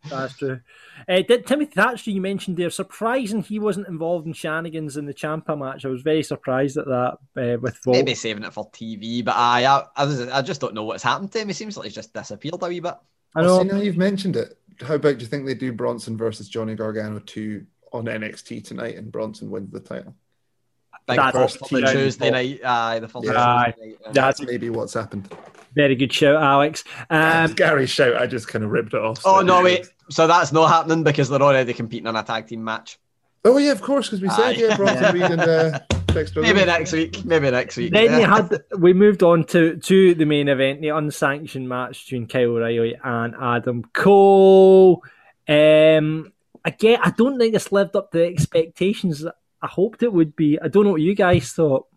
that's 0.10 0.38
true. 0.38 0.60
Uh, 1.08 1.22
did 1.28 1.46
Timothy 1.46 1.72
Thatcher 1.74 2.12
you 2.12 2.22
mentioned 2.22 2.58
there? 2.58 2.70
Surprising 2.70 3.44
he 3.44 3.60
wasn't 3.60 3.88
involved 3.88 4.26
in 4.26 4.34
shenanigans 4.34 4.98
in 4.98 5.06
the 5.06 5.14
Ciampa 5.14 5.58
match. 5.58 5.86
I 5.86 5.90
was 5.90 6.02
very 6.02 6.24
surprised 6.24 6.78
at 6.78 6.86
that 6.86 7.18
uh, 7.38 7.58
with 7.60 7.80
Walter. 7.86 8.00
Maybe 8.00 8.16
saving 8.16 8.44
it 8.44 8.54
for 8.54 8.70
TV, 8.72 9.24
but 9.24 9.36
I 9.36 9.66
I, 9.66 9.84
I, 9.96 10.06
was, 10.06 10.22
I 10.28 10.42
just 10.42 10.62
don't 10.62 10.74
know 10.74 10.84
what's 10.84 11.04
happened 11.04 11.32
to 11.34 11.40
him. 11.40 11.48
He 11.48 11.54
seems 11.54 11.78
like 11.78 11.86
he's 11.86 11.96
just 11.96 12.14
disappeared 12.14 12.56
a 12.62 12.68
wee 12.68 12.80
bit. 12.80 12.96
I 13.36 13.42
Well, 13.42 13.64
know. 13.64 13.64
see, 13.64 13.78
now 13.78 13.84
you've 13.84 13.98
mentioned 13.98 14.36
it. 14.36 14.58
How 14.82 14.96
about 14.96 15.18
do 15.18 15.22
you 15.22 15.28
think 15.28 15.46
they 15.46 15.54
do 15.54 15.72
Bronson 15.74 16.18
versus 16.18 16.50
Johnny 16.50 16.76
Gargano 16.76 17.20
2 17.20 17.66
on 17.94 18.06
NXT 18.06 18.64
tonight 18.66 18.96
and 18.96 19.12
Bronson 19.12 19.50
wins 19.50 19.72
the 19.72 19.80
title? 19.80 20.16
Big 21.08 21.18
That's 21.18 21.38
first 21.38 21.62
all 21.62 21.68
the 21.70 21.86
TV. 21.86 21.92
Tuesday 21.92 22.32
night. 22.32 22.60
Aye, 22.66 23.00
the 23.00 23.08
first 23.08 23.26
Yeah. 23.26 23.32
Tuesday 23.76 23.90
night. 23.90 23.98
That's 24.06 24.16
That's 24.16 24.42
maybe 24.42 24.70
what's 24.70 24.94
happened. 24.94 25.32
very 25.76 25.96
good 25.96 26.12
shout, 26.12 26.42
Alex. 26.42 26.84
Um, 27.10 27.54
Gary's 27.54 27.90
shout, 27.92 28.16
I 28.16 28.26
just 28.28 28.48
kind 28.48 28.64
of 28.66 28.72
ripped 28.72 28.94
it 28.94 29.02
off. 29.02 29.20
Oh 29.26 29.42
no, 29.42 29.62
wait. 29.64 29.88
So 30.10 30.26
that's 30.28 30.52
not 30.52 30.68
happening 30.70 31.04
because 31.04 31.30
they're 31.30 31.42
already 31.42 31.74
competing 31.74 32.08
in 32.08 32.16
a 32.16 32.24
tag 32.24 32.48
team 32.48 32.64
match. 32.64 32.98
Oh 33.44 33.58
yeah, 33.58 33.72
of 33.72 33.82
course, 33.82 34.08
because 34.10 34.22
we 34.22 34.30
said 34.30 34.40
Aye. 34.46 34.52
yeah, 34.52 34.76
Bronson 34.78 35.14
Reed 35.20 35.24
and 35.24 35.42
uh, 35.42 35.80
Dexter. 36.08 36.42
Maybe 36.42 36.62
Lumis. 36.62 36.66
next 36.66 36.92
week. 36.94 37.26
Maybe 37.26 37.52
next 37.52 37.78
week. 37.78 37.92
Then 37.92 38.20
you 38.20 38.26
had 38.26 38.64
we 38.80 38.94
moved 38.94 39.22
on 39.22 39.44
to 39.46 39.78
to 39.78 40.16
the 40.16 40.26
main 40.26 40.48
event, 40.48 40.82
the 40.82 40.90
unsanctioned 40.90 41.70
match 41.70 42.06
between 42.06 42.28
Kyle 42.28 42.50
O'Reilly 42.56 42.96
and 43.04 43.36
Adam 43.40 43.84
Cole. 43.94 45.04
Um, 45.48 46.32
again, 46.64 47.00
I 47.04 47.12
don't 47.12 47.38
think 47.38 47.54
it's 47.54 47.72
lived 47.72 47.96
up 47.96 48.12
to 48.12 48.18
the 48.20 48.26
expectations 48.26 49.20
that 49.20 49.36
I 49.66 49.68
hoped 49.68 50.04
it 50.04 50.14
would 50.14 50.36
be. 50.36 50.60
I 50.62 50.68
don't 50.68 50.86
know 50.86 50.92
what 50.92 51.02
you 51.02 51.16
guys 51.16 51.52
thought. 51.52 51.88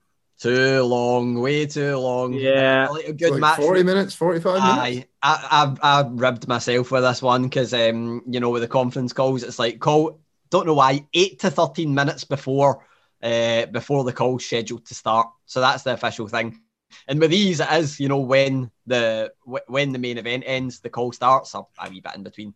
too 0.40 0.82
long, 0.82 1.38
way 1.40 1.66
too 1.66 1.96
long. 1.98 2.32
Yeah. 2.32 2.88
like 2.88 3.08
a 3.08 3.12
good 3.12 3.32
like 3.32 3.40
match. 3.40 3.56
forty 3.58 3.82
minutes, 3.82 4.14
forty-five 4.14 4.62
minutes. 4.62 4.78
Aye, 4.80 5.06
I, 5.22 5.76
I, 5.82 5.98
I 6.00 6.08
ribbed 6.08 6.48
myself 6.48 6.90
with 6.90 7.02
this 7.02 7.20
one 7.20 7.42
because, 7.42 7.74
um, 7.74 8.22
you 8.26 8.40
know, 8.40 8.50
with 8.50 8.62
the 8.62 8.68
conference 8.68 9.12
calls, 9.12 9.42
it's 9.42 9.58
like 9.58 9.80
call. 9.80 10.20
Don't 10.50 10.66
know 10.66 10.74
why. 10.74 11.06
Eight 11.12 11.40
to 11.40 11.50
thirteen 11.50 11.94
minutes 11.94 12.24
before, 12.24 12.86
uh, 13.22 13.66
before 13.66 14.04
the 14.04 14.14
call's 14.14 14.46
scheduled 14.46 14.86
to 14.86 14.94
start. 14.94 15.28
So 15.44 15.60
that's 15.60 15.82
the 15.82 15.92
official 15.92 16.26
thing. 16.28 16.60
And 17.06 17.20
with 17.20 17.30
these, 17.30 17.60
it 17.60 17.70
is 17.72 18.00
you 18.00 18.08
know 18.08 18.20
when 18.20 18.70
the 18.86 19.32
wh- 19.44 19.68
when 19.68 19.92
the 19.92 19.98
main 19.98 20.16
event 20.16 20.44
ends, 20.46 20.80
the 20.80 20.88
call 20.88 21.12
starts, 21.12 21.54
or 21.54 21.68
a 21.78 21.90
wee 21.90 22.00
bit 22.00 22.16
in 22.16 22.22
between. 22.22 22.54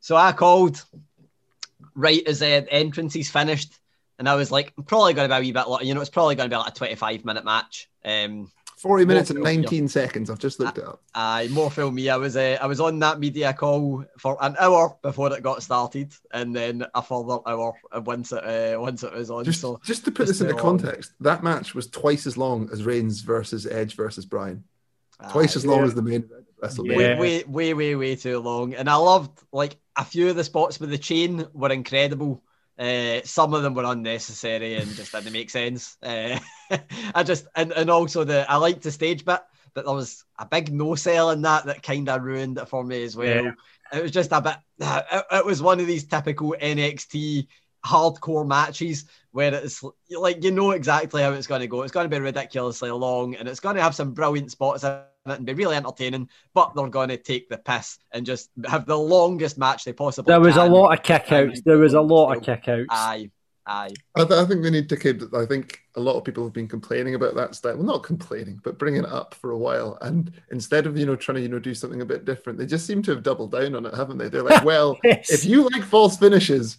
So 0.00 0.16
I 0.16 0.32
called 0.32 0.84
right 1.94 2.22
as 2.26 2.40
the 2.40 2.70
entrance 2.70 3.16
is 3.16 3.30
finished, 3.30 3.79
and 4.20 4.28
I 4.28 4.36
was 4.36 4.52
like, 4.52 4.72
I'm 4.78 4.84
probably 4.84 5.14
going 5.14 5.28
to 5.28 5.34
be 5.34 5.38
a 5.38 5.40
wee 5.40 5.52
bit. 5.52 5.66
lo- 5.66 5.80
You 5.80 5.94
know, 5.94 6.00
it's 6.00 6.10
probably 6.10 6.36
going 6.36 6.48
to 6.48 6.54
be 6.54 6.58
like 6.58 6.70
a 6.72 6.76
twenty-five 6.76 7.24
minute 7.24 7.44
match. 7.44 7.88
Um, 8.04 8.52
Forty 8.78 9.04
minutes 9.04 9.28
and 9.28 9.40
Well, 9.42 9.52
yeah. 9.52 9.60
nineteen 9.60 9.88
seconds. 9.88 10.30
I've 10.30 10.38
just 10.38 10.58
looked 10.58 10.78
it 10.78 10.84
up. 10.84 11.02
Aye, 11.14 11.48
more 11.50 11.70
film 11.70 11.96
me. 11.96 12.08
I 12.08 12.16
was 12.16 12.34
uh, 12.36 12.56
I 12.62 12.66
was 12.66 12.80
on 12.80 12.98
that 13.00 13.18
media 13.18 13.52
call 13.52 14.04
for 14.18 14.38
an 14.40 14.56
hour 14.58 14.96
before 15.02 15.30
it 15.34 15.42
got 15.42 15.62
started, 15.62 16.14
and 16.32 16.56
then 16.56 16.86
a 16.94 17.02
further 17.02 17.40
hour 17.46 17.74
once 17.96 18.32
it 18.32 18.42
uh, 18.42 18.80
once 18.80 19.02
it 19.02 19.12
was 19.12 19.30
on. 19.30 19.44
Just, 19.44 19.60
so 19.60 19.78
just 19.84 20.06
to 20.06 20.10
put 20.10 20.28
just 20.28 20.38
this 20.38 20.48
into 20.48 20.54
long. 20.62 20.78
context, 20.78 21.12
that 21.20 21.42
match 21.42 21.74
was 21.74 21.88
twice 21.88 22.26
as 22.26 22.38
long 22.38 22.70
as 22.72 22.84
Reigns 22.84 23.20
versus 23.20 23.66
Edge 23.66 23.96
versus 23.96 24.24
Bryan. 24.24 24.64
Twice 25.30 25.56
aye, 25.56 25.58
as 25.58 25.66
long 25.66 25.80
yeah. 25.80 25.84
as 25.84 25.94
the 25.94 26.00
main 26.02 26.22
event 26.22 26.46
WrestleMania. 26.62 26.96
way, 26.96 27.08
Yeah. 27.10 27.20
way, 27.20 27.44
way, 27.44 27.74
way, 27.74 27.94
way 27.96 28.16
too 28.16 28.38
long. 28.38 28.72
And 28.72 28.88
I 28.88 28.94
loved 28.94 29.38
like 29.52 29.76
a 29.96 30.04
few 30.06 30.30
of 30.30 30.36
the 30.36 30.44
spots 30.44 30.80
with 30.80 30.88
the 30.88 30.96
chain 30.96 31.46
were 31.52 31.70
incredible. 31.70 32.42
Uh, 32.80 33.20
some 33.24 33.52
of 33.52 33.62
them 33.62 33.74
were 33.74 33.84
unnecessary 33.84 34.76
and 34.76 34.90
just 34.94 35.12
didn't 35.12 35.34
make 35.34 35.50
sense. 35.50 35.98
Uh, 36.02 36.38
I 37.14 37.22
just 37.22 37.46
and, 37.54 37.72
and 37.72 37.90
also 37.90 38.24
the 38.24 38.50
I 38.50 38.56
liked 38.56 38.82
the 38.82 38.90
stage 38.90 39.22
bit, 39.26 39.40
but 39.74 39.84
there 39.84 39.94
was 39.94 40.24
a 40.38 40.46
big 40.46 40.72
no 40.72 40.94
sell 40.94 41.30
in 41.30 41.42
that 41.42 41.66
that 41.66 41.82
kind 41.82 42.08
of 42.08 42.22
ruined 42.22 42.56
it 42.56 42.68
for 42.68 42.82
me 42.82 43.04
as 43.04 43.14
well. 43.14 43.44
Yeah. 43.44 43.52
It 43.92 44.02
was 44.02 44.12
just 44.12 44.32
a 44.32 44.40
bit. 44.40 44.56
It, 45.12 45.24
it 45.30 45.44
was 45.44 45.60
one 45.60 45.78
of 45.78 45.86
these 45.86 46.06
typical 46.06 46.56
NXT 46.58 47.48
hardcore 47.84 48.46
matches 48.46 49.04
where 49.32 49.54
it's 49.54 49.82
like 50.10 50.42
you 50.42 50.50
know 50.50 50.72
exactly 50.72 51.22
how 51.22 51.32
it's 51.32 51.46
going 51.46 51.60
to 51.60 51.66
go. 51.66 51.82
It's 51.82 51.92
going 51.92 52.08
to 52.08 52.14
be 52.14 52.20
ridiculously 52.20 52.90
long 52.90 53.36
and 53.36 53.48
it's 53.48 53.60
going 53.60 53.76
to 53.76 53.82
have 53.82 53.94
some 53.94 54.12
brilliant 54.12 54.50
spots 54.50 54.82
in 54.84 54.90
it 54.90 55.04
and 55.26 55.46
be 55.46 55.54
really 55.54 55.76
entertaining. 55.76 56.28
But 56.54 56.74
they're 56.74 56.88
going 56.88 57.10
to 57.10 57.16
take 57.16 57.48
the 57.48 57.58
piss 57.58 57.98
and 58.12 58.26
just 58.26 58.50
have 58.66 58.86
the 58.86 58.98
longest 58.98 59.56
match 59.58 59.84
they 59.84 59.92
possibly. 59.92 60.30
can. 60.32 60.36
Um, 60.36 60.42
there 60.42 60.50
was 60.52 60.56
a 60.56 60.64
lot 60.64 60.92
of 60.98 61.04
kickouts. 61.04 61.62
There 61.64 61.78
was 61.78 61.94
a 61.94 62.00
lot 62.00 62.36
of 62.36 62.42
kickouts. 62.42 62.86
Aye. 62.90 63.30
Aye. 63.66 63.90
I, 64.16 64.24
th- 64.24 64.32
I 64.40 64.44
think 64.46 64.62
they 64.64 64.70
need 64.70 64.88
to 64.88 64.96
keep. 64.96 65.22
I 65.32 65.46
think 65.46 65.78
a 65.94 66.00
lot 66.00 66.16
of 66.16 66.24
people 66.24 66.42
have 66.42 66.52
been 66.52 66.66
complaining 66.66 67.14
about 67.14 67.36
that 67.36 67.54
style. 67.54 67.76
Well, 67.76 67.84
not 67.84 68.02
complaining, 68.02 68.58
but 68.64 68.78
bringing 68.78 69.04
it 69.04 69.10
up 69.10 69.34
for 69.34 69.52
a 69.52 69.58
while. 69.58 69.96
And 70.00 70.32
instead 70.50 70.86
of 70.86 70.96
you 70.98 71.06
know 71.06 71.14
trying 71.14 71.36
to 71.36 71.42
you 71.42 71.48
know 71.48 71.60
do 71.60 71.74
something 71.74 72.00
a 72.00 72.06
bit 72.06 72.24
different, 72.24 72.58
they 72.58 72.66
just 72.66 72.86
seem 72.86 73.00
to 73.02 73.12
have 73.12 73.22
doubled 73.22 73.52
down 73.52 73.76
on 73.76 73.86
it, 73.86 73.94
haven't 73.94 74.18
they? 74.18 74.28
They're 74.28 74.42
like, 74.42 74.64
well, 74.64 74.98
Yes. 75.04 75.30
if 75.30 75.44
you 75.44 75.68
like 75.70 75.84
false 75.84 76.16
finishes, 76.16 76.78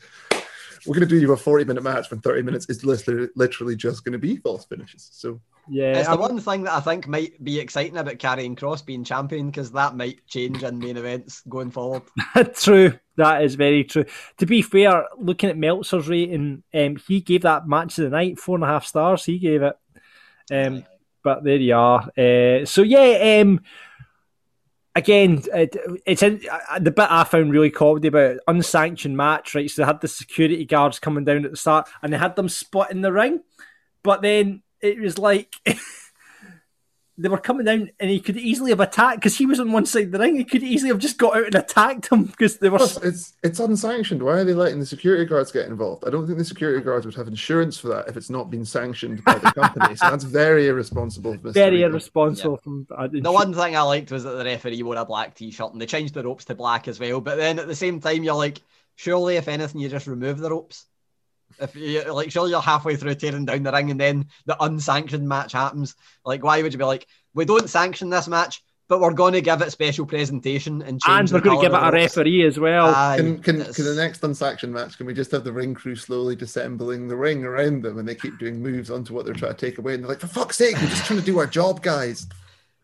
we're 0.85 0.95
going 0.95 1.07
to 1.07 1.13
do 1.15 1.19
you 1.19 1.31
a 1.33 1.37
forty-minute 1.37 1.83
match 1.83 2.09
when 2.11 2.19
thirty 2.21 2.41
minutes 2.41 2.65
is 2.69 2.83
literally, 2.83 3.27
literally 3.35 3.75
just 3.75 4.03
going 4.03 4.13
to 4.13 4.19
be 4.19 4.37
false 4.37 4.65
finishes. 4.65 5.09
So 5.11 5.39
Yeah, 5.69 5.97
It's 5.97 6.07
the 6.07 6.11
I'm- 6.11 6.19
one 6.19 6.39
thing 6.39 6.63
that 6.63 6.73
I 6.73 6.79
think 6.79 7.07
might 7.07 7.43
be 7.43 7.59
exciting 7.59 7.97
about 7.97 8.15
Karrion 8.17 8.55
Kross 8.57 8.85
being 8.85 9.03
champion 9.03 9.47
because 9.47 9.71
that 9.73 9.95
might 9.95 10.25
change 10.27 10.63
in 10.63 10.79
main 10.79 10.97
events 10.97 11.41
going 11.49 11.71
forward. 11.71 12.03
true. 12.55 12.93
That 13.17 13.43
is 13.43 13.55
very 13.55 13.83
true. 13.83 14.05
To 14.37 14.45
be 14.45 14.61
fair, 14.61 15.05
looking 15.17 15.49
at 15.49 15.57
Meltzer's 15.57 16.07
rating, 16.07 16.63
um, 16.73 16.95
he 17.07 17.21
gave 17.21 17.41
that 17.43 17.67
match 17.67 17.97
of 17.99 18.05
the 18.05 18.09
night 18.17 18.39
four 18.39 18.55
and 18.55 18.63
a 18.63 18.67
half 18.67 18.85
stars. 18.85 19.25
He 19.25 19.37
gave 19.37 19.61
it. 19.61 19.75
Um, 20.51 20.85
but 21.23 21.43
there 21.43 21.57
you 21.57 21.75
are. 21.75 22.09
Uh, 22.17 22.65
so 22.65 22.81
yeah, 22.81 23.41
um, 23.41 23.61
again, 24.95 25.43
it, 25.53 25.75
it's 26.05 26.23
in, 26.23 26.41
uh, 26.51 26.79
the 26.79 26.91
bit 26.91 27.07
I 27.09 27.23
found 27.23 27.51
really 27.51 27.71
comedy 27.71 28.07
about 28.07 28.31
it, 28.31 28.39
unsanctioned 28.47 29.17
match. 29.17 29.55
Right, 29.55 29.69
so 29.69 29.81
they 29.81 29.85
had 29.85 30.01
the 30.01 30.07
security 30.07 30.65
guards 30.65 30.99
coming 30.99 31.25
down 31.25 31.45
at 31.45 31.51
the 31.51 31.57
start, 31.57 31.89
and 32.01 32.11
they 32.11 32.17
had 32.17 32.35
them 32.35 32.49
split 32.49 32.91
in 32.91 33.01
the 33.01 33.11
ring, 33.11 33.41
but 34.03 34.21
then 34.21 34.63
it 34.81 34.99
was 34.99 35.17
like. 35.17 35.53
They 37.21 37.29
were 37.29 37.37
coming 37.37 37.65
down, 37.65 37.91
and 37.99 38.09
he 38.09 38.19
could 38.19 38.37
easily 38.37 38.71
have 38.71 38.79
attacked 38.79 39.17
because 39.19 39.37
he 39.37 39.45
was 39.45 39.59
on 39.59 39.71
one 39.71 39.85
side 39.85 40.05
of 40.05 40.11
the 40.11 40.19
ring. 40.19 40.35
He 40.35 40.43
could 40.43 40.63
easily 40.63 40.89
have 40.89 40.99
just 40.99 41.17
got 41.17 41.35
out 41.37 41.45
and 41.45 41.55
attacked 41.55 42.11
him 42.11 42.23
because 42.25 42.57
they 42.57 42.69
were. 42.69 42.79
Plus, 42.79 42.97
it's 43.03 43.33
it's 43.43 43.59
unsanctioned. 43.59 44.23
Why 44.23 44.39
are 44.39 44.43
they 44.43 44.53
letting 44.53 44.79
the 44.79 44.85
security 44.85 45.25
guards 45.25 45.51
get 45.51 45.67
involved? 45.67 46.03
I 46.07 46.09
don't 46.09 46.25
think 46.25 46.39
the 46.39 46.45
security 46.45 46.83
guards 46.83 47.05
would 47.05 47.15
have 47.15 47.27
insurance 47.27 47.77
for 47.77 47.89
that 47.89 48.07
if 48.07 48.17
it's 48.17 48.29
not 48.29 48.49
been 48.49 48.65
sanctioned 48.65 49.23
by 49.23 49.35
the 49.35 49.51
company. 49.51 49.95
so 49.95 50.09
that's 50.09 50.23
very 50.23 50.67
irresponsible. 50.67 51.35
Mr. 51.37 51.53
very 51.53 51.77
Rico. 51.77 51.89
irresponsible 51.89 52.57
from 52.57 52.87
uh, 52.97 53.07
The 53.11 53.31
one 53.31 53.53
thing 53.53 53.75
I 53.75 53.81
liked 53.81 54.11
was 54.11 54.23
that 54.23 54.31
the 54.31 54.45
referee 54.45 54.81
wore 54.83 54.95
a 54.95 55.05
black 55.05 55.35
t-shirt 55.35 55.73
and 55.73 55.81
they 55.81 55.85
changed 55.85 56.13
the 56.13 56.23
ropes 56.23 56.45
to 56.45 56.55
black 56.55 56.87
as 56.87 56.99
well. 56.99 57.21
But 57.21 57.35
then 57.35 57.59
at 57.59 57.67
the 57.67 57.75
same 57.75 57.99
time, 57.99 58.23
you're 58.23 58.33
like, 58.35 58.61
surely 58.95 59.35
if 59.37 59.47
anything, 59.47 59.81
you 59.81 59.89
just 59.89 60.07
remove 60.07 60.39
the 60.39 60.49
ropes. 60.49 60.85
If 61.61 61.75
you 61.75 62.11
like, 62.11 62.31
surely 62.31 62.51
you're 62.51 62.61
halfway 62.61 62.95
through 62.95 63.15
tearing 63.15 63.45
down 63.45 63.63
the 63.63 63.71
ring 63.71 63.91
and 63.91 63.99
then 63.99 64.25
the 64.45 64.61
unsanctioned 64.61 65.27
match 65.27 65.51
happens. 65.53 65.95
Like, 66.25 66.43
why 66.43 66.61
would 66.61 66.73
you 66.73 66.79
be 66.79 66.85
like, 66.85 67.07
we 67.33 67.45
don't 67.45 67.69
sanction 67.69 68.09
this 68.09 68.27
match, 68.27 68.61
but 68.87 68.99
we're 68.99 69.13
going 69.13 69.33
to 69.33 69.41
give 69.41 69.61
it 69.61 69.71
special 69.71 70.05
presentation 70.05 70.81
and 70.81 70.99
change 71.01 71.31
and 71.31 71.31
we're 71.31 71.39
going 71.41 71.57
to 71.59 71.61
give 71.63 71.73
it 71.73 71.77
a 71.77 71.79
of 71.79 71.91
the 71.91 71.97
ropes? 71.99 72.17
referee 72.17 72.45
as 72.45 72.59
well. 72.59 72.87
Aye, 72.93 73.17
Can, 73.17 73.39
can, 73.41 73.73
can 73.73 73.85
the 73.85 73.95
next 73.95 74.23
unsanctioned 74.23 74.73
match, 74.73 74.97
can 74.97 75.05
we 75.05 75.13
just 75.13 75.31
have 75.31 75.43
the 75.43 75.53
ring 75.53 75.73
crew 75.73 75.95
slowly 75.95 76.35
disassembling 76.35 77.07
the 77.07 77.15
ring 77.15 77.45
around 77.45 77.83
them 77.83 77.99
and 77.99 78.07
they 78.07 78.15
keep 78.15 78.37
doing 78.39 78.61
moves 78.61 78.89
onto 78.89 79.13
what 79.13 79.25
they're 79.25 79.33
trying 79.35 79.55
to 79.55 79.65
take 79.65 79.77
away? 79.77 79.93
And 79.93 80.03
they're 80.03 80.09
like, 80.09 80.19
for 80.19 80.27
fuck's 80.27 80.57
sake, 80.57 80.75
we're 80.75 80.87
just 80.87 81.05
trying 81.05 81.19
to 81.19 81.25
do 81.25 81.37
our 81.39 81.47
job, 81.47 81.81
guys. 81.83 82.27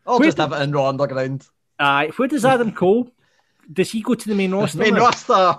I'll 0.06 0.18
Where 0.18 0.28
just 0.28 0.36
did- 0.38 0.42
have 0.44 0.52
it 0.52 0.62
in 0.62 0.72
Raw 0.72 0.88
Underground. 0.88 1.46
Aye, 1.80 2.10
where 2.16 2.28
does 2.28 2.44
Adam 2.44 2.72
Cole? 2.72 3.10
Does 3.70 3.90
he 3.90 4.00
go 4.00 4.14
to 4.14 4.28
the 4.28 4.34
main 4.34 4.52
roster? 4.54 4.78
Main 4.78 4.94
now? 4.94 5.00
roster. 5.00 5.58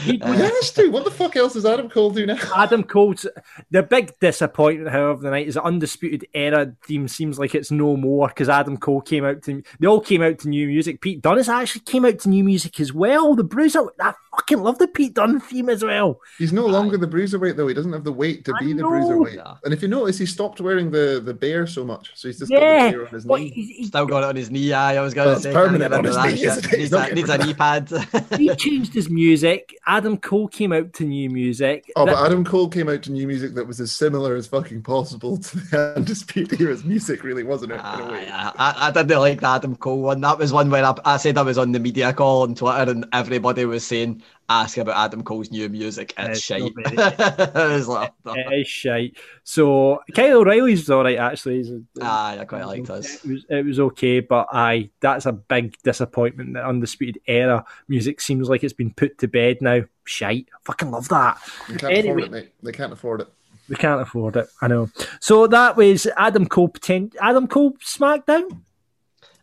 He- 0.00 0.16
Well, 0.18 0.32
yeah, 0.34 0.48
that's 0.48 0.72
true. 0.72 0.90
What 0.90 1.04
the 1.04 1.10
fuck 1.10 1.36
else 1.36 1.52
does 1.54 1.66
Adam 1.66 1.90
Cole 1.90 2.10
do 2.10 2.24
now? 2.26 2.38
Adam 2.56 2.82
Cole's 2.82 3.26
the 3.70 3.82
big 3.82 4.18
disappointment, 4.18 4.90
however, 4.90 5.10
of 5.10 5.20
the 5.20 5.30
night 5.30 5.46
is 5.48 5.54
the 5.54 5.62
undisputed 5.62 6.26
era 6.34 6.72
team 6.86 7.06
seems 7.08 7.38
like 7.38 7.54
it's 7.54 7.70
no 7.70 7.96
more 7.96 8.28
because 8.28 8.48
Adam 8.48 8.76
Cole 8.78 9.00
came 9.02 9.24
out 9.24 9.42
to 9.42 9.62
they 9.78 9.86
all 9.86 10.00
came 10.00 10.22
out 10.22 10.38
to 10.40 10.48
new 10.48 10.66
music. 10.68 11.00
Pete 11.00 11.20
Dunne 11.20 11.38
actually 11.48 11.82
came 11.82 12.04
out 12.04 12.18
to 12.20 12.28
new 12.28 12.44
music 12.44 12.80
as 12.80 12.92
well. 12.92 13.34
The 13.34 13.44
Bruiser, 13.44 13.80
I 14.00 14.14
fucking 14.36 14.62
love 14.62 14.78
the 14.78 14.88
Pete 14.88 15.14
Dunne 15.14 15.38
theme 15.40 15.68
as 15.68 15.84
well. 15.84 16.20
He's 16.38 16.52
no 16.52 16.66
longer 16.66 16.96
the 16.96 17.06
bruiserweight 17.06 17.56
though. 17.56 17.68
He 17.68 17.74
doesn't 17.74 17.92
have 17.92 18.04
the 18.04 18.12
weight 18.12 18.44
to 18.46 18.54
I 18.56 18.60
be 18.64 18.72
the 18.72 18.82
know. 18.82 18.88
bruiserweight. 18.90 19.36
Yeah. 19.36 19.54
And 19.64 19.74
if 19.74 19.82
you 19.82 19.88
notice, 19.88 20.18
he 20.18 20.26
stopped 20.26 20.60
wearing 20.60 20.90
the 20.90 21.20
the 21.24 21.34
bear 21.34 21.66
so 21.66 21.84
much, 21.84 22.10
so 22.14 22.28
he's 22.28 22.38
just 22.38 22.50
Yeah, 22.50 22.90
got 22.90 22.90
the 22.90 22.96
bear 22.96 23.06
on 23.08 23.14
his 23.14 23.26
knee. 23.26 23.50
he, 23.50 23.62
he- 23.64 23.84
Still 23.86 24.06
got 24.06 24.22
it 24.22 24.26
on 24.28 24.36
his 24.36 24.50
knee. 24.50 24.72
Aye, 24.72 24.96
I 24.96 25.00
was 25.02 25.12
going 25.14 25.34
to 25.34 25.40
say. 25.40 25.52
permanent 25.52 25.92
on 25.92 26.04
his 26.04 26.16
knee, 26.16 26.36
shit. 26.36 26.72
isn't? 26.74 27.12
He's 27.18 27.26
Needs, 27.38 27.58
not 27.58 27.76
a, 27.76 27.80
needs 27.80 27.92
a 27.92 27.96
getting 27.98 28.20
knee 28.20 28.28
pad. 28.28 28.38
he 28.40 28.56
changed 28.56 28.94
his 28.94 29.08
music. 29.10 29.74
Adam 29.86 30.16
Cole 30.18 30.48
came 30.48 30.72
out 30.72 30.92
to 30.94 31.04
new 31.04 31.30
music. 31.30 31.90
Oh, 31.96 32.04
That- 32.06 32.14
but 32.14 32.26
Adam 32.26 32.44
Cole 32.44 32.68
came 32.68 32.88
out 32.88 33.02
to 33.02 33.12
new 33.12 33.26
music 33.26 33.54
that 33.54 33.66
was 33.66 33.80
as 33.80 33.92
similar 33.92 34.34
as 34.36 34.46
fucking 34.46 34.82
possible 34.82 35.36
to 35.38 35.56
the 35.58 35.94
Undisputed 35.96 36.60
Era's 36.60 36.84
music, 36.84 37.22
really, 37.24 37.42
wasn't 37.42 37.72
it? 37.72 37.76
In 37.76 38.00
a 38.00 38.10
way. 38.10 38.28
Ah, 38.30 38.52
Aye, 38.58 38.86
I, 38.86 38.88
I 38.88 38.90
didn't 38.90 39.20
like 39.20 39.40
the 39.40 39.48
Adam 39.48 39.76
Cole 39.76 40.02
one. 40.02 40.20
That 40.20 40.38
was 40.38 40.52
one 40.52 40.70
where 40.70 40.84
I, 40.84 40.94
I 41.04 41.16
said 41.16 41.38
I 41.38 41.42
was 41.42 41.58
on 41.58 41.72
the 41.72 41.80
media 41.80 42.12
call 42.12 42.42
on 42.42 42.54
Twitter 42.54 42.90
and 42.90 43.06
everybody 43.12 43.64
was 43.64 43.86
saying, 43.86 44.22
ask 44.48 44.76
about 44.76 44.96
Adam 44.96 45.22
Cole's 45.22 45.50
new 45.50 45.68
music. 45.68 46.12
It's, 46.18 46.38
It's 46.38 46.40
shite. 46.40 46.72
not 46.76 47.56
I 47.56 47.66
was 47.74 47.88
like, 47.88 48.12
it 48.26 48.46
oh. 48.46 48.52
is 48.52 48.68
shite. 48.68 49.16
So 49.42 50.00
Kyle 50.14 50.38
O'Reilly's 50.38 50.80
was 50.80 50.90
all 50.90 51.04
right 51.04 51.18
actually. 51.18 51.56
He's 51.58 51.70
a- 51.70 51.82
ah, 52.02 52.28
aye, 52.28 52.38
I 52.40 52.44
quite 52.44 52.64
liked 52.64 52.90
us. 52.90 53.24
It 53.24 53.30
was 53.30 53.46
it 53.48 53.64
was 53.64 53.80
okay, 53.80 54.20
but 54.20 54.48
aye, 54.52 54.90
that's 55.00 55.26
a 55.26 55.32
big 55.32 55.76
disappointment. 55.82 56.54
That 56.54 56.64
undisputed 56.64 57.20
era 57.26 57.64
music 57.88 58.20
seems 58.20 58.48
like 58.48 58.62
it's 58.64 58.72
been 58.72 58.92
put 58.92 59.18
to 59.18 59.28
bed 59.28 59.58
now. 59.60 59.82
Shite, 60.04 60.48
I 60.54 60.58
fucking 60.64 60.90
love 60.90 61.08
that. 61.08 61.38
They 61.68 61.76
can't 61.76 61.92
Anyway. 61.94 62.10
afford 62.12 62.24
it, 62.24 62.30
mate. 62.30 62.52
They 62.62 62.72
can't 62.72 62.92
afford 62.92 63.20
it. 63.22 63.28
We 63.68 63.76
can't 63.76 64.02
afford 64.02 64.36
it. 64.36 64.46
I 64.60 64.68
know. 64.68 64.90
So 65.20 65.46
that 65.46 65.76
was 65.76 66.06
Adam 66.18 66.46
Cole. 66.46 66.68
Potent- 66.68 67.16
Adam 67.18 67.46
Cole 67.46 67.72
SmackDown. 67.82 68.60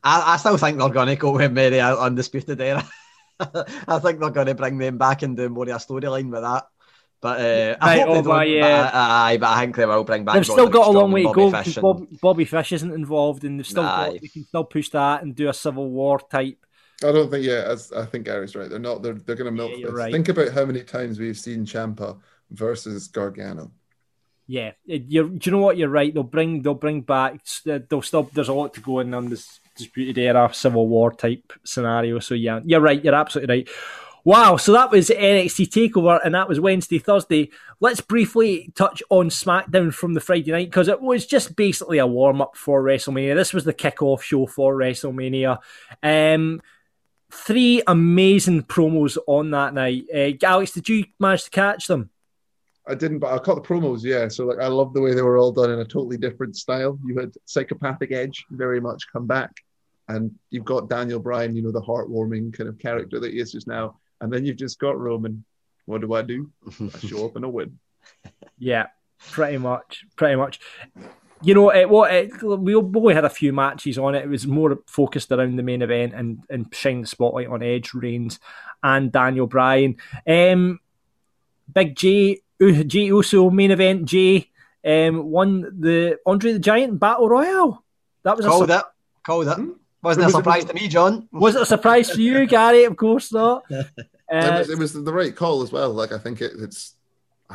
I, 0.04 0.34
I 0.34 0.38
still 0.38 0.58
think 0.58 0.78
they're 0.78 0.90
going 0.90 1.08
to 1.08 1.16
go 1.16 1.32
with 1.32 1.52
Mary 1.52 1.80
Undisputed 1.80 2.62
Era. 2.62 2.88
I 3.88 4.00
think 4.00 4.20
they're 4.20 4.30
going 4.30 4.48
to 4.48 4.56
bring 4.56 4.78
them 4.78 4.98
back 4.98 5.22
and 5.24 5.36
do 5.38 5.50
more 5.50 5.64
of 5.64 5.70
a 5.70 5.74
storyline 5.74 6.30
with 6.32 6.42
that. 6.42 6.66
But 7.22 7.40
uh, 7.40 7.78
I 7.80 7.98
Right, 7.98 8.08
hope 8.08 8.16
they 8.26 8.30
don't. 8.30 8.50
yeah. 8.50 8.84
But, 8.84 8.96
I- 8.96 9.34
aye, 9.34 9.38
but 9.38 9.50
I 9.50 9.60
think 9.62 9.76
they 9.76 9.86
will 9.86 10.04
bring 10.04 10.26
back. 10.26 10.36
They've 10.36 10.46
still 10.46 10.68
got 10.70 10.88
a 10.88 10.92
long 10.92 11.12
way 11.12 11.22
to 11.24 11.32
go 11.34 11.52
Bobby 11.52 11.52
because 11.52 11.66
Fish 11.66 11.78
and- 11.78 11.82
Bob, 11.84 12.08
Bobby 12.22 12.46
Fish 12.46 12.72
isn't 12.72 12.92
involved, 12.94 13.44
and 13.44 13.60
they've 13.60 13.66
still 13.68 13.84
got, 13.84 14.14
they 14.20 14.28
can 14.28 14.44
still 14.46 14.64
push 14.64 14.90
that 14.90 15.22
and 15.22 15.36
do 15.36 15.48
a 15.50 15.54
Civil 15.54 15.90
War 15.90 16.20
type. 16.20 16.58
I 17.04 17.12
don't 17.12 17.30
think. 17.30 17.46
Yeah, 17.46 17.64
as 17.68 17.92
I 17.92 18.06
think 18.06 18.26
Gary's 18.26 18.56
right. 18.56 18.70
They're 18.70 18.80
not. 18.80 19.02
They're 19.04 19.14
they're 19.14 19.36
going 19.36 19.46
to 19.46 19.52
milk 19.52 19.72
Yeah, 19.76 19.86
this. 19.88 19.94
right. 19.94 20.12
Think 20.12 20.30
about 20.30 20.50
how 20.50 20.66
many 20.66 20.82
times 20.84 21.20
we've 21.20 21.38
seen 21.38 21.66
Ciampa 21.66 22.20
versus 22.52 23.08
Gargano. 23.08 23.72
Yeah, 24.48 24.72
you're, 24.86 25.30
do 25.30 25.40
you 25.44 25.52
know 25.52 25.60
what? 25.64 25.78
You're 25.78 25.90
right. 25.90 26.14
They'll 26.14 26.24
bring 26.24 26.62
they'll 26.62 26.74
bring 26.74 27.02
back. 27.02 27.40
They'll 27.66 28.02
still. 28.02 28.24
There's 28.34 28.50
a 28.50 28.54
lot 28.54 28.74
to 28.74 28.82
go 28.82 29.00
in 29.00 29.14
on 29.14 29.30
this 29.30 29.60
disputed 29.82 30.18
era 30.18 30.50
Civil 30.54 30.88
War 30.88 31.12
type 31.12 31.54
scenario. 31.64 32.20
So 32.20 32.34
yeah, 32.34 32.60
you're 32.64 32.82
right. 32.82 33.04
You're 33.04 33.16
absolutely 33.16 33.56
right. 33.56 33.70
Wow. 34.24 34.58
So 34.58 34.74
that 34.74 34.92
was 34.92 35.10
NXT 35.10 35.70
Takeover, 35.70 36.20
and 36.24 36.36
that 36.36 36.48
was 36.48 36.60
Wednesday, 36.60 37.00
Thursday. 37.00 37.50
Let's 37.80 38.02
briefly 38.02 38.72
touch 38.76 39.02
on 39.10 39.30
SmackDown 39.30 39.94
from 39.94 40.14
the 40.14 40.20
Friday 40.20 40.52
night 40.52 40.70
because 40.70 40.88
it 40.88 41.02
was 41.02 41.26
just 41.26 41.56
basically 41.56 41.98
a 41.98 42.06
warm 42.06 42.42
up 42.42 42.56
for 42.56 42.84
WrestleMania. 42.84 43.36
This 43.36 43.54
was 43.54 43.64
the 43.64 43.74
kickoff 43.74 44.22
show 44.22 44.46
for 44.46 44.76
WrestleMania. 44.76 45.58
Um, 46.04 46.62
three 47.32 47.82
amazing 47.88 48.64
promos 48.64 49.18
on 49.28 49.50
that 49.52 49.74
night. 49.74 50.06
Uh, 50.14 50.32
Alex, 50.46 50.74
did 50.74 50.88
you 50.88 51.06
manage 51.20 51.46
to 51.46 51.50
catch 51.50 51.88
them? 51.88 52.12
I 52.88 52.96
didn't, 52.96 53.20
but 53.20 53.34
I 53.34 53.38
caught 53.38 53.56
the 53.56 53.68
promos. 53.68 54.04
Yeah, 54.04 54.28
so 54.28 54.46
like 54.46 54.60
I 54.60 54.68
love 54.68 54.94
the 54.94 55.02
way 55.02 55.14
they 55.14 55.22
were 55.22 55.38
all 55.38 55.52
done 55.52 55.72
in 55.72 55.80
a 55.80 55.86
totally 55.86 56.18
different 56.18 56.56
style. 56.56 57.00
You 57.06 57.18
had 57.20 57.34
psychopathic 57.46 58.12
Edge 58.12 58.46
very 58.52 58.82
much 58.82 59.12
come 59.12 59.28
back, 59.28 59.52
and 60.16 60.32
you've 60.50 60.66
got 60.66 60.90
Daniel 60.90 61.20
Bryan, 61.20 61.56
you 61.56 61.62
know, 61.62 61.72
the 61.72 61.82
heartwarming 61.82 62.54
kind 62.54 62.70
of 62.70 62.80
character 62.80 63.20
that 63.20 63.32
he 63.34 63.40
is 63.40 63.52
just 63.52 63.68
now, 63.68 63.98
and 64.20 64.32
then 64.32 64.46
you've 64.46 64.58
just 64.58 64.80
got 64.80 65.00
Roman. 65.00 65.44
What 65.86 66.02
do 66.02 66.14
I 66.14 66.22
do? 66.22 66.52
I 66.80 66.98
show 67.08 67.26
up 67.26 67.36
and 67.36 67.46
I 67.46 67.48
win. 67.48 67.80
Yeah, 68.60 68.88
pretty 69.32 69.58
much, 69.58 70.06
pretty 70.16 70.36
much. 70.36 70.60
You 71.44 71.56
know, 71.56 71.72
it, 71.72 71.90
what 71.90 72.14
it, 72.14 72.32
we 72.44 72.76
only 72.76 73.16
had 73.16 73.26
a 73.26 73.30
few 73.30 73.52
matches 73.52 73.98
on 73.98 74.14
it. 74.14 74.24
It 74.24 74.30
was 74.30 74.46
more 74.46 74.78
focused 74.86 75.32
around 75.32 75.56
the 75.56 75.64
main 75.64 75.82
event 75.82 76.14
and 76.14 76.44
and 76.52 76.68
shining 76.72 77.02
the 77.02 77.08
spotlight 77.08 77.48
on 77.48 77.64
Edge, 77.64 77.94
Reigns, 77.96 78.40
and 78.84 79.12
Daniel 79.12 79.48
Bryan. 79.48 79.96
Um, 80.28 80.80
Big 81.74 81.96
J, 81.96 82.42
U- 82.60 82.84
Jey 82.84 83.06
Uso 83.06 83.50
main 83.50 83.72
event. 83.72 84.06
Jay 84.06 84.50
um, 84.86 85.24
won 85.32 85.62
the 85.80 86.20
Andre 86.28 86.54
the 86.54 86.60
Giant 86.60 87.00
Battle 87.00 87.28
Royale. 87.28 87.84
That 88.24 88.38
was 88.38 88.46
a 88.46 88.50
Called 88.50 88.70
sur- 88.70 88.78
it. 88.78 88.84
Called 89.26 89.48
it. 89.48 89.56
Hmm? 89.56 89.72
Wasn't 90.04 90.24
a 90.24 90.26
Was 90.28 90.34
it- 90.34 90.38
surprise 90.38 90.66
to 90.66 90.74
me, 90.74 90.88
John. 90.88 91.28
was 91.32 91.56
it 91.56 91.62
a 91.62 91.66
surprise 91.66 92.10
for 92.10 92.22
you, 92.22 92.46
Gary? 92.48 92.86
Of 92.86 92.98
course 92.98 93.32
not. 93.32 93.64
it, 93.70 93.86
Uh, 94.32 94.58
was, 94.60 94.70
it 94.70 94.78
was 94.78 94.94
the 94.94 95.14
right 95.14 95.36
call 95.36 95.62
as 95.62 95.72
well. 95.72 95.92
Like 95.94 96.12
I 96.12 96.18
think 96.18 96.42
it, 96.42 96.54
it's 96.58 96.96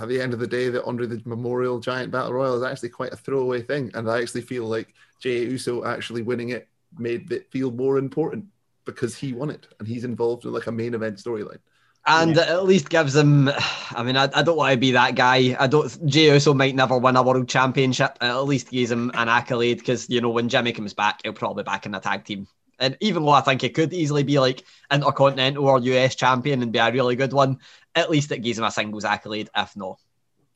at 0.00 0.08
the 0.08 0.20
end 0.20 0.32
of 0.34 0.38
the 0.40 0.46
day 0.46 0.68
that 0.68 0.86
under 0.86 1.06
the 1.06 1.20
Memorial 1.24 1.80
Giant 1.80 2.10
Battle 2.12 2.32
Royal 2.34 2.56
is 2.56 2.62
actually 2.70 2.90
quite 2.90 3.12
a 3.12 3.16
throwaway 3.16 3.62
thing, 3.62 3.90
and 3.94 4.08
I 4.10 4.20
actually 4.20 4.42
feel 4.42 4.64
like 4.66 4.94
Jey 5.20 5.44
Uso 5.44 5.84
actually 5.84 6.22
winning 6.22 6.50
it 6.50 6.68
made 6.98 7.30
it 7.32 7.50
feel 7.50 7.70
more 7.70 7.98
important 7.98 8.44
because 8.84 9.16
he 9.16 9.32
won 9.32 9.50
it 9.50 9.66
and 9.78 9.88
he's 9.88 10.04
involved 10.04 10.44
in 10.44 10.52
like 10.52 10.66
a 10.68 10.72
main 10.72 10.94
event 10.94 11.16
storyline. 11.16 11.58
And 12.06 12.36
it 12.36 12.48
at 12.48 12.64
least 12.64 12.88
gives 12.88 13.16
him. 13.16 13.50
I 13.90 14.02
mean, 14.04 14.16
I, 14.16 14.28
I 14.32 14.42
don't 14.42 14.56
want 14.56 14.72
to 14.72 14.78
be 14.78 14.92
that 14.92 15.16
guy. 15.16 15.56
I 15.58 15.66
don't. 15.66 16.06
Jey 16.06 16.32
Uso 16.32 16.54
might 16.54 16.74
never 16.74 16.96
win 16.98 17.16
a 17.16 17.22
world 17.22 17.48
championship. 17.48 18.16
At 18.20 18.44
least 18.44 18.70
gives 18.70 18.90
him 18.92 19.10
an 19.14 19.28
accolade 19.28 19.78
because 19.78 20.08
you 20.08 20.20
know 20.20 20.30
when 20.30 20.48
Jimmy 20.48 20.72
comes 20.72 20.94
back, 20.94 21.20
he'll 21.24 21.32
probably 21.32 21.64
back 21.64 21.84
in 21.84 21.94
a 21.94 22.00
tag 22.00 22.24
team. 22.24 22.46
And 22.78 22.96
even 23.00 23.24
though 23.24 23.30
I 23.30 23.40
think 23.40 23.62
he 23.62 23.70
could 23.70 23.92
easily 23.92 24.22
be 24.22 24.38
like 24.38 24.62
intercontinental 24.90 25.66
or 25.66 25.80
US 25.80 26.14
champion 26.14 26.62
and 26.62 26.72
be 26.72 26.78
a 26.78 26.92
really 26.92 27.16
good 27.16 27.32
one, 27.32 27.58
at 27.94 28.10
least 28.10 28.30
it 28.30 28.42
gives 28.42 28.58
him 28.58 28.64
a 28.64 28.70
singles 28.70 29.04
accolade. 29.04 29.48
If 29.56 29.76
not, 29.76 29.98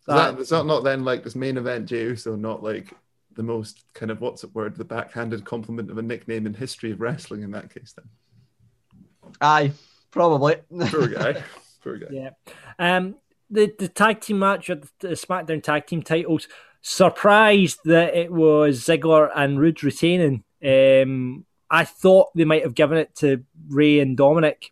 that, 0.07 0.38
is 0.38 0.48
that 0.51 0.66
not 0.66 0.84
then 0.84 1.05
like 1.05 1.24
this 1.24 1.34
main 1.34 1.57
event 1.57 1.86
Jey 1.86 2.03
Uso 2.03 2.36
not 2.36 2.62
like 2.62 2.94
the 3.34 3.42
most 3.42 3.84
kind 3.94 4.11
of 4.11 4.20
what's 4.20 4.42
the 4.42 4.48
word 4.48 4.76
the 4.76 4.84
backhanded 4.84 5.44
compliment 5.44 5.90
of 5.90 5.98
a 5.98 6.03
nickname 6.03 6.46
in 6.46 6.55
history 6.55 6.90
of 6.90 7.01
wrestling 7.01 7.42
in 7.42 7.51
that 7.53 7.72
case 7.72 7.94
then 7.96 9.34
aye 9.40 9.72
probably 10.11 10.56
poor 10.88 11.08
guy 11.08 11.42
poor 11.82 11.98
guy 11.98 12.06
yeah 12.11 12.30
um 12.78 13.16
the 13.50 13.72
the 13.78 13.88
tag 13.88 14.20
team 14.20 14.38
match 14.38 14.70
at 14.70 14.82
the 15.00 15.08
SmackDown 15.08 15.62
tag 15.62 15.86
team 15.86 16.02
titles 16.02 16.48
surprised 16.82 17.80
that 17.84 18.14
it 18.14 18.32
was 18.32 18.80
Ziggler 18.80 19.30
and 19.34 19.58
Rude 19.58 19.82
retaining 19.82 20.44
um 20.64 21.44
I 21.72 21.84
thought 21.84 22.30
they 22.34 22.44
might 22.44 22.64
have 22.64 22.74
given 22.74 22.98
it 22.98 23.14
to 23.16 23.44
Rey 23.68 24.00
and 24.00 24.16
Dominik 24.16 24.70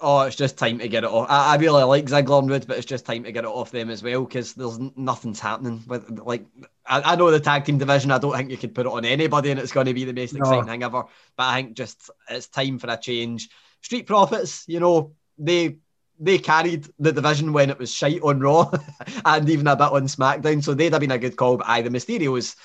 Oh, 0.00 0.20
it's 0.20 0.36
just 0.36 0.56
time 0.56 0.78
to 0.78 0.88
get 0.88 1.02
it 1.02 1.10
off. 1.10 1.26
I, 1.28 1.54
I 1.54 1.56
really 1.56 1.82
like 1.82 2.06
Ziggler 2.06 2.38
and 2.38 2.50
Rude, 2.50 2.66
but 2.66 2.76
it's 2.76 2.86
just 2.86 3.04
time 3.04 3.24
to 3.24 3.32
get 3.32 3.44
it 3.44 3.50
off 3.50 3.72
them 3.72 3.90
as 3.90 4.02
well 4.02 4.24
because 4.24 4.54
there's 4.54 4.78
nothing's 4.96 5.40
happening 5.40 5.82
with 5.88 6.20
like. 6.20 6.46
I, 6.86 7.12
I, 7.12 7.16
know 7.16 7.30
the 7.30 7.40
tag 7.40 7.64
team 7.64 7.78
division. 7.78 8.12
I 8.12 8.18
don't 8.18 8.36
think 8.36 8.50
you 8.50 8.56
could 8.56 8.74
put 8.74 8.86
it 8.86 8.92
on 8.92 9.04
anybody, 9.04 9.50
and 9.50 9.58
it's 9.58 9.72
going 9.72 9.86
to 9.86 9.94
be 9.94 10.04
the 10.04 10.12
most 10.12 10.34
no. 10.34 10.40
exciting 10.40 10.66
thing 10.66 10.82
ever. 10.84 11.04
But 11.36 11.42
I 11.42 11.54
think 11.56 11.76
just 11.76 12.10
it's 12.30 12.46
time 12.46 12.78
for 12.78 12.88
a 12.88 12.96
change. 12.96 13.48
Street 13.80 14.06
Profits, 14.06 14.64
you 14.66 14.80
know, 14.80 15.12
they 15.38 15.78
they 16.20 16.38
carried 16.38 16.88
the 16.98 17.12
division 17.12 17.52
when 17.52 17.70
it 17.70 17.78
was 17.78 17.94
shite 17.94 18.20
on 18.22 18.40
Raw 18.40 18.70
and 19.24 19.48
even 19.48 19.66
a 19.68 19.76
bit 19.76 19.92
on 19.92 20.04
SmackDown, 20.04 20.62
so 20.62 20.74
they'd 20.74 20.92
have 20.92 21.00
been 21.00 21.12
a 21.12 21.18
good 21.18 21.36
call. 21.36 21.56
But 21.56 21.68
aye, 21.68 21.82
the 21.82 21.90
Mysterios, 21.90 22.56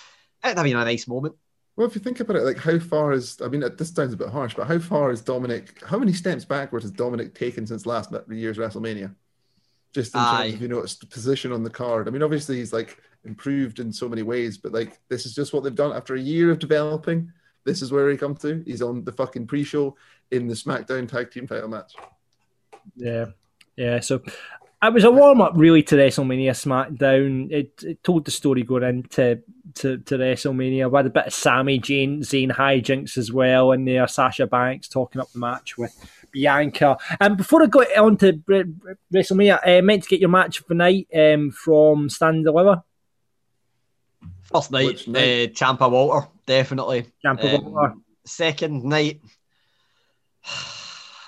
it'd 0.43 0.57
have 0.57 0.65
been 0.65 0.75
a 0.75 0.85
nice 0.85 1.07
moment. 1.07 1.35
Well, 1.75 1.87
if 1.87 1.95
you 1.95 2.01
think 2.01 2.19
about 2.19 2.37
it, 2.37 2.43
like 2.43 2.57
how 2.57 2.77
far 2.79 3.13
is, 3.13 3.41
I 3.43 3.47
mean, 3.47 3.63
this 3.77 3.89
sounds 3.89 4.13
a 4.13 4.17
bit 4.17 4.29
harsh, 4.29 4.53
but 4.55 4.67
how 4.67 4.79
far 4.79 5.11
is 5.11 5.23
Dominik, 5.23 5.83
how 5.83 5.97
many 5.97 6.13
steps 6.13 6.45
backwards 6.45 6.83
has 6.83 6.91
Dominik 6.91 7.33
taken 7.33 7.65
since 7.65 7.85
last 7.85 8.13
year's 8.29 8.57
WrestleMania? 8.57 9.15
Just 9.93 10.13
in 10.13 10.21
Aye. 10.21 10.43
terms 10.43 10.53
of, 10.55 10.61
you 10.61 10.67
know, 10.67 10.79
its 10.79 10.95
position 10.95 11.51
on 11.51 11.63
the 11.63 11.69
card. 11.69 12.07
I 12.07 12.11
mean, 12.11 12.23
obviously 12.23 12.57
he's 12.57 12.73
like 12.73 12.97
improved 13.25 13.79
in 13.79 13.91
so 13.91 14.07
many 14.07 14.21
ways, 14.21 14.57
but 14.57 14.71
like 14.71 14.99
this 15.09 15.25
is 15.25 15.33
just 15.33 15.53
what 15.53 15.63
they've 15.63 15.73
done 15.73 15.95
after 15.95 16.15
a 16.15 16.19
year 16.19 16.51
of 16.51 16.59
developing. 16.59 17.31
This 17.65 17.81
is 17.81 17.91
where 17.91 18.09
he 18.09 18.17
come 18.17 18.35
to. 18.35 18.63
He's 18.65 18.81
on 18.81 19.03
the 19.03 19.11
fucking 19.11 19.47
pre-show 19.47 19.95
in 20.31 20.47
the 20.47 20.53
SmackDown 20.53 21.07
Tag 21.07 21.31
Team 21.31 21.47
Title 21.47 21.69
match. 21.69 21.93
Yeah, 22.95 23.27
yeah. 23.77 23.99
So 23.99 24.21
it 24.83 24.93
was 24.93 25.05
a 25.05 25.11
warm 25.11 25.39
up 25.39 25.53
really 25.55 25.81
to 25.83 25.95
WrestleMania 25.95 26.51
SmackDown. 26.51 27.51
It, 27.51 27.83
it 27.83 28.03
told 28.03 28.25
the 28.25 28.31
story 28.31 28.63
going 28.63 28.83
into 28.83 29.41
to, 29.75 29.97
to 29.97 30.17
WrestleMania. 30.17 30.91
We 30.91 30.97
had 30.97 31.05
a 31.05 31.09
bit 31.09 31.27
of 31.27 31.33
Sammy 31.33 31.79
Jane, 31.79 32.21
Zayn 32.21 32.51
hijinks 32.51 33.17
as 33.17 33.31
well 33.31 33.71
in 33.71 33.85
there. 33.85 34.07
Sasha 34.07 34.45
Banks 34.45 34.89
talking 34.89 35.21
up 35.21 35.31
the 35.31 35.39
match 35.39 35.77
with 35.77 35.95
Bianca. 36.31 36.97
And 37.21 37.37
before 37.37 37.63
I 37.63 37.67
go 37.67 37.81
on 37.97 38.17
to 38.17 38.33
WrestleMania, 39.13 39.59
I 39.65 39.77
uh, 39.77 39.81
meant 39.81 40.03
to 40.03 40.09
get 40.09 40.19
your 40.19 40.29
match 40.29 40.59
of 40.59 40.67
the 40.67 40.75
night 40.75 41.07
um, 41.15 41.51
from 41.51 42.09
Stand 42.09 42.43
Deliver. 42.43 42.83
First 44.43 44.71
night, 44.71 45.07
night? 45.07 45.21
Uh, 45.21 45.53
Ciampa 45.53 45.89
Walter, 45.89 46.27
definitely. 46.45 47.07
Ciampa 47.23 47.55
um, 47.55 47.71
Walter. 47.71 47.93
Second 48.25 48.83
night. 48.83 49.21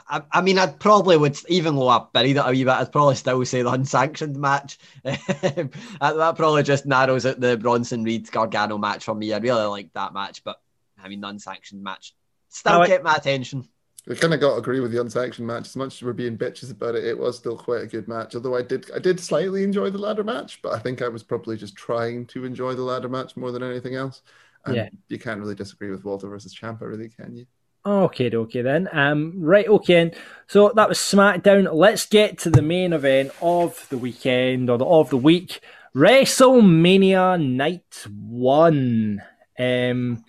I, 0.07 0.21
I, 0.31 0.41
mean, 0.41 0.59
I'd 0.59 0.79
probably 0.79 1.17
would, 1.17 1.35
even 1.49 1.75
though 1.75 1.87
I 1.87 2.05
buried 2.13 2.37
it 2.37 2.43
a 2.45 2.51
wee 2.51 2.63
bit, 2.63 2.73
I'd 2.73 2.91
probably 2.91 3.15
still 3.15 3.43
say 3.43 3.63
the 3.63 3.71
unsanctioned 3.71 4.37
match. 4.37 4.77
that, 5.03 5.71
that, 5.99 6.35
probably 6.35 6.61
just 6.61 6.85
narrows 6.85 7.25
out 7.25 7.39
the 7.39 7.57
Bronson 7.57 8.03
Reed 8.03 8.31
Gargano 8.31 8.77
match 8.77 9.03
for 9.03 9.15
me. 9.15 9.33
I 9.33 9.39
really 9.39 9.65
like 9.65 9.91
that 9.93 10.13
match, 10.13 10.43
but 10.43 10.61
I 11.03 11.07
mean, 11.07 11.21
the 11.21 11.27
unsanctioned 11.29 11.83
match 11.83 12.13
still 12.49 12.85
kept 12.85 13.03
my 13.03 13.15
attention. 13.15 13.67
We 14.07 14.15
kind 14.15 14.33
of 14.33 14.39
got 14.39 14.51
to 14.51 14.57
agree 14.57 14.79
with 14.79 14.91
the 14.91 15.01
unsanctioned 15.01 15.47
match. 15.47 15.67
As 15.67 15.75
much 15.75 15.95
as 15.95 16.03
we're 16.03 16.13
being 16.13 16.37
bitches 16.37 16.69
about 16.69 16.95
it, 16.95 17.05
it 17.05 17.17
was 17.17 17.37
still 17.37 17.57
quite 17.57 17.81
a 17.81 17.87
good 17.87 18.07
match. 18.07 18.35
Although 18.35 18.55
I 18.55 18.61
did, 18.61 18.91
I 18.91 18.99
did 18.99 19.19
slightly 19.19 19.63
enjoy 19.63 19.89
the 19.89 19.97
ladder 19.97 20.23
match, 20.23 20.61
but 20.61 20.73
I 20.73 20.79
think 20.79 21.01
I 21.01 21.07
was 21.07 21.23
probably 21.23 21.57
just 21.57 21.75
trying 21.75 22.27
to 22.27 22.45
enjoy 22.45 22.75
the 22.75 22.83
ladder 22.83 23.09
match 23.09 23.35
more 23.35 23.51
than 23.51 23.63
anything 23.63 23.95
else. 23.95 24.21
And 24.65 24.75
yeah. 24.75 24.89
you 25.09 25.17
can't 25.17 25.39
really 25.39 25.55
disagree 25.55 25.89
with 25.89 26.03
Walter 26.03 26.27
versus 26.27 26.55
Ciampa, 26.55 26.81
really, 26.81 27.09
can 27.09 27.35
you? 27.35 27.45
Okay, 27.85 28.35
okay 28.35 28.61
then. 28.61 28.89
Um, 28.91 29.33
right, 29.37 29.67
okay. 29.67 30.11
So 30.47 30.71
that 30.75 30.89
was 30.89 30.97
SmackDown. 30.97 31.71
Let's 31.71 32.07
get 32.07 32.39
to 32.39 32.49
the 32.49 32.63
main 32.63 32.93
event 32.93 33.31
of 33.41 33.87
the 33.89 33.97
weekend 33.97 34.69
or 34.69 34.77
the, 34.77 34.85
of 34.85 35.09
the 35.11 35.17
week. 35.17 35.61
WrestleMania 35.95 37.43
Night 37.43 38.05
One. 38.09 39.21
Um, 39.57 40.25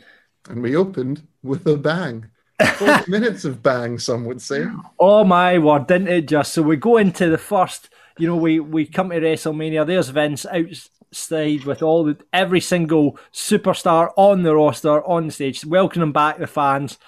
and 0.48 0.62
we 0.62 0.76
opened 0.76 1.26
with 1.42 1.66
a 1.66 1.76
bang. 1.76 2.26
Minutes 3.08 3.44
of 3.44 3.62
bang, 3.62 3.98
some 3.98 4.24
would 4.24 4.40
say. 4.40 4.66
Oh 4.98 5.24
my 5.24 5.58
word, 5.58 5.86
didn't 5.86 6.08
it 6.08 6.26
just? 6.26 6.52
So 6.52 6.62
we 6.62 6.76
go 6.76 6.96
into 6.96 7.28
the 7.28 7.38
first. 7.38 7.88
You 8.18 8.26
know, 8.26 8.36
we 8.36 8.60
we 8.60 8.86
come 8.86 9.10
to 9.10 9.20
WrestleMania. 9.20 9.86
There's 9.86 10.08
Vince 10.08 10.46
outside 10.46 11.64
with 11.64 11.82
all 11.82 12.04
the 12.04 12.16
every 12.32 12.60
single 12.60 13.18
superstar 13.32 14.10
on 14.16 14.42
the 14.42 14.54
roster 14.54 15.04
on 15.04 15.30
stage, 15.30 15.64
welcoming 15.66 16.12
back 16.12 16.38
the 16.38 16.46
fans 16.46 16.98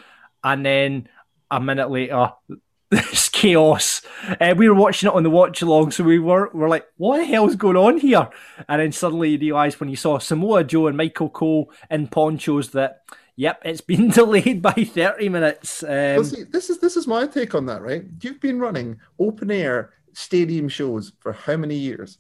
and 0.44 0.64
then 0.64 1.09
a 1.51 1.61
minute 1.61 1.90
later, 1.90 2.32
this 2.90 3.28
chaos. 3.28 4.03
Uh, 4.40 4.55
we 4.57 4.68
were 4.68 4.74
watching 4.74 5.09
it 5.09 5.14
on 5.14 5.22
the 5.22 5.30
watch 5.30 5.61
along, 5.61 5.90
so 5.90 6.05
we 6.05 6.18
were 6.18 6.51
were 6.55 6.68
like, 6.68 6.86
"What 6.96 7.18
the 7.18 7.24
hell's 7.24 7.57
going 7.57 7.76
on 7.76 7.99
here?" 7.99 8.28
And 8.68 8.80
then 8.80 8.92
suddenly 8.92 9.30
you 9.30 9.38
realise 9.38 9.78
when 9.78 9.90
you 9.90 9.96
saw 9.96 10.18
Samoa 10.18 10.64
Joe 10.64 10.86
and 10.86 10.96
Michael 10.96 11.28
Cole 11.28 11.70
in 11.90 12.09
ponchos 12.09 12.70
that, 12.70 13.03
yep, 13.39 13.62
it's 13.64 13.80
been 13.80 14.09
delayed 14.20 14.61
by 14.61 14.72
thirty 14.72 15.28
minutes. 15.28 15.82
Um, 15.82 15.89
well, 15.89 16.24
see, 16.24 16.43
this 16.45 16.68
is 16.68 16.78
this 16.78 16.97
is 16.97 17.07
my 17.07 17.26
take 17.26 17.55
on 17.55 17.66
that. 17.66 17.80
Right, 17.80 18.05
you've 18.20 18.41
been 18.41 18.59
running 18.59 18.99
open 19.18 19.51
air 19.51 19.95
stadium 20.12 20.68
shows 20.68 21.12
for 21.20 21.32
how 21.32 21.57
many 21.57 21.76
years? 21.76 22.18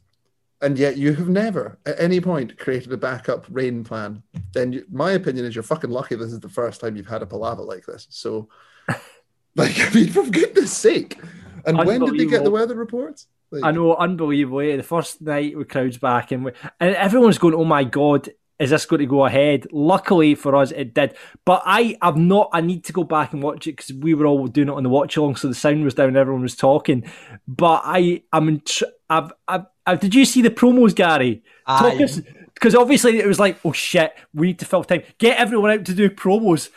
and 0.60 0.78
yet 0.78 0.96
you 0.96 1.14
have 1.14 1.28
never 1.28 1.78
at 1.86 1.98
any 2.00 2.20
point 2.20 2.58
created 2.58 2.92
a 2.92 2.96
backup 2.96 3.46
rain 3.50 3.84
plan, 3.84 4.22
then 4.52 4.72
you, 4.72 4.84
my 4.90 5.12
opinion 5.12 5.44
is 5.46 5.54
you're 5.54 5.62
fucking 5.62 5.90
lucky 5.90 6.16
this 6.16 6.32
is 6.32 6.40
the 6.40 6.48
first 6.48 6.80
time 6.80 6.96
you've 6.96 7.06
had 7.06 7.22
a 7.22 7.26
palaver 7.26 7.62
like 7.62 7.86
this. 7.86 8.06
So, 8.10 8.48
like, 9.54 9.78
I 9.78 9.90
mean, 9.94 10.08
for 10.08 10.28
goodness 10.28 10.76
sake. 10.76 11.18
And 11.64 11.78
when 11.78 12.00
did 12.04 12.18
they 12.18 12.26
get 12.26 12.44
the 12.44 12.50
weather 12.50 12.74
reports? 12.74 13.26
Like, 13.50 13.64
I 13.64 13.70
know, 13.70 13.94
unbelievable. 13.94 14.58
The 14.58 14.82
first 14.82 15.20
night 15.20 15.56
with 15.56 15.68
crowds 15.68 15.98
back, 15.98 16.32
and, 16.32 16.44
we, 16.44 16.52
and 16.80 16.94
everyone's 16.96 17.38
going, 17.38 17.54
"Oh 17.54 17.64
my 17.64 17.84
god, 17.84 18.28
is 18.58 18.70
this 18.70 18.86
going 18.86 19.00
to 19.00 19.06
go 19.06 19.24
ahead? 19.24 19.66
Luckily 19.70 20.34
for 20.34 20.56
us, 20.56 20.72
it 20.72 20.94
did. 20.94 21.16
But 21.44 21.62
I 21.64 21.96
have 22.02 22.16
not. 22.16 22.50
I 22.52 22.60
need 22.60 22.84
to 22.84 22.92
go 22.92 23.04
back 23.04 23.32
and 23.32 23.42
watch 23.42 23.66
it 23.66 23.76
because 23.76 23.92
we 23.92 24.14
were 24.14 24.26
all 24.26 24.46
doing 24.48 24.68
it 24.68 24.74
on 24.74 24.82
the 24.82 24.88
watch 24.88 25.16
along, 25.16 25.36
so 25.36 25.48
the 25.48 25.54
sound 25.54 25.84
was 25.84 25.94
down, 25.94 26.08
and 26.08 26.16
everyone 26.16 26.42
was 26.42 26.56
talking. 26.56 27.04
But 27.46 27.82
I, 27.84 28.22
I'm, 28.32 28.62
I've, 29.08 29.32
I've, 29.46 29.66
I've 29.86 30.00
did 30.00 30.14
you 30.14 30.24
see 30.24 30.42
the 30.42 30.50
promos, 30.50 30.94
Gary? 30.94 31.42
Because 32.54 32.74
obviously 32.74 33.18
it 33.20 33.26
was 33.26 33.38
like, 33.38 33.58
oh 33.64 33.72
shit, 33.72 34.12
we 34.34 34.48
need 34.48 34.58
to 34.58 34.64
fill 34.64 34.82
time. 34.82 35.02
Get 35.18 35.38
everyone 35.38 35.70
out 35.70 35.84
to 35.84 35.94
do 35.94 36.10
promos. 36.10 36.70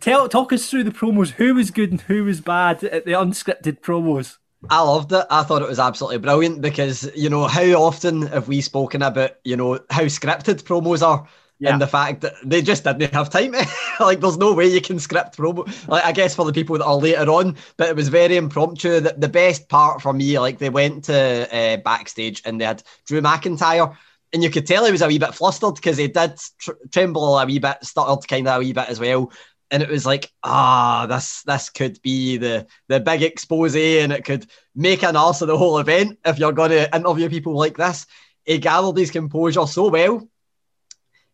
Tell, 0.00 0.28
talk 0.28 0.52
us 0.52 0.68
through 0.68 0.84
the 0.84 0.90
promos. 0.90 1.30
Who 1.30 1.54
was 1.54 1.70
good 1.70 1.90
and 1.90 2.00
who 2.02 2.24
was 2.24 2.42
bad 2.42 2.84
at 2.84 3.06
the 3.06 3.12
unscripted 3.12 3.80
promos? 3.80 4.36
I 4.68 4.80
loved 4.80 5.12
it. 5.12 5.26
I 5.30 5.42
thought 5.42 5.62
it 5.62 5.68
was 5.68 5.78
absolutely 5.78 6.18
brilliant 6.18 6.60
because, 6.60 7.10
you 7.14 7.30
know, 7.30 7.46
how 7.46 7.64
often 7.82 8.22
have 8.22 8.48
we 8.48 8.60
spoken 8.60 9.02
about, 9.02 9.32
you 9.44 9.56
know, 9.56 9.80
how 9.90 10.04
scripted 10.04 10.62
promos 10.62 11.06
are 11.06 11.28
yeah. 11.58 11.72
and 11.72 11.80
the 11.80 11.86
fact 11.86 12.22
that 12.22 12.34
they 12.44 12.62
just 12.62 12.84
didn't 12.84 13.12
have 13.14 13.30
time. 13.30 13.54
like, 14.00 14.20
there's 14.20 14.38
no 14.38 14.54
way 14.54 14.66
you 14.66 14.80
can 14.80 14.98
script 14.98 15.36
promo. 15.36 15.66
Like, 15.88 16.04
I 16.04 16.12
guess 16.12 16.34
for 16.34 16.44
the 16.44 16.52
people 16.52 16.78
that 16.78 16.84
are 16.84 16.96
later 16.96 17.30
on, 17.30 17.56
but 17.76 17.88
it 17.88 17.96
was 17.96 18.08
very 18.08 18.36
impromptu. 18.36 19.00
The, 19.00 19.14
the 19.16 19.28
best 19.28 19.68
part 19.68 20.02
for 20.02 20.12
me, 20.12 20.38
like, 20.38 20.58
they 20.58 20.70
went 20.70 21.04
to 21.04 21.56
uh, 21.56 21.76
backstage 21.78 22.42
and 22.44 22.60
they 22.60 22.64
had 22.64 22.82
Drew 23.06 23.20
McIntyre. 23.20 23.96
And 24.32 24.42
you 24.42 24.50
could 24.50 24.66
tell 24.66 24.84
he 24.84 24.92
was 24.92 25.02
a 25.02 25.06
wee 25.06 25.18
bit 25.18 25.34
flustered 25.34 25.76
because 25.76 25.96
he 25.96 26.08
did 26.08 26.38
tr- 26.58 26.72
tremble 26.92 27.38
a 27.38 27.46
wee 27.46 27.60
bit, 27.60 27.78
stuttered 27.82 28.26
kind 28.28 28.48
of 28.48 28.56
a 28.56 28.58
wee 28.58 28.72
bit 28.72 28.88
as 28.88 29.00
well 29.00 29.30
and 29.70 29.82
it 29.82 29.88
was 29.88 30.06
like, 30.06 30.30
ah, 30.42 31.06
this 31.06 31.42
this 31.42 31.70
could 31.70 32.00
be 32.02 32.36
the 32.36 32.66
the 32.88 33.00
big 33.00 33.22
expose, 33.22 33.74
and 33.74 34.12
it 34.12 34.24
could 34.24 34.46
make 34.74 35.02
an 35.02 35.16
arse 35.16 35.42
of 35.42 35.48
the 35.48 35.58
whole 35.58 35.78
event 35.78 36.18
if 36.24 36.38
you're 36.38 36.52
going 36.52 36.70
to 36.70 36.94
interview 36.94 37.28
people 37.28 37.54
like 37.54 37.76
this. 37.76 38.06
He 38.44 38.58
gathered 38.58 38.96
his 38.96 39.10
composure 39.10 39.66
so 39.66 39.88
well. 39.88 40.28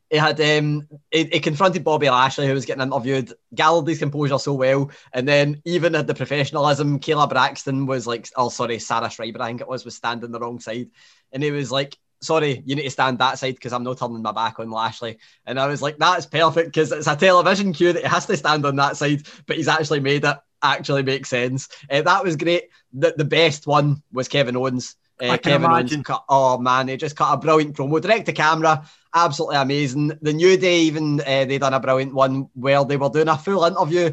He 0.08 0.18
had 0.18 0.40
um, 0.40 0.88
he, 1.10 1.24
he, 1.24 1.40
confronted 1.40 1.84
Bobby 1.84 2.10
Lashley, 2.10 2.46
who 2.46 2.52
was 2.52 2.66
getting 2.66 2.82
interviewed, 2.82 3.32
gathered 3.54 3.88
his 3.88 3.98
composure 3.98 4.38
so 4.38 4.52
well, 4.54 4.90
and 5.12 5.26
then 5.26 5.62
even 5.64 5.94
at 5.94 6.06
the 6.06 6.14
professionalism, 6.14 7.00
Kayla 7.00 7.28
Braxton 7.28 7.86
was 7.86 8.06
like, 8.06 8.28
oh 8.36 8.50
sorry, 8.50 8.78
Sarah 8.78 9.08
Schreiber, 9.08 9.40
I 9.40 9.48
think 9.48 9.62
it 9.62 9.68
was, 9.68 9.86
was 9.86 9.94
standing 9.94 10.30
the 10.30 10.40
wrong 10.40 10.60
side, 10.60 10.90
and 11.32 11.42
he 11.42 11.50
was 11.50 11.72
like, 11.72 11.96
sorry, 12.22 12.62
you 12.64 12.76
need 12.76 12.82
to 12.84 12.90
stand 12.90 13.18
that 13.18 13.38
side 13.38 13.54
because 13.54 13.72
I'm 13.72 13.82
not 13.82 13.98
turning 13.98 14.22
my 14.22 14.32
back 14.32 14.58
on 14.58 14.70
Lashley. 14.70 15.18
And 15.46 15.60
I 15.60 15.66
was 15.66 15.82
like, 15.82 15.98
that's 15.98 16.26
perfect 16.26 16.68
because 16.68 16.92
it's 16.92 17.06
a 17.06 17.16
television 17.16 17.72
cue 17.72 17.92
that 17.92 18.02
he 18.02 18.08
has 18.08 18.26
to 18.26 18.36
stand 18.36 18.64
on 18.64 18.76
that 18.76 18.96
side, 18.96 19.22
but 19.46 19.56
he's 19.56 19.68
actually 19.68 20.00
made 20.00 20.24
it 20.24 20.36
actually 20.62 21.02
make 21.02 21.26
sense. 21.26 21.68
Uh, 21.90 22.02
that 22.02 22.24
was 22.24 22.36
great. 22.36 22.70
The, 22.92 23.14
the 23.16 23.24
best 23.24 23.66
one 23.66 24.02
was 24.12 24.28
Kevin 24.28 24.56
Owens. 24.56 24.96
Uh, 25.20 25.36
Kevin 25.36 25.70
imagine. 25.70 25.96
Owens 25.98 26.06
cut, 26.06 26.24
oh 26.28 26.58
man, 26.58 26.88
he 26.88 26.96
just 26.96 27.16
cut 27.16 27.32
a 27.32 27.36
brilliant 27.36 27.76
promo 27.76 28.00
direct 28.00 28.26
to 28.26 28.32
camera, 28.32 28.88
absolutely 29.14 29.56
amazing. 29.56 30.12
The 30.22 30.32
New 30.32 30.56
Day 30.56 30.80
even 30.80 31.20
uh, 31.20 31.44
they 31.44 31.58
done 31.58 31.74
a 31.74 31.80
brilliant 31.80 32.14
one 32.14 32.48
where 32.54 32.84
they 32.84 32.96
were 32.96 33.10
doing 33.10 33.28
a 33.28 33.36
full 33.36 33.64
interview 33.64 34.12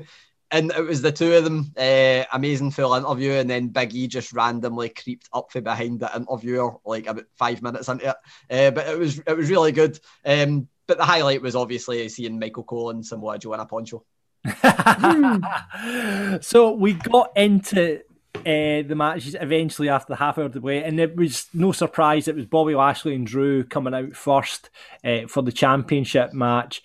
and 0.52 0.72
it 0.72 0.82
was 0.82 1.02
the 1.02 1.12
two 1.12 1.34
of 1.34 1.44
them. 1.44 1.72
Uh, 1.78 2.24
amazing 2.34 2.72
full 2.72 2.94
interview, 2.94 3.34
and 3.34 3.50
then 3.50 3.68
Big 3.68 3.94
E 3.94 4.08
just 4.08 4.34
randomly 4.34 4.90
creeped 4.90 5.30
up 5.34 5.52
from 5.52 5.64
behind 5.64 6.00
the 6.00 6.16
interviewer, 6.16 6.78
like 6.86 7.08
about 7.08 7.26
five 7.36 7.62
minutes 7.62 7.88
into 7.88 8.10
it. 8.10 8.16
Uh, 8.50 8.72
but 8.72 8.88
it 8.88 8.98
was 8.98 9.20
it 9.20 9.38
was 9.38 9.50
really 9.50 9.72
good. 9.72 10.00
Um, 10.26 10.68
but 10.88 10.98
the 10.98 11.06
highlight 11.06 11.42
was 11.42 11.56
obviously 11.56 12.10
seeing 12.10 12.40
Michael 12.40 12.64
Cole 12.64 12.90
and 12.90 13.06
Samoa 13.06 13.38
Joe 13.38 13.54
in 13.54 13.60
a 13.60 13.66
poncho. 13.66 14.04
so 16.42 16.72
we 16.72 16.94
got 16.94 17.32
into 17.36 18.00
uh, 18.36 18.82
the 18.84 18.96
matches 18.96 19.36
eventually 19.40 19.90
after 19.90 20.14
the 20.14 20.18
half 20.18 20.38
hour 20.38 20.46
of 20.46 20.54
the 20.54 20.62
way, 20.62 20.84
and 20.84 21.00
it 21.00 21.16
was 21.16 21.48
no 21.54 21.72
surprise 21.72 22.28
it 22.28 22.36
was 22.36 22.46
Bobby 22.46 22.74
Lashley 22.74 23.14
and 23.14 23.28
Drew 23.28 23.64
coming 23.64 23.94
out 23.94 24.16
first 24.16 24.70
uh, 25.04 25.28
for 25.28 25.44
the 25.44 25.52
championship 25.52 26.34
match. 26.34 26.82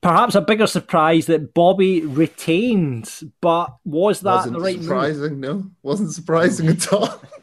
Perhaps 0.00 0.36
a 0.36 0.40
bigger 0.40 0.66
surprise 0.66 1.26
that 1.26 1.54
Bobby 1.54 2.02
retained, 2.02 3.10
but 3.40 3.76
was 3.84 4.20
that 4.20 4.36
wasn't 4.36 4.54
the 4.54 4.60
right 4.60 4.80
surprising? 4.80 5.40
Move? 5.40 5.40
No, 5.40 5.70
wasn't 5.82 6.12
surprising 6.12 6.68
at 6.68 6.92
all. 6.92 7.20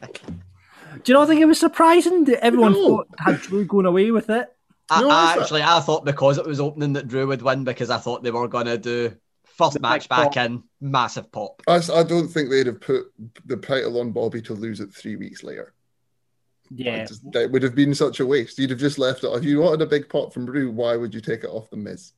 Do 1.04 1.12
you 1.12 1.14
not 1.14 1.28
think 1.28 1.40
it 1.40 1.46
was 1.46 1.60
surprising 1.60 2.24
that 2.24 2.42
everyone 2.42 2.72
no. 2.72 2.88
thought 2.88 3.08
had 3.18 3.40
Drew 3.42 3.64
going 3.66 3.86
away 3.86 4.10
with 4.10 4.30
it? 4.30 4.48
I, 4.88 5.02
no, 5.02 5.10
I 5.10 5.36
actually, 5.38 5.62
I 5.62 5.80
thought 5.80 6.04
because 6.04 6.38
it 6.38 6.46
was 6.46 6.60
opening 6.60 6.94
that 6.94 7.08
Drew 7.08 7.26
would 7.26 7.42
win 7.42 7.64
because 7.64 7.90
I 7.90 7.98
thought 7.98 8.22
they 8.22 8.30
were 8.30 8.48
going 8.48 8.66
to 8.66 8.78
do 8.78 9.14
first 9.44 9.80
match 9.80 10.08
back 10.08 10.32
pop. 10.32 10.36
in, 10.36 10.62
massive 10.80 11.30
pop. 11.32 11.62
I, 11.66 11.80
I 11.92 12.02
don't 12.02 12.28
think 12.28 12.50
they'd 12.50 12.66
have 12.66 12.80
put 12.80 13.06
the 13.44 13.56
title 13.56 14.00
on 14.00 14.12
Bobby 14.12 14.40
to 14.42 14.54
lose 14.54 14.80
it 14.80 14.94
three 14.94 15.16
weeks 15.16 15.42
later. 15.42 15.74
Yeah, 16.70 17.04
just, 17.04 17.22
it 17.34 17.50
would 17.50 17.62
have 17.62 17.74
been 17.74 17.94
such 17.94 18.20
a 18.20 18.26
waste. 18.26 18.58
You'd 18.58 18.70
have 18.70 18.78
just 18.78 18.98
left 18.98 19.24
it. 19.24 19.28
If 19.28 19.44
you 19.44 19.60
wanted 19.60 19.82
a 19.82 19.86
big 19.86 20.08
pop 20.08 20.32
from 20.32 20.46
Drew, 20.46 20.70
why 20.70 20.96
would 20.96 21.14
you 21.14 21.20
take 21.20 21.44
it 21.44 21.50
off 21.50 21.70
the 21.70 21.76
Miz? 21.76 22.12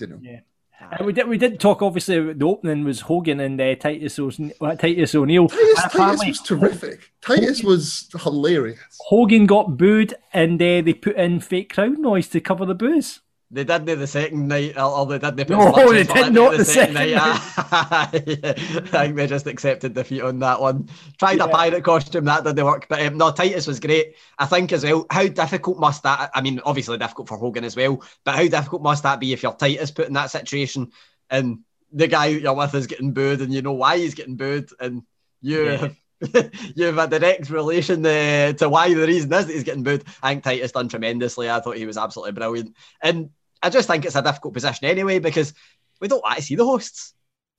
You 0.00 0.06
know. 0.08 0.18
Yeah. 0.22 0.40
Uh, 0.80 1.04
we 1.04 1.12
did. 1.12 1.26
We 1.26 1.38
did 1.38 1.58
talk. 1.58 1.82
Obviously, 1.82 2.32
the 2.32 2.46
opening 2.46 2.84
was 2.84 3.00
Hogan 3.00 3.40
and 3.40 3.60
uh, 3.60 3.74
Titus, 3.74 4.18
o- 4.18 4.30
Titus 4.76 5.14
O'Neil. 5.14 5.48
Titus, 5.48 5.82
Titus 5.92 6.26
was 6.26 6.40
terrific. 6.40 7.10
Titus 7.20 7.58
Hogan, 7.58 7.70
was 7.70 8.08
hilarious. 8.22 8.78
Hogan 9.00 9.46
got 9.46 9.76
booed, 9.76 10.14
and 10.32 10.62
uh, 10.62 10.80
they 10.82 10.94
put 10.94 11.16
in 11.16 11.40
fake 11.40 11.74
crowd 11.74 11.98
noise 11.98 12.28
to 12.28 12.40
cover 12.40 12.64
the 12.64 12.76
boos. 12.76 13.20
They 13.50 13.64
did 13.64 13.86
do 13.86 13.96
the 13.96 14.06
second 14.06 14.46
night, 14.46 14.78
or 14.78 15.06
they 15.06 15.18
did 15.18 15.36
the 15.36 15.44
no, 15.46 15.90
they 15.90 16.04
did 16.04 16.34
not 16.34 16.52
the, 16.52 16.58
the 16.58 16.64
second, 16.66 16.96
second 16.96 17.14
night. 17.14 17.40
I 18.92 19.06
think 19.06 19.16
they 19.16 19.26
just 19.26 19.46
accepted 19.46 19.94
defeat 19.94 20.20
on 20.20 20.38
that 20.40 20.60
one. 20.60 20.90
Tried 21.18 21.38
yeah. 21.38 21.44
a 21.44 21.48
pirate 21.48 21.82
costume, 21.82 22.26
that 22.26 22.44
didn't 22.44 22.66
work. 22.66 22.86
But 22.90 23.00
um, 23.06 23.16
no, 23.16 23.32
Titus 23.32 23.66
was 23.66 23.80
great. 23.80 24.16
I 24.38 24.44
think 24.44 24.70
as 24.72 24.84
well. 24.84 25.06
How 25.10 25.26
difficult 25.28 25.78
must 25.78 26.02
that? 26.02 26.30
I 26.34 26.42
mean, 26.42 26.60
obviously 26.66 26.98
difficult 26.98 27.28
for 27.28 27.38
Hogan 27.38 27.64
as 27.64 27.74
well. 27.74 28.02
But 28.22 28.34
how 28.34 28.46
difficult 28.48 28.82
must 28.82 29.04
that 29.04 29.18
be 29.18 29.32
if 29.32 29.42
you're 29.42 29.54
Titus 29.54 29.92
put 29.92 30.08
in 30.08 30.12
that 30.12 30.30
situation 30.30 30.92
and 31.30 31.60
the 31.90 32.06
guy 32.06 32.26
you're 32.26 32.52
with 32.52 32.74
is 32.74 32.86
getting 32.86 33.12
booed, 33.12 33.40
and 33.40 33.52
you 33.52 33.62
know 33.62 33.72
why 33.72 33.96
he's 33.96 34.14
getting 34.14 34.36
booed, 34.36 34.68
and 34.78 35.02
you. 35.40 35.64
Yeah. 35.64 35.88
you 36.74 36.86
have 36.86 36.98
a 36.98 37.06
direct 37.06 37.48
relation 37.48 38.04
uh, 38.04 38.52
to 38.52 38.68
why 38.68 38.92
the 38.92 39.06
reason 39.06 39.32
is 39.32 39.46
that 39.46 39.54
he's 39.54 39.62
getting 39.62 39.84
booed. 39.84 40.02
I 40.20 40.30
think 40.32 40.42
Titus 40.42 40.72
done 40.72 40.88
tremendously. 40.88 41.48
I 41.48 41.60
thought 41.60 41.76
he 41.76 41.86
was 41.86 41.96
absolutely 41.96 42.32
brilliant. 42.32 42.74
And 43.00 43.30
I 43.62 43.70
just 43.70 43.88
think 43.88 44.04
it's 44.04 44.16
a 44.16 44.22
difficult 44.22 44.54
position 44.54 44.86
anyway 44.86 45.18
because 45.18 45.54
we 46.00 46.08
don't 46.08 46.22
actually 46.26 46.42
see 46.42 46.54
the 46.56 46.64
hosts. 46.64 47.14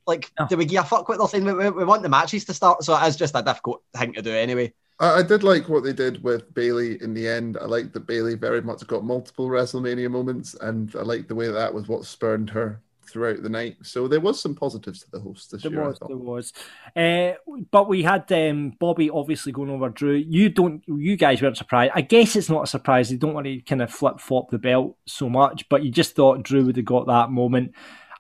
Like, 0.08 0.32
no. 0.40 0.48
do 0.48 0.58
we 0.58 0.66
give 0.66 0.84
a 0.84 0.88
fuck 0.88 1.08
what 1.08 1.18
they're 1.18 1.28
saying? 1.28 1.46
We, 1.46 1.70
we, 1.70 1.86
want 1.86 2.04
the 2.04 2.10
matches 2.10 2.46
to 2.46 2.54
start, 2.54 2.84
so 2.84 2.96
it 2.96 3.08
is 3.08 3.16
just 3.16 3.36
a 3.36 3.44
difficult 3.44 3.84
thing 3.96 4.14
to 4.14 4.22
do 4.22 4.32
anyway. 4.32 4.74
I, 5.00 5.20
I 5.20 5.24
did 5.24 5.44
like 5.44 5.70
what 5.70 5.84
they 5.84 5.94
did 5.94 6.24
with 6.24 6.52
Bayley 6.54 7.02
in 7.04 7.14
the 7.14 7.28
end. 7.28 7.58
I 7.62 7.66
liked 7.66 7.94
that 7.94 8.08
Bayley 8.08 8.36
very 8.36 8.62
much 8.62 8.88
got 8.88 9.04
multiple 9.04 9.48
WrestleMania 9.48 10.10
moments, 10.10 10.56
and 10.62 10.96
I 10.96 11.02
liked 11.02 11.28
the 11.28 11.36
way 11.36 11.48
that 11.50 11.74
was 11.74 11.88
what 11.88 12.06
spurned 12.06 12.50
her 12.52 12.82
throughout 13.10 13.42
the 13.44 13.50
night. 13.50 13.78
So 13.84 14.08
there 14.08 14.20
was 14.20 14.42
some 14.42 14.56
positives 14.56 15.02
to 15.02 15.12
the 15.12 15.20
host 15.20 15.52
this 15.52 15.64
there 15.64 15.72
year. 15.72 15.88
Was, 15.88 16.00
there 16.08 16.18
was, 16.18 16.54
uh, 16.96 17.34
but 17.72 17.88
we 17.88 18.04
had 18.04 18.32
um, 18.32 18.72
Bobby 18.80 19.10
obviously 19.10 19.52
going 19.52 19.70
over 19.70 19.90
Drew. 19.90 20.16
You 20.16 20.50
don't, 20.50 20.84
you 20.88 21.16
guys 21.16 21.42
weren't 21.42 21.58
surprised. 21.58 21.94
I 21.96 22.02
guess 22.02 22.36
it's 22.36 22.50
not 22.50 22.64
a 22.64 22.68
surprise. 22.68 23.10
They 23.10 23.18
don't 23.18 23.34
want 23.34 23.48
to 23.48 23.60
kind 23.62 23.82
of 23.82 23.92
flip 23.92 24.20
flop 24.20 24.50
the 24.50 24.60
belt 24.60 24.96
so 25.06 25.30
much, 25.30 25.68
but 25.70 25.84
you 25.84 25.92
just 25.92 26.16
thought 26.16 26.44
Drew 26.44 26.66
would 26.66 26.78
have 26.78 26.86
got 26.86 27.08
that 27.08 27.32
moment. 27.32 27.74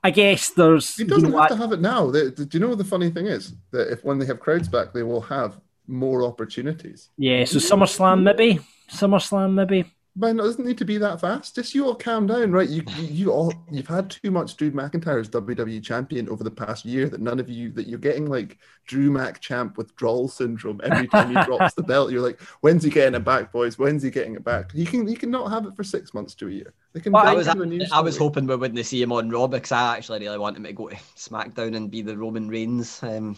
I 0.03 0.11
guess 0.11 0.51
there's. 0.51 0.95
He 0.95 1.03
doesn't 1.03 1.29
you 1.29 1.35
know, 1.35 1.41
have 1.41 1.49
to 1.49 1.57
have 1.57 1.73
it 1.73 1.81
now. 1.81 2.09
They, 2.09 2.29
do 2.31 2.47
you 2.51 2.59
know 2.59 2.75
the 2.75 2.83
funny 2.83 3.09
thing 3.09 3.27
is 3.27 3.53
that 3.71 3.91
if 3.91 4.03
when 4.03 4.17
they 4.17 4.25
have 4.25 4.39
crowds 4.39 4.67
back, 4.67 4.93
they 4.93 5.03
will 5.03 5.21
have 5.21 5.59
more 5.87 6.23
opportunities. 6.23 7.09
Yeah, 7.17 7.43
so 7.45 7.57
SummerSlam 7.57 8.23
maybe. 8.23 8.59
SummerSlam 8.89 9.53
maybe 9.53 9.85
man, 10.15 10.39
it 10.39 10.43
doesn't 10.43 10.65
need 10.65 10.77
to 10.77 10.85
be 10.85 10.97
that 10.97 11.21
fast. 11.21 11.55
Just 11.55 11.73
you 11.73 11.85
all 11.85 11.95
calm 11.95 12.27
down, 12.27 12.51
right? 12.51 12.69
You 12.69 12.83
you 12.97 13.31
all 13.31 13.53
you've 13.71 13.87
had 13.87 14.09
too 14.09 14.31
much 14.31 14.57
Drew 14.57 14.71
McIntyre 14.71 15.19
as 15.19 15.29
WWE 15.29 15.83
champion 15.83 16.29
over 16.29 16.43
the 16.43 16.51
past 16.51 16.85
year 16.85 17.07
that 17.09 17.21
none 17.21 17.39
of 17.39 17.49
you 17.49 17.71
that 17.71 17.87
you're 17.87 17.99
getting 17.99 18.25
like 18.25 18.57
Drew 18.85 19.11
Mac 19.11 19.39
champ 19.39 19.77
withdrawal 19.77 20.27
syndrome 20.27 20.81
every 20.83 21.07
time 21.07 21.29
he 21.29 21.43
drops 21.45 21.73
the 21.73 21.83
belt. 21.83 22.11
You're 22.11 22.21
like, 22.21 22.39
when's 22.61 22.83
he 22.83 22.89
getting 22.89 23.15
it 23.15 23.23
back, 23.23 23.51
boys? 23.51 23.77
When's 23.77 24.03
he 24.03 24.09
getting 24.09 24.35
it 24.35 24.43
back? 24.43 24.71
He 24.71 24.85
can 24.85 25.07
he 25.07 25.15
can 25.15 25.31
not 25.31 25.51
have 25.51 25.65
it 25.65 25.75
for 25.75 25.83
six 25.83 26.13
months 26.13 26.35
to 26.35 26.47
a 26.47 26.51
year. 26.51 26.73
They 26.93 26.99
can. 26.99 27.11
Well, 27.11 27.25
I 27.25 27.33
was 27.33 27.47
I 27.47 28.01
was 28.01 28.17
hoping 28.17 28.47
we 28.47 28.55
wouldn't 28.55 28.85
see 28.85 29.01
him 29.01 29.11
on 29.11 29.29
Raw 29.29 29.47
because 29.47 29.71
I 29.71 29.97
actually 29.97 30.19
really 30.19 30.39
want 30.39 30.57
him 30.57 30.63
to 30.63 30.73
go 30.73 30.89
to 30.89 30.95
SmackDown 31.15 31.75
and 31.75 31.91
be 31.91 32.01
the 32.01 32.17
Roman 32.17 32.49
Reigns, 32.49 33.01
um, 33.03 33.37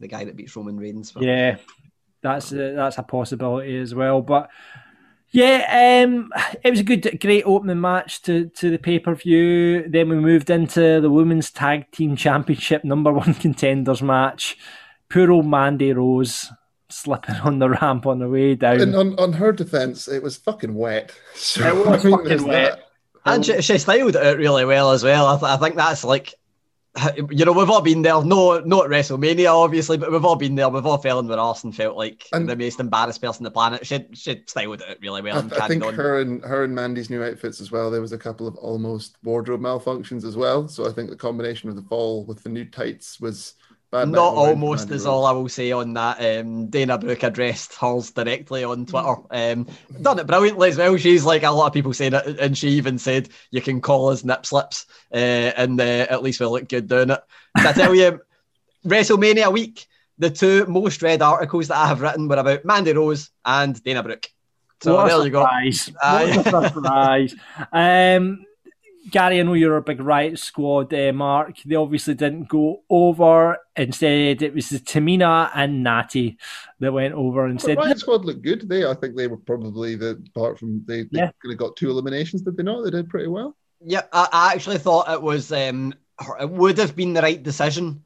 the 0.00 0.08
guy 0.08 0.24
that 0.24 0.36
beats 0.36 0.56
Roman 0.56 0.78
Reigns. 0.78 1.10
For... 1.10 1.22
Yeah, 1.22 1.58
that's 2.22 2.50
a, 2.52 2.72
that's 2.74 2.98
a 2.98 3.02
possibility 3.02 3.78
as 3.78 3.94
well, 3.94 4.22
but. 4.22 4.50
Yeah, 5.30 6.04
um, 6.06 6.32
it 6.64 6.70
was 6.70 6.80
a 6.80 6.84
good, 6.84 7.18
great 7.20 7.44
opening 7.44 7.80
match 7.80 8.22
to, 8.22 8.48
to 8.48 8.70
the 8.70 8.78
pay 8.78 8.98
per 8.98 9.14
view. 9.14 9.86
Then 9.88 10.08
we 10.08 10.16
moved 10.16 10.48
into 10.48 11.00
the 11.00 11.10
Women's 11.10 11.50
Tag 11.50 11.90
Team 11.90 12.16
Championship 12.16 12.82
number 12.84 13.12
one 13.12 13.34
contenders 13.34 14.02
match. 14.02 14.56
Poor 15.10 15.30
old 15.30 15.46
Mandy 15.46 15.92
Rose 15.92 16.50
slipping 16.88 17.34
on 17.44 17.58
the 17.58 17.68
ramp 17.68 18.06
on 18.06 18.18
the 18.18 18.28
way 18.28 18.54
down. 18.54 18.80
And 18.80 18.96
on, 18.96 19.18
on 19.18 19.34
her 19.34 19.52
defense, 19.52 20.08
it 20.08 20.22
was 20.22 20.36
fucking 20.36 20.74
wet. 20.74 21.12
So, 21.34 21.66
it 21.66 21.86
was 21.86 22.02
fucking 22.02 22.46
wet. 22.46 22.78
That. 22.78 22.84
And 23.24 23.44
she, 23.44 23.60
she 23.60 23.78
styled 23.78 24.16
it 24.16 24.38
really 24.38 24.64
well 24.64 24.92
as 24.92 25.04
well. 25.04 25.26
I, 25.26 25.38
th- 25.38 25.52
I 25.52 25.56
think 25.58 25.76
that's 25.76 26.04
like 26.04 26.34
you 27.30 27.44
know, 27.44 27.52
we've 27.52 27.70
all 27.70 27.80
been 27.80 28.02
there. 28.02 28.22
No, 28.22 28.60
not 28.60 28.86
WrestleMania, 28.86 29.52
obviously, 29.52 29.96
but 29.96 30.10
we've 30.10 30.24
all 30.24 30.36
been 30.36 30.54
there. 30.54 30.68
We've 30.68 30.86
all 30.86 30.98
felt 30.98 31.30
arse 31.30 31.64
and 31.64 31.74
felt 31.74 31.96
like 31.96 32.26
and 32.32 32.48
the 32.48 32.56
most 32.56 32.80
embarrassed 32.80 33.20
person 33.20 33.40
on 33.40 33.44
the 33.44 33.50
planet. 33.50 33.86
She 33.86 34.06
she 34.12 34.42
styled 34.46 34.82
it 34.82 34.98
really 35.00 35.22
well. 35.22 35.38
I, 35.52 35.64
I 35.64 35.68
think 35.68 35.84
on. 35.84 35.94
her 35.94 36.20
and 36.20 36.42
her 36.44 36.64
and 36.64 36.74
Mandy's 36.74 37.10
new 37.10 37.22
outfits 37.22 37.60
as 37.60 37.70
well. 37.70 37.90
There 37.90 38.00
was 38.00 38.12
a 38.12 38.18
couple 38.18 38.46
of 38.46 38.56
almost 38.56 39.16
wardrobe 39.22 39.60
malfunctions 39.60 40.24
as 40.24 40.36
well. 40.36 40.68
So 40.68 40.88
I 40.88 40.92
think 40.92 41.10
the 41.10 41.16
combination 41.16 41.68
of 41.68 41.76
the 41.76 41.82
fall 41.82 42.24
with 42.24 42.42
the 42.42 42.48
new 42.48 42.64
tights 42.64 43.20
was 43.20 43.54
Bad 43.90 44.10
Not 44.10 44.34
almost 44.34 44.90
is 44.90 45.06
all 45.06 45.24
I 45.24 45.32
will 45.32 45.48
say 45.48 45.72
on 45.72 45.94
that. 45.94 46.20
Um, 46.20 46.66
Dana 46.66 46.98
Brooke 46.98 47.22
addressed 47.22 47.74
hers 47.74 48.10
directly 48.10 48.62
on 48.62 48.84
Twitter. 48.84 49.16
Um, 49.30 49.66
done 50.02 50.18
it 50.18 50.26
brilliantly 50.26 50.68
as 50.68 50.76
well. 50.76 50.96
She's 50.98 51.24
like 51.24 51.42
a 51.42 51.50
lot 51.50 51.68
of 51.68 51.72
people 51.72 51.94
saying 51.94 52.12
it, 52.12 52.38
and 52.38 52.56
she 52.56 52.68
even 52.70 52.98
said 52.98 53.30
you 53.50 53.62
can 53.62 53.80
call 53.80 54.10
us 54.10 54.24
nip 54.24 54.44
slips, 54.44 54.84
uh, 55.12 55.16
and 55.16 55.80
uh, 55.80 56.06
at 56.10 56.22
least 56.22 56.38
we 56.38 56.46
look 56.46 56.68
good 56.68 56.86
doing 56.86 57.10
it. 57.10 57.20
So 57.62 57.68
I 57.68 57.72
tell 57.72 57.94
you, 57.94 58.20
WrestleMania 58.86 59.50
week, 59.50 59.86
the 60.18 60.28
two 60.28 60.66
most 60.66 61.00
read 61.00 61.22
articles 61.22 61.68
that 61.68 61.78
I 61.78 61.86
have 61.88 62.02
written 62.02 62.28
were 62.28 62.36
about 62.36 62.66
Mandy 62.66 62.92
Rose 62.92 63.30
and 63.46 63.82
Dana 63.82 64.02
Brooke. 64.02 64.28
So 64.82 64.96
what 64.96 65.08
there 65.08 65.24
you 65.24 65.30
go. 65.30 65.40
What 65.40 65.66
a 65.66 66.68
surprise. 66.72 67.34
um, 67.72 68.44
Gary, 69.10 69.40
I 69.40 69.42
know 69.42 69.54
you're 69.54 69.76
a 69.76 69.82
big 69.82 70.00
Riot 70.00 70.38
Squad, 70.38 70.92
uh, 70.92 71.12
Mark. 71.12 71.56
They 71.64 71.74
obviously 71.74 72.14
didn't 72.14 72.48
go 72.48 72.82
over. 72.90 73.58
Instead, 73.76 74.42
it 74.42 74.54
was 74.54 74.68
the 74.68 74.78
Tamina 74.78 75.50
and 75.54 75.82
Natty 75.82 76.38
that 76.80 76.92
went 76.92 77.14
over 77.14 77.46
and 77.46 77.60
said. 77.60 77.78
Riot 77.78 77.98
Squad 77.98 78.24
looked 78.24 78.42
good. 78.42 78.68
They, 78.68 78.84
I 78.84 78.94
think, 78.94 79.16
they 79.16 79.26
were 79.26 79.36
probably 79.36 79.94
the 79.94 80.22
apart 80.34 80.58
from 80.58 80.84
they, 80.86 81.02
they 81.02 81.18
yeah. 81.18 81.30
could 81.40 81.50
have 81.50 81.58
got 81.58 81.76
two 81.76 81.90
eliminations. 81.90 82.42
Did 82.42 82.56
they 82.56 82.62
not? 82.62 82.82
They 82.82 82.90
did 82.90 83.08
pretty 83.08 83.28
well. 83.28 83.56
Yeah, 83.80 84.02
I, 84.12 84.28
I 84.32 84.52
actually 84.54 84.78
thought 84.78 85.10
it 85.10 85.22
was. 85.22 85.52
Um, 85.52 85.94
it 86.40 86.50
would 86.50 86.78
have 86.78 86.96
been 86.96 87.14
the 87.14 87.22
right 87.22 87.42
decision 87.42 88.02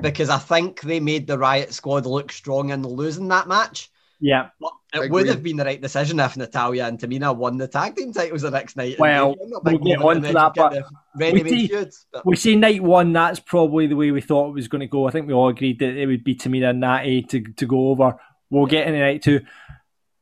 because 0.00 0.28
I 0.28 0.38
think 0.38 0.80
they 0.82 1.00
made 1.00 1.26
the 1.26 1.38
Riot 1.38 1.72
Squad 1.72 2.06
look 2.06 2.30
strong 2.32 2.70
in 2.70 2.82
losing 2.82 3.28
that 3.28 3.48
match. 3.48 3.90
Yeah. 4.24 4.48
But 4.58 4.72
it 4.94 5.10
would 5.10 5.26
have 5.26 5.42
been 5.42 5.58
the 5.58 5.66
right 5.66 5.78
decision 5.78 6.18
if 6.18 6.34
Natalya 6.34 6.86
and 6.86 6.98
Tamina 6.98 7.36
won 7.36 7.58
the 7.58 7.68
tag 7.68 7.94
team 7.94 8.10
titles 8.10 8.40
the 8.40 8.50
next 8.50 8.74
night. 8.74 8.98
Well, 8.98 9.34
we'll 9.38 9.78
get 9.78 10.00
on 10.00 10.22
to 10.22 10.32
that, 10.32 10.54
but 10.54 10.82
we 11.14 11.46
see, 11.46 11.68
feuds, 11.68 12.06
but 12.10 12.24
we 12.24 12.34
see 12.34 12.56
night 12.56 12.82
one, 12.82 13.12
that's 13.12 13.38
probably 13.38 13.86
the 13.86 13.96
way 13.96 14.12
we 14.12 14.22
thought 14.22 14.48
it 14.48 14.54
was 14.54 14.66
going 14.66 14.80
to 14.80 14.86
go. 14.86 15.06
I 15.06 15.10
think 15.10 15.26
we 15.26 15.34
all 15.34 15.48
agreed 15.48 15.78
that 15.80 15.94
it 15.94 16.06
would 16.06 16.24
be 16.24 16.34
Tamina 16.34 16.70
and 16.70 16.80
Natty 16.80 17.20
to, 17.24 17.42
to 17.42 17.66
go 17.66 17.90
over. 17.90 18.16
We'll 18.48 18.64
get 18.64 18.86
into 18.86 18.98
night 18.98 19.22
two. 19.22 19.42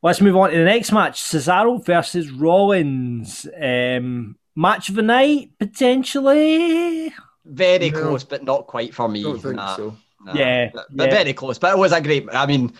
Let's 0.03 0.20
move 0.20 0.36
on 0.36 0.50
to 0.50 0.59
the 0.59 0.64
next 0.64 0.90
match 0.90 1.22
Cesaro 1.22 1.84
versus 1.86 2.32
Rollins. 2.32 3.46
Um, 3.57 4.36
match 4.57 4.88
of 4.88 4.96
the 4.96 5.03
night, 5.03 5.53
potentially. 5.61 7.14
Very 7.44 7.90
no. 7.90 8.00
close, 8.00 8.24
but 8.24 8.42
not 8.42 8.66
quite 8.66 8.94
for 8.94 9.09
me. 9.09 9.20
I 9.20 9.22
don't 9.22 9.38
think 9.38 9.55
nah, 9.55 9.76
so. 9.76 9.96
Nah. 10.24 10.34
Yeah, 10.34 10.70
but, 10.74 10.86
but 10.90 11.09
yeah. 11.09 11.14
very 11.14 11.34
close. 11.34 11.61
But 11.61 11.74
it 11.74 11.78
was 11.78 11.92
a 11.92 12.00
great. 12.00 12.26
I 12.32 12.46
mean, 12.46 12.72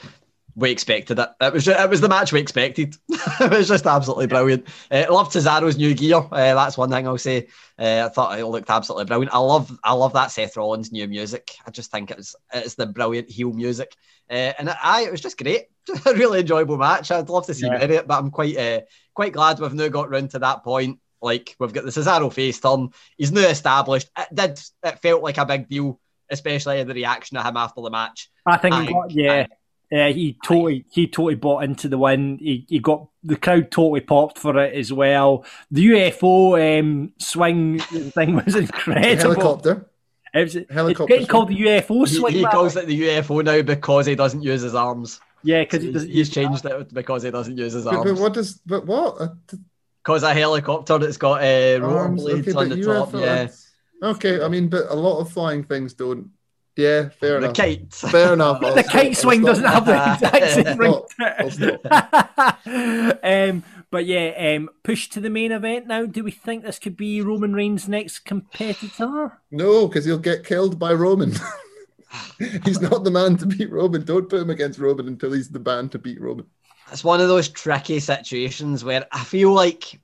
we 0.55 0.71
expected 0.71 1.19
it. 1.19 1.29
It 1.41 1.53
was 1.53 1.65
just, 1.65 1.81
it 1.81 1.89
was 1.89 2.01
the 2.01 2.09
match 2.09 2.33
we 2.33 2.41
expected. 2.41 2.97
it 3.09 3.51
was 3.51 3.69
just 3.69 3.87
absolutely 3.87 4.27
brilliant. 4.27 4.67
Uh, 4.91 5.07
love 5.11 5.31
Cesaro's 5.31 5.79
new 5.79 5.95
gear. 5.95 6.17
Uh, 6.17 6.55
that's 6.55 6.77
one 6.77 6.91
thing 6.91 7.07
I'll 7.07 7.19
say. 7.19 7.49
Uh, 7.79 8.07
I 8.07 8.09
thought 8.09 8.39
it 8.39 8.47
looked 8.47 8.69
absolutely 8.69 9.07
brilliant. 9.07 9.35
I 9.35 9.39
love 9.39 9.77
I 9.83 9.95
love 9.95 10.13
that 10.13 10.31
Seth 10.31 10.57
Rollins 10.57 10.93
new 10.93 11.09
music. 11.09 11.57
I 11.67 11.71
just 11.71 11.91
think 11.91 12.11
it's 12.11 12.37
it's 12.53 12.75
the 12.75 12.87
brilliant 12.87 13.31
heel 13.31 13.53
music. 13.53 13.95
Uh, 14.31 14.53
and 14.59 14.71
I 14.71 15.03
it 15.03 15.11
was 15.11 15.21
just 15.21 15.39
great. 15.39 15.67
a 16.07 16.15
really 16.15 16.41
enjoyable 16.41 16.77
match. 16.77 17.11
I'd 17.11 17.29
love 17.29 17.47
to 17.47 17.55
see 17.55 17.67
yeah. 17.67 17.83
it, 17.83 18.07
but 18.07 18.19
I'm 18.19 18.31
quite 18.31 18.57
uh, 18.57 18.81
quite 19.15 19.33
glad 19.33 19.59
we've 19.59 19.75
now 19.75 19.89
got 19.89 20.11
round 20.11 20.31
to 20.31 20.39
that 20.41 20.65
point. 20.65 20.99
Like 21.21 21.57
we've 21.59 21.73
got 21.73 21.85
the 21.85 21.91
Cesaro 21.91 22.33
face 22.33 22.61
turn. 22.61 22.91
He's 23.17 23.33
now 23.33 23.49
established. 23.49 24.11
It 24.19 24.29
did. 24.35 24.61
It 24.83 24.99
felt 25.01 25.23
like 25.23 25.39
a 25.39 25.47
big 25.47 25.69
deal, 25.69 25.99
especially 26.29 26.83
the 26.85 26.95
reaction 26.95 27.37
of 27.37 27.47
him 27.47 27.57
after 27.57 27.81
the 27.81 27.91
match. 27.91 28.31
I 28.45 28.59
think, 28.59 28.75
and, 28.75 28.89
got, 28.89 29.11
yeah. 29.11 29.47
Uh, 29.93 30.11
he 30.11 30.39
totally 30.43 30.87
he 30.91 31.07
totally 31.07 31.35
bought 31.35 31.65
into 31.65 31.87
the 31.87 31.99
win. 31.99 32.39
He, 32.39 32.65
he 32.69 32.79
got 32.79 33.09
the 33.23 33.37
crowd 33.37 33.71
totally 33.71 34.01
popped 34.01 34.39
for 34.39 34.59
it 34.59 34.75
as 34.75 34.91
well. 34.91 35.45
The 35.71 35.87
UFO 35.89 36.81
um, 36.81 37.13
swing 37.19 37.79
thing 37.79 38.35
was 38.47 38.55
incredible. 38.57 39.35
Helicopter. 39.35 39.91
It 40.33 40.45
was, 40.45 40.57
Helicopter. 40.71 41.15
It's 41.15 41.29
called 41.29 41.49
the 41.49 41.61
UFO 41.61 42.09
swing. 42.09 42.33
He, 42.33 42.39
he 42.39 42.47
calls 42.47 42.75
it 42.77 42.87
the 42.87 43.03
UFO 43.03 43.45
now 43.45 43.61
because 43.61 44.07
he 44.07 44.15
doesn't 44.15 44.43
use 44.43 44.63
his 44.63 44.75
arms. 44.75 45.21
Yeah, 45.43 45.63
because 45.63 45.83
so 45.83 46.07
he 46.07 46.13
he's 46.15 46.31
changed 46.31 46.65
it 46.65 46.95
because 46.95 47.25
he 47.25 47.31
doesn't 47.31 47.59
use 47.59 47.75
his 47.75 47.87
arms. 47.87 48.13
But, 48.13 48.21
what 48.21 48.33
does? 48.33 48.55
But 48.65 48.87
what? 48.87 49.35
Because 50.03 50.23
a 50.23 50.33
helicopter 50.33 50.97
that's 50.97 51.19
got 51.19 51.43
uh, 51.43 51.81
rotor 51.83 52.09
blades 52.09 52.49
okay, 52.49 52.59
on 52.59 52.69
the 52.71 52.77
UFO, 52.77 53.13
top. 53.13 53.21
Yeah. 53.21 53.49
Okay, 54.03 54.43
I 54.43 54.49
mean, 54.49 54.69
but 54.69 54.87
a 54.89 54.95
lot 54.95 55.21
of 55.21 55.31
flying 55.31 55.65
things 55.65 55.93
don't 55.93 56.31
yeah, 56.77 57.09
fair 57.11 57.41
the 57.41 57.47
enough. 57.47 57.57
Kite. 57.57 57.95
Fair 57.95 58.33
enough. 58.33 58.61
the 58.75 58.85
kite 58.85 59.17
swing 59.17 59.43
doesn't 59.43 59.65
have 59.65 59.87
the 59.87 60.13
exact 60.15 60.51
same 60.53 60.79
ring. 60.79 60.95
um, 63.23 63.65
but 63.91 64.07
yeah, 64.07 64.55
um, 64.57 64.71
push 64.83 65.09
to 65.11 65.21
the 65.21 65.31
main 65.31 65.53
event 65.53 65.87
now. 65.87 66.07
Do 66.07 66.25
we 66.25 66.31
think 66.31 66.65
this 66.65 66.79
could 66.79 66.97
be 66.97 67.21
Roman 67.21 67.53
Reigns' 67.55 67.89
next 67.89 68.21
competitor? 68.21 69.39
No, 69.51 69.87
because 69.87 70.05
he'll 70.05 70.19
get 70.19 70.47
killed 70.47 70.79
by 70.79 70.93
Roman. 70.93 71.35
he's 72.65 72.81
not 72.81 73.05
the 73.05 73.11
man 73.11 73.37
to 73.39 73.47
beat 73.47 73.71
Roman. 73.71 74.05
Don't 74.05 74.29
put 74.29 74.41
him 74.41 74.51
against 74.51 74.79
Roman 74.79 75.09
until 75.09 75.33
he's 75.33 75.49
the 75.49 75.61
man 75.61 75.89
to 75.91 75.99
beat 75.99 76.21
Roman. 76.21 76.47
It's 76.91 77.05
one 77.05 77.21
of 77.21 77.29
those 77.29 77.49
tricky 77.49 78.01
situations 78.01 78.85
where 78.85 79.07
I 79.13 79.25
feel 79.25 79.53
like 79.53 79.95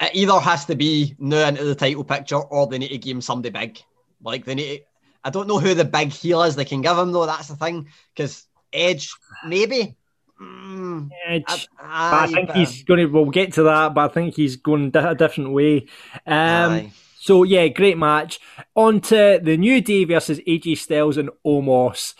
it 0.00 0.14
either 0.14 0.38
has 0.40 0.64
to 0.66 0.74
be 0.74 1.14
now 1.18 1.48
into 1.48 1.64
the 1.64 1.74
title 1.74 2.04
picture 2.04 2.36
or 2.36 2.66
they 2.66 2.78
need 2.78 2.88
to 2.88 2.98
give 2.98 3.16
him 3.16 3.22
somebody 3.22 3.50
big. 3.50 3.82
Like 4.22 4.44
they 4.44 4.54
need 4.54 4.78
to, 4.78 4.84
I 5.24 5.30
don't 5.30 5.48
know 5.48 5.58
who 5.58 5.74
the 5.74 5.84
big 5.84 6.12
heel 6.12 6.42
is 6.42 6.54
they 6.54 6.64
can 6.64 6.82
give 6.82 6.98
him 6.98 7.12
though. 7.12 7.26
That's 7.26 7.48
the 7.48 7.56
thing 7.56 7.88
because 8.14 8.46
Edge 8.72 9.10
maybe. 9.46 9.96
Mm, 10.40 11.10
Edge, 11.26 11.68
I, 11.78 12.20
I, 12.20 12.24
I 12.24 12.26
think 12.26 12.50
he's 12.52 12.82
going 12.82 13.00
to. 13.00 13.06
We'll 13.06 13.30
get 13.30 13.54
to 13.54 13.62
that, 13.64 13.94
but 13.94 14.10
I 14.10 14.12
think 14.12 14.34
he's 14.34 14.56
going 14.56 14.94
a 14.94 15.14
different 15.14 15.52
way. 15.52 15.86
Um, 16.26 16.92
so 17.18 17.42
yeah, 17.42 17.68
great 17.68 17.96
match. 17.96 18.38
On 18.74 19.00
to 19.02 19.40
the 19.42 19.56
New 19.56 19.80
Day 19.80 20.04
versus 20.04 20.40
AJ 20.40 20.78
Styles 20.78 21.16
and 21.16 21.30
Omos. 21.46 22.14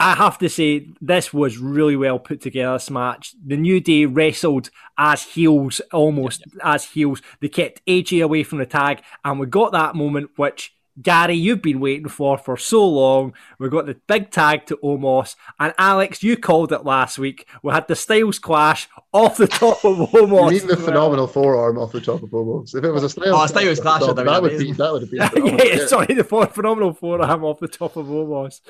I 0.00 0.14
have 0.14 0.38
to 0.38 0.48
say, 0.48 0.88
this 1.00 1.34
was 1.34 1.58
really 1.58 1.96
well 1.96 2.20
put 2.20 2.40
together. 2.40 2.74
This 2.74 2.88
match, 2.88 3.34
the 3.44 3.56
New 3.56 3.80
Day 3.80 4.06
wrestled 4.06 4.70
as 4.96 5.24
heels, 5.24 5.80
almost 5.92 6.44
as 6.62 6.84
heels. 6.84 7.20
They 7.40 7.48
kept 7.48 7.84
AJ 7.86 8.22
away 8.22 8.44
from 8.44 8.58
the 8.58 8.66
tag, 8.66 9.02
and 9.24 9.40
we 9.40 9.46
got 9.46 9.72
that 9.72 9.96
moment 9.96 10.30
which 10.36 10.72
Gary, 11.00 11.34
you've 11.34 11.62
been 11.62 11.80
waiting 11.80 12.08
for 12.08 12.38
for 12.38 12.56
so 12.56 12.86
long. 12.86 13.32
We've 13.58 13.70
got 13.70 13.86
the 13.86 13.96
big 14.06 14.30
tag 14.30 14.66
to 14.66 14.76
Omos. 14.78 15.36
And 15.58 15.74
Alex, 15.78 16.22
you 16.22 16.36
called 16.36 16.72
it 16.72 16.84
last 16.84 17.18
week. 17.18 17.48
We 17.62 17.72
had 17.72 17.88
the 17.88 17.96
Styles 17.96 18.38
clash 18.38 18.88
off 19.12 19.36
the 19.36 19.46
top 19.46 19.84
of 19.84 19.98
Omos. 19.98 20.52
You 20.58 20.58
mean 20.60 20.68
the 20.68 20.76
phenomenal 20.76 21.26
forearm 21.26 21.78
off 21.78 21.92
the 21.92 22.00
top 22.00 22.22
of 22.22 22.30
Omos. 22.30 22.74
If 22.74 22.84
it 22.84 22.90
was 22.90 23.04
a 23.04 23.08
Styles, 23.08 23.28
oh, 23.28 23.46
Styles 23.46 23.80
clash, 23.80 24.00
that, 24.06 24.16
that 24.16 24.42
would 24.42 24.58
be 24.58 24.72
that 24.72 24.92
would 24.92 25.02
have 25.02 25.10
been. 25.10 25.46
yeah, 25.58 25.64
yeah, 25.64 25.86
sorry, 25.86 26.14
the 26.14 26.24
phenomenal 26.24 26.92
forearm 26.94 27.44
off 27.44 27.60
the 27.60 27.68
top 27.68 27.96
of 27.96 28.06
Omos. 28.06 28.60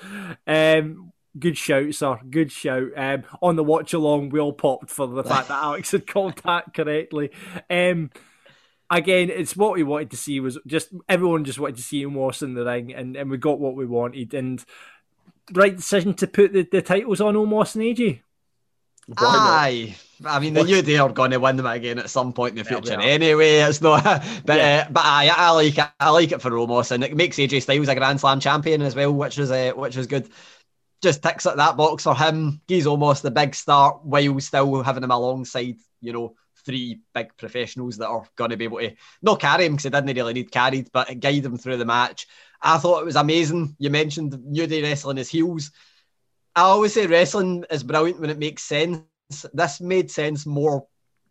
Um, 0.47 1.13
good 1.39 1.57
shout, 1.57 1.95
sir. 1.95 2.19
Good 2.29 2.53
shout. 2.53 2.89
Um, 2.97 3.25
on 3.41 3.57
the 3.57 3.65
watch 3.65 3.93
along, 3.95 4.31
we 4.31 4.41
all 4.41 4.53
popped 4.53 4.91
for 4.91 5.07
the 5.07 5.25
fact 5.25 5.49
that 5.49 5.63
Alex 5.63 5.93
had 5.93 6.07
called 6.07 6.39
that 6.45 6.75
correctly. 6.75 7.31
Um, 7.71 8.11
again, 8.91 9.31
it's 9.31 9.57
what 9.57 9.75
we 9.75 9.83
wanted 9.83 10.11
to 10.11 10.17
see 10.17 10.41
was 10.41 10.59
just 10.67 10.89
everyone 11.09 11.45
just 11.45 11.59
wanted 11.59 11.77
to 11.77 11.83
see 11.83 12.05
Omos 12.05 12.43
in 12.43 12.55
the 12.55 12.65
ring, 12.65 12.95
and, 12.95 13.17
and 13.17 13.31
we 13.31 13.37
got 13.37 13.61
what 13.61 13.75
we 13.75 13.87
wanted. 13.87 14.35
And 14.35 14.65
right 15.53 15.77
decision 15.77 16.15
to 16.15 16.27
put 16.27 16.53
the, 16.53 16.63
the 16.71 16.83
titles 16.83 17.21
on 17.21 17.35
Omos 17.35 17.75
and 17.75 17.85
AJ. 17.85 18.21
Aye, 19.17 19.97
I 20.27 20.39
mean, 20.39 20.53
they 20.53 20.65
knew 20.65 20.83
they 20.83 21.01
were 21.01 21.09
going 21.09 21.31
to 21.31 21.41
win 21.41 21.57
them 21.57 21.65
again 21.65 21.99
at 21.99 22.11
some 22.11 22.35
point 22.35 22.51
in 22.51 22.59
the 22.59 22.65
future. 22.65 22.93
Yeah, 22.93 23.01
anyway, 23.03 23.57
it's 23.61 23.81
not. 23.81 24.05
But 24.45 24.59
yeah. 24.59 24.85
uh, 24.87 24.91
but 24.91 25.05
I, 25.05 25.29
I 25.35 25.51
like 25.51 25.79
it. 25.79 25.89
I 25.99 26.11
like 26.11 26.33
it 26.33 26.43
for 26.43 26.51
Omos, 26.51 26.91
and 26.91 27.03
it 27.03 27.17
makes 27.17 27.39
AJ 27.39 27.63
Styles 27.63 27.89
a 27.89 27.95
Grand 27.95 28.21
Slam 28.21 28.41
champion 28.41 28.83
as 28.83 28.95
well, 28.95 29.13
which 29.13 29.39
is 29.39 29.51
uh, 29.51 29.73
which 29.75 29.97
is 29.97 30.07
good. 30.07 30.29
Just 31.01 31.23
ticks 31.23 31.47
at 31.47 31.57
that 31.57 31.77
box 31.77 32.03
for 32.03 32.15
him. 32.15 32.61
He's 32.67 32.87
almost 32.87 33.23
the 33.23 33.31
big 33.31 33.55
start 33.55 34.05
while 34.05 34.41
still 34.41 34.83
having 34.83 35.05
him 35.05 35.13
alongside, 35.13 35.77
you 36.01 36.13
know, 36.13 36.35
three 36.69 37.01
big 37.15 37.35
professionals 37.39 37.97
that 37.97 38.09
are 38.09 38.25
going 38.37 38.51
to 38.51 38.57
be 38.59 38.65
able 38.65 38.79
to 38.79 38.95
not 39.23 39.41
carry 39.41 39.65
him 39.65 39.73
because 39.73 39.85
he 39.85 39.91
didn't 39.91 40.15
really 40.15 40.35
need 40.35 40.53
carried, 40.53 40.93
but 40.93 41.19
guide 41.19 41.47
him 41.47 41.57
through 41.57 41.79
the 41.79 41.87
match. 41.87 42.27
I 42.61 42.77
thought 42.77 43.01
it 43.01 43.07
was 43.07 43.17
amazing. 43.17 43.75
You 43.79 43.89
mentioned 43.89 44.39
New 44.45 44.67
Day 44.67 44.83
wrestling 44.83 45.17
his 45.17 45.31
heels. 45.31 45.71
I 46.55 46.63
always 46.63 46.93
say 46.93 47.07
wrestling 47.07 47.65
is 47.71 47.83
brilliant 47.83 48.21
when 48.21 48.29
it 48.29 48.39
makes 48.39 48.65
sense. 48.65 49.01
This 49.55 49.81
made 49.81 50.11
sense 50.11 50.45
more. 50.45 50.87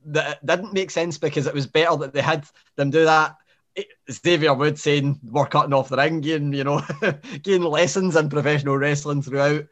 That 0.05 0.37
it 0.37 0.45
didn't 0.45 0.73
make 0.73 0.89
sense 0.89 1.19
because 1.19 1.45
it 1.45 1.53
was 1.53 1.67
better 1.67 1.95
that 1.97 2.13
they 2.13 2.21
had 2.21 2.45
them 2.75 2.89
do 2.89 3.05
that. 3.05 3.35
Eh, 3.75 3.83
Xavier 4.11 4.55
Wood 4.55 4.79
saying 4.79 5.19
we're 5.23 5.45
cutting 5.45 5.73
off 5.73 5.89
the 5.89 5.97
ring, 5.97 6.21
getting 6.21 6.53
you 6.53 6.63
know, 6.63 6.81
getting 7.43 7.63
lessons 7.63 8.15
in 8.15 8.29
professional 8.29 8.77
wrestling 8.77 9.21
throughout. 9.21 9.65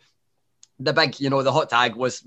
The 0.79 0.93
big, 0.93 1.19
you 1.19 1.29
know, 1.29 1.41
the 1.41 1.53
hot 1.53 1.69
tag 1.69 1.95
was 1.95 2.23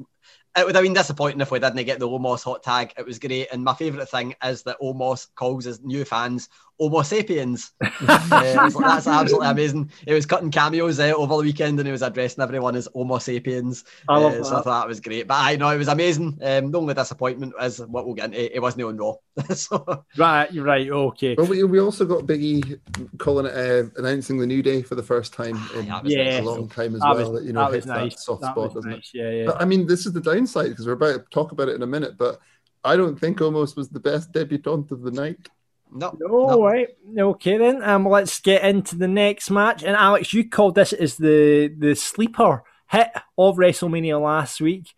it 0.58 0.66
would 0.66 0.74
have 0.74 0.84
been 0.84 0.94
disappointing 0.94 1.40
if 1.40 1.50
we 1.50 1.58
didn't 1.58 1.84
get 1.84 1.98
the 1.98 2.08
Omos 2.08 2.42
hot 2.42 2.62
tag. 2.62 2.92
It 2.96 3.06
was 3.06 3.18
great. 3.18 3.48
And 3.52 3.62
my 3.62 3.74
favourite 3.74 4.08
thing 4.08 4.34
is 4.44 4.62
that 4.64 4.80
Omos 4.80 5.28
calls 5.34 5.64
his 5.64 5.80
new 5.82 6.04
fans 6.04 6.48
Homo 6.78 7.02
sapiens. 7.02 7.72
uh, 7.80 8.70
that's 8.70 9.06
absolutely 9.06 9.48
amazing. 9.48 9.90
He 10.06 10.12
was 10.12 10.26
cutting 10.26 10.50
cameos 10.50 11.00
uh, 11.00 11.12
over 11.16 11.36
the 11.36 11.42
weekend 11.42 11.78
and 11.80 11.86
he 11.86 11.92
was 11.92 12.02
addressing 12.02 12.42
everyone 12.42 12.76
as 12.76 12.88
Homo 12.94 13.18
sapiens. 13.18 13.84
I 14.08 14.18
love 14.18 14.34
uh, 14.34 14.44
so 14.44 14.58
I 14.58 14.62
thought 14.62 14.82
that 14.82 14.88
was 14.88 15.00
great. 15.00 15.26
But 15.26 15.38
I 15.38 15.56
know 15.56 15.70
it 15.70 15.78
was 15.78 15.88
amazing. 15.88 16.38
Um, 16.42 16.70
the 16.70 16.80
only 16.80 16.94
disappointment 16.94 17.54
is 17.60 17.80
what 17.80 18.06
we'll 18.06 18.14
get 18.14 18.26
into. 18.26 18.54
It 18.54 18.60
wasn't 18.60 18.84
on 18.84 18.96
Raw. 18.96 19.14
so. 19.54 20.04
Right, 20.16 20.52
you're 20.52 20.64
right. 20.64 20.88
Okay. 20.88 21.34
Well, 21.36 21.46
we, 21.46 21.64
we 21.64 21.80
also 21.80 22.04
got 22.04 22.26
Biggie 22.26 22.78
calling 23.18 23.46
it 23.46 23.54
uh, 23.54 23.88
announcing 23.96 24.38
the 24.38 24.46
new 24.46 24.62
day 24.62 24.82
for 24.82 24.94
the 24.94 25.02
first 25.02 25.32
time 25.32 25.60
in 25.74 25.86
yeah, 25.86 26.40
a 26.40 26.42
long 26.42 26.68
time 26.68 26.94
as 26.94 27.00
that 27.00 27.14
well. 27.14 27.32
Was, 27.32 27.40
that, 27.40 27.46
you 27.46 27.52
know, 27.52 27.66
that 27.66 27.74
hits 27.74 27.86
nice. 27.86 28.14
that 28.14 28.20
soft 28.20 28.42
that 28.42 28.52
spot, 28.52 28.74
doesn't 28.74 28.90
nice. 28.90 29.10
it? 29.14 29.18
Yeah, 29.18 29.30
yeah. 29.30 29.46
But 29.46 29.60
I 29.60 29.64
mean, 29.64 29.86
this 29.86 30.06
is 30.06 30.12
the 30.12 30.20
downside 30.20 30.70
because 30.70 30.86
we're 30.86 30.92
about 30.92 31.24
to 31.24 31.30
talk 31.30 31.52
about 31.52 31.68
it 31.68 31.74
in 31.74 31.82
a 31.82 31.86
minute, 31.86 32.16
but 32.16 32.40
I 32.84 32.96
don't 32.96 33.18
think 33.18 33.38
Omos 33.38 33.76
was 33.76 33.88
the 33.88 34.00
best 34.00 34.32
debutante 34.32 34.92
of 34.92 35.02
the 35.02 35.10
night. 35.10 35.48
No. 35.92 36.16
No, 36.20 36.62
right. 36.62 36.88
Okay 37.16 37.58
then. 37.58 37.82
Um, 37.82 38.06
let's 38.06 38.40
get 38.40 38.64
into 38.64 38.96
the 38.96 39.08
next 39.08 39.50
match. 39.50 39.82
And 39.82 39.96
Alex, 39.96 40.32
you 40.32 40.48
called 40.48 40.74
this 40.74 40.92
as 40.92 41.16
the 41.16 41.68
the 41.76 41.94
sleeper 41.94 42.62
hit 42.90 43.10
of 43.36 43.56
WrestleMania 43.56 44.20
last 44.22 44.60
week. 44.60 44.94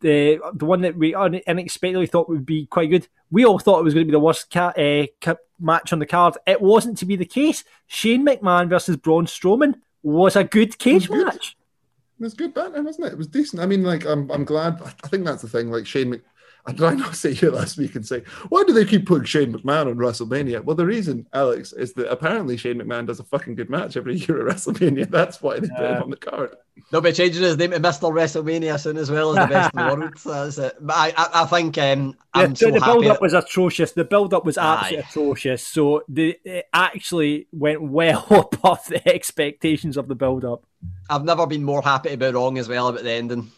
The 0.00 0.40
the 0.54 0.66
one 0.66 0.82
that 0.82 0.96
we 0.96 1.14
unexpectedly 1.14 2.06
thought 2.06 2.28
would 2.28 2.44
be 2.44 2.66
quite 2.66 2.90
good. 2.90 3.08
We 3.30 3.44
all 3.44 3.58
thought 3.58 3.80
it 3.80 3.84
was 3.84 3.94
going 3.94 4.06
to 4.06 4.10
be 4.10 4.16
the 4.16 4.20
worst 4.20 4.50
ca- 4.50 4.74
uh, 4.76 5.34
match 5.58 5.92
on 5.92 5.98
the 5.98 6.06
card. 6.06 6.36
It 6.46 6.60
wasn't 6.60 6.98
to 6.98 7.06
be 7.06 7.16
the 7.16 7.24
case. 7.24 7.64
Shane 7.86 8.24
McMahon 8.24 8.68
versus 8.68 8.96
Braun 8.96 9.26
Strowman 9.26 9.74
was 10.02 10.36
a 10.36 10.44
good 10.44 10.78
cage 10.78 11.06
it 11.06 11.10
match. 11.10 11.56
Good. 11.56 12.20
It 12.20 12.22
was 12.22 12.34
good 12.34 12.54
banter, 12.54 12.82
wasn't 12.82 13.08
it? 13.08 13.12
It 13.12 13.18
was 13.18 13.26
decent. 13.26 13.60
I 13.60 13.66
mean, 13.66 13.82
like, 13.82 14.06
I'm, 14.06 14.30
I'm 14.30 14.44
glad. 14.44 14.80
I 14.82 15.08
think 15.08 15.24
that's 15.24 15.42
the 15.42 15.48
thing. 15.48 15.70
Like 15.70 15.86
Shane, 15.86 16.10
Mc, 16.10 16.22
and 16.66 16.76
did 16.76 16.86
I 16.86 16.94
not 16.94 17.14
say 17.16 17.34
here 17.34 17.50
last 17.50 17.76
week 17.76 17.94
and 17.94 18.06
say, 18.06 18.22
why 18.48 18.64
do 18.64 18.72
they 18.72 18.84
keep 18.84 19.06
putting 19.06 19.24
Shane 19.24 19.52
McMahon 19.52 19.86
on 19.86 19.96
WrestleMania? 19.96 20.64
Well, 20.64 20.76
the 20.76 20.86
reason, 20.86 21.26
Alex, 21.32 21.72
is 21.72 21.92
that 21.94 22.10
apparently 22.10 22.56
Shane 22.56 22.80
McMahon 22.80 23.06
does 23.06 23.20
a 23.20 23.24
fucking 23.24 23.54
good 23.54 23.70
match 23.70 23.96
every 23.96 24.16
year 24.16 24.46
at 24.46 24.56
WrestleMania. 24.56 25.10
That's 25.10 25.42
why 25.42 25.60
they 25.60 25.68
put 25.68 25.84
him 25.84 26.02
on 26.02 26.10
the 26.10 26.16
card. 26.16 26.56
They'll 26.90 27.00
be 27.00 27.12
changing 27.12 27.42
his 27.42 27.56
name 27.56 27.70
to 27.70 27.80
Mr. 27.80 28.12
WrestleMania 28.12 28.80
soon 28.80 28.96
as 28.96 29.10
well 29.10 29.30
as 29.30 29.48
the 29.48 29.52
best 29.52 29.74
in 29.76 29.80
the 29.80 29.94
world. 29.94 30.14
That's 30.24 30.58
it. 30.58 30.76
But 30.80 30.96
I, 30.96 31.12
I, 31.16 31.42
I 31.42 31.46
think 31.46 31.78
um, 31.78 32.16
I'm 32.32 32.50
yeah, 32.50 32.54
so 32.54 32.70
the 32.70 32.80
build 32.80 33.06
up 33.06 33.20
was 33.20 33.34
atrocious. 33.34 33.92
The 33.92 34.04
build 34.04 34.34
up 34.34 34.44
was 34.44 34.58
absolutely 34.58 34.98
Aye. 34.98 35.06
atrocious. 35.08 35.66
So 35.66 36.02
the, 36.08 36.38
it 36.44 36.66
actually 36.72 37.46
went 37.52 37.82
well 37.82 38.26
above 38.30 38.86
the 38.86 39.06
expectations 39.08 39.96
of 39.96 40.08
the 40.08 40.14
build 40.14 40.44
up. 40.44 40.66
I've 41.08 41.24
never 41.24 41.46
been 41.46 41.64
more 41.64 41.82
happy 41.82 42.10
to 42.10 42.16
be 42.16 42.26
wrong 42.26 42.58
as 42.58 42.68
well 42.68 42.88
about 42.88 43.04
the 43.04 43.12
ending. 43.12 43.50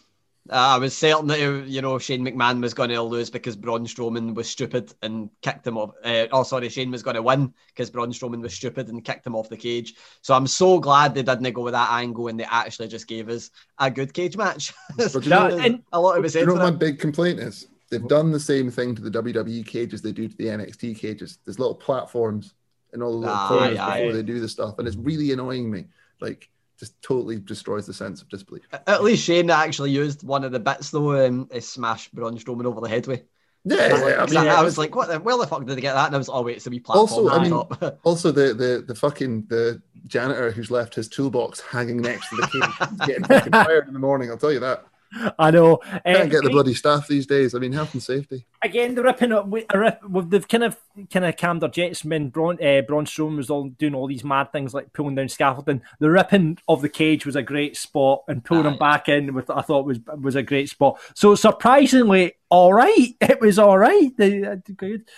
Uh, 0.49 0.75
I 0.75 0.77
was 0.77 0.95
certain 0.95 1.27
that 1.27 1.39
you 1.39 1.81
know 1.81 1.99
Shane 1.99 2.25
McMahon 2.25 2.61
was 2.61 2.73
going 2.73 2.89
to 2.89 3.01
lose 3.01 3.29
because 3.29 3.55
Braun 3.55 3.85
Strowman 3.85 4.33
was 4.33 4.49
stupid 4.49 4.93
and 5.01 5.29
kicked 5.41 5.65
him 5.65 5.77
off. 5.77 5.91
Uh, 6.03 6.27
oh, 6.31 6.43
sorry, 6.43 6.69
Shane 6.69 6.91
was 6.91 7.03
going 7.03 7.15
to 7.15 7.21
win 7.21 7.53
because 7.67 7.89
Braun 7.89 8.11
Strowman 8.11 8.41
was 8.41 8.53
stupid 8.53 8.89
and 8.89 9.03
kicked 9.03 9.25
him 9.25 9.35
off 9.35 9.49
the 9.49 9.57
cage. 9.57 9.95
So 10.21 10.33
I'm 10.33 10.47
so 10.47 10.79
glad 10.79 11.13
they 11.13 11.23
didn't 11.23 11.51
go 11.53 11.63
with 11.63 11.73
that 11.73 11.91
angle 11.91 12.27
and 12.27 12.39
they 12.39 12.45
actually 12.45 12.87
just 12.87 13.07
gave 13.07 13.29
us 13.29 13.51
a 13.79 13.91
good 13.91 14.13
cage 14.13 14.37
match. 14.37 14.73
But 14.97 15.13
you 15.23 15.29
know, 15.29 15.47
and- 15.57 15.83
a 15.91 15.99
lot 15.99 16.17
of 16.17 16.25
it 16.25 16.33
you 16.35 16.45
know 16.45 16.53
what 16.53 16.63
my 16.63 16.71
big 16.71 16.99
complaint 16.99 17.39
is? 17.39 17.67
They've 17.89 18.07
done 18.07 18.31
the 18.31 18.39
same 18.39 18.69
thing 18.69 18.95
to 18.95 19.01
the 19.01 19.11
WWE 19.23 19.65
cages 19.65 20.01
they 20.01 20.11
do 20.11 20.27
to 20.27 20.35
the 20.37 20.45
NXT 20.45 20.97
cages. 20.97 21.39
There's 21.45 21.57
little 21.59 21.75
platforms 21.75 22.53
and 22.91 23.01
all 23.01 23.11
the 23.13 23.17
little 23.19 23.35
Aye, 23.35 23.47
corners 23.47 23.79
aye. 23.79 23.99
before 24.01 24.13
they 24.13 24.23
do 24.23 24.39
the 24.39 24.49
stuff, 24.49 24.79
and 24.79 24.87
it's 24.87 24.97
really 24.97 25.31
annoying 25.31 25.69
me. 25.71 25.85
Like, 26.19 26.49
just 26.79 27.01
totally 27.01 27.37
destroys 27.39 27.85
the 27.85 27.93
sense 27.93 28.21
of 28.21 28.29
disbelief. 28.29 28.63
At 28.85 29.03
least 29.03 29.23
Shane 29.23 29.49
actually 29.49 29.91
used 29.91 30.23
one 30.23 30.43
of 30.43 30.51
the 30.51 30.59
bits 30.59 30.91
though 30.91 31.25
um, 31.25 31.47
to 31.47 31.61
smash 31.61 32.09
Braun 32.09 32.37
Strowman 32.37 32.65
over 32.65 32.81
the 32.81 32.89
head 32.89 33.07
with. 33.07 33.23
Yeah, 33.65 33.87
yeah, 33.87 34.05
I 34.19 34.23
I, 34.23 34.25
mean, 34.27 34.37
I 34.37 34.63
was 34.63 34.77
like, 34.77 34.95
what 34.95 35.09
the, 35.09 35.19
where 35.19 35.37
the 35.37 35.45
fuck 35.45 35.65
did 35.65 35.75
they 35.75 35.81
get 35.81 35.93
that? 35.93 36.05
And 36.05 36.15
I 36.15 36.17
was, 36.17 36.29
oh 36.29 36.41
wait, 36.41 36.55
it's 36.55 36.67
a 36.67 36.69
wee 36.69 36.79
platform. 36.79 37.27
Also, 37.27 37.29
I 37.29 37.43
mean- 37.89 37.97
Also, 38.03 38.31
the 38.31 38.53
the 38.53 38.83
the 38.87 38.95
fucking 38.95 39.47
the 39.49 39.81
janitor 40.05 40.51
who's 40.51 40.71
left 40.71 40.95
his 40.95 41.09
toolbox 41.09 41.59
hanging 41.59 41.97
next 41.97 42.29
to 42.29 42.35
the 42.37 42.47
cage, 42.47 42.89
getting 43.07 43.25
fucking 43.25 43.51
fired 43.51 43.87
in 43.87 43.93
the 43.93 43.99
morning. 43.99 44.29
I'll 44.29 44.37
tell 44.37 44.53
you 44.53 44.61
that. 44.61 44.85
I 45.39 45.51
know. 45.51 45.77
Can't 45.77 46.05
Uh, 46.05 46.25
get 46.25 46.43
the 46.43 46.49
bloody 46.49 46.73
staff 46.73 47.07
these 47.07 47.25
days. 47.25 47.55
I 47.55 47.59
mean, 47.59 47.71
health 47.73 47.93
and 47.93 48.03
safety. 48.03 48.45
again, 48.63 48.95
they're 48.95 49.03
ripping 49.03 49.31
up. 49.31 49.47
a 49.69 49.79
rip, 49.79 50.03
with 50.03 50.29
they've 50.29 50.47
kind 50.47 50.63
of 50.63 50.77
kind 51.11 51.25
of 51.25 51.37
calmed 51.37 51.61
their 51.61 51.69
jets. 51.69 52.03
When 52.03 52.29
Braun, 52.29 52.55
uh, 52.63 52.81
Braun 52.81 53.05
Strowman 53.05 53.37
was 53.37 53.49
all 53.49 53.69
doing 53.69 53.95
all 53.95 54.07
these 54.07 54.23
mad 54.23 54.51
things 54.51 54.73
like 54.73 54.93
pulling 54.93 55.15
down 55.15 55.29
scaffolding. 55.29 55.81
The 55.99 56.09
ripping 56.09 56.57
of 56.67 56.81
the 56.81 56.89
cage 56.89 57.25
was 57.25 57.35
a 57.35 57.43
great 57.43 57.77
spot, 57.77 58.23
and 58.27 58.43
pulling 58.43 58.65
him 58.65 58.77
back 58.77 59.07
in 59.09 59.33
with 59.33 59.49
I 59.49 59.61
thought 59.61 59.85
was 59.85 59.99
was 60.21 60.35
a 60.35 60.43
great 60.43 60.69
spot. 60.69 60.99
So 61.15 61.35
surprisingly, 61.35 62.33
all 62.49 62.73
right. 62.73 63.15
It 63.21 63.41
was 63.41 63.59
all 63.59 63.77
right. 63.77 64.11
They, 64.17 64.43
uh, 64.43 64.55
good. 64.75 65.09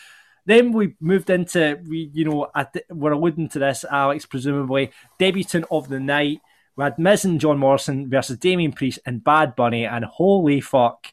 Then 0.46 0.72
we 0.72 0.96
moved 1.00 1.30
into 1.30 1.80
we, 1.88 2.10
you 2.14 2.26
know, 2.26 2.48
I 2.56 2.66
we're 2.90 3.12
alluding 3.12 3.50
to 3.50 3.60
this, 3.60 3.86
Alex, 3.90 4.26
presumably 4.26 4.92
debutant 5.20 5.66
of 5.70 5.90
the 5.90 6.00
night. 6.00 6.42
We 6.80 6.86
had 6.86 6.98
Miz 6.98 7.26
and 7.26 7.42
John 7.42 7.58
Morrison 7.58 8.10
versus 8.10 8.38
Damien 8.38 8.72
Priest 8.72 9.00
and 9.06 9.22
Bad 9.22 9.54
Bunny, 9.58 9.86
and 9.86 10.06
holy 10.06 10.62
fuck. 10.62 11.08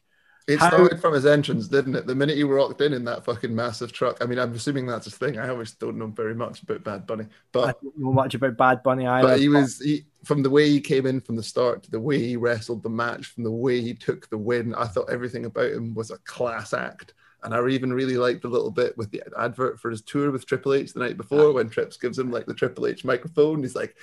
It 0.47 0.59
How- 0.59 0.69
started 0.69 1.01
from 1.01 1.13
his 1.13 1.25
entrance, 1.25 1.67
didn't 1.67 1.95
it? 1.95 2.07
The 2.07 2.15
minute 2.15 2.37
he 2.37 2.45
walked 2.45 2.79
in 2.79 2.93
in 2.93 3.03
that 3.03 3.25
fucking 3.25 3.53
massive 3.53 3.91
truck. 3.91 4.19
I 4.21 4.27
mean, 4.27 4.39
I'm 4.39 4.53
assuming 4.53 4.87
that's 4.87 5.03
his 5.03 5.17
thing. 5.17 5.37
I 5.37 5.49
always 5.49 5.73
don't 5.73 5.97
know 5.97 6.07
very 6.07 6.35
much 6.35 6.63
about 6.63 6.85
Bad 6.85 7.05
Bunny, 7.05 7.25
I 7.25 7.27
but 7.51 7.81
don't 7.83 7.97
know 7.99 8.13
much 8.13 8.33
about 8.33 8.55
Bad 8.55 8.81
Bunny 8.81 9.05
either. 9.05 9.27
but 9.27 9.41
he 9.41 9.49
was 9.49 9.79
he, 9.79 10.05
from 10.23 10.41
the 10.41 10.49
way 10.49 10.69
he 10.69 10.79
came 10.79 11.05
in 11.05 11.19
from 11.19 11.35
the 11.35 11.43
start 11.43 11.83
to 11.83 11.91
the 11.91 11.99
way 11.99 12.17
he 12.17 12.37
wrestled 12.37 12.81
the 12.81 12.89
match, 12.89 13.25
from 13.25 13.43
the 13.43 13.51
way 13.51 13.81
he 13.81 13.93
took 13.93 14.29
the 14.29 14.37
win. 14.37 14.73
I 14.73 14.87
thought 14.87 15.09
everything 15.09 15.43
about 15.43 15.71
him 15.71 15.93
was 15.93 16.11
a 16.11 16.17
class 16.19 16.71
act. 16.71 17.13
And 17.43 17.53
I 17.53 17.67
even 17.67 17.91
really 17.91 18.15
liked 18.15 18.41
the 18.41 18.47
little 18.47 18.71
bit 18.71 18.97
with 18.97 19.11
the 19.11 19.21
advert 19.37 19.81
for 19.81 19.91
his 19.91 20.01
tour 20.01 20.31
with 20.31 20.45
Triple 20.45 20.73
H 20.75 20.93
the 20.93 21.01
night 21.01 21.17
before 21.17 21.51
when 21.51 21.69
Trips 21.69 21.97
gives 21.97 22.17
him 22.17 22.31
like 22.31 22.45
the 22.45 22.53
Triple 22.53 22.87
H 22.87 23.03
microphone. 23.03 23.61
He's 23.61 23.75
like, 23.75 23.97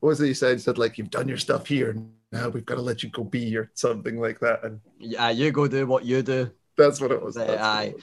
what 0.00 0.10
was 0.10 0.20
it 0.20 0.26
he 0.26 0.34
said? 0.34 0.52
He 0.54 0.58
said, 0.58 0.78
like, 0.78 0.98
you've 0.98 1.10
done 1.10 1.28
your 1.28 1.38
stuff 1.38 1.66
here. 1.66 1.96
Now 2.30 2.48
we've 2.48 2.66
got 2.66 2.76
to 2.76 2.82
let 2.82 3.02
you 3.02 3.08
go 3.08 3.24
be 3.24 3.56
or 3.56 3.70
something 3.74 4.20
like 4.20 4.40
that. 4.40 4.62
And 4.64 4.80
yeah, 4.98 5.30
you 5.30 5.50
go 5.50 5.66
do 5.66 5.86
what 5.86 6.04
you 6.04 6.22
do. 6.22 6.50
that's 6.76 7.00
what 7.00 7.10
it 7.10 7.22
was. 7.22 7.34
That's. 7.34 7.60
I 7.60 7.94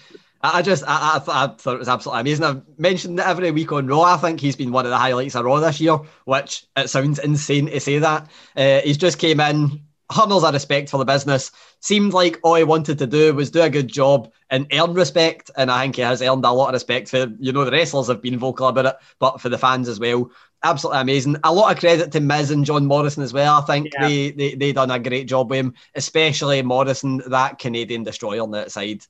I 0.42 0.62
just 0.62 0.84
I, 0.88 1.16
I, 1.16 1.20
th- 1.20 1.30
I 1.30 1.48
thought 1.48 1.76
it 1.76 1.80
was 1.80 1.90
absolutely 1.90 2.22
amazing. 2.22 2.46
I've 2.46 2.80
mentioned 2.80 3.20
it 3.20 3.26
every 3.26 3.52
week 3.52 3.72
on 3.72 3.88
Raw. 3.88 4.02
I 4.02 4.18
think 4.18 4.40
he's 4.40 4.56
been 4.56 4.72
one 4.72 4.86
of 4.86 4.92
the 4.92 4.98
highlights 4.98 5.36
of 5.36 5.46
Raw 5.46 5.60
this 5.60 5.82
year, 5.82 5.98
which 6.26 6.66
it 6.78 6.90
sounds 6.90 7.20
insane 7.20 7.68
to 7.68 7.80
say 7.80 8.00
that. 8.00 8.30
Uh, 8.56 8.82
he's 8.82 8.98
just 8.98 9.18
came 9.18 9.40
in, 9.40 9.82
hurdles 10.12 10.44
of 10.44 10.54
respect 10.54 10.90
for 10.90 10.98
the 10.98 11.06
business. 11.06 11.52
Seemed 11.80 12.14
like 12.14 12.40
all 12.44 12.56
he 12.56 12.64
wanted 12.64 13.00
to 13.00 13.08
do 13.08 13.34
was 13.34 13.52
do 13.52 13.62
a 13.62 13.70
good 13.70 13.88
job 13.88 14.32
and 14.50 14.68
earn 14.72 14.94
respect. 14.94 15.50
And 15.58 15.72
I 15.72 15.84
think 15.84 15.96
he 15.96 16.02
has 16.04 16.22
earned 16.22 16.46
a 16.46 16.52
lot 16.52 16.70
of 16.70 16.74
respect 16.74 17.10
for, 17.10 17.28
you 17.40 17.52
know, 17.52 17.66
the 17.66 17.72
wrestlers 17.72 18.08
have 18.08 18.22
been 18.22 18.38
vocal 18.38 18.68
about 18.68 18.86
it, 18.86 18.96
but 19.20 19.42
for 19.42 19.50
the 19.50 19.58
fans 19.58 19.88
as 19.88 20.00
well. 20.00 20.32
Absolutely 20.66 21.02
amazing. 21.02 21.38
A 21.44 21.54
lot 21.54 21.72
of 21.72 21.80
credit 21.80 22.12
to 22.12 22.20
Miz 22.20 22.52
and 22.52 22.66
John 22.66 22.86
Morrison 22.88 23.24
as 23.24 23.32
well. 23.34 23.60
I 23.60 23.62
think 23.66 23.90
Yeah. 23.94 24.08
they, 24.08 24.32
they 24.32 24.56
they 24.56 24.74
done 24.74 24.92
a 24.92 25.00
great 25.00 25.28
job 25.28 25.50
with 25.50 25.60
him, 25.60 25.74
especially 25.94 26.62
Morrison, 26.64 27.22
that 27.28 27.60
Canadian 27.60 28.04
destroyer 28.04 28.42
on 28.42 28.52
the 28.52 28.64
outside 28.64 29.06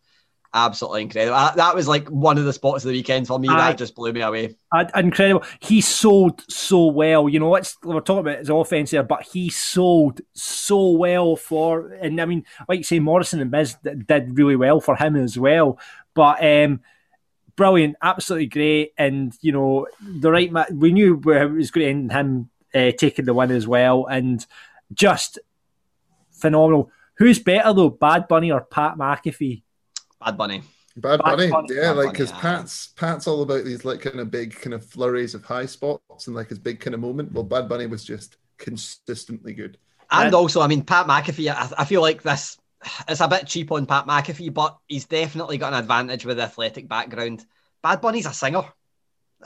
absolutely 0.54 1.02
incredible. 1.02 1.36
I, 1.36 1.54
that 1.56 1.76
was 1.76 1.88
like 1.88 2.08
one 2.08 2.38
of 2.38 2.46
the 2.46 2.54
spots 2.54 2.84
of 2.86 2.90
the 2.90 2.94
weekend 2.98 3.28
for 3.28 3.38
me. 3.38 3.50
Aye. 3.50 3.56
that 3.72 3.78
just 3.78 3.94
blew 3.94 4.14
me 4.14 4.22
away. 4.22 4.56
Uh, 4.72 4.86
incredible. 4.96 5.44
He 5.60 5.82
sold 5.82 6.44
so 6.50 6.86
well. 6.88 7.28
You 7.30 7.40
know, 7.40 7.50
let's 7.50 7.78
we're 7.84 8.00
talking 8.00 8.22
about 8.22 8.40
his 8.40 8.50
offense 8.50 8.92
there, 8.92 9.04
but 9.04 9.24
he 9.24 9.50
sold 9.50 10.22
so 10.34 10.92
well 10.92 11.36
for. 11.36 11.92
And 12.02 12.20
I 12.22 12.26
mean, 12.26 12.46
like 12.68 12.80
you 12.80 12.84
say, 12.84 13.00
Morrison 13.00 13.42
and 13.42 13.52
Miz 13.52 13.76
did 13.84 14.38
really 14.38 14.56
well 14.56 14.80
for 14.80 14.96
him 14.96 15.16
as 15.18 15.38
well. 15.38 15.78
But 16.14 16.44
um, 16.44 16.80
brilliant, 17.56 17.96
absolutely 18.02 18.48
great. 18.48 18.94
And 18.98 19.34
you 19.42 19.52
know, 19.52 19.88
the 20.02 20.32
right. 20.32 20.52
ma- 20.52 20.66
We 20.72 20.92
knew 20.92 21.16
where 21.18 21.44
it 21.44 21.52
was 21.52 21.72
going 21.72 21.86
to 21.86 21.90
end 21.90 22.12
him 22.12 22.50
uh, 22.74 22.92
taking 22.98 23.26
the 23.26 23.34
win 23.34 23.52
as 23.52 23.68
well, 23.68 24.06
and 24.06 24.46
just 24.94 25.40
phenomenal. 26.32 26.92
Who's 27.18 27.40
better 27.40 27.74
though, 27.74 27.90
Bad 27.90 28.28
Bunny 28.28 28.52
or 28.52 28.62
Pat 28.62 28.96
McAfee? 28.98 29.64
Bad 30.24 30.38
Bunny. 30.38 30.62
Bad 30.98 31.20
Bad 31.20 31.36
Bunny, 31.38 31.50
Bunny, 31.52 31.68
yeah, 31.72 31.82
Bad 31.82 31.98
like 31.98 32.06
Bunny, 32.08 32.12
because 32.12 32.32
aye. 32.32 32.40
Pat's 32.40 32.88
Pat's 32.96 33.28
all 33.28 33.42
about 33.42 33.66
these 33.66 33.84
like 33.86 34.02
kind 34.02 34.20
of 34.20 34.32
big 34.32 34.56
kind 34.56 34.74
of 34.74 34.86
flurries 34.86 35.34
of 35.36 35.44
high 35.44 35.66
spots 35.66 36.28
and 36.28 36.36
like 36.36 36.50
his 36.50 36.60
big 36.60 36.80
kind 36.80 36.94
of 36.94 37.00
moment. 37.02 37.32
Well, 37.34 37.44
Bad 37.44 37.68
Bunny 37.68 37.86
was 37.86 38.04
just 38.06 38.38
consistently 38.58 39.54
good. 39.54 39.78
And 40.12 40.32
Yeah. 40.32 40.38
also, 40.38 40.62
I 40.62 40.68
mean, 40.68 40.84
Pat 40.84 41.08
McAfee, 41.08 41.54
I, 41.54 41.70
I 41.82 41.86
feel 41.86 42.02
like 42.02 42.22
this, 42.24 42.58
it's 43.08 43.22
a 43.22 43.28
bit 43.28 43.48
cheap 43.48 43.72
on 43.72 43.86
Pat 43.86 44.06
McAfee, 44.08 44.54
but 44.54 44.78
he's 44.88 45.06
definitely 45.06 45.58
got 45.58 45.74
an 45.74 45.80
advantage 45.80 46.26
with 46.26 46.38
the 46.38 46.44
athletic 46.44 46.88
background. 46.88 47.46
Bad 47.82 48.02
Bunny's 48.02 48.26
a 48.26 48.34
singer. 48.34 48.64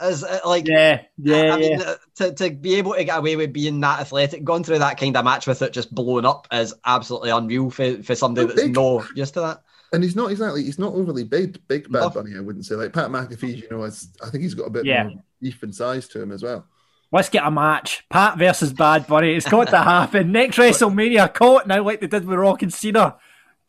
As 0.00 0.24
uh, 0.24 0.40
like, 0.46 0.66
Yeah, 0.66 1.02
yeah, 1.18 1.54
I 1.54 1.58
mean, 1.58 1.80
yeah. 1.80 1.94
to, 2.16 2.32
to 2.32 2.50
be 2.50 2.76
able 2.76 2.94
to 2.94 3.04
get 3.04 3.18
away 3.18 3.36
with 3.36 3.52
being 3.52 3.80
that 3.80 4.00
athletic, 4.00 4.44
going 4.44 4.64
through 4.64 4.78
that 4.78 4.98
kind 4.98 5.16
of 5.16 5.24
match 5.24 5.46
with 5.46 5.60
it 5.62 5.72
just 5.72 5.94
blowing 5.94 6.24
up 6.24 6.46
is 6.52 6.72
absolutely 6.86 7.30
unreal 7.30 7.70
for, 7.70 8.02
for 8.02 8.14
somebody 8.14 8.46
that's 8.46 8.62
big? 8.62 8.74
no 8.74 9.04
used 9.14 9.34
to 9.34 9.40
that. 9.40 9.62
And 9.92 10.02
he's 10.04 10.14
not 10.16 10.30
exactly 10.30 10.62
he's 10.62 10.78
not 10.78 10.94
overly 10.94 11.24
big, 11.24 11.60
big 11.66 11.90
Bad 11.90 12.00
No. 12.00 12.10
Bunny. 12.10 12.36
I 12.36 12.40
wouldn't 12.40 12.64
say 12.64 12.76
like 12.76 12.92
Pat 12.92 13.10
McAfee. 13.10 13.62
You 13.62 13.68
know, 13.70 13.82
is, 13.82 14.08
I 14.24 14.30
think 14.30 14.44
he's 14.44 14.54
got 14.54 14.68
a 14.68 14.70
bit 14.70 14.84
Yeah. 14.86 15.04
more 15.04 15.24
beef 15.42 15.62
and 15.64 15.74
size 15.74 16.06
to 16.08 16.22
him 16.22 16.30
as 16.32 16.42
well. 16.44 16.64
Let's 17.12 17.28
get 17.28 17.44
a 17.44 17.50
match. 17.50 18.04
Pat 18.08 18.38
versus 18.38 18.72
Bad 18.72 19.08
Bunny. 19.08 19.34
It's 19.34 19.48
got 19.48 19.68
to 19.70 19.78
happen. 19.78 20.30
Next 20.30 20.56
WrestleMania, 20.58 21.34
caught 21.34 21.66
now 21.66 21.82
like 21.82 22.00
they 22.00 22.06
did 22.06 22.24
with 22.24 22.38
Rock 22.38 22.62
and 22.62 22.72
Cena. 22.72 23.16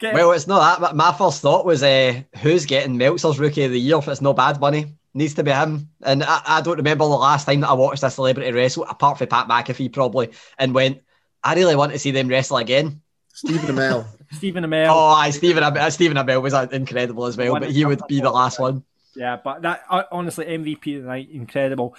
Get 0.01 0.15
Well, 0.15 0.31
it's 0.31 0.47
not 0.47 0.59
that, 0.59 0.81
but 0.81 0.95
my 0.95 1.13
first 1.13 1.41
thought 1.41 1.63
was 1.63 1.83
uh, 1.83 2.23
who's 2.37 2.65
getting 2.65 2.97
Meltzer's 2.97 3.37
Rookie 3.37 3.65
of 3.65 3.71
the 3.71 3.79
Year 3.79 3.99
if 3.99 4.07
it's 4.07 4.19
no 4.19 4.33
Bad 4.33 4.59
Bunny? 4.59 4.95
Needs 5.13 5.35
to 5.35 5.43
be 5.43 5.51
him. 5.51 5.89
And 6.01 6.23
I, 6.23 6.41
I 6.47 6.61
don't 6.61 6.77
remember 6.77 7.05
the 7.05 7.11
last 7.11 7.45
time 7.45 7.59
that 7.61 7.69
I 7.69 7.73
watched 7.73 8.01
a 8.01 8.09
celebrity 8.09 8.51
wrestle, 8.51 8.85
apart 8.85 9.19
from 9.19 9.27
Pat 9.27 9.47
McAfee 9.47 9.93
probably, 9.93 10.31
and 10.57 10.73
went, 10.73 11.03
I 11.43 11.53
really 11.53 11.75
want 11.75 11.91
to 11.91 11.99
see 11.99 12.09
them 12.09 12.29
wrestle 12.29 12.57
again. 12.57 13.01
Stephen 13.31 13.75
Amell. 13.75 14.07
Stephen 14.31 14.63
Amell. 14.63 14.87
Oh, 14.89 15.09
aye, 15.09 15.29
Stephen 15.29 15.63
Amell, 15.63 15.91
Stephen 15.91 16.17
Amell 16.17 16.41
was 16.41 16.55
uh, 16.55 16.67
incredible 16.71 17.25
as 17.25 17.37
well, 17.37 17.59
but 17.59 17.69
he 17.69 17.85
would 17.85 18.01
be 18.07 18.21
the 18.21 18.31
last 18.31 18.59
one. 18.59 18.83
Yeah, 19.15 19.37
but 19.43 19.61
that 19.61 19.83
uh, 19.87 20.03
honestly 20.11 20.45
MVP 20.45 20.97
of 20.97 21.03
the 21.03 21.09
night, 21.09 21.29
incredible. 21.31 21.95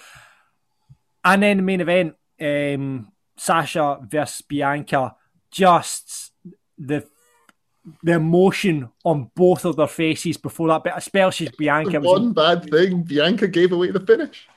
And 1.23 1.41
then 1.41 1.57
the 1.57 1.63
main 1.63 1.79
event, 1.79 2.15
um, 2.41 3.13
Sasha 3.37 3.99
versus 4.01 4.41
Bianca, 4.41 5.15
just 5.51 6.33
the 6.77 7.05
the 8.01 8.13
emotion 8.13 8.89
on 9.03 9.29
both 9.35 9.65
of 9.65 9.75
their 9.75 9.87
faces 9.87 10.37
before 10.37 10.69
that 10.69 10.83
bit, 10.83 10.93
especially 10.95 11.49
Bianca 11.57 11.99
was 11.99 12.19
One 12.19 12.33
bad 12.33 12.69
thing, 12.69 13.03
Bianca 13.03 13.47
gave 13.47 13.71
away 13.71 13.91
the 13.91 13.99
finish. 13.99 14.47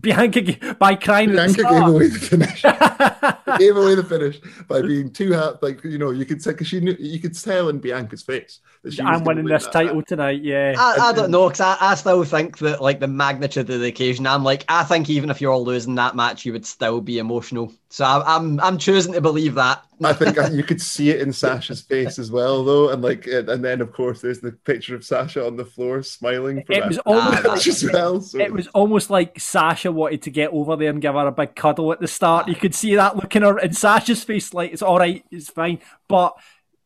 Bianca 0.00 0.40
g- 0.40 0.58
by 0.78 0.96
crying 0.96 1.30
at 1.30 1.48
the 1.50 1.54
Bianca 1.54 1.72
gave 1.72 1.86
away 1.86 2.08
the 2.08 2.18
finish. 2.18 2.62
gave 3.58 3.76
away 3.76 3.94
the 3.94 4.02
finish 4.02 4.40
by 4.66 4.82
being 4.82 5.10
too 5.12 5.30
happy. 5.32 5.58
Like 5.62 5.84
you 5.84 5.98
know, 5.98 6.10
you 6.10 6.24
could 6.24 6.42
say 6.42 6.50
because 6.50 6.66
she 6.66 6.80
knew 6.80 6.96
you 6.98 7.20
could 7.20 7.38
tell 7.40 7.68
in 7.68 7.78
Bianca's 7.78 8.22
face 8.22 8.58
that 8.82 8.94
she 8.94 9.02
I'm 9.02 9.22
gonna 9.22 9.24
winning 9.24 9.44
win 9.44 9.52
this 9.52 9.64
that 9.64 9.72
title 9.72 9.96
match. 9.96 10.06
tonight. 10.08 10.42
Yeah, 10.42 10.74
I, 10.76 11.10
I 11.10 11.12
don't 11.12 11.30
know, 11.30 11.46
because 11.48 11.60
I, 11.60 11.76
I 11.80 11.94
still 11.94 12.24
think 12.24 12.58
that, 12.58 12.82
like, 12.82 12.98
the 12.98 13.06
magnitude 13.06 13.70
of 13.70 13.80
the 13.80 13.86
occasion, 13.86 14.26
I'm 14.26 14.42
like, 14.42 14.64
I 14.68 14.82
think 14.82 15.08
even 15.10 15.30
if 15.30 15.40
you're 15.40 15.52
all 15.52 15.64
losing 15.64 15.94
that 15.94 16.16
match, 16.16 16.44
you 16.44 16.52
would 16.52 16.66
still 16.66 17.00
be 17.00 17.18
emotional. 17.18 17.72
So 17.94 18.04
I, 18.04 18.34
I'm 18.34 18.58
I'm 18.58 18.76
choosing 18.76 19.12
to 19.12 19.20
believe 19.20 19.54
that. 19.54 19.84
I 20.02 20.12
think 20.12 20.36
you 20.52 20.64
could 20.64 20.80
see 20.80 21.10
it 21.10 21.20
in 21.20 21.32
Sasha's 21.32 21.80
face 21.80 22.18
as 22.18 22.28
well, 22.28 22.64
though, 22.64 22.90
and 22.90 23.00
like, 23.00 23.28
and 23.28 23.48
and 23.48 23.64
then 23.64 23.80
of 23.80 23.92
course 23.92 24.20
there's 24.20 24.40
the 24.40 24.50
picture 24.50 24.96
of 24.96 25.04
Sasha 25.04 25.46
on 25.46 25.54
the 25.54 25.64
floor 25.64 26.02
smiling 26.02 26.64
for 26.64 26.72
It 26.72 26.80
that 26.80 26.88
was 26.88 26.98
almost 27.06 27.44
match 27.44 27.66
as 27.68 27.84
well. 27.84 28.20
So 28.20 28.40
it 28.40 28.52
was 28.52 28.66
almost 28.74 29.10
like 29.10 29.38
Sasha 29.38 29.92
wanted 29.92 30.22
to 30.22 30.30
get 30.32 30.50
over 30.50 30.74
there 30.74 30.90
and 30.90 31.00
give 31.00 31.14
her 31.14 31.28
a 31.28 31.30
big 31.30 31.54
cuddle 31.54 31.92
at 31.92 32.00
the 32.00 32.08
start. 32.08 32.48
You 32.48 32.56
could 32.56 32.74
see 32.74 32.96
that 32.96 33.14
look 33.14 33.36
in 33.36 33.42
her 33.42 33.60
in 33.60 33.72
Sasha's 33.72 34.24
face, 34.24 34.52
like 34.52 34.72
it's 34.72 34.82
all 34.82 34.98
right, 34.98 35.24
it's 35.30 35.50
fine. 35.50 35.78
But 36.08 36.34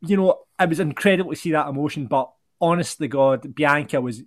you 0.02 0.18
know, 0.18 0.40
it 0.60 0.68
was 0.68 0.78
incredible 0.78 1.30
to 1.30 1.36
see 1.36 1.52
that 1.52 1.68
emotion. 1.68 2.04
But 2.04 2.30
honest 2.60 2.98
to 2.98 3.08
God, 3.08 3.54
Bianca 3.54 4.00
was. 4.00 4.22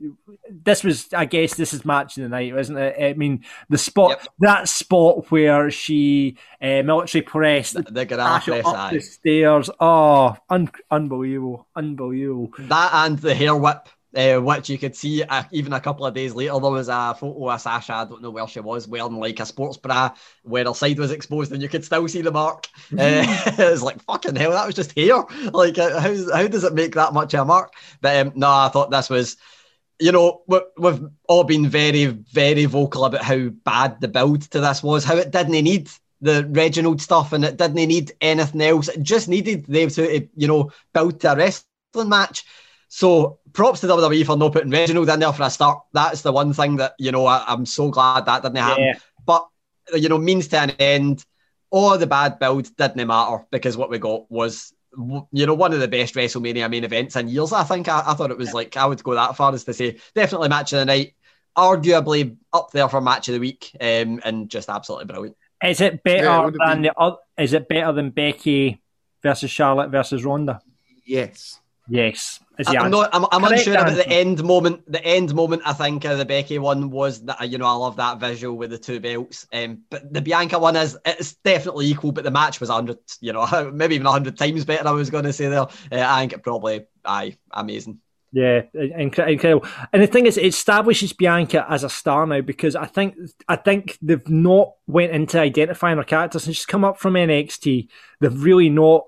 This 0.49 0.84
was, 0.84 1.13
I 1.13 1.25
guess, 1.25 1.55
this 1.55 1.73
is 1.73 1.86
match 1.86 2.17
of 2.17 2.23
the 2.23 2.29
night, 2.29 2.55
isn't 2.55 2.77
it? 2.77 2.95
I 2.99 3.13
mean, 3.13 3.43
the 3.69 3.77
spot, 3.77 4.09
yep. 4.09 4.27
that 4.39 4.69
spot 4.69 5.29
where 5.32 5.71
she 5.71 6.38
uh, 6.61 6.84
military 6.84 7.21
pressed 7.21 7.73
the, 7.73 7.84
the 7.84 8.05
press, 8.05 8.65
up 8.65 8.91
the 8.91 8.99
stairs. 8.99 9.69
Oh, 9.79 10.36
un- 10.49 10.71
unbelievable, 10.89 11.67
unbelievable. 11.75 12.51
That 12.59 12.91
and 12.93 13.17
the 13.19 13.36
hair 13.36 13.55
whip 13.55 13.88
uh, 14.16 14.38
which 14.38 14.70
you 14.70 14.78
could 14.78 14.95
see 14.95 15.24
uh, 15.24 15.43
even 15.51 15.74
a 15.74 15.80
couple 15.80 16.05
of 16.05 16.14
days 16.14 16.34
later. 16.34 16.59
There 16.59 16.72
was 16.72 16.89
a 16.89 17.16
photo 17.18 17.49
of 17.49 17.62
Sasha, 17.62 17.93
I 17.93 18.05
don't 18.05 18.22
know 18.22 18.30
where 18.32 18.47
she 18.47 18.59
was, 18.59 18.88
wearing 18.88 19.20
like 19.20 19.39
a 19.39 19.45
sports 19.45 19.78
bra 19.78 20.12
where 20.43 20.66
her 20.66 20.74
side 20.74 20.99
was 20.99 21.12
exposed 21.12 21.51
and 21.51 21.62
you 21.62 21.70
could 21.70 21.86
still 21.86 22.07
see 22.07 22.22
the 22.22 22.32
mark. 22.32 22.68
Uh, 22.91 23.24
it 23.57 23.72
was 23.72 23.82
like, 23.82 24.03
fucking 24.03 24.36
hell, 24.36 24.51
that 24.51 24.66
was 24.66 24.76
just 24.76 24.97
hair. 24.97 25.24
Like, 25.53 25.78
uh, 25.78 25.99
how, 25.99 26.36
how 26.36 26.47
does 26.47 26.64
it 26.64 26.74
make 26.74 26.93
that 26.95 27.14
much 27.14 27.34
of 27.34 27.41
a 27.41 27.45
mark? 27.45 27.74
But 28.01 28.28
um, 28.28 28.34
no, 28.36 28.49
I 28.49 28.70
thought 28.70 28.91
this 28.91 29.09
was. 29.09 29.38
You 29.99 30.12
know, 30.12 30.41
we've 30.47 31.05
all 31.30 31.43
been 31.43 31.70
very, 31.70 32.05
very 32.05 32.66
vocal 32.66 33.05
about 33.05 33.22
how 33.22 33.49
bad 33.49 34.01
the 34.01 34.07
build 34.07 34.41
to 34.49 34.59
this 34.59 34.82
was, 34.82 35.03
how 35.03 35.16
it 35.16 35.30
didn't 35.30 35.51
need 35.51 35.89
the 36.22 36.47
Reginald 36.51 37.01
stuff 37.01 37.34
and 37.34 37.43
it 37.43 37.57
didn't 37.57 37.76
need 37.76 38.12
anything 38.22 38.62
else. 38.62 38.88
It 38.88 39.03
just 39.03 39.28
needed 39.28 39.66
them 39.66 39.89
to, 39.89 40.28
you 40.36 40.47
know, 40.47 40.72
build 40.93 41.20
to 41.22 41.34
a 41.34 41.36
wrestling 41.36 42.09
match. 42.09 42.45
So 42.88 43.39
props 43.54 43.82
to 43.82 43.88
WWE 43.88 44.26
for 44.26 44.38
not 44.38 44.54
putting 44.54 44.72
Reginald 44.72 45.10
in 45.10 45.20
there 45.20 45.34
for 45.34 45.43
a 45.43 45.49
start. 45.49 45.80
That's 45.93 46.22
the 46.22 46.32
one 46.32 46.54
thing 46.54 46.78
that, 46.78 46.93
you 46.97 47.12
know, 47.12 47.26
I, 47.26 47.52
am 47.52 47.66
so 47.66 47.89
glad 47.89 48.26
that 48.26 48.43
didn't 48.43 48.58
happen. 48.58 48.84
Yeah. 48.84 48.93
But, 49.26 49.47
you 49.93 50.10
know, 50.10 50.18
means 50.18 50.47
to 50.49 50.60
an 50.60 50.72
end, 50.72 51.26
all 51.70 51.97
the 51.97 52.08
bad 52.08 52.39
build 52.39 52.76
didn't 52.76 53.08
matter 53.08 53.45
because 53.52 53.78
what 53.78 53.89
we 53.89 53.99
got 53.99 54.30
was, 54.32 54.74
you 55.32 55.45
know, 55.45 55.54
one 55.54 55.74
of 55.74 55.80
the 55.80 55.88
best 55.88 56.16
WrestleMania 56.16 56.70
main 56.70 56.84
events 56.84 57.16
in 57.16 57.30
years. 57.30 57.54
I 57.54 57.64
think 57.64 57.88
I, 57.88 58.04
I 58.06 58.14
thought 58.14 58.32
it 58.32 58.38
was 58.38 58.54
like, 58.54 58.76
I 58.78 58.86
would 58.86 59.04
go 59.04 59.14
that 59.14 59.38
far 59.38 59.54
as 59.54 59.64
to 59.64 59.74
say, 59.74 59.97
definitely 60.14 60.49
match 60.49 60.74
of 60.74 60.80
the 60.80 60.86
night, 60.86 61.16
arguably 61.58 62.36
up 62.52 62.72
there 62.72 62.89
for 62.89 63.02
match 63.02 63.30
of 63.30 63.34
the 63.34 63.39
week, 63.39 63.72
um, 63.80 64.22
and 64.24 64.49
just 64.49 64.70
absolutely 64.70 65.06
brilliant. 65.06 65.38
Is 65.64 65.80
it 65.80 66.04
better 66.04 66.24
yeah, 66.24 66.47
it 66.47 66.56
than 66.58 66.82
been... 66.82 66.91
the 66.97 67.18
Is 67.38 67.54
it 67.54 67.68
better 67.68 67.93
than 67.93 68.10
Becky 68.10 68.82
versus 69.22 69.52
Charlotte 69.52 69.91
versus 69.91 70.26
Ronda? 70.26 70.60
Yes. 71.06 71.61
Yes. 71.91 72.39
I'm 72.67 72.89
not. 72.89 73.09
I'm, 73.11 73.25
I'm 73.33 73.43
unsure 73.43 73.73
about 73.73 73.95
the 73.95 74.07
end 74.07 74.41
moment. 74.45 74.89
The 74.89 75.03
end 75.03 75.35
moment, 75.35 75.63
I 75.65 75.73
think, 75.73 76.05
of 76.05 76.17
the 76.17 76.25
Becky 76.25 76.57
one 76.57 76.89
was 76.89 77.21
that 77.25 77.49
you 77.49 77.57
know 77.57 77.65
I 77.65 77.73
love 77.73 77.97
that 77.97 78.17
visual 78.17 78.55
with 78.55 78.69
the 78.69 78.77
two 78.77 79.01
belts. 79.01 79.45
Um, 79.51 79.81
but 79.89 80.13
the 80.13 80.21
Bianca 80.21 80.57
one 80.57 80.77
is 80.77 80.97
it's 81.05 81.33
definitely 81.33 81.87
equal, 81.87 82.13
but 82.13 82.23
the 82.23 82.31
match 82.31 82.61
was 82.61 82.69
hundred, 82.69 82.99
you 83.19 83.33
know, 83.33 83.71
maybe 83.73 83.95
even 83.95 84.07
hundred 84.07 84.37
times 84.37 84.63
better. 84.63 84.87
I 84.87 84.91
was 84.91 85.09
going 85.09 85.25
to 85.25 85.33
say 85.33 85.49
there. 85.49 85.61
Uh, 85.61 85.67
I 85.91 86.21
think 86.21 86.33
it 86.33 86.43
probably, 86.43 86.85
aye, 87.03 87.35
amazing. 87.51 87.99
Yeah, 88.31 88.61
incredible. 88.73 89.67
And 89.91 90.01
the 90.01 90.07
thing 90.07 90.25
is, 90.25 90.37
it 90.37 90.45
establishes 90.45 91.11
Bianca 91.11 91.65
as 91.69 91.83
a 91.83 91.89
star 91.89 92.25
now 92.25 92.39
because 92.39 92.77
I 92.77 92.85
think 92.85 93.15
I 93.49 93.57
think 93.57 93.97
they've 94.01 94.29
not 94.29 94.71
went 94.87 95.11
into 95.11 95.39
identifying 95.39 95.97
her 95.97 96.05
character 96.05 96.37
and 96.37 96.55
she's 96.55 96.65
come 96.65 96.85
up 96.85 96.97
from 96.97 97.15
NXT. 97.15 97.89
They've 98.21 98.43
really 98.43 98.69
not 98.69 99.07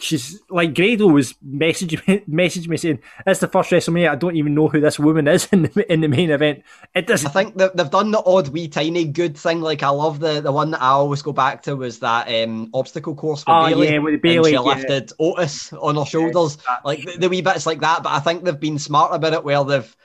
she's 0.00 0.40
like 0.48 0.74
Grado 0.74 1.06
was 1.06 1.34
messaging 1.46 2.06
me, 2.06 2.18
messaging 2.28 2.68
me 2.68 2.76
saying, 2.76 3.00
"It's 3.26 3.40
the 3.40 3.48
first 3.48 3.70
WrestleMania. 3.70 4.10
I 4.10 4.16
don't 4.16 4.36
even 4.36 4.54
know 4.54 4.68
who 4.68 4.80
this 4.80 4.98
woman 4.98 5.28
is 5.28 5.48
in 5.52 5.62
the 5.62 5.92
in 5.92 6.00
the 6.00 6.08
main 6.08 6.30
event." 6.30 6.62
It 6.94 7.06
does. 7.06 7.24
I 7.24 7.30
think 7.30 7.56
that 7.58 7.76
they've 7.76 7.90
done 7.90 8.10
the 8.10 8.22
odd 8.24 8.48
wee 8.48 8.68
tiny 8.68 9.04
good 9.04 9.36
thing. 9.36 9.60
Like 9.60 9.82
I 9.82 9.88
love 9.88 10.20
the 10.20 10.40
the 10.40 10.52
one 10.52 10.70
that 10.72 10.82
I 10.82 10.88
always 10.88 11.22
go 11.22 11.32
back 11.32 11.62
to 11.64 11.76
was 11.76 12.00
that 12.00 12.28
um, 12.28 12.70
obstacle 12.74 13.14
course 13.14 13.40
with 13.40 13.54
oh, 13.54 13.66
Bayley. 13.66 13.90
Yeah, 13.90 13.98
with 13.98 14.22
Bayley, 14.22 14.54
and 14.54 14.64
she 14.64 14.68
yeah. 14.68 14.74
lifted 14.74 15.12
Otis 15.18 15.72
on 15.72 15.96
her 15.96 16.04
shoulders, 16.04 16.58
yeah, 16.66 16.78
like 16.84 17.04
the, 17.04 17.18
the 17.18 17.28
wee 17.28 17.42
bits 17.42 17.66
like 17.66 17.80
that. 17.80 18.02
But 18.02 18.12
I 18.12 18.20
think 18.20 18.44
they've 18.44 18.58
been 18.58 18.78
smart 18.78 19.14
about 19.14 19.34
it, 19.34 19.44
where 19.44 19.64
they've 19.64 19.96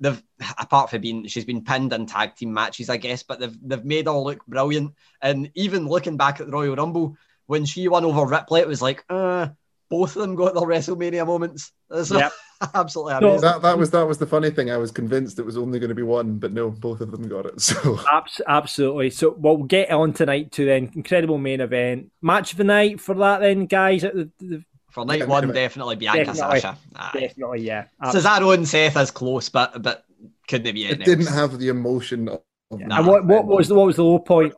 they've 0.00 0.22
apart 0.58 0.90
from 0.90 1.02
being 1.02 1.26
she's 1.26 1.44
been 1.44 1.62
pinned 1.62 1.92
in 1.92 2.06
tag 2.06 2.34
team 2.34 2.52
matches, 2.52 2.90
I 2.90 2.96
guess, 2.96 3.22
but 3.22 3.38
they've 3.38 3.56
they've 3.62 3.84
made 3.84 4.06
her 4.06 4.12
look 4.12 4.44
brilliant. 4.46 4.94
And 5.20 5.50
even 5.54 5.86
looking 5.86 6.16
back 6.16 6.40
at 6.40 6.46
the 6.46 6.52
Royal 6.52 6.76
Rumble 6.76 7.16
when 7.50 7.64
she 7.64 7.88
won 7.88 8.04
over 8.04 8.24
Ripley, 8.24 8.60
it 8.60 8.68
was 8.68 8.80
like, 8.80 9.04
uh, 9.10 9.48
both 9.88 10.14
of 10.14 10.22
them 10.22 10.36
got 10.36 10.54
their 10.54 10.62
WrestleMania 10.62 11.26
moments. 11.26 11.72
So, 12.04 12.16
yep. 12.16 12.30
absolutely 12.74 13.14
amazing. 13.14 13.28
No, 13.28 13.40
That, 13.40 13.62
that 13.62 13.76
was 13.76 13.90
that 13.90 14.06
was 14.06 14.18
the 14.18 14.26
funny 14.26 14.50
thing. 14.50 14.70
I 14.70 14.76
was 14.76 14.92
convinced 14.92 15.36
it 15.40 15.44
was 15.44 15.56
only 15.56 15.80
going 15.80 15.88
to 15.88 15.96
be 15.96 16.04
one, 16.04 16.38
but 16.38 16.52
no, 16.52 16.70
both 16.70 17.00
of 17.00 17.10
them 17.10 17.28
got 17.28 17.46
it. 17.46 17.60
So 17.60 17.98
absolutely. 18.46 19.10
So 19.10 19.34
well, 19.36 19.56
we'll 19.56 19.66
get 19.66 19.90
on 19.90 20.12
tonight 20.12 20.52
to 20.52 20.64
then 20.64 20.92
incredible 20.94 21.38
main 21.38 21.60
event 21.60 22.12
match 22.22 22.52
of 22.52 22.58
the 22.58 22.64
night 22.64 23.00
for 23.00 23.16
that 23.16 23.40
then, 23.40 23.66
guys. 23.66 24.02
The, 24.02 24.30
the, 24.38 24.64
for 24.90 25.04
night 25.04 25.18
yeah, 25.18 25.24
one, 25.24 25.52
definitely 25.52 25.96
Bianca 25.96 26.26
definitely, 26.26 26.60
Sasha. 26.60 26.78
Aye. 26.94 27.10
Definitely, 27.14 27.62
yeah. 27.62 27.86
Cesaro 28.04 28.54
and 28.54 28.68
Seth 28.68 28.96
is 28.96 29.10
close, 29.10 29.48
but 29.48 29.82
but 29.82 30.04
couldn't 30.46 30.72
be. 30.72 30.86
It 30.86 31.04
didn't 31.04 31.26
have 31.26 31.58
the 31.58 31.66
emotion. 31.66 32.28
Of, 32.28 32.42
yeah. 32.78 32.98
And 32.98 33.06
what, 33.08 33.24
what 33.24 33.44
was 33.44 33.66
the, 33.66 33.74
what 33.74 33.86
was 33.86 33.96
the 33.96 34.04
low 34.04 34.20
point? 34.20 34.54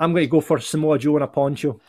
I'm 0.00 0.12
going 0.12 0.24
to 0.24 0.30
go 0.30 0.40
for 0.40 0.58
Samoa 0.58 0.98
Joe 0.98 1.16
and 1.16 1.24
a 1.24 1.28
poncho. 1.28 1.80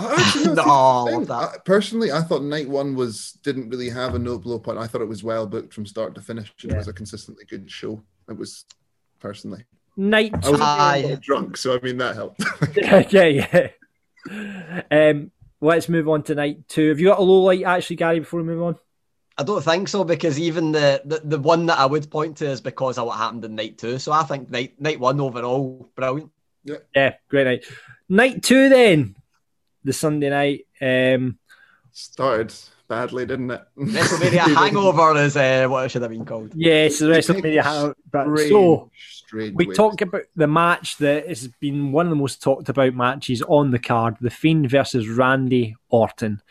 Actually, 0.00 0.54
no, 0.54 1.26
I, 1.30 1.56
personally, 1.64 2.12
I 2.12 2.22
thought 2.22 2.42
night 2.42 2.68
one 2.68 2.94
was 2.94 3.32
didn't 3.42 3.68
really 3.68 3.90
have 3.90 4.14
a 4.14 4.18
note 4.18 4.42
blow 4.42 4.58
point. 4.58 4.78
I 4.78 4.86
thought 4.86 5.00
it 5.00 5.08
was 5.08 5.24
well 5.24 5.46
booked 5.46 5.74
from 5.74 5.86
start 5.86 6.14
to 6.14 6.20
finish. 6.20 6.52
And 6.62 6.72
it 6.72 6.76
was 6.76 6.88
a 6.88 6.92
consistently 6.92 7.44
good 7.44 7.70
show. 7.70 8.02
It 8.28 8.36
was 8.36 8.64
personally. 9.18 9.64
Night 9.96 10.32
I 10.44 10.50
was 10.50 10.60
I... 10.60 11.18
drunk, 11.20 11.56
so 11.56 11.76
I 11.76 11.80
mean 11.80 11.98
that 11.98 12.14
helped. 12.14 12.44
yeah, 13.12 13.70
yeah. 14.28 14.80
Um, 14.90 15.32
let's 15.60 15.88
move 15.88 16.08
on 16.08 16.22
to 16.24 16.34
night 16.36 16.68
two. 16.68 16.90
Have 16.90 17.00
you 17.00 17.08
got 17.08 17.18
a 17.18 17.22
low 17.22 17.42
light 17.42 17.64
actually, 17.64 17.96
Gary? 17.96 18.20
Before 18.20 18.40
we 18.40 18.46
move 18.46 18.62
on. 18.62 18.76
I 19.36 19.44
don't 19.44 19.62
think 19.62 19.88
so 19.88 20.02
because 20.02 20.38
even 20.38 20.72
the, 20.72 21.00
the, 21.04 21.20
the 21.22 21.38
one 21.38 21.66
that 21.66 21.78
I 21.78 21.86
would 21.86 22.10
point 22.10 22.38
to 22.38 22.46
is 22.48 22.60
because 22.60 22.98
of 22.98 23.06
what 23.06 23.18
happened 23.18 23.44
in 23.44 23.54
night 23.54 23.78
two. 23.78 24.00
So 24.00 24.10
I 24.10 24.24
think 24.24 24.50
night 24.50 24.80
night 24.80 25.00
one 25.00 25.20
overall 25.20 25.90
brilliant. 25.96 26.30
Yeah, 26.64 26.76
yeah, 26.94 27.14
great 27.28 27.44
night. 27.44 27.64
Night 28.08 28.42
two 28.42 28.68
then 28.68 29.14
the 29.88 29.94
Sunday 29.94 30.28
night. 30.28 30.66
Um, 30.80 31.38
Started 31.90 32.54
badly, 32.88 33.26
didn't 33.26 33.50
it? 33.50 33.62
WrestleMania 33.78 34.54
Hangover 34.54 35.16
is 35.18 35.36
uh, 35.36 35.66
what 35.68 35.86
it 35.86 35.88
should 35.90 36.02
have 36.02 36.10
been 36.10 36.26
called. 36.26 36.52
Yes, 36.54 36.98
the 36.98 37.06
WrestleMania 37.06 37.62
Hangover. 37.62 38.48
So 38.48 38.90
we 39.32 39.74
talk 39.74 40.00
about 40.02 40.22
the 40.36 40.46
match 40.46 40.98
that 40.98 41.26
has 41.26 41.48
been 41.60 41.90
one 41.90 42.06
of 42.06 42.10
the 42.10 42.16
most 42.16 42.42
talked 42.42 42.68
about 42.68 42.94
matches 42.94 43.42
on 43.42 43.70
the 43.70 43.78
card: 43.78 44.16
The 44.20 44.30
Fiend 44.30 44.70
versus 44.70 45.08
Randy 45.08 45.74
Orton. 45.88 46.42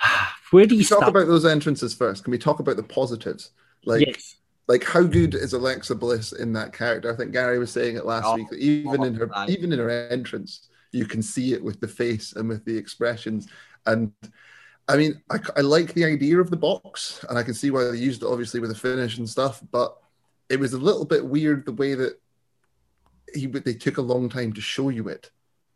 Where 0.52 0.66
do 0.66 0.76
you 0.76 0.84
talk 0.84 1.08
about 1.08 1.26
those 1.26 1.44
entrances 1.44 1.94
first? 1.94 2.24
Can 2.24 2.30
we 2.30 2.38
talk 2.38 2.60
about 2.60 2.76
the 2.76 2.82
positives? 2.82 3.50
Like, 3.84 4.06
yes. 4.06 4.36
like 4.68 4.84
how 4.84 5.02
good 5.02 5.34
is 5.34 5.54
Alexa 5.54 5.94
Bliss 5.96 6.32
in 6.32 6.52
that 6.52 6.72
character? 6.72 7.12
I 7.12 7.16
think 7.16 7.32
Gary 7.32 7.58
was 7.58 7.72
saying 7.72 7.96
it 7.96 8.06
last 8.06 8.26
oh, 8.26 8.36
week 8.36 8.48
that 8.50 8.58
even 8.58 9.02
in 9.02 9.14
her, 9.14 9.28
even 9.48 9.72
in 9.72 9.78
her 9.78 9.90
entrance, 10.08 10.68
you 10.92 11.06
can 11.06 11.22
see 11.22 11.52
it 11.52 11.64
with 11.64 11.80
the 11.80 11.88
face 11.88 12.34
and 12.34 12.48
with 12.48 12.64
the 12.64 12.76
expressions. 12.76 13.48
And 13.86 14.12
I 14.88 14.96
mean, 14.96 15.22
I, 15.30 15.38
I 15.56 15.60
like 15.60 15.94
the 15.94 16.04
idea 16.04 16.40
of 16.40 16.50
the 16.50 16.56
box, 16.56 17.24
and 17.28 17.38
I 17.38 17.42
can 17.42 17.54
see 17.54 17.70
why 17.70 17.84
they 17.84 17.96
used 17.96 18.22
it, 18.22 18.26
obviously, 18.26 18.60
with 18.60 18.70
the 18.70 18.76
finish 18.76 19.18
and 19.18 19.28
stuff. 19.28 19.62
But 19.70 19.96
it 20.48 20.60
was 20.60 20.72
a 20.72 20.78
little 20.78 21.04
bit 21.04 21.24
weird 21.24 21.64
the 21.64 21.72
way 21.72 21.94
that 21.94 22.20
he 23.34 23.46
they 23.46 23.74
took 23.74 23.96
a 23.96 24.02
long 24.02 24.28
time 24.28 24.52
to 24.52 24.60
show 24.60 24.90
you 24.90 25.08
it, 25.08 25.30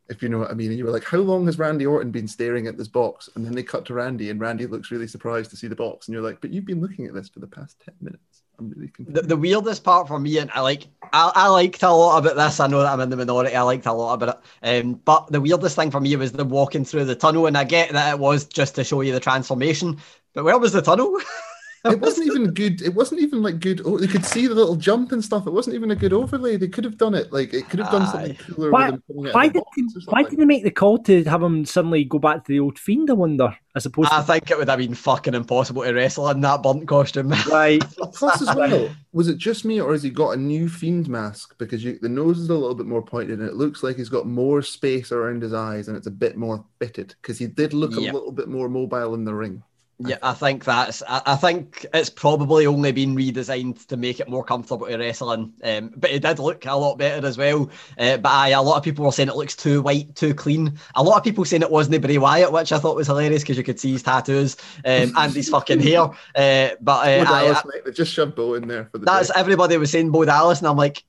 if 0.09 0.23
you 0.23 0.29
know 0.29 0.39
what 0.39 0.51
I 0.51 0.55
mean. 0.55 0.71
And 0.71 0.79
you 0.79 0.85
were 0.85 0.91
like, 0.91 1.05
how 1.05 1.19
long 1.19 1.47
has 1.47 1.59
Randy 1.59 1.87
Orton 1.87 2.11
been 2.11 2.29
staring 2.29 2.67
at 2.67 2.77
this 2.77 2.89
box? 2.89 3.31
And 3.35 3.45
then 3.45 3.55
they 3.55 3.63
cut 3.63 3.87
to 3.87 3.95
Randy, 3.95 4.31
and 4.31 4.41
Randy 4.41 4.67
looks 4.67 4.91
really 4.91 5.09
surprised 5.09 5.51
to 5.51 5.57
see 5.57 5.69
the 5.69 5.77
box, 5.77 6.09
and 6.09 6.13
you're 6.13 6.23
like, 6.23 6.41
but 6.41 6.53
you've 6.53 6.67
been 6.67 6.83
looking 6.83 7.07
at 7.07 7.15
this 7.15 7.29
for 7.29 7.41
the 7.41 7.47
past 7.47 7.81
ten 7.81 7.95
minutes. 8.01 8.43
Really. 8.59 8.91
The, 8.99 9.23
the 9.23 9.37
weirdest 9.37 9.85
part 9.85 10.09
for 10.09 10.19
me, 10.19 10.39
and 10.39 10.51
I 10.53 10.61
like, 10.61 10.87
I, 11.13 11.31
I 11.35 11.49
liked 11.49 11.83
a 11.83 11.91
lot 11.91 12.19
about 12.19 12.37
this. 12.37 12.59
I 12.59 12.67
know 12.67 12.81
that 12.83 12.93
I'm 12.93 13.01
in 13.01 13.11
the 13.11 13.17
minority. 13.17 13.55
I 13.55 13.63
liked 13.63 13.87
a 13.87 13.93
lot 13.93 14.15
about 14.15 14.43
it. 14.63 14.85
Um, 14.85 14.95
but 14.95 15.27
the 15.29 15.41
weirdest 15.41 15.77
thing 15.77 15.91
for 15.91 16.01
me 16.01 16.17
was 16.17 16.33
the 16.33 16.45
walking 16.45 16.85
through 16.85 17.05
the 17.05 17.15
tunnel, 17.15 17.47
and 17.47 17.57
I 17.57 17.65
get 17.65 17.93
that 17.93 18.15
it 18.15 18.19
was 18.19 18.47
just 18.47 18.75
to 18.77 18.85
show 18.85 19.03
you 19.03 19.13
the 19.13 19.21
transformation. 19.21 19.99
But 20.33 20.45
where 20.45 20.59
was 20.59 20.73
the 20.73 20.83
tunnel? 20.83 21.19
it 21.91 22.01
wasn't 22.01 22.27
even 22.27 22.53
good. 22.53 22.83
It 22.83 22.95
wasn't 22.95 23.21
even 23.21 23.43
like 23.43 23.61
good. 23.61 23.81
Oh, 23.85 23.99
they 23.99 24.07
could 24.07 24.25
see 24.25 24.47
the 24.47 24.55
little 24.55 24.77
jump 24.77 25.13
and 25.13 25.25
stuff. 25.25 25.47
It 25.47 25.53
wasn't 25.53 25.75
even 25.75 25.91
a 25.91 25.97
good 25.97 26.13
overlay. 26.13 26.57
They 26.57 26.69
could 26.69 26.85
have 26.85 26.99
done 26.99 27.15
it 27.15 27.33
like 27.33 27.53
it 27.53 27.69
could 27.69 27.81
have 27.81 27.91
done 27.91 28.07
something 28.07 28.37
cooler. 28.37 28.71
Why, 28.71 28.91
why 29.07 29.49
did 29.49 29.63
they, 29.77 29.83
why 30.07 30.23
did 30.23 30.39
they 30.39 30.45
make 30.45 30.65
the 30.65 30.71
call 30.71 30.99
to 31.05 31.25
have 31.25 31.43
him 31.43 31.65
suddenly 31.65 32.05
go 32.05 32.19
back 32.19 32.45
to 32.45 32.53
the 32.53 32.61
old 32.61 32.79
fiend? 32.79 33.11
I 33.11 33.15
wonder. 33.15 33.57
As 33.75 33.85
opposed, 33.85 34.11
I 34.11 34.21
to... 34.21 34.27
think 34.27 34.51
it 34.51 34.57
would 34.57 34.71
have 34.71 34.79
been 34.79 34.95
fucking 34.95 35.35
impossible 35.35 35.83
to 35.83 35.93
wrestle 35.93 36.31
in 36.31 36.41
that 36.41 36.63
burnt 36.63 36.89
costume. 36.89 37.35
Right. 37.47 37.83
Plus, 38.15 38.43
as 38.43 38.57
well, 38.57 38.91
was 39.13 39.29
it 39.29 39.39
just 39.39 39.65
me 39.65 39.81
or 39.81 39.93
has 39.93 40.03
he 40.03 40.11
got 40.11 40.31
a 40.31 40.37
new 40.37 40.69
fiend 40.69 41.09
mask? 41.09 41.57
Because 41.59 41.85
you, 41.85 41.99
the 42.01 42.09
nose 42.09 42.39
is 42.39 42.49
a 42.49 42.55
little 42.55 42.75
bit 42.75 42.87
more 42.87 43.03
pointed 43.03 43.39
and 43.39 43.49
it 43.49 43.55
looks 43.55 43.83
like 43.83 43.97
he's 43.97 44.09
got 44.09 44.27
more 44.27 44.63
space 44.63 45.13
around 45.13 45.43
his 45.43 45.55
eyes 45.55 45.89
and 45.89 45.97
it's 45.97 46.07
a 46.07 46.11
bit 46.11 46.37
more 46.37 46.65
fitted 46.81 47.15
because 47.21 47.39
he 47.39 47.47
did 47.47 47.73
look 47.73 47.93
yep. 47.93 48.13
a 48.13 48.17
little 48.17 48.33
bit 48.33 48.49
more 48.49 48.69
mobile 48.69 49.15
in 49.15 49.25
the 49.25 49.35
ring. 49.35 49.63
Yeah, 49.99 50.19
I 50.23 50.35
think 50.35 50.65
that's. 50.65 51.03
I, 51.09 51.23
I 51.25 51.37
think 51.37 51.87
it's 51.95 52.11
probably 52.11 52.67
only 52.67 52.93
been 52.93 53.17
redesigned 53.17 53.87
to 53.87 53.97
make 53.97 54.21
it 54.21 54.29
more 54.29 54.45
comfortable 54.45 54.87
to 54.87 54.97
wrestling. 54.99 55.55
Um, 55.65 55.91
but 55.97 56.11
it 56.11 56.21
did 56.21 56.39
look 56.39 56.67
a 56.67 56.77
lot 56.77 56.99
better 56.99 57.27
as 57.27 57.39
well. 57.39 57.71
Uh, 57.99 58.19
but 58.19 58.29
aye, 58.31 58.51
a 58.51 58.61
lot 58.61 58.77
of 58.77 58.83
people 58.83 59.07
were 59.07 59.13
saying 59.13 59.31
it 59.31 59.37
looks 59.37 59.57
too 59.57 59.81
white, 59.81 60.15
too 60.15 60.35
clean. 60.35 60.79
A 60.97 61.03
lot 61.03 61.17
of 61.17 61.25
people 61.25 61.47
saying 61.47 61.63
it 61.63 61.71
wasn't 61.71 62.03
Bray 62.03 62.19
Wyatt, 62.19 62.53
which 62.53 62.73
I 62.73 62.79
thought 62.79 62.95
was 62.95 63.07
hilarious 63.07 63.43
because 63.43 63.57
you 63.57 63.65
could 63.65 63.81
see 63.81 63.93
his 63.93 64.03
tattoos 64.03 64.57
um, 64.85 65.13
and 65.17 65.33
his 65.33 65.49
fucking 65.49 65.81
hair. 65.81 66.11
Uh, 66.37 66.71
but 66.83 67.09
uh, 67.09 67.25
Dallas, 67.25 67.59
I- 67.65 67.81
they 67.85 67.91
just 67.93 68.13
shoved 68.13 68.35
Bo 68.37 68.55
in 68.55 68.69
there 68.69 68.89
for 68.93 68.99
the 68.99 69.07
that's 69.07 69.29
day. 69.29 69.41
everybody 69.41 69.79
was 69.79 69.91
saying 69.91 70.11
Bo 70.11 70.25
Dallas, 70.27 70.59
and 70.59 70.69
I'm 70.69 70.77
like, 70.77 71.03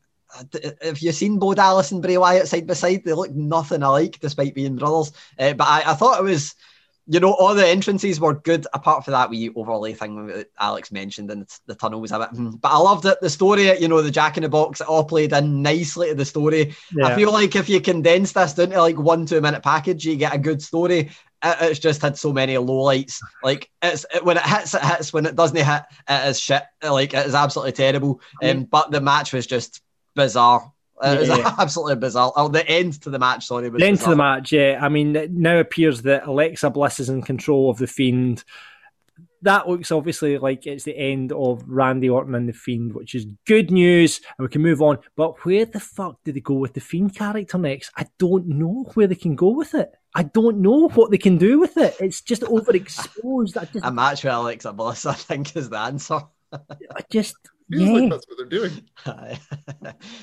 have 0.82 1.00
you 1.00 1.12
seen 1.12 1.40
Bo 1.40 1.54
Dallas 1.54 1.92
and 1.92 2.02
Bray 2.02 2.18
Wyatt 2.18 2.48
side 2.48 2.68
by 2.68 2.74
side? 2.74 3.04
They 3.04 3.14
look 3.14 3.32
nothing 3.32 3.84
alike, 3.84 4.20
despite 4.22 4.56
being 4.56 4.76
brothers. 4.78 5.12
Uh, 5.38 5.54
but 5.54 5.66
I, 5.68 5.92
I 5.92 5.94
thought 5.96 6.20
it 6.20 6.24
was, 6.24 6.56
you 7.08 7.20
know, 7.20 7.34
all 7.34 7.56
the 7.56 7.66
entrances 7.68 8.20
were 8.20 8.34
good, 8.34 8.68
apart 8.74 9.06
from 9.06 9.14
that 9.14 9.30
wee 9.30 9.50
overlay 9.56 9.94
thing 9.94 10.28
that 10.28 10.50
Alex 10.60 10.92
mentioned, 10.92 11.32
and 11.32 11.48
the 11.66 11.76
tunnel 11.76 12.02
was 12.02 12.12
a 12.12 12.20
bit. 12.20 12.30
hmm. 12.30 12.50
But 12.52 12.72
I 12.72 12.78
loved 12.78 13.06
it. 13.06 13.18
The 13.22 13.30
story, 13.30 13.80
you 13.80 13.88
know, 13.88 14.02
the 14.02 14.12
Jack 14.12 14.38
in 14.38 14.44
the 14.44 14.50
Box, 14.50 14.82
it 14.82 14.88
all 14.88 15.06
played 15.06 15.32
in 15.34 15.62
nicely 15.62 16.10
to 16.10 16.16
the 16.16 16.26
story. 16.26 16.76
I 17.04 17.16
feel 17.16 17.32
like 17.32 17.56
if 17.56 17.70
you 17.70 17.80
condense 17.82 18.34
this 18.34 18.54
down 18.54 18.70
to 18.72 18.82
like 18.82 18.98
one 18.98 19.26
two 19.26 19.40
minute 19.42 19.64
package, 19.64 20.06
you 20.06 20.16
get 20.18 20.36
a 20.36 20.38
good 20.38 20.62
story. 20.62 21.00
It- 21.00 21.58
It's 21.62 21.80
just 21.80 22.02
had 22.02 22.18
so 22.18 22.34
many 22.34 22.56
lowlights. 22.56 23.20
Like 23.44 23.70
it's 23.82 24.06
it, 24.14 24.26
when 24.26 24.38
it 24.38 24.44
hits, 24.44 24.74
it 24.74 24.82
hits. 24.82 25.14
When 25.14 25.26
it 25.28 25.36
doesn't 25.36 25.56
hit, 25.56 25.84
it 26.10 26.30
is 26.30 26.40
shit. 26.40 26.64
Like 26.84 27.14
it 27.14 27.26
is 27.28 27.36
absolutely 27.36 27.74
terrible. 27.74 28.22
Um, 28.44 28.64
but 28.64 28.92
the 28.92 29.02
match 29.02 29.34
was 29.34 29.46
just 29.48 29.82
bizarre. 30.16 30.72
It 31.04 31.20
was 31.20 31.30
absolutely 31.60 31.96
bizarre. 31.96 32.34
Oh, 32.36 32.48
the 32.48 32.68
end 32.68 33.02
to 33.04 33.10
the 33.10 33.20
match. 33.20 33.46
Sorry, 33.48 33.70
The 33.70 33.86
end 33.86 34.00
to 34.00 34.10
the 34.10 34.16
match, 34.16 34.52
yeah. 34.52 34.80
I 34.82 34.90
mean, 34.90 35.16
it 35.16 35.32
now 35.32 35.60
appears 35.60 36.02
that 36.04 36.28
Alexa 36.28 36.70
Bliss 36.72 37.00
is 37.00 37.10
in 37.10 37.22
control 37.22 37.70
of 37.70 37.78
the 37.78 37.88
Fiend. 37.88 38.44
That 39.44 39.70
looks 39.70 39.92
obviously 39.92 40.40
like 40.40 40.66
it's 40.66 40.84
the 40.84 40.98
end 40.98 41.32
of 41.32 41.64
Randy 41.68 42.10
Orton 42.10 42.34
and 42.34 42.50
the 42.50 42.54
Fiend, 42.54 42.96
which 42.96 43.14
is 43.14 43.28
good 43.46 43.70
news, 43.70 44.20
and 44.38 44.48
we 44.48 44.52
can 44.52 44.64
move 44.64 44.82
on. 44.82 44.98
But 45.16 45.46
where 45.46 45.66
the 45.66 45.80
fuck 45.80 46.18
did 46.24 46.36
they 46.36 46.40
go 46.40 46.56
with 46.56 46.74
the 46.74 46.82
Fiend 46.82 47.14
character 47.16 47.60
next? 47.60 47.92
I 47.96 48.08
don't 48.18 48.48
know 48.48 48.90
where 48.96 49.06
they 49.06 49.16
can 49.16 49.36
go 49.36 49.50
with 49.50 49.76
it. 49.76 49.92
I 50.16 50.24
don't 50.24 50.62
know 50.62 50.90
what 50.90 51.12
they 51.12 51.20
can 51.20 51.38
do 51.38 51.60
with 51.60 51.78
it. 51.78 51.96
It's 52.00 52.22
just 52.22 52.42
overexposed. 52.44 53.56
I 53.56 53.66
just, 53.66 53.86
A 53.86 53.92
match 53.92 54.24
with 54.24 54.34
Alexa 54.34 54.74
Bliss, 54.74 55.06
I 55.06 55.14
think, 55.14 55.56
is 55.56 55.70
the 55.70 55.78
answer. 55.78 56.22
I 56.52 57.04
just, 57.12 57.36
Feels 57.70 57.84
yeah. 57.84 57.92
like 57.92 58.10
that's 58.10 58.28
what 58.28 58.38
they're 58.38 58.60
doing. 58.60 58.84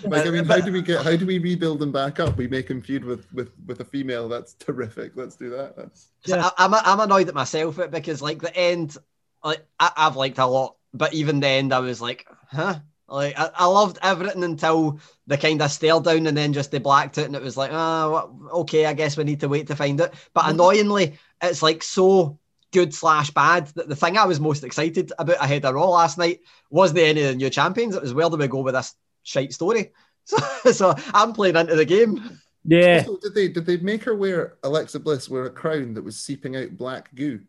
Like, 0.04 0.26
I 0.26 0.30
mean, 0.30 0.44
how 0.44 0.60
do 0.60 0.72
we 0.72 0.82
get? 0.82 1.04
How 1.04 1.16
do 1.16 1.26
we 1.26 1.38
rebuild 1.38 1.78
them 1.78 1.92
back 1.92 2.20
up? 2.20 2.36
We 2.36 2.46
make 2.46 2.68
them 2.68 2.82
feud 2.82 3.04
with 3.04 3.30
with 3.32 3.52
with 3.66 3.80
a 3.80 3.84
female. 3.84 4.28
That's 4.28 4.54
terrific. 4.54 5.12
Let's 5.14 5.36
do 5.36 5.50
that. 5.50 5.76
That's 5.76 6.08
So 6.26 6.36
Yeah. 6.36 6.50
I, 6.56 6.64
I'm 6.64 6.74
I'm 6.74 7.00
annoyed 7.00 7.28
at 7.28 7.34
myself 7.34 7.78
it 7.78 7.90
because 7.90 8.20
like 8.20 8.40
the 8.40 8.54
end, 8.54 8.96
like 9.42 9.66
I, 9.78 9.90
I've 9.96 10.16
liked 10.16 10.38
a 10.38 10.46
lot, 10.46 10.76
but 10.92 11.14
even 11.14 11.40
the 11.40 11.48
end, 11.48 11.72
I 11.72 11.80
was 11.80 12.00
like, 12.00 12.26
huh. 12.50 12.80
Like 13.06 13.38
I, 13.38 13.50
I 13.54 13.66
loved 13.66 13.98
everything 14.02 14.44
until 14.44 14.98
the 15.26 15.36
kind 15.36 15.60
of 15.60 15.70
stare 15.70 16.00
down 16.00 16.26
and 16.26 16.36
then 16.36 16.54
just 16.54 16.70
they 16.70 16.78
blacked 16.78 17.18
it 17.18 17.26
and 17.26 17.36
it 17.36 17.42
was 17.42 17.56
like, 17.56 17.70
oh, 17.72 18.48
okay, 18.60 18.86
I 18.86 18.94
guess 18.94 19.16
we 19.16 19.24
need 19.24 19.40
to 19.40 19.48
wait 19.48 19.66
to 19.66 19.76
find 19.76 20.00
it. 20.00 20.14
But 20.32 20.42
mm-hmm. 20.42 20.50
annoyingly, 20.50 21.18
it's 21.42 21.62
like 21.62 21.82
so 21.82 22.38
good 22.74 22.92
slash 22.92 23.30
bad 23.30 23.68
that 23.68 23.88
the 23.88 23.96
thing 23.96 24.18
I 24.18 24.26
was 24.26 24.40
most 24.40 24.64
excited 24.64 25.12
about 25.18 25.42
ahead 25.42 25.64
of 25.64 25.74
Raw 25.74 25.88
last 25.88 26.18
night 26.18 26.40
wasn't 26.68 26.98
any 26.98 27.22
of 27.22 27.28
the 27.28 27.34
new 27.36 27.48
champions. 27.48 27.94
It 27.94 28.02
was 28.02 28.12
where 28.12 28.28
do 28.28 28.36
we 28.36 28.48
go 28.48 28.60
with 28.60 28.74
this 28.74 28.94
shite 29.22 29.54
story? 29.54 29.92
So, 30.26 30.38
so 30.72 30.94
I'm 31.12 31.34
playing 31.34 31.56
into 31.56 31.76
the 31.76 31.84
game. 31.84 32.40
Yeah, 32.64 33.04
Also, 33.06 33.18
did 33.20 33.34
they 33.34 33.48
did 33.48 33.66
they 33.66 33.76
make 33.76 34.04
her 34.04 34.14
wear 34.14 34.54
Alexa 34.62 35.00
Bliss 35.00 35.28
wear 35.28 35.44
a 35.44 35.50
crown 35.50 35.92
that 35.92 36.02
was 36.02 36.16
seeping 36.16 36.56
out 36.56 36.78
black 36.78 37.14
goo, 37.14 37.40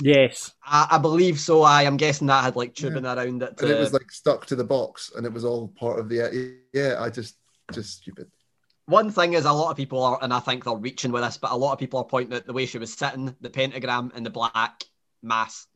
yes. 0.00 0.54
I, 0.64 0.88
I 0.92 0.98
believe 0.98 1.38
so. 1.38 1.62
I 1.62 1.82
am 1.82 1.98
guessing 1.98 2.28
that 2.28 2.42
had 2.42 2.56
like 2.56 2.74
tubing 2.74 3.04
around 3.04 3.42
it. 3.42 3.60
and 3.60 3.70
it 3.70 3.78
was 3.78 3.92
like 3.92 4.10
stuck 4.10 4.46
to 4.46 4.56
the 4.56 4.64
box, 4.64 5.12
and 5.14 5.26
it 5.26 5.32
was 5.32 5.44
all 5.44 5.68
part 5.78 5.98
of 5.98 6.08
the 6.08 6.56
yeah. 6.72 6.96
I 6.98 7.10
just 7.10 7.36
just 7.70 7.98
stupid. 7.98 8.30
One 8.86 9.10
thing 9.10 9.32
is, 9.32 9.44
a 9.44 9.52
lot 9.52 9.70
of 9.70 9.76
people 9.76 10.02
are, 10.02 10.18
and 10.22 10.32
I 10.32 10.38
think 10.38 10.64
they're 10.64 10.74
reaching 10.74 11.10
with 11.12 11.22
this, 11.22 11.36
but 11.38 11.50
a 11.50 11.56
lot 11.56 11.72
of 11.72 11.78
people 11.78 11.98
are 11.98 12.04
pointing 12.04 12.36
at 12.36 12.46
the 12.46 12.52
way 12.52 12.66
she 12.66 12.78
was 12.78 12.92
sitting, 12.92 13.34
the 13.40 13.50
pentagram 13.50 14.12
and 14.14 14.24
the 14.24 14.30
black 14.30 14.84
mass, 15.22 15.66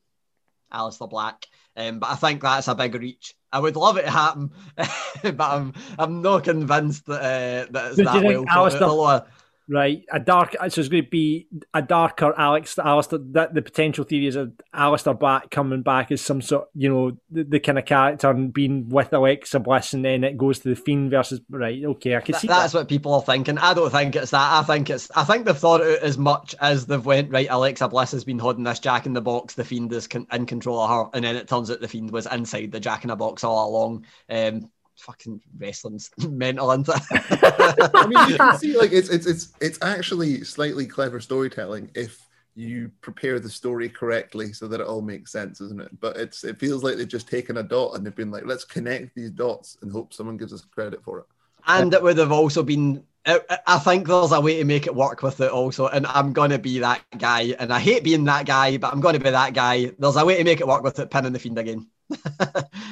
Aleister 0.72 1.10
Black. 1.10 1.46
Um, 1.76 1.98
but 1.98 2.10
I 2.10 2.14
think 2.14 2.42
that's 2.42 2.68
a 2.68 2.74
big 2.74 2.94
reach. 2.94 3.34
I 3.52 3.58
would 3.58 3.74
love 3.74 3.96
it 3.96 4.02
to 4.02 4.10
happen, 4.10 4.52
but 4.76 5.40
I'm 5.40 5.72
I'm 5.98 6.22
not 6.22 6.44
convinced 6.44 7.06
that 7.06 7.20
uh, 7.20 7.72
that 7.72 7.88
it's 7.90 7.98
you 7.98 8.04
that 8.04 8.22
well. 8.22 8.44
Aleister- 8.44 8.82
Although, 8.82 9.24
Right, 9.72 10.02
a 10.10 10.18
dark. 10.18 10.56
So 10.58 10.64
it's 10.80 10.88
going 10.88 11.04
to 11.04 11.08
be 11.10 11.46
a 11.72 11.80
darker 11.80 12.34
Alex. 12.36 12.74
Aleister. 12.74 13.32
That 13.34 13.54
the 13.54 13.62
potential 13.62 14.02
theory 14.04 14.26
is 14.26 14.34
of 14.34 14.52
Aleister 14.74 15.16
Black 15.16 15.52
coming 15.52 15.82
back 15.82 16.10
as 16.10 16.20
some 16.20 16.42
sort, 16.42 16.68
you 16.74 16.88
know, 16.88 17.12
the, 17.30 17.44
the 17.44 17.60
kind 17.60 17.78
of 17.78 17.84
character 17.84 18.28
and 18.30 18.52
being 18.52 18.88
with 18.88 19.12
Alexa 19.12 19.60
Bliss, 19.60 19.92
and 19.92 20.04
then 20.04 20.24
it 20.24 20.36
goes 20.36 20.58
to 20.60 20.70
the 20.70 20.74
Fiend 20.74 21.12
versus. 21.12 21.40
Right, 21.48 21.84
okay, 21.84 22.16
I 22.16 22.20
can 22.20 22.32
That- 22.32 22.40
see 22.40 22.48
that's 22.48 22.72
that. 22.72 22.78
what 22.78 22.88
people 22.88 23.14
are 23.14 23.22
thinking. 23.22 23.58
I 23.58 23.72
don't 23.74 23.90
think 23.92 24.16
it's 24.16 24.32
that. 24.32 24.58
I 24.58 24.64
think 24.64 24.90
it's. 24.90 25.08
I 25.14 25.22
think 25.22 25.46
they've 25.46 25.56
thought 25.56 25.82
it 25.82 25.98
out 26.00 26.04
as 26.04 26.18
much 26.18 26.56
as 26.60 26.86
they've 26.86 27.06
went 27.06 27.30
right. 27.30 27.46
Alexa 27.48 27.86
Bliss 27.88 28.10
has 28.10 28.24
been 28.24 28.40
holding 28.40 28.64
this 28.64 28.80
Jack 28.80 29.06
in 29.06 29.12
the 29.12 29.20
Box. 29.20 29.54
The 29.54 29.64
Fiend 29.64 29.92
is 29.92 30.08
con- 30.08 30.26
in 30.32 30.46
control 30.46 30.80
of 30.80 30.90
her, 30.90 31.10
and 31.14 31.24
then 31.24 31.36
it 31.36 31.46
turns 31.46 31.70
out 31.70 31.80
the 31.80 31.86
Fiend 31.86 32.10
was 32.10 32.26
inside 32.26 32.72
the 32.72 32.80
Jack 32.80 33.04
in 33.04 33.08
the 33.10 33.14
Box 33.16 33.44
all 33.44 33.68
along. 33.70 34.04
Um, 34.28 34.68
fucking 35.00 35.40
wrestling's 35.58 36.10
mental? 36.18 36.70
I 36.70 38.06
mean, 38.08 38.30
you 38.30 38.36
can 38.36 38.58
see 38.58 38.76
like 38.76 38.92
it's 38.92 39.08
it's 39.08 39.26
it's 39.26 39.52
it's 39.60 39.78
actually 39.82 40.44
slightly 40.44 40.86
clever 40.86 41.20
storytelling 41.20 41.90
if 41.94 42.26
you 42.56 42.90
prepare 43.00 43.38
the 43.40 43.48
story 43.48 43.88
correctly 43.88 44.52
so 44.52 44.66
that 44.68 44.80
it 44.80 44.86
all 44.86 45.00
makes 45.02 45.32
sense, 45.32 45.60
isn't 45.60 45.80
it? 45.80 46.00
But 46.00 46.16
it's 46.16 46.44
it 46.44 46.58
feels 46.58 46.82
like 46.82 46.96
they've 46.96 47.08
just 47.08 47.28
taken 47.28 47.58
a 47.58 47.62
dot 47.62 47.94
and 47.94 48.04
they've 48.04 48.14
been 48.14 48.30
like, 48.30 48.44
let's 48.44 48.64
connect 48.64 49.14
these 49.14 49.30
dots 49.30 49.78
and 49.82 49.90
hope 49.92 50.12
someone 50.12 50.36
gives 50.36 50.52
us 50.52 50.64
credit 50.64 51.02
for 51.02 51.20
it. 51.20 51.26
and 51.66 51.92
it 51.94 52.02
would 52.02 52.18
have 52.18 52.32
also 52.32 52.62
been. 52.62 53.04
I 53.26 53.40
I 53.66 53.78
think 53.78 54.08
there's 54.08 54.32
a 54.32 54.40
way 54.40 54.56
to 54.58 54.64
make 54.64 54.86
it 54.86 54.94
work 54.94 55.22
with 55.22 55.40
it 55.40 55.50
also, 55.50 55.86
and 55.88 56.06
I'm 56.06 56.32
gonna 56.32 56.58
be 56.58 56.78
that 56.80 57.02
guy. 57.18 57.54
And 57.58 57.72
I 57.72 57.78
hate 57.78 58.02
being 58.02 58.24
that 58.24 58.46
guy, 58.46 58.78
but 58.78 58.92
I'm 58.92 59.00
gonna 59.00 59.18
be 59.20 59.30
that 59.30 59.52
guy. 59.54 59.92
There's 59.98 60.16
a 60.16 60.24
way 60.24 60.38
to 60.38 60.44
make 60.44 60.60
it 60.60 60.66
work 60.66 60.82
with 60.82 60.98
it, 60.98 61.10
pinning 61.10 61.32
the 61.32 61.38
fiend 61.38 61.58
again. 61.58 61.86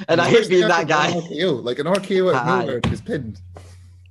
And 0.07 0.21
I 0.21 0.29
hate 0.29 0.49
being 0.49 0.67
that 0.67 0.87
guy. 0.87 1.11
RKO, 1.11 1.63
like 1.63 1.79
an 1.79 1.87
RKO 1.87 2.33
out 2.33 2.47
of 2.47 2.65
nowhere 2.65 2.81
is 2.91 3.01
pinned. 3.01 3.41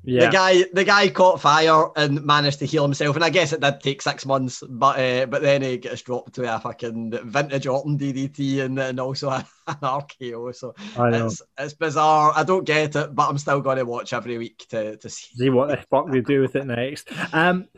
Yeah, 0.05 0.27
The 0.27 0.33
guy, 0.33 0.65
the 0.73 0.85
guy 0.85 1.09
caught 1.11 1.39
fire 1.39 1.89
and 1.95 2.25
managed 2.25 2.61
to 2.61 2.67
heal 2.67 2.83
himself, 2.83 3.15
and 3.17 3.25
I 3.25 3.29
guess 3.29 3.53
it 3.53 3.61
did 3.61 3.81
take 3.81 4.01
six 4.01 4.25
months, 4.25 4.63
but 4.67 4.99
uh, 4.99 5.27
but 5.27 5.43
then 5.43 5.61
he 5.61 5.77
gets 5.77 6.01
dropped 6.01 6.35
to 6.37 6.55
a 6.55 6.59
fucking 6.59 7.13
vintage 7.25 7.67
Orton 7.67 7.99
DDT 7.99 8.65
and 8.65 8.79
then 8.79 8.99
also 9.01 9.29
an 9.31 9.45
RKO. 9.67 10.55
So 10.55 10.75
it's 10.97 11.43
it's 11.59 11.75
bizarre. 11.75 12.33
I 12.35 12.43
don't 12.43 12.65
get 12.65 12.97
it, 12.97 13.15
but 13.15 13.29
I'm 13.29 13.37
still 13.37 13.61
going 13.61 13.77
to 13.77 13.85
watch 13.85 14.15
every 14.15 14.39
week 14.39 14.67
to 14.71 14.97
to 14.97 15.11
see. 15.11 15.35
See 15.35 15.51
what 15.51 15.69
the 15.69 15.77
fuck 15.91 16.11
they 16.11 16.23
do 16.23 16.41
with 16.41 16.57
it 16.57 16.65
next. 16.65 17.09
Um, 17.35 17.69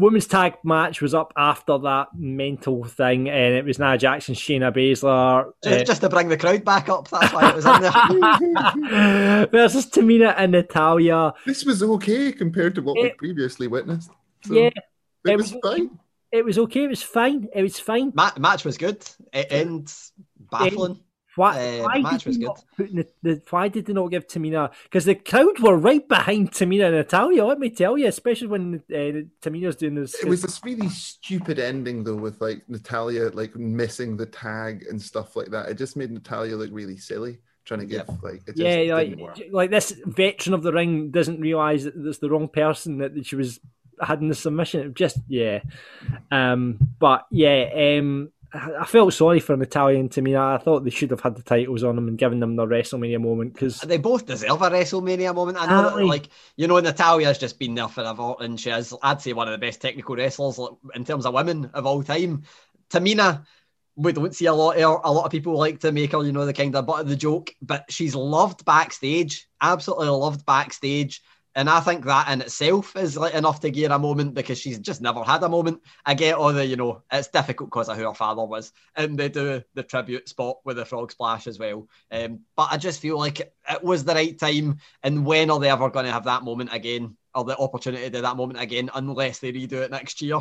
women's 0.00 0.26
tag 0.26 0.54
match 0.64 1.00
was 1.00 1.14
up 1.14 1.32
after 1.36 1.78
that 1.78 2.08
mental 2.16 2.84
thing, 2.84 3.28
and 3.28 3.54
it 3.54 3.64
was 3.64 3.78
Nia 3.78 3.98
Jackson, 3.98 4.34
Shayna 4.34 4.74
Baszler. 4.74 5.52
Just, 5.62 5.80
uh, 5.80 5.84
just 5.84 6.00
to 6.00 6.08
bring 6.08 6.28
the 6.28 6.36
crowd 6.36 6.64
back 6.64 6.88
up. 6.88 7.08
That's 7.08 7.32
why 7.32 7.50
it 7.50 7.54
was 7.54 7.66
in 7.66 7.80
there. 7.82 9.46
versus 9.52 9.86
Tamina 9.86 10.34
and 10.36 10.52
Natalya. 10.52 11.32
This 11.46 11.64
was 11.64 11.82
okay 11.82 12.32
compared 12.32 12.74
to 12.76 12.82
what 12.82 12.96
we 12.96 13.10
previously 13.10 13.66
witnessed. 13.66 14.10
So 14.46 14.54
Yeah, 14.54 14.66
it 14.68 14.74
it 15.24 15.36
was 15.36 15.52
was- 15.52 15.60
fine. 15.62 15.98
it 16.32 16.44
was 16.44 16.58
okay. 16.58 16.84
It 16.84 16.88
was 16.88 17.02
fine. 17.02 17.48
It 17.54 17.62
was 17.62 17.78
fine. 17.78 18.12
Ma- 18.14 18.32
match 18.38 18.64
was 18.64 18.78
good. 18.78 19.06
It 19.32 19.46
ends 19.50 20.12
baffling. 20.50 21.00
Why, 21.36 21.78
Uh, 21.78 21.84
why 21.84 22.00
match 22.00 22.24
did 22.24 22.26
was 22.26 22.38
they 22.38 22.44
good. 22.44 22.48
not 22.48 22.64
put 22.76 22.94
the, 22.94 23.06
the, 23.22 23.42
why 23.50 23.68
did 23.68 23.86
they 23.86 23.92
not 23.92 24.08
give 24.08 24.26
Tamina? 24.26 24.72
Because 24.84 25.04
the 25.04 25.14
crowd 25.14 25.60
were 25.60 25.76
right 25.76 26.06
behind 26.06 26.50
Tamina 26.50 26.86
and 26.86 26.96
Natalya. 26.96 27.44
Let 27.44 27.60
me 27.60 27.70
tell 27.70 27.96
you, 27.96 28.08
especially 28.08 28.48
when 28.48 28.82
uh, 28.90 29.22
Tamina's 29.40 29.76
doing 29.76 29.94
this. 29.94 30.14
It 30.14 30.28
was 30.28 30.42
this 30.42 30.60
really 30.64 30.88
stupid 30.88 31.58
ending 31.58 32.02
though, 32.02 32.16
with 32.16 32.40
like 32.40 32.68
Natalya 32.68 33.30
like 33.32 33.54
missing 33.56 34.16
the 34.16 34.26
tag 34.26 34.86
and 34.90 35.00
stuff 35.00 35.36
like 35.36 35.50
that. 35.50 35.68
It 35.68 35.78
just 35.78 35.96
made 35.96 36.10
Natalya 36.10 36.56
look 36.56 36.70
really 36.72 36.96
silly, 36.96 37.38
trying 37.64 37.80
to 37.80 37.86
give 37.86 38.08
like 38.22 38.42
it 38.48 38.56
just 38.56 38.58
yeah, 38.58 38.94
like, 38.94 39.10
didn't 39.10 39.24
work. 39.24 39.40
like 39.52 39.70
this 39.70 39.92
veteran 40.06 40.54
of 40.54 40.62
the 40.64 40.72
ring 40.72 41.10
doesn't 41.10 41.40
realize 41.40 41.84
that 41.84 41.94
it's 41.96 42.18
the 42.18 42.30
wrong 42.30 42.48
person 42.48 42.98
that, 42.98 43.14
that 43.14 43.26
she 43.26 43.36
was 43.36 43.60
had 44.00 44.20
in 44.20 44.28
the 44.28 44.34
submission. 44.34 44.80
It 44.80 44.94
just 44.94 45.18
yeah, 45.28 45.60
um, 46.32 46.78
but 46.98 47.26
yeah, 47.30 47.98
um, 47.98 48.32
I 48.52 48.84
felt 48.84 49.14
sorry 49.14 49.38
for 49.38 49.56
Natalya 49.56 49.98
and 49.98 50.10
Tamina. 50.10 50.54
I 50.54 50.58
thought 50.58 50.84
they 50.84 50.90
should 50.90 51.10
have 51.10 51.20
had 51.20 51.36
the 51.36 51.42
titles 51.42 51.84
on 51.84 51.94
them 51.94 52.08
and 52.08 52.18
given 52.18 52.40
them 52.40 52.56
the 52.56 52.66
WrestleMania 52.66 53.20
moment 53.20 53.54
because 53.54 53.80
They 53.80 53.98
both 53.98 54.26
deserve 54.26 54.62
a 54.62 54.70
WrestleMania 54.70 55.34
moment. 55.34 55.58
I 55.60 55.66
know 55.66 55.96
that, 55.96 56.04
like, 56.04 56.28
you 56.56 56.66
know, 56.66 56.80
Natalya's 56.80 57.38
just 57.38 57.58
been 57.58 57.74
there 57.74 57.86
for 57.86 58.02
forever, 58.02 58.34
and 58.40 58.58
she 58.58 58.70
is, 58.70 58.94
I'd 59.02 59.20
say, 59.20 59.32
one 59.32 59.46
of 59.46 59.52
the 59.52 59.64
best 59.64 59.80
technical 59.80 60.16
wrestlers 60.16 60.58
in 60.94 61.04
terms 61.04 61.26
of 61.26 61.34
women 61.34 61.70
of 61.74 61.86
all 61.86 62.02
time. 62.02 62.42
Tamina, 62.90 63.46
we 63.94 64.12
don't 64.12 64.34
see 64.34 64.46
a 64.46 64.54
lot 64.54 64.76
of 64.76 64.82
her. 64.82 65.00
A 65.04 65.12
lot 65.12 65.26
of 65.26 65.30
people 65.30 65.56
like 65.56 65.80
to 65.80 65.92
make 65.92 66.12
her, 66.12 66.24
you 66.24 66.32
know, 66.32 66.46
the 66.46 66.52
kind 66.52 66.74
of 66.74 66.86
butt 66.86 67.00
of 67.00 67.08
the 67.08 67.16
joke, 67.16 67.54
but 67.62 67.84
she's 67.88 68.14
loved 68.14 68.64
backstage, 68.64 69.48
absolutely 69.60 70.08
loved 70.08 70.44
backstage. 70.44 71.22
And 71.54 71.68
I 71.68 71.80
think 71.80 72.04
that 72.04 72.28
in 72.28 72.42
itself 72.42 72.94
is 72.96 73.16
like 73.16 73.34
enough 73.34 73.60
to 73.60 73.70
gear 73.70 73.90
a 73.90 73.98
moment 73.98 74.34
because 74.34 74.58
she's 74.58 74.78
just 74.78 75.00
never 75.00 75.22
had 75.24 75.42
a 75.42 75.48
moment. 75.48 75.82
I 76.06 76.14
get 76.14 76.36
all 76.36 76.52
the, 76.52 76.64
you 76.64 76.76
know, 76.76 77.02
it's 77.10 77.28
difficult 77.28 77.70
because 77.70 77.88
of 77.88 77.96
who 77.96 78.04
her 78.04 78.14
father 78.14 78.44
was. 78.44 78.72
And 78.94 79.18
they 79.18 79.28
do 79.28 79.62
the 79.74 79.82
tribute 79.82 80.28
spot 80.28 80.58
with 80.64 80.76
the 80.76 80.84
frog 80.84 81.10
splash 81.10 81.48
as 81.48 81.58
well. 81.58 81.88
Um, 82.10 82.40
but 82.56 82.68
I 82.70 82.76
just 82.76 83.00
feel 83.00 83.18
like 83.18 83.40
it 83.40 83.82
was 83.82 84.04
the 84.04 84.14
right 84.14 84.38
time. 84.38 84.78
And 85.02 85.26
when 85.26 85.50
are 85.50 85.58
they 85.58 85.70
ever 85.70 85.90
going 85.90 86.06
to 86.06 86.12
have 86.12 86.24
that 86.24 86.44
moment 86.44 86.70
again 86.72 87.16
or 87.34 87.44
the 87.44 87.58
opportunity 87.58 88.04
to 88.04 88.10
do 88.10 88.22
that 88.22 88.36
moment 88.36 88.60
again 88.60 88.90
unless 88.94 89.40
they 89.40 89.52
redo 89.52 89.72
it 89.72 89.90
next 89.90 90.22
year? 90.22 90.40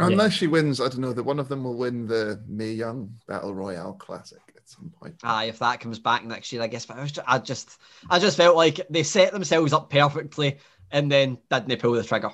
Unless 0.00 0.32
yeah. 0.32 0.38
she 0.38 0.46
wins, 0.48 0.80
I 0.80 0.88
don't 0.88 1.00
know, 1.00 1.12
that 1.12 1.22
one 1.22 1.38
of 1.38 1.48
them 1.48 1.62
will 1.62 1.76
win 1.76 2.06
the 2.06 2.42
Mae 2.48 2.72
Young 2.72 3.14
Battle 3.28 3.54
Royale 3.54 3.92
Classic 3.92 4.40
at 4.56 4.59
some 4.70 4.90
point. 4.90 5.16
Ah, 5.22 5.44
if 5.44 5.58
that 5.58 5.80
comes 5.80 5.98
back 5.98 6.24
next 6.24 6.52
year, 6.52 6.62
I 6.62 6.66
guess. 6.66 6.86
But 6.86 6.98
I, 6.98 7.06
just, 7.06 7.18
I 7.26 7.38
just, 7.38 7.78
I 8.08 8.18
just 8.18 8.36
felt 8.36 8.56
like 8.56 8.80
they 8.88 9.02
set 9.02 9.32
themselves 9.32 9.72
up 9.72 9.90
perfectly 9.90 10.58
and 10.90 11.10
then 11.10 11.38
didn't 11.50 11.80
pull 11.80 11.92
the 11.92 12.02
trigger. 12.02 12.30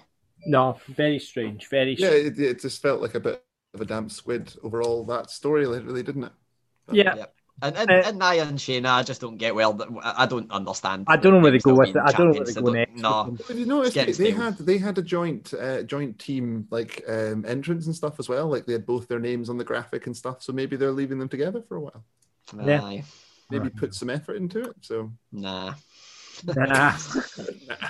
No, 0.47 0.79
very 0.89 1.19
strange. 1.19 1.69
Very 1.69 1.97
yeah. 1.97 2.11
It, 2.11 2.39
it, 2.39 2.61
just 2.61 2.81
felt 2.81 3.01
like 3.01 3.15
a 3.15 3.21
bit 3.21 3.43
of 3.75 3.81
a 3.81 3.85
damp 3.85 4.11
squid 4.11 4.55
overall. 4.63 5.05
That 5.05 5.31
story, 5.31 5.67
literally, 5.67 6.03
didn't 6.03 6.25
it? 6.25 6.33
But, 6.87 6.97
yeah. 6.97 7.15
yeah. 7.17 7.27
And 7.63 7.75
and, 7.75 7.91
uh, 7.91 8.03
and 8.05 8.19
Nia 8.19 8.45
and 8.45 8.59
Shayna, 8.59 8.87
I 8.87 9.03
just 9.03 9.21
don't 9.21 9.39
get 9.39 9.55
well. 9.55 9.81
I 10.03 10.27
don't 10.27 10.51
understand. 10.51 11.07
I 11.09 11.17
don't 11.17 11.33
know 11.33 11.41
where 11.41 11.51
they 11.51 11.59
go 11.59 11.75
with 11.75 11.89
it. 11.89 11.97
I 12.05 12.13
don't 12.13 12.29
know 12.29 12.35
where 12.35 12.45
they 12.45 12.53
go 12.53 12.71
next. 12.71 13.01
No, 13.01 13.35
but 13.47 13.57
you 13.57 13.65
noticed 13.65 13.95
they, 13.95 14.13
they 14.13 14.31
had 14.31 14.59
they 14.59 14.77
had 14.77 14.99
a 14.99 15.03
joint 15.03 15.55
uh, 15.55 15.83
joint 15.83 16.19
team 16.19 16.69
like 16.71 17.03
um, 17.09 17.47
entrance 17.49 17.87
and 17.87 17.95
stuff 17.95 18.19
as 18.19 18.29
well. 18.29 18.49
Like 18.49 18.67
they 18.67 18.75
had 18.75 18.85
both 18.85 19.09
their 19.09 19.19
names 19.19 19.49
on 19.49 19.57
the 19.57 19.65
graphic 19.65 20.07
and 20.07 20.15
stuff. 20.15 20.43
So 20.43 20.53
maybe 20.53 20.77
they're 20.77 20.93
leaving 20.93 21.19
them 21.19 21.31
together 21.31 21.63
for 21.67 21.77
a 21.77 21.81
while. 21.81 22.05
Yeah. 22.65 23.01
Maybe 23.51 23.71
put 23.71 23.95
some 23.95 24.11
effort 24.11 24.37
into 24.37 24.61
it. 24.61 24.77
So 24.81 25.13
nah. 25.33 25.75
nah. 26.55 26.97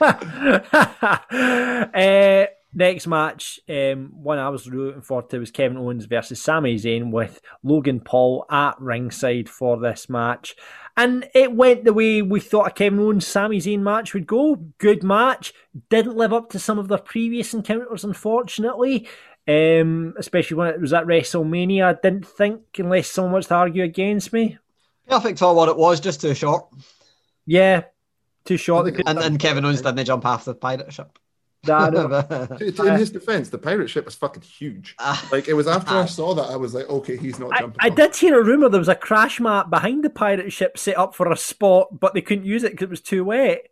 uh, 1.95 2.47
Next 2.79 3.07
match, 3.07 3.59
um, 3.71 4.13
one 4.23 4.39
I 4.39 4.51
was 4.51 4.69
rooting 4.69 5.01
for 5.01 5.23
to 5.23 5.39
was 5.39 5.51
Kevin 5.51 5.79
Owens 5.79 6.05
versus 6.05 6.43
Sami 6.43 6.77
Zayn 6.77 7.11
with 7.11 7.41
Logan 7.63 8.01
Paul 8.01 8.45
at 8.51 8.79
ringside 8.79 9.49
for 9.49 9.81
this 9.81 10.11
match. 10.11 10.55
And 10.95 11.27
it 11.35 11.53
went 11.53 11.85
the 11.85 11.95
way 11.95 12.21
we 12.21 12.39
thought 12.39 12.67
a 12.69 12.71
Kevin 12.71 12.99
Owens 12.99 13.27
Sami 13.27 13.61
Zayn 13.61 13.81
match 13.81 14.13
would 14.13 14.27
go. 14.27 14.57
Good 14.77 15.03
match. 15.03 15.55
Didn't 15.89 16.19
live 16.19 16.35
up 16.35 16.51
to 16.51 16.59
some 16.59 16.79
of 16.79 16.89
their 16.89 16.99
previous 16.99 17.55
encounters, 17.55 18.05
unfortunately. 18.05 19.09
Um, 19.49 20.15
especially 20.19 20.57
when 20.57 20.69
it 20.69 20.81
was 20.81 20.93
at 20.93 21.05
WrestleMania. 21.05 21.85
I 21.85 21.99
didn't 22.03 22.27
think, 22.27 22.63
unless 22.79 23.09
someone 23.09 23.33
wants 23.33 23.49
to 23.49 23.55
argue 23.55 23.85
against 23.85 24.33
me. 24.33 24.59
Perfect 25.09 25.39
for 25.39 25.55
what 25.55 25.69
it 25.69 25.77
was, 25.77 26.01
just 26.01 26.21
too 26.21 26.35
short. 26.35 26.67
Yeah, 27.47 27.85
too 28.45 28.57
short. 28.57 28.93
And, 29.07 29.19
and 29.19 29.39
Kevin 29.39 29.65
Owens 29.65 29.83
didn't 29.83 30.05
jump 30.05 30.27
off 30.27 30.45
the 30.45 30.55
pirate 30.55 30.93
ship. 30.93 31.19
in 31.69 32.99
his 32.99 33.11
defense, 33.11 33.49
the 33.49 33.59
pirate 33.59 33.89
ship 33.89 34.05
was 34.05 34.15
fucking 34.15 34.43
huge. 34.43 34.95
Ah. 34.99 35.29
Like 35.33 35.49
it 35.49 35.55
was 35.55 35.67
after 35.67 35.95
I 35.95 36.07
saw 36.07 36.35
that, 36.35 36.45
I 36.45 36.57
was 36.57 36.75
like, 36.75 36.89
okay, 36.89 37.17
he's 37.17 37.39
not 37.39 37.51
jumping. 37.59 37.81
I, 37.81 37.87
I 37.87 37.91
did 37.91 38.15
hear 38.15 38.41
a 38.41 38.45
rumor 38.45 38.69
there 38.69 38.79
was 38.79 38.89
a 38.89 38.95
crash 38.95 39.41
mat 39.41 39.69
behind 39.71 40.05
the 40.05 40.11
pirate 40.11 40.53
ship 40.53 40.79
set 40.79 40.97
up 40.97 41.15
for 41.15 41.31
a 41.31 41.37
spot, 41.37 41.99
but 41.99 42.15
they 42.15 42.21
couldn't 42.21 42.45
use 42.45 42.63
it 42.63 42.73
because 42.73 42.85
it 42.85 42.91
was 42.91 43.01
too 43.01 43.25
wet. 43.25 43.69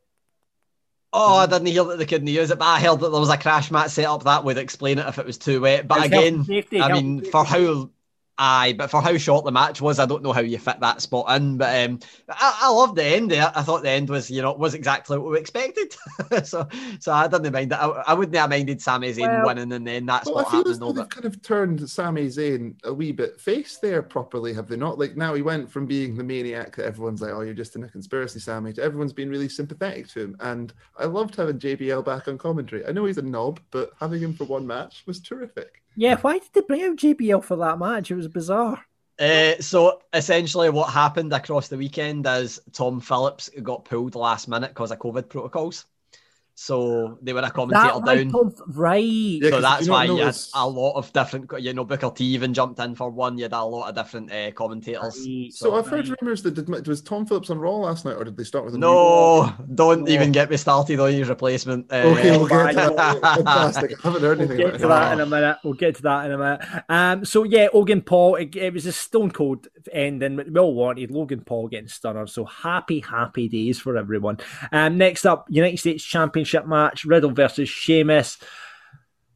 Oh, 1.17 1.37
I 1.37 1.47
didn't 1.47 1.67
hear 1.67 1.85
that 1.85 1.99
they 1.99 2.07
couldn't 2.07 2.27
use 2.27 2.51
it, 2.51 2.59
but 2.59 2.65
I 2.65 2.81
heard 2.81 2.99
that 2.99 3.11
there 3.11 3.21
was 3.21 3.31
a 3.31 3.37
crash 3.37 3.71
mat 3.71 3.93
set 3.93 4.07
up 4.07 4.25
that 4.25 4.43
would 4.43 4.59
explain 4.59 4.99
it 4.99 5.07
if 5.07 5.21
it 5.21 5.25
was 5.25 5.39
too 5.39 5.61
wet. 5.61 5.87
But 5.87 6.05
again, 6.05 6.45
I 6.73 6.93
mean, 6.93 7.25
for 7.31 7.45
how 7.45 7.89
Aye, 8.37 8.75
but 8.77 8.91
for 8.91 9.01
how 9.01 9.17
short 9.17 9.45
the 9.45 9.53
match 9.53 9.81
was, 9.81 10.01
I 10.01 10.07
don't 10.07 10.23
know 10.23 10.33
how 10.33 10.41
you 10.41 10.59
fit 10.59 10.81
that 10.81 11.01
spot 11.01 11.37
in. 11.37 11.57
But 11.57 11.89
um, 11.89 12.01
I, 12.29 12.59
I 12.63 12.71
loved 12.71 12.97
the 12.97 13.05
end 13.05 13.31
there. 13.31 13.53
I 13.55 13.63
thought 13.63 13.85
the 13.85 13.91
end 13.91 14.09
was, 14.09 14.29
you 14.29 14.43
know, 14.43 14.53
was 14.53 14.75
exactly 14.75 15.19
what 15.19 15.31
we 15.31 15.39
expected. 15.39 15.95
so, 16.45 16.69
so 16.99 17.13
I 17.13 17.29
didn't 17.29 17.53
mind 17.53 17.71
that. 17.71 17.81
I, 17.81 17.89
I 18.09 18.15
wouldn't 18.15 18.37
have 18.37 18.51
minded 18.51 18.83
Sami 18.83 19.13
Zayn 19.13 19.29
well, 19.29 19.47
winning, 19.47 19.73
and 19.73 19.87
then 19.87 20.07
that's 20.07 20.27
well, 20.27 20.37
what 20.37 20.49
I 20.49 20.51
feel 20.51 20.59
happened. 20.65 20.83
As 20.83 20.95
they've 20.97 21.09
kind 21.09 21.25
of 21.27 21.43
turned 21.43 21.89
Sami 21.89 22.27
Zayn 22.27 22.75
a 22.85 22.93
wee 22.93 23.13
bit 23.13 23.41
face 23.41 23.79
there 23.79 24.03
properly, 24.03 24.53
have 24.53 24.67
they 24.67 24.77
not? 24.77 24.99
Like 24.99 25.17
now 25.17 25.35
he 25.35 25.43
went 25.43 25.71
from 25.71 25.87
being 25.87 26.17
the 26.17 26.25
maniac 26.25 26.75
that 26.75 26.87
everyone's 26.87 27.23
like, 27.23 27.33
oh, 27.33 27.43
you're 27.43 27.55
just 27.55 27.77
in 27.77 27.85
a 27.85 27.89
conspiracy, 27.89 28.41
Sami, 28.41 28.73
to 28.73 28.83
everyone's 28.83 29.13
been 29.13 29.31
really 29.31 29.49
sympathetic 29.49 30.09
to 30.09 30.21
him. 30.23 30.37
And 30.41 30.73
I 30.99 31.05
loved 31.05 31.37
having 31.37 31.61
JBL 31.61 32.05
back 32.05 32.27
on 32.27 32.39
commentary. 32.39 32.85
I 32.85 32.91
know 32.91 33.05
he's 33.05 33.19
a 33.19 33.23
knob, 33.23 33.61
but 33.71 33.93
having 34.01 34.21
him 34.21 34.35
for 34.35 34.45
one 34.45 34.67
match 34.67 35.05
was 35.07 35.21
terrific. 35.21 35.84
Yeah, 35.97 36.17
why 36.21 36.39
did 36.39 36.49
they 36.53 36.61
bring 36.61 36.83
out 36.83 36.97
JBL 36.97 37.45
for 37.45 37.57
that 37.57 37.79
match? 37.79 38.11
It 38.11 38.17
was 38.17 38.29
bizarre. 38.29 38.85
Uh, 39.19 39.55
so 39.61 40.03
essentially, 40.13 40.71
what 40.71 40.93
happened 40.93 41.33
across 41.33 41.69
the 41.69 41.77
weekend 41.77 42.27
is 42.27 42.61
Tom 42.73 43.01
Phillips 43.01 43.49
got 43.63 43.85
pulled 43.85 44.17
last 44.17 44.49
minute 44.49 44.71
because 44.71 44.91
of 44.91 44.99
COVID 44.99 45.29
protocols. 45.29 45.87
So 46.57 47.19
they 47.21 47.33
were 47.33 47.41
a 47.41 47.51
commentator 47.51 48.01
that, 48.05 48.31
down. 48.31 48.55
Right. 48.69 49.03
Yeah, 49.03 49.51
so 49.51 49.61
that's 49.61 49.89
why 49.89 50.05
you 50.05 50.19
had 50.19 50.37
a 50.55 50.69
lot 50.69 50.93
of 50.93 51.13
different, 51.13 51.51
you 51.59 51.73
know, 51.73 51.85
Booker 51.85 52.11
T 52.15 52.25
even 52.27 52.55
jumped 52.55 52.79
in 52.79 52.95
for 52.95 53.11
one. 53.11 53.37
You 53.39 53.45
had 53.45 53.53
a 53.53 53.65
lot 53.65 53.89
of 53.89 53.95
different 53.97 54.33
uh, 54.33 54.53
commentators. 54.53 55.19
Right. 55.27 55.53
So, 55.53 55.71
so, 55.71 55.75
I've 55.75 55.89
heard 55.89 56.09
rumors 56.21 56.43
that 56.45 56.55
did, 56.55 56.87
was 56.87 57.03
Tom 57.03 57.27
Phillips 57.27 57.51
on 57.51 57.59
Raw 57.59 57.77
last 57.79 58.05
night, 58.05 58.15
or 58.15 58.25
did 58.25 58.37
they 58.37 58.45
start 58.45 58.65
with 58.65 58.75
him? 58.75 58.81
No, 58.81 59.53
don't 59.75 60.09
even 60.09 60.31
get 60.31 60.49
me 60.49 60.57
started 60.57 61.01
on 61.01 61.13
his 61.13 61.29
replacement. 61.29 61.93
Uh, 61.93 61.97
okay, 61.97 62.31
we'll 62.31 62.47
get 62.47 62.69
to 62.71 62.95
that. 62.97 63.21
Fantastic. 63.23 63.93
I 64.05 64.09
haven't 64.09 64.23
heard 64.23 64.39
anything. 64.39 64.59
We'll 64.59 64.71
get 64.71 64.81
to 64.81 64.89
that 64.89 65.13
in 65.13 65.21
a 65.21 65.27
minute. 65.27 65.57
We'll 65.65 65.75
get 65.75 65.97
to 65.97 66.03
that 66.03 66.27
in 66.27 66.33
a 66.33 66.39
minute. 66.39 66.85
Um, 66.89 67.25
so 67.25 67.43
yeah, 67.43 67.69
Logan 67.75 68.03
Paul. 68.03 68.37
It, 68.37 68.55
it 68.55 68.73
was 68.73 68.87
a 68.87 68.93
stone 68.93 69.33
cold 69.33 69.67
ending. 69.93 70.37
We 70.37 70.61
all 70.61 70.75
wanted 70.75 71.11
Logan 71.11 71.43
Paul 71.43 71.69
getting 71.69 71.89
stunner. 71.89 72.27
So 72.27 72.45
happy, 72.45 73.01
happy 73.01 73.49
days 73.49 73.79
for 73.79 73.97
everyone. 73.97 74.39
Um, 74.73 74.99
next 74.99 75.27
up, 75.27 75.47
United 75.49 75.79
States 75.79 76.05
Championship 76.05 76.67
match. 76.67 77.05
Riddle 77.05 77.33
versus 77.33 77.69
Sheamus. 77.69 78.39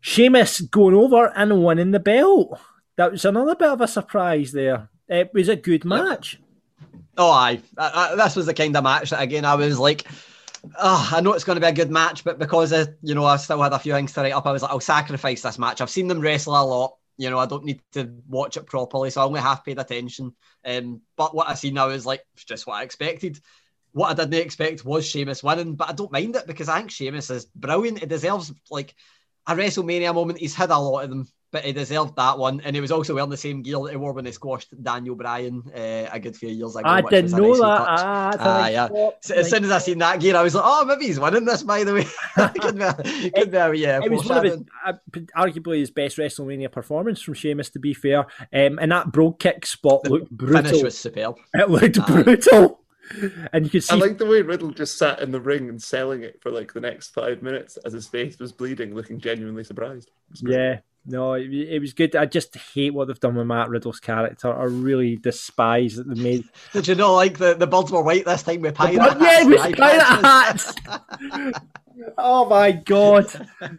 Sheamus 0.00 0.60
going 0.60 0.94
over 0.94 1.32
and 1.36 1.64
winning 1.64 1.90
the 1.90 2.00
belt. 2.00 2.58
That 2.96 3.12
was 3.12 3.24
another 3.24 3.54
bit 3.54 3.68
of 3.68 3.80
a 3.80 3.88
surprise 3.88 4.52
there. 4.52 4.88
It 5.08 5.30
was 5.32 5.48
a 5.48 5.56
good 5.56 5.84
match. 5.84 6.40
Oh, 7.16 7.30
aye. 7.30 7.60
I, 7.76 8.12
I, 8.12 8.14
this 8.14 8.36
was 8.36 8.46
the 8.46 8.54
kind 8.54 8.76
of 8.76 8.84
match 8.84 9.10
that, 9.10 9.22
again, 9.22 9.44
I 9.44 9.54
was 9.54 9.78
like, 9.78 10.06
oh, 10.78 11.10
I 11.12 11.20
know 11.20 11.32
it's 11.32 11.44
going 11.44 11.56
to 11.56 11.60
be 11.60 11.66
a 11.66 11.72
good 11.72 11.90
match, 11.90 12.24
but 12.24 12.38
because, 12.38 12.72
of, 12.72 12.88
you 13.02 13.14
know, 13.14 13.24
I 13.24 13.36
still 13.38 13.62
had 13.62 13.72
a 13.72 13.78
few 13.78 13.92
things 13.92 14.12
to 14.12 14.20
write 14.20 14.32
up, 14.32 14.46
I 14.46 14.52
was 14.52 14.62
like, 14.62 14.70
I'll 14.70 14.80
sacrifice 14.80 15.42
this 15.42 15.58
match. 15.58 15.80
I've 15.80 15.90
seen 15.90 16.08
them 16.08 16.20
wrestle 16.20 16.52
a 16.52 16.62
lot. 16.62 16.97
You 17.18 17.30
know, 17.30 17.38
I 17.38 17.46
don't 17.46 17.64
need 17.64 17.82
to 17.92 18.10
watch 18.28 18.56
it 18.56 18.66
properly, 18.66 19.10
so 19.10 19.20
I 19.20 19.24
only 19.24 19.40
half 19.40 19.64
paid 19.64 19.78
attention. 19.78 20.34
Um, 20.64 21.02
but 21.16 21.34
what 21.34 21.48
I 21.48 21.54
see 21.54 21.70
now 21.70 21.88
is 21.88 22.06
like 22.06 22.24
just 22.36 22.66
what 22.66 22.76
I 22.76 22.84
expected. 22.84 23.40
What 23.92 24.10
I 24.10 24.14
didn't 24.14 24.46
expect 24.46 24.84
was 24.84 25.06
Sheamus 25.06 25.42
winning, 25.42 25.74
but 25.74 25.90
I 25.90 25.92
don't 25.92 26.12
mind 26.12 26.36
it 26.36 26.46
because 26.46 26.68
I 26.68 26.78
think 26.78 26.90
Sheamus 26.90 27.30
is 27.30 27.46
brilliant. 27.46 28.02
It 28.02 28.08
deserves 28.08 28.52
like 28.70 28.94
a 29.46 29.54
WrestleMania 29.54 30.14
moment. 30.14 30.38
He's 30.38 30.54
had 30.54 30.70
a 30.70 30.78
lot 30.78 31.04
of 31.04 31.10
them, 31.10 31.26
but 31.50 31.64
he 31.64 31.72
deserved 31.72 32.16
that 32.16 32.38
one. 32.38 32.60
And 32.62 32.74
he 32.74 32.80
was 32.80 32.90
also 32.90 33.14
wearing 33.14 33.30
the 33.30 33.36
same 33.36 33.62
gear 33.62 33.78
that 33.82 33.90
he 33.90 33.96
wore 33.96 34.12
when 34.12 34.26
he 34.26 34.32
squashed 34.32 34.82
Daniel 34.82 35.14
Bryan 35.14 35.62
uh, 35.74 36.08
a 36.12 36.20
good 36.20 36.36
few 36.36 36.50
years 36.50 36.76
ago. 36.76 36.88
I 36.88 37.00
didn't 37.02 37.32
know 37.32 37.56
that. 37.56 37.84
Ah, 37.88 38.36
ah 38.38 38.68
yeah. 38.68 38.88
So, 39.20 39.34
as 39.34 39.50
soon 39.50 39.64
as 39.64 39.70
I 39.70 39.78
seen 39.78 39.98
that 39.98 40.20
gear, 40.20 40.36
I 40.36 40.42
was 40.42 40.54
like, 40.54 40.64
oh, 40.66 40.84
maybe 40.84 41.06
he's 41.06 41.20
winning 41.20 41.44
this, 41.44 41.62
by 41.62 41.84
the 41.84 41.94
way. 41.94 42.06
could 42.60 42.76
be, 42.76 42.84
a, 42.84 43.30
could 43.30 43.50
be 43.50 43.56
a, 43.56 43.72
yeah, 43.74 44.00
it 44.02 44.10
was 44.10 44.26
one 44.26 44.38
of 44.38 44.44
his, 44.44 44.62
uh, 44.86 44.92
arguably 45.36 45.78
his 45.78 45.90
best 45.90 46.16
WrestleMania 46.18 46.70
performance 46.70 47.22
from 47.22 47.34
Sheamus, 47.34 47.70
to 47.70 47.78
be 47.78 47.94
fair. 47.94 48.20
Um, 48.52 48.78
and 48.78 48.92
that 48.92 49.12
Brogue 49.12 49.38
Kick 49.38 49.66
spot 49.66 50.02
the 50.04 50.10
looked 50.10 50.30
brutal. 50.30 50.62
finish 50.62 50.82
was 50.82 50.98
superb. 50.98 51.36
It 51.54 51.70
looked 51.70 51.98
ah. 51.98 52.06
brutal. 52.06 52.80
And 53.52 53.64
you 53.64 53.70
could 53.70 53.84
see. 53.84 53.94
I 53.94 53.98
like 53.98 54.18
the 54.18 54.26
way 54.26 54.42
Riddle 54.42 54.70
just 54.70 54.98
sat 54.98 55.20
in 55.20 55.30
the 55.30 55.40
ring 55.40 55.68
and 55.68 55.82
selling 55.82 56.22
it 56.22 56.40
for 56.42 56.50
like 56.50 56.72
the 56.72 56.80
next 56.80 57.08
five 57.14 57.42
minutes 57.42 57.78
as 57.78 57.92
his 57.92 58.06
face 58.06 58.38
was 58.38 58.52
bleeding, 58.52 58.94
looking 58.94 59.18
genuinely 59.18 59.64
surprised. 59.64 60.10
Yeah, 60.42 60.80
no, 61.06 61.34
it, 61.34 61.50
it, 61.50 61.80
was 61.80 61.92
good. 61.92 62.14
I 62.14 62.26
just 62.26 62.54
hate 62.56 62.92
what 62.92 63.08
they've 63.08 63.18
done 63.18 63.34
with 63.34 63.46
Matt 63.46 63.70
Riddle's 63.70 64.00
character. 64.00 64.52
I 64.52 64.64
really 64.64 65.16
despise 65.16 65.96
that 65.96 66.08
they 66.08 66.22
made. 66.22 66.44
Did 66.72 66.88
you 66.88 66.94
know, 66.94 67.14
like 67.14 67.38
the, 67.38 67.54
the 67.54 67.66
birds 67.66 67.90
were 67.90 68.02
white 68.02 68.24
this 68.24 68.42
time 68.42 68.60
with 68.60 68.74
pirate 68.74 69.00
hats? 69.00 69.20
Yeah, 69.20 69.44
with 69.44 69.76
pirate 69.76 70.02
hats. 70.02 70.74
oh 72.16 72.48
my 72.48 72.72
god! 72.72 73.26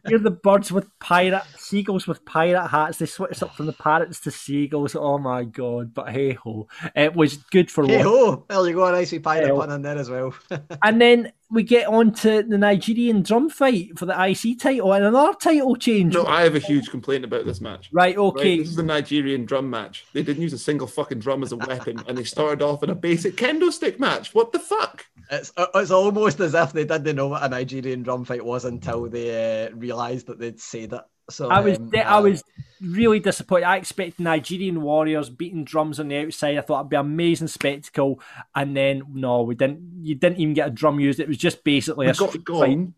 You're 0.07 0.19
the 0.19 0.31
birds 0.31 0.71
with 0.71 0.87
pirate 0.99 1.43
seagulls 1.57 2.07
with 2.07 2.25
pirate 2.25 2.67
hats. 2.67 2.97
They 2.97 3.05
switched 3.05 3.43
up 3.43 3.55
from 3.55 3.65
the 3.65 3.73
parrots 3.73 4.19
to 4.21 4.31
seagulls. 4.31 4.95
Oh 4.95 5.17
my 5.17 5.43
god! 5.43 5.93
But 5.93 6.09
hey 6.09 6.33
ho, 6.33 6.67
it 6.95 7.15
was 7.15 7.37
good 7.37 7.69
for. 7.71 7.85
Hey 7.85 8.01
ho! 8.01 8.45
Well, 8.49 8.67
you 8.67 8.73
go, 8.73 8.85
a 8.85 8.91
nice 8.91 9.11
wee 9.11 9.19
pirate 9.19 9.55
pun 9.55 9.71
in 9.71 9.81
there 9.81 9.97
as 9.97 10.09
well. 10.09 10.33
and 10.83 11.01
then 11.01 11.31
we 11.51 11.63
get 11.63 11.87
on 11.87 12.13
to 12.13 12.43
the 12.43 12.57
Nigerian 12.57 13.23
drum 13.23 13.49
fight 13.49 13.97
for 13.97 14.05
the 14.05 14.13
IC 14.13 14.59
title 14.59 14.93
and 14.93 15.03
another 15.03 15.33
title 15.33 15.75
change. 15.75 16.13
No, 16.13 16.25
I 16.25 16.43
have 16.43 16.55
a 16.55 16.59
huge 16.59 16.89
complaint 16.89 17.23
about 17.23 17.45
this 17.45 17.59
match. 17.59 17.89
Right, 17.91 18.15
okay. 18.15 18.49
Right, 18.51 18.59
this 18.59 18.69
is 18.69 18.75
the 18.75 18.83
Nigerian 18.83 19.45
drum 19.45 19.69
match. 19.69 20.05
They 20.13 20.21
didn't 20.21 20.43
use 20.43 20.53
a 20.53 20.59
single 20.59 20.87
fucking 20.87 21.19
drum 21.19 21.41
as 21.41 21.51
a 21.51 21.57
weapon, 21.57 22.03
and 22.07 22.17
they 22.17 22.23
started 22.23 22.61
off 22.61 22.83
in 22.83 22.89
a 22.89 22.95
basic 22.95 23.35
kendo 23.35 23.71
stick 23.71 23.99
match. 23.99 24.33
What 24.35 24.51
the 24.51 24.59
fuck? 24.59 25.05
It's 25.31 25.51
it's 25.75 25.91
almost 25.91 26.39
as 26.39 26.53
if 26.53 26.73
they 26.73 26.85
didn't 26.85 27.15
know 27.15 27.27
what 27.27 27.43
a 27.43 27.49
Nigerian 27.49 28.03
drum 28.09 28.25
fight 28.25 28.43
was 28.43 28.65
until 28.65 29.07
they 29.07 29.67
uh, 29.67 29.75
realised 29.75 30.27
that 30.27 30.39
they'd 30.39 30.59
said 30.59 30.93
it. 30.93 31.01
So 31.29 31.47
I 31.47 31.59
was 31.59 31.77
um, 31.77 31.91
I 31.93 32.19
was 32.19 32.43
really 32.81 33.19
disappointed. 33.19 33.65
I 33.65 33.77
expected 33.77 34.19
Nigerian 34.19 34.81
warriors 34.81 35.29
beating 35.29 35.63
drums 35.63 35.99
on 35.99 36.07
the 36.07 36.17
outside. 36.17 36.57
I 36.57 36.61
thought 36.61 36.79
it'd 36.79 36.89
be 36.89 36.95
an 36.95 37.05
amazing 37.05 37.49
spectacle, 37.49 38.19
and 38.55 38.75
then 38.75 39.03
no, 39.13 39.43
we 39.43 39.53
didn't. 39.53 40.01
You 40.01 40.15
didn't 40.15 40.39
even 40.39 40.55
get 40.55 40.69
a 40.69 40.71
drum 40.71 40.99
used. 40.99 41.19
It 41.19 41.27
was 41.27 41.37
just 41.37 41.63
basically 41.63 42.07
we 42.07 42.11
a 42.11 42.15
got 42.15 42.43
gong. 42.43 42.95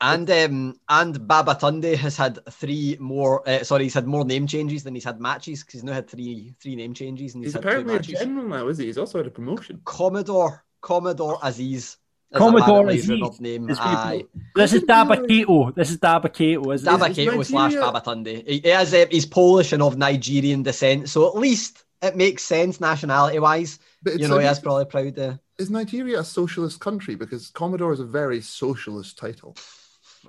And 0.00 0.28
um, 0.28 0.80
and 0.88 1.14
Babatunde 1.20 1.94
has 1.96 2.16
had 2.16 2.40
three 2.50 2.96
more. 2.98 3.48
Uh, 3.48 3.62
sorry, 3.62 3.84
he's 3.84 3.94
had 3.94 4.08
more 4.08 4.24
name 4.24 4.48
changes 4.48 4.82
than 4.82 4.94
he's 4.94 5.04
had 5.04 5.20
matches 5.20 5.62
because 5.62 5.74
he's 5.74 5.84
now 5.84 5.92
had 5.92 6.10
three 6.10 6.54
three 6.60 6.74
name 6.74 6.94
changes 6.94 7.34
and 7.34 7.44
he's, 7.44 7.52
He's 7.52 7.54
had 7.54 7.62
two 7.62 7.68
apparently 7.68 7.94
a 7.94 7.98
matches. 7.98 8.18
general 8.18 8.48
now, 8.48 8.66
is 8.66 8.78
he? 8.78 8.86
He's 8.86 8.98
also 8.98 9.18
had 9.18 9.26
a 9.28 9.30
promotion. 9.30 9.80
Commodore 9.84 10.64
Commodore 10.80 11.38
Azeez. 11.38 11.96
Is 12.30 12.38
Commodore 12.38 12.60
apparently 12.62 12.96
his 12.96 13.06
Azeez 13.06 13.08
rumoured 13.08 13.40
name. 13.40 13.70
is 13.70 13.78
people- 13.78 13.90
Aye. 13.90 14.24
This 14.54 14.72
is 14.74 14.82
Dabba-Kato. 14.82 15.70
This 15.72 15.90
is 15.90 15.96
Dabba-Kato, 15.98 16.70
isn't 16.72 16.86
it? 16.86 16.98
Dabba-Kato 16.98 17.42
slash 17.42 17.72
Babatunde. 17.74 18.46
He, 18.46 18.58
he 18.58 18.68
is, 18.68 18.92
uh, 18.92 19.06
he's 19.10 19.24
Polish 19.26 19.72
and 19.72 19.82
of 19.82 19.96
Nigerian 19.96 20.62
descent, 20.62 21.08
so 21.08 21.26
at 21.28 21.36
least 21.36 21.84
it 22.02 22.16
makes 22.16 22.42
sense 22.42 22.80
nationality 22.80 23.38
wise. 23.38 23.78
But 24.02 24.18
You 24.20 24.28
know, 24.28 24.36
like- 24.36 24.44
he 24.44 24.50
is 24.50 24.58
probably 24.58 24.84
proud 24.84 25.14
to. 25.16 25.40
Is 25.58 25.70
Nigeria 25.70 26.20
a 26.20 26.24
socialist 26.24 26.80
country? 26.80 27.14
Because 27.16 27.48
Commodore 27.50 27.92
is 27.92 27.98
a 28.00 28.04
very 28.04 28.40
socialist 28.42 29.18
title. 29.18 29.56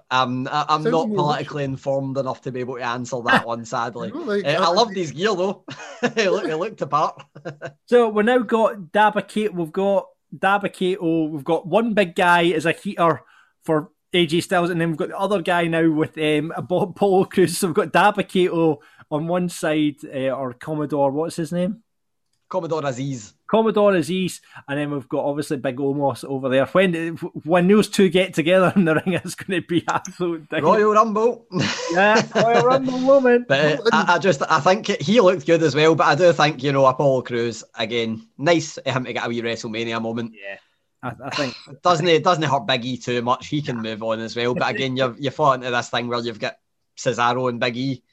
Um, 0.10 0.48
I, 0.52 0.66
I'm 0.70 0.84
not 0.84 1.10
more 1.10 1.18
politically 1.18 1.64
informed 1.66 2.18
enough 2.18 2.42
to 2.44 2.52
be 2.52 2.62
able 2.62 2.78
to 2.78 2.82
answer 2.84 3.18
that 3.26 3.46
one, 3.46 3.66
sadly. 3.76 4.08
You 4.08 4.14
know, 4.16 4.22
like, 4.22 4.46
Uh, 4.46 4.50
I 4.50 4.64
I- 4.66 4.70
loved 4.74 4.96
his 4.96 5.12
gear 5.12 5.36
though. 5.36 5.66
he, 6.16 6.30
looked, 6.30 6.48
he 6.48 6.54
looked 6.54 6.82
apart. 6.82 7.22
So 7.88 8.08
we've 8.10 8.26
now 8.26 8.40
got 8.40 8.76
Dabba-Kato. 8.94 9.54
We've 9.54 9.72
got 9.72 10.08
Dabba-Kato. 10.36 11.26
We've 11.26 11.44
got 11.44 11.68
one 11.68 11.94
big 11.94 12.16
guy 12.16 12.48
as 12.48 12.66
a 12.66 12.72
heater 12.72 13.22
for 13.64 13.92
AJ 14.14 14.44
Styles, 14.44 14.70
and 14.70 14.80
then 14.80 14.90
we've 14.90 14.98
got 14.98 15.10
the 15.10 15.18
other 15.20 15.42
guy 15.42 15.68
now 15.68 15.90
with 15.90 16.18
um, 16.18 16.52
a 16.56 16.62
Bo- 16.62 16.88
Polo 16.96 17.26
Cruz. 17.26 17.58
So 17.58 17.68
we've 17.68 17.76
got 17.76 17.94
Dabba-Kato 17.94 18.80
on 19.12 19.28
one 19.28 19.50
side, 19.50 19.98
uh, 20.06 20.30
or 20.32 20.54
Commodore. 20.54 21.12
What's 21.12 21.36
his 21.36 21.52
name? 21.52 21.84
Commodore 22.48 22.82
Azeez. 22.82 23.34
Commodore 23.50 23.94
Azeez, 23.94 24.42
and 24.68 24.80
then 24.80 24.92
we've 24.92 25.10
got 25.10 25.26
obviously 25.26 25.58
Big 25.58 25.78
Omos 25.78 26.24
over 26.24 26.50
there. 26.50 26.66
When 26.68 27.18
when 27.44 27.68
those 27.68 27.90
two 27.90 28.10
get 28.10 28.34
together 28.36 28.72
in 28.76 28.86
the 28.86 28.96
ring, 28.96 29.14
it's 29.14 29.36
going 29.36 29.60
to 29.60 29.68
be 29.68 29.84
absolute. 29.88 30.48
Royal 30.52 30.94
Rumble. 30.94 31.48
Yeah, 31.92 32.22
Royal 32.36 32.64
Rumble 32.64 33.00
moment. 33.00 33.48
But 33.48 33.80
uh, 33.80 33.84
I, 33.92 34.16
I 34.16 34.20
just, 34.20 34.44
I 34.44 34.60
think 34.60 34.88
he 35.02 35.20
looked 35.20 35.48
good 35.48 35.64
as 35.64 35.74
well. 35.74 35.96
But 35.96 36.08
I 36.08 36.16
do 36.16 36.32
think, 36.32 36.62
you 36.62 36.72
know, 36.72 36.86
Apollo 36.86 37.24
Crews 37.24 37.64
again, 37.76 38.28
nice 38.38 38.78
him 38.86 39.06
to 39.06 39.14
get 39.14 39.26
a 39.26 39.30
wee 39.30 39.42
WrestleMania 39.42 40.00
moment. 40.00 40.36
Yeah, 40.36 40.58
I, 41.02 41.14
I 41.26 41.30
think 41.32 41.56
Doesn't 41.84 42.08
it? 42.08 42.24
Doesn't 42.24 42.44
hurt 42.44 42.68
Biggie 42.68 43.04
too 43.04 43.24
much? 43.24 43.48
He 43.48 43.64
can 43.64 43.82
move 43.82 44.04
on 44.04 44.20
as 44.20 44.36
well. 44.36 44.54
But 44.54 44.70
again, 44.76 44.96
you've 44.96 45.20
you 45.20 45.32
fall 45.32 45.54
into 45.54 45.72
this 45.72 45.90
thing 45.90 46.08
where 46.08 46.20
you've 46.20 46.40
got 46.40 46.58
Cesaro 46.98 47.50
and 47.50 47.60
Big 47.60 47.78
E. 47.78 48.04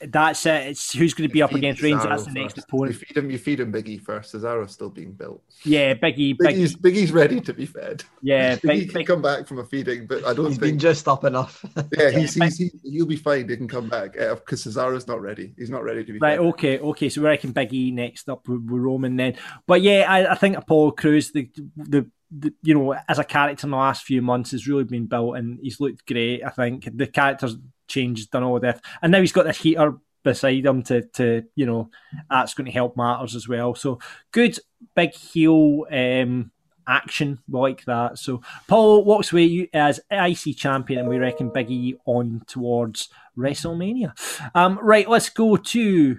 that's 0.00 0.46
it. 0.46 0.68
It's 0.68 0.92
who's 0.92 1.14
going 1.14 1.28
to 1.28 1.32
be 1.32 1.42
up 1.42 1.52
against 1.52 1.82
Reigns. 1.82 2.02
That's 2.02 2.24
the 2.24 2.32
next 2.32 2.54
first. 2.54 2.68
opponent. 2.68 2.92
You 2.92 3.06
feed 3.06 3.16
him. 3.16 3.30
You 3.30 3.38
feed 3.38 3.60
him 3.60 3.72
Biggie 3.72 4.00
first. 4.00 4.34
Cesaro's 4.34 4.72
still 4.72 4.90
being 4.90 5.12
built. 5.12 5.42
Yeah, 5.64 5.94
Biggie, 5.94 6.36
Biggie's, 6.36 6.76
Biggie's 6.76 7.12
ready 7.12 7.40
to 7.40 7.52
be 7.52 7.66
fed. 7.66 8.04
yeah, 8.22 8.56
Biggie 8.56 8.62
Big, 8.62 8.88
can 8.90 8.98
Big, 9.00 9.06
come 9.06 9.22
back 9.22 9.46
from 9.46 9.58
a 9.58 9.64
feeding, 9.64 10.06
but 10.06 10.24
I 10.24 10.34
don't 10.34 10.46
think 10.46 10.48
He's 10.48 10.58
been 10.58 10.78
just 10.78 11.08
up 11.08 11.24
enough. 11.24 11.64
Yeah, 11.96 12.10
he's, 12.18 12.34
he's, 12.34 12.58
he, 12.58 12.70
he'll 12.84 13.06
be 13.06 13.16
fine. 13.16 13.48
He 13.48 13.56
can 13.56 13.68
come 13.68 13.88
back 13.88 14.16
eh, 14.18 14.34
because 14.34 14.64
Cesaro's 14.64 15.06
not 15.06 15.20
ready. 15.20 15.52
He's 15.56 15.70
not 15.70 15.84
ready 15.84 16.04
to 16.04 16.12
be 16.12 16.18
Right, 16.18 16.38
fed. 16.38 16.46
okay, 16.46 16.78
okay. 16.78 17.08
So 17.08 17.20
we 17.20 17.28
reckon 17.28 17.52
Big 17.52 17.72
E 17.72 17.90
next 17.90 18.28
up 18.28 18.48
with, 18.48 18.62
with 18.64 18.82
Roman 18.82 19.16
then. 19.16 19.36
But 19.66 19.82
yeah, 19.82 20.06
I, 20.08 20.32
I 20.32 20.34
think 20.34 20.56
Apollo 20.56 20.92
Crews 20.92 21.32
the, 21.32 21.50
the 21.76 22.10
the 22.36 22.52
you 22.62 22.74
know, 22.74 22.96
as 23.08 23.18
a 23.18 23.24
character 23.24 23.66
in 23.66 23.70
the 23.70 23.76
last 23.76 24.04
few 24.04 24.20
months 24.22 24.50
has 24.50 24.66
really 24.66 24.84
been 24.84 25.06
built 25.06 25.36
and 25.36 25.58
he's 25.62 25.80
looked 25.80 26.06
great. 26.06 26.42
I 26.44 26.50
think 26.50 26.88
the 26.92 27.06
character's 27.06 27.56
changed, 27.86 28.30
done 28.30 28.42
all 28.42 28.60
this, 28.60 28.80
and 29.02 29.12
now 29.12 29.20
he's 29.20 29.32
got 29.32 29.44
this 29.44 29.58
heater 29.58 29.94
beside 30.22 30.64
him 30.64 30.82
to 30.82 31.02
to 31.02 31.42
you 31.54 31.66
know 31.66 31.90
that's 32.30 32.54
going 32.54 32.64
to 32.64 32.72
help 32.72 32.96
matters 32.96 33.34
as 33.34 33.46
well. 33.46 33.74
So 33.74 33.98
good 34.32 34.58
big 34.94 35.12
heel 35.14 35.86
um 35.90 36.50
action 36.86 37.38
like 37.48 37.84
that. 37.84 38.18
So 38.18 38.42
Paul 38.68 39.04
walks 39.04 39.32
away 39.32 39.68
as 39.72 40.00
IC 40.10 40.56
champion, 40.56 41.00
and 41.00 41.08
we 41.08 41.18
reckon 41.18 41.50
Big 41.50 41.70
E 41.70 41.96
on 42.04 42.42
towards 42.46 43.08
WrestleMania. 43.36 44.12
Um, 44.54 44.78
right, 44.82 45.08
let's 45.08 45.30
go 45.30 45.56
to 45.56 46.18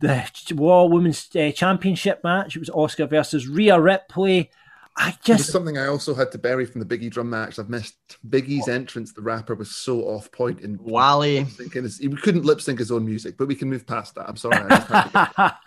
the 0.00 0.30
Raw 0.54 0.84
Women's 0.84 1.28
uh, 1.36 1.52
Championship 1.52 2.22
match. 2.24 2.56
It 2.56 2.60
was 2.60 2.70
Asuka 2.70 3.08
versus 3.08 3.48
Rhea 3.48 3.80
Ripley. 3.80 4.50
I 4.94 5.08
It 5.08 5.16
was 5.28 5.38
just 5.38 5.50
something 5.52 5.78
I 5.78 5.86
also 5.86 6.14
had 6.14 6.30
to 6.32 6.38
bury 6.38 6.66
from 6.66 6.80
the 6.82 6.86
Biggie 6.86 7.10
drum 7.10 7.30
match. 7.30 7.58
I've 7.58 7.70
missed 7.70 7.96
Biggie's 8.28 8.68
entrance. 8.68 9.12
The 9.14 9.22
rapper 9.22 9.54
was 9.54 9.74
so 9.74 10.00
off 10.02 10.30
point 10.32 10.60
in 10.60 10.78
Wale. 10.82 11.44
thinking 11.46 11.84
his, 11.84 11.98
he 11.98 12.08
couldn't 12.10 12.44
lip 12.44 12.60
sync 12.60 12.78
his 12.78 12.92
own 12.92 13.04
music, 13.06 13.36
but 13.38 13.48
we 13.48 13.54
can 13.54 13.70
move 13.70 13.86
past 13.86 14.14
that. 14.16 14.28
I'm 14.28 14.36
sorry. 14.36 14.56
I 14.58 14.68
just 14.68 14.88
had 14.88 15.08
to- 15.10 15.58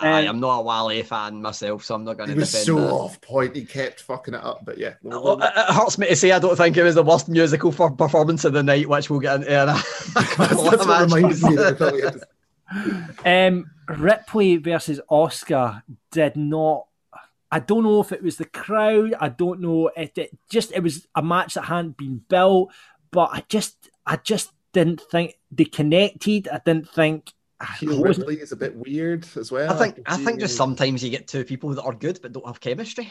I 0.00 0.22
Um, 0.22 0.28
am 0.28 0.40
not 0.40 0.58
a 0.58 0.62
Wale 0.62 1.02
fan 1.04 1.40
myself, 1.40 1.84
so 1.84 1.94
I'm 1.94 2.04
not 2.04 2.18
going 2.18 2.28
he 2.28 2.34
to 2.34 2.40
was 2.40 2.50
defend 2.50 2.66
so 2.66 2.74
that. 2.76 2.90
off 2.92 3.20
point. 3.22 3.56
He 3.56 3.64
kept 3.64 4.00
fucking 4.02 4.34
it 4.34 4.44
up. 4.44 4.60
But 4.64 4.76
yeah, 4.78 4.94
we'll- 5.02 5.22
Well, 5.24 5.36
we'll- 5.38 5.46
It 5.46 5.52
it 5.56 5.74
hurts 5.74 5.96
me 5.96 6.08
to 6.08 6.16
say 6.16 6.30
I 6.32 6.38
don't 6.38 6.56
think 6.56 6.76
it 6.76 6.82
was 6.82 6.96
the 6.96 7.02
worst 7.02 7.28
musical 7.30 7.72
for 7.72 7.90
performance 7.90 8.44
of 8.44 8.52
the 8.52 8.62
night, 8.62 8.88
which 8.88 9.08
we'll 9.08 9.20
get 9.20 9.36
into. 9.36 9.50
In 9.50 9.68
a, 9.70 9.72
that's, 10.14 10.36
that's 10.36 10.54
what 10.86 11.00
reminded 11.04 11.42
me 11.42 11.56
that 11.56 11.66
I 11.66 11.74
thought 11.74 11.92
we 11.94 12.02
had 12.02 12.20
to 12.20 12.26
Um, 13.24 13.70
Ripley 13.88 14.56
versus 14.58 15.00
Asuka 15.10 15.82
did 16.10 16.36
not. 16.36 16.84
I 17.50 17.60
don't 17.60 17.82
know 17.82 18.00
if 18.00 18.12
it 18.12 18.22
was 18.22 18.36
the 18.36 18.44
crowd. 18.44 19.14
I 19.18 19.28
don't 19.30 19.60
know 19.60 19.90
if 19.96 20.16
it 20.18 20.36
just 20.50 20.72
it 20.72 20.82
was 20.82 21.06
a 21.14 21.22
match 21.22 21.54
that 21.54 21.64
hadn't 21.64 21.96
been 21.96 22.22
built, 22.28 22.72
but 23.10 23.30
I 23.32 23.44
just 23.48 23.90
I 24.04 24.16
just 24.16 24.50
didn't 24.72 25.00
think 25.00 25.38
they 25.50 25.64
connected. 25.64 26.48
I 26.48 26.60
didn't 26.64 26.90
think. 26.90 27.32
I 27.60 27.64
Heel 27.80 28.02
wasn't- 28.02 28.28
Ripley 28.28 28.42
is 28.42 28.52
a 28.52 28.56
bit 28.56 28.76
weird 28.76 29.26
as 29.36 29.50
well. 29.50 29.72
I 29.72 29.76
think 29.76 29.96
can 29.96 30.04
I 30.06 30.24
think 30.24 30.40
just 30.40 30.56
sometimes 30.56 31.02
you 31.02 31.10
get 31.10 31.26
two 31.26 31.44
people 31.44 31.70
that 31.70 31.82
are 31.82 31.94
good 31.94 32.20
but 32.22 32.32
don't 32.32 32.46
have 32.46 32.60
chemistry. 32.60 33.10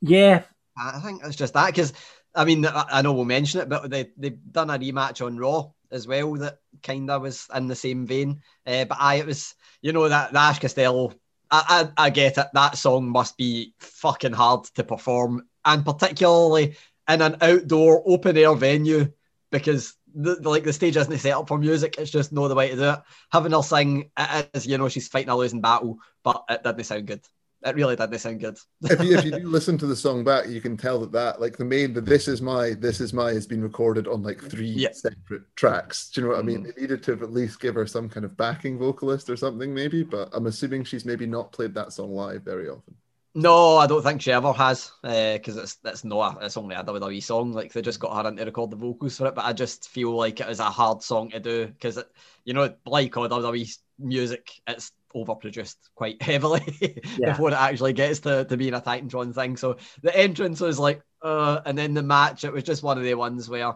yeah, 0.00 0.42
I 0.76 1.00
think 1.00 1.22
it's 1.24 1.36
just 1.36 1.54
that 1.54 1.66
because 1.66 1.92
I 2.34 2.44
mean 2.44 2.64
I, 2.66 2.84
I 2.90 3.02
know 3.02 3.12
we'll 3.14 3.24
mention 3.24 3.60
it, 3.60 3.68
but 3.68 3.90
they 3.90 4.10
they've 4.16 4.38
done 4.52 4.70
a 4.70 4.78
rematch 4.78 5.24
on 5.24 5.38
Raw 5.38 5.70
as 5.90 6.06
well 6.06 6.34
that 6.34 6.58
kind 6.84 7.10
of 7.10 7.22
was 7.22 7.48
in 7.52 7.66
the 7.66 7.74
same 7.74 8.06
vein. 8.06 8.42
Uh, 8.64 8.84
but 8.84 8.98
I 9.00 9.16
it 9.16 9.26
was 9.26 9.54
you 9.82 9.92
know 9.92 10.08
that 10.08 10.32
the 10.32 10.38
Ash 10.38 10.58
Costello. 10.58 11.12
I, 11.50 11.88
I 11.96 12.10
get 12.10 12.38
it. 12.38 12.46
That 12.54 12.76
song 12.78 13.08
must 13.08 13.36
be 13.36 13.74
fucking 13.80 14.32
hard 14.32 14.64
to 14.74 14.84
perform, 14.84 15.48
and 15.64 15.84
particularly 15.84 16.76
in 17.08 17.22
an 17.22 17.36
outdoor 17.40 18.02
open 18.06 18.36
air 18.36 18.54
venue 18.54 19.12
because 19.50 19.94
the- 20.14 20.36
like 20.48 20.64
the 20.64 20.72
stage 20.72 20.96
isn't 20.96 21.18
set 21.18 21.32
up 21.34 21.48
for 21.48 21.58
music. 21.58 21.96
It's 21.98 22.10
just 22.10 22.32
no 22.32 22.46
the 22.48 22.54
way 22.54 22.70
to 22.70 22.76
do 22.76 22.90
it. 22.90 23.00
Having 23.32 23.52
her 23.52 23.62
sing, 23.62 24.10
it 24.16 24.50
is 24.54 24.66
you 24.66 24.78
know 24.78 24.88
she's 24.88 25.08
fighting 25.08 25.30
a 25.30 25.36
losing 25.36 25.60
battle, 25.60 25.98
but 26.22 26.44
it 26.48 26.62
didn't 26.62 26.84
sound 26.84 27.06
good. 27.06 27.26
It 27.62 27.74
really 27.74 27.94
didn't 27.94 28.18
sound 28.18 28.40
good. 28.40 28.56
if 28.84 29.02
you 29.02 29.18
if 29.18 29.24
you 29.24 29.30
do 29.40 29.46
listen 29.48 29.76
to 29.78 29.86
the 29.86 29.94
song 29.96 30.24
back, 30.24 30.48
you 30.48 30.60
can 30.62 30.76
tell 30.76 30.98
that 31.00 31.12
that 31.12 31.40
like 31.40 31.58
the 31.58 31.64
main 31.64 31.92
the 31.92 32.00
"This 32.00 32.26
Is 32.26 32.40
My 32.40 32.70
This 32.72 33.00
Is 33.00 33.12
My" 33.12 33.32
has 33.32 33.46
been 33.46 33.62
recorded 33.62 34.08
on 34.08 34.22
like 34.22 34.40
three 34.42 34.70
Yeah. 34.70 34.92
separate 34.92 35.42
tracks. 35.56 36.10
Do 36.10 36.20
you 36.20 36.26
know 36.26 36.32
what 36.32 36.40
I 36.40 36.42
mean? 36.44 36.64
Mm. 36.64 36.74
They 36.74 36.80
needed 36.82 37.02
to 37.04 37.12
at 37.12 37.32
least 37.32 37.60
give 37.60 37.74
her 37.74 37.86
some 37.86 38.08
kind 38.08 38.24
of 38.24 38.36
backing 38.36 38.78
vocalist 38.78 39.28
or 39.28 39.36
something, 39.36 39.74
maybe. 39.74 40.02
But 40.02 40.30
I'm 40.32 40.46
assuming 40.46 40.84
she's 40.84 41.04
maybe 41.04 41.26
not 41.26 41.52
played 41.52 41.74
that 41.74 41.92
song 41.92 42.14
live 42.14 42.42
very 42.42 42.68
often. 42.68 42.94
No, 43.32 43.76
I 43.76 43.86
don't 43.86 44.02
think 44.02 44.20
she 44.20 44.32
ever 44.32 44.52
has, 44.54 44.90
because 45.02 45.56
it's 45.56 45.78
it's 45.84 46.02
not. 46.02 46.42
It's 46.42 46.56
only 46.56 46.74
a 46.74 46.82
WWE 46.82 47.22
song. 47.22 47.52
Like 47.52 47.72
they 47.72 47.80
just 47.82 48.00
got 48.00 48.20
her 48.24 48.28
in 48.28 48.36
to 48.36 48.44
record 48.44 48.70
the 48.70 48.76
vocals 48.76 49.18
for 49.18 49.26
it. 49.26 49.36
But 49.36 49.44
I 49.44 49.52
just 49.52 49.88
feel 49.88 50.16
like 50.16 50.40
it 50.40 50.48
is 50.48 50.58
a 50.58 50.64
hard 50.64 51.02
song 51.02 51.30
to 51.30 51.38
do 51.38 51.66
because 51.66 52.02
you 52.44 52.54
know, 52.54 52.74
like 52.86 53.16
all 53.16 53.28
WWE 53.28 53.78
music, 54.00 54.50
it's 54.66 54.90
overproduced 55.14 55.76
quite 55.94 56.20
heavily 56.30 56.98
Yeah. 57.18 57.30
before 57.32 57.50
it 57.50 57.54
actually 57.54 57.92
gets 57.92 58.20
to, 58.20 58.44
to 58.44 58.56
being 58.56 58.74
a 58.74 58.80
Titantron 58.80 59.34
thing. 59.34 59.56
So 59.56 59.76
the 60.02 60.16
entrance 60.16 60.60
was 60.60 60.78
like, 60.78 61.02
uh, 61.22 61.60
and 61.64 61.76
then 61.76 61.94
the 61.94 62.02
match, 62.02 62.44
it 62.44 62.52
was 62.52 62.64
just 62.64 62.82
one 62.82 62.98
of 62.98 63.04
the 63.04 63.14
ones 63.14 63.48
where. 63.48 63.74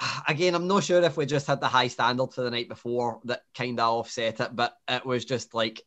Again, 0.28 0.54
I'm 0.54 0.68
not 0.68 0.84
sure 0.84 1.02
if 1.02 1.16
we 1.16 1.26
just 1.26 1.48
had 1.48 1.60
the 1.60 1.66
high 1.66 1.88
standard 1.88 2.32
for 2.32 2.42
the 2.42 2.52
night 2.52 2.68
before 2.68 3.20
that 3.24 3.42
kind 3.52 3.80
of 3.80 3.98
offset 3.98 4.38
it, 4.40 4.54
but 4.54 4.76
it 4.86 5.04
was 5.04 5.24
just 5.24 5.54
like, 5.54 5.82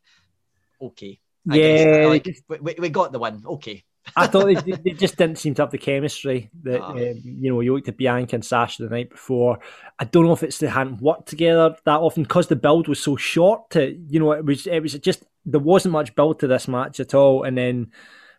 okay, 0.82 1.18
I 1.50 1.56
guess, 1.58 1.86
yeah. 1.86 2.08
like 2.08 2.28
we, 2.50 2.58
we- 2.60 2.76
we 2.78 2.90
got 2.90 3.14
the 3.14 3.20
win. 3.20 3.42
Okay. 3.46 3.86
I 4.16 4.28
thought 4.28 4.46
they, 4.46 4.56
they 4.56 4.92
just 4.92 5.16
didn't 5.18 5.38
seem 5.38 5.54
to 5.56 5.62
have 5.62 5.72
the 5.72 5.78
chemistry 5.78 6.50
that 6.64 6.82
Ah. 6.82 6.92
um, 6.92 7.22
you 7.24 7.52
know 7.52 7.60
you 7.62 7.74
looked 7.76 7.88
at 7.88 7.98
Bianca 7.98 8.36
and 8.36 8.46
Sasha 8.46 8.84
the 8.84 8.90
night 8.90 9.10
before. 9.10 9.60
I 10.00 10.06
don't 10.06 10.26
know 10.26 10.34
if 10.34 10.44
it's 10.44 10.58
they 10.58 10.68
hadn't 10.68 11.02
worked 11.02 11.28
together 11.28 11.76
that 11.86 12.00
often 12.00 12.24
because 12.24 12.48
the 12.48 12.56
build 12.56 12.88
was 12.88 13.00
so 13.00 13.16
short. 13.16 13.70
To 13.72 13.96
you 14.10 14.20
know, 14.20 14.32
it 14.32 14.44
was 14.46 14.68
it 14.68 14.82
was 14.82 14.94
just 14.96 15.24
there 15.46 15.60
wasn't 15.62 15.94
much 15.94 16.16
build 16.16 16.40
to 16.40 16.48
this 16.48 16.68
match 16.68 17.00
at 17.00 17.14
all, 17.14 17.44
and 17.44 17.58
then 17.58 17.92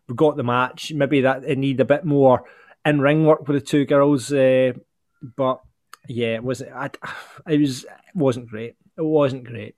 we 0.09 0.15
got 0.15 0.37
the 0.37 0.43
match. 0.43 0.93
Maybe 0.93 1.23
that 1.23 1.45
it 1.45 1.59
needed 1.59 1.81
a 1.81 1.85
bit 1.85 2.05
more 2.05 2.45
in 2.85 3.01
ring 3.01 3.25
work 3.25 3.47
with 3.47 3.57
the 3.57 3.67
two 3.67 3.85
girls, 3.85 4.33
uh, 4.33 4.73
but 5.37 5.61
yeah, 6.09 6.35
it 6.35 6.45
was 6.45 6.63
I, 6.63 6.91
it 7.49 7.61
was 7.61 7.85
it 7.85 8.17
wasn't 8.17 8.49
great. 8.49 8.75
It 8.99 9.03
wasn't 9.03 9.45
great. 9.45 9.77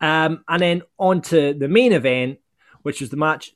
Um, 0.00 0.44
and 0.48 0.62
then 0.62 0.82
on 0.98 1.20
to 1.22 1.52
the 1.52 1.68
main 1.68 1.92
event, 1.92 2.38
which 2.82 3.00
was 3.02 3.10
the 3.10 3.18
match 3.18 3.54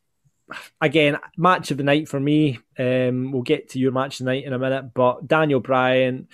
again, 0.80 1.18
match 1.36 1.70
of 1.70 1.76
the 1.76 1.84
night 1.84 2.08
for 2.08 2.20
me. 2.20 2.58
Um, 2.78 3.32
we'll 3.32 3.42
get 3.42 3.70
to 3.70 3.78
your 3.78 3.92
match 3.92 4.18
tonight 4.18 4.44
in 4.44 4.52
a 4.52 4.58
minute, 4.58 4.94
but 4.94 5.26
Daniel 5.26 5.60
Bryan, 5.60 6.28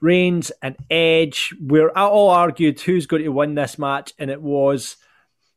Reigns, 0.00 0.50
and 0.62 0.76
Edge. 0.90 1.54
We're 1.60 1.90
all 1.90 2.30
argued 2.30 2.80
who's 2.80 3.06
going 3.06 3.22
to 3.22 3.28
win 3.30 3.54
this 3.54 3.78
match, 3.78 4.12
and 4.18 4.30
it 4.30 4.42
was 4.42 4.96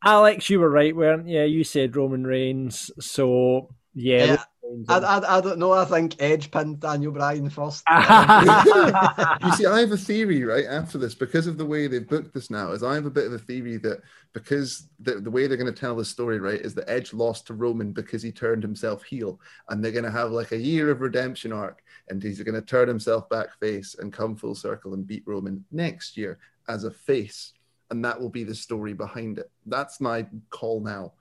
Alex. 0.03 0.49
You 0.49 0.59
were 0.59 0.69
right, 0.69 0.95
weren't 0.95 1.27
you? 1.27 1.43
You 1.43 1.63
said 1.63 1.95
Roman 1.95 2.25
Reigns. 2.25 2.91
So 2.99 3.69
Yeah. 3.97 4.25
Yeah. 4.25 4.43
I, 4.89 4.97
I, 4.97 5.37
I 5.37 5.41
don't 5.41 5.59
know. 5.59 5.71
I 5.71 5.85
think 5.85 6.15
Edge 6.19 6.51
pinned 6.51 6.81
Daniel 6.81 7.11
Bryan 7.11 7.49
first. 7.49 7.83
you 7.89 9.51
see, 9.53 9.65
I 9.65 9.79
have 9.79 9.91
a 9.91 9.97
theory 9.97 10.43
right 10.43 10.65
after 10.65 10.97
this 10.97 11.15
because 11.15 11.47
of 11.47 11.57
the 11.57 11.65
way 11.65 11.87
they've 11.87 12.07
booked 12.07 12.33
this 12.33 12.51
now. 12.51 12.71
Is 12.71 12.83
I 12.83 12.93
have 12.95 13.05
a 13.05 13.11
bit 13.11 13.25
of 13.25 13.33
a 13.33 13.39
theory 13.39 13.77
that 13.77 14.01
because 14.33 14.89
the, 14.99 15.15
the 15.15 15.31
way 15.31 15.47
they're 15.47 15.57
going 15.57 15.73
to 15.73 15.79
tell 15.79 15.95
the 15.95 16.05
story 16.05 16.39
right 16.39 16.59
is 16.59 16.75
that 16.75 16.89
Edge 16.89 17.13
lost 17.13 17.47
to 17.47 17.53
Roman 17.53 17.91
because 17.91 18.21
he 18.21 18.31
turned 18.31 18.61
himself 18.61 19.03
heel, 19.03 19.39
and 19.69 19.83
they're 19.83 19.91
going 19.91 20.03
to 20.03 20.11
have 20.11 20.31
like 20.31 20.51
a 20.51 20.57
year 20.57 20.91
of 20.91 21.01
redemption 21.01 21.51
arc, 21.51 21.81
and 22.09 22.21
he's 22.21 22.41
going 22.43 22.55
to 22.55 22.61
turn 22.61 22.87
himself 22.87 23.27
back 23.29 23.57
face 23.59 23.95
and 23.97 24.13
come 24.13 24.35
full 24.35 24.55
circle 24.55 24.93
and 24.93 25.07
beat 25.07 25.23
Roman 25.25 25.63
next 25.71 26.17
year 26.17 26.39
as 26.67 26.83
a 26.83 26.91
face, 26.91 27.53
and 27.89 28.03
that 28.03 28.19
will 28.19 28.29
be 28.29 28.43
the 28.43 28.55
story 28.55 28.93
behind 28.93 29.39
it. 29.39 29.49
That's 29.65 30.01
my 30.01 30.27
call 30.49 30.81
now, 30.81 31.13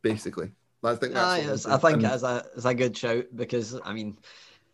basically. 0.00 0.52
I 0.82 0.94
think 0.94 1.12
that's 1.14 1.24
Ah, 1.24 1.36
what 1.36 1.44
yes, 1.46 1.66
I 1.66 1.76
think 1.78 1.94
And- 2.02 2.06
it's 2.06 2.22
a 2.22 2.46
it's 2.56 2.64
a 2.64 2.74
good 2.74 2.96
shout 2.96 3.24
because 3.34 3.78
I 3.84 3.92
mean, 3.92 4.16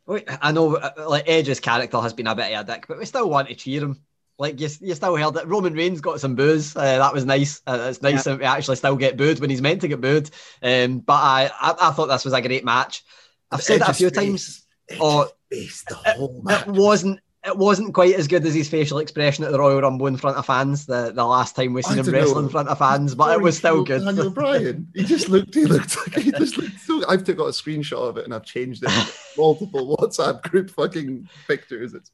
wait, 0.07 0.24
I 0.41 0.53
know 0.53 0.77
uh, 0.77 0.91
like 1.09 1.28
Edge's 1.28 1.61
character 1.61 2.01
has 2.01 2.12
been 2.12 2.27
a 2.28 2.35
bit 2.35 2.53
of 2.55 2.69
a 2.69 2.73
dick, 2.73 2.87
but 2.89 2.99
we 2.99 3.05
still 3.07 3.28
want 3.28 3.49
to 3.49 3.55
cheer 3.55 3.83
him. 3.83 4.01
Like 4.39 4.61
you, 4.61 4.69
you 4.83 4.95
still 4.95 5.16
heard 5.16 5.35
that 5.35 5.49
Roman 5.49 5.73
Reigns 5.73 6.03
got 6.03 6.20
some 6.20 6.35
boos. 6.35 6.77
Uh, 6.77 6.99
that 6.99 7.15
was 7.15 7.24
nice. 7.24 7.62
Uh, 7.66 7.87
it's 7.91 8.03
nice 8.03 8.24
that 8.24 8.39
we 8.39 8.45
actually 8.45 8.77
still 8.77 8.95
get 8.97 9.16
booed 9.16 9.41
when 9.41 9.49
he's 9.49 9.62
meant 9.62 9.81
to 9.81 9.89
get 9.89 10.01
booed. 10.01 10.31
Um, 10.62 10.99
but 10.99 11.15
I, 11.15 11.51
I, 11.59 11.74
I 11.89 11.91
thought 11.93 12.07
this 12.09 12.24
was 12.27 12.35
a 12.35 12.43
great 12.43 12.62
match. 12.65 13.03
I've 13.51 13.62
said 13.62 13.81
that 13.81 13.89
a 13.89 13.95
few 13.95 14.11
face- 14.11 14.16
times. 14.19 14.66
Edge's 14.91 15.01
Oh, 15.03 15.28
face 15.51 15.85
the 15.89 15.95
whole 15.95 16.43
match. 16.45 16.66
It 16.69 16.73
wasn't. 16.74 17.20
It 17.47 17.56
wasn't 17.56 17.94
quite 17.94 18.16
as 18.16 18.27
good 18.27 18.44
as 18.44 18.55
his 18.55 18.68
facial 18.68 18.98
expression 18.98 19.44
at 19.44 19.52
the 19.52 19.59
Royal 19.60 19.81
Rumble 19.81 20.09
in 20.09 20.16
front 20.16 20.36
of 20.36 20.44
fans. 20.44 20.85
The, 20.85 21.12
the 21.14 21.24
last 21.24 21.55
time 21.55 21.74
we 21.74 21.82
seen 21.82 21.98
him 21.98 22.06
wrestle 22.06 22.35
know. 22.35 22.40
in 22.40 22.48
front 22.48 22.68
of 22.68 22.78
fans, 22.78 23.14
but 23.14 23.32
it 23.32 23.40
was 23.40 23.56
still 23.56 23.85
good. 23.85 24.05
Daniel 24.05 24.31
Bryan. 24.35 24.89
He 24.94 25.05
just 25.05 25.28
looked. 25.28 25.55
He 25.55 25.64
looked 25.64 25.97
like 25.97 26.24
he 26.24 26.32
just 26.32 26.59
looked 26.59 26.81
so. 26.81 27.02
I've 27.09 27.24
got 27.24 27.39
a 27.39 27.52
screenshot 27.52 28.09
of 28.09 28.16
it 28.16 28.24
and 28.24 28.35
I've 28.35 28.44
changed 28.44 28.82
it. 28.85 28.90
multiple 29.36 29.97
WhatsApp 29.97 30.43
group 30.43 30.70
fucking 30.70 31.28
pictures. 31.47 31.94
It's 31.94 32.10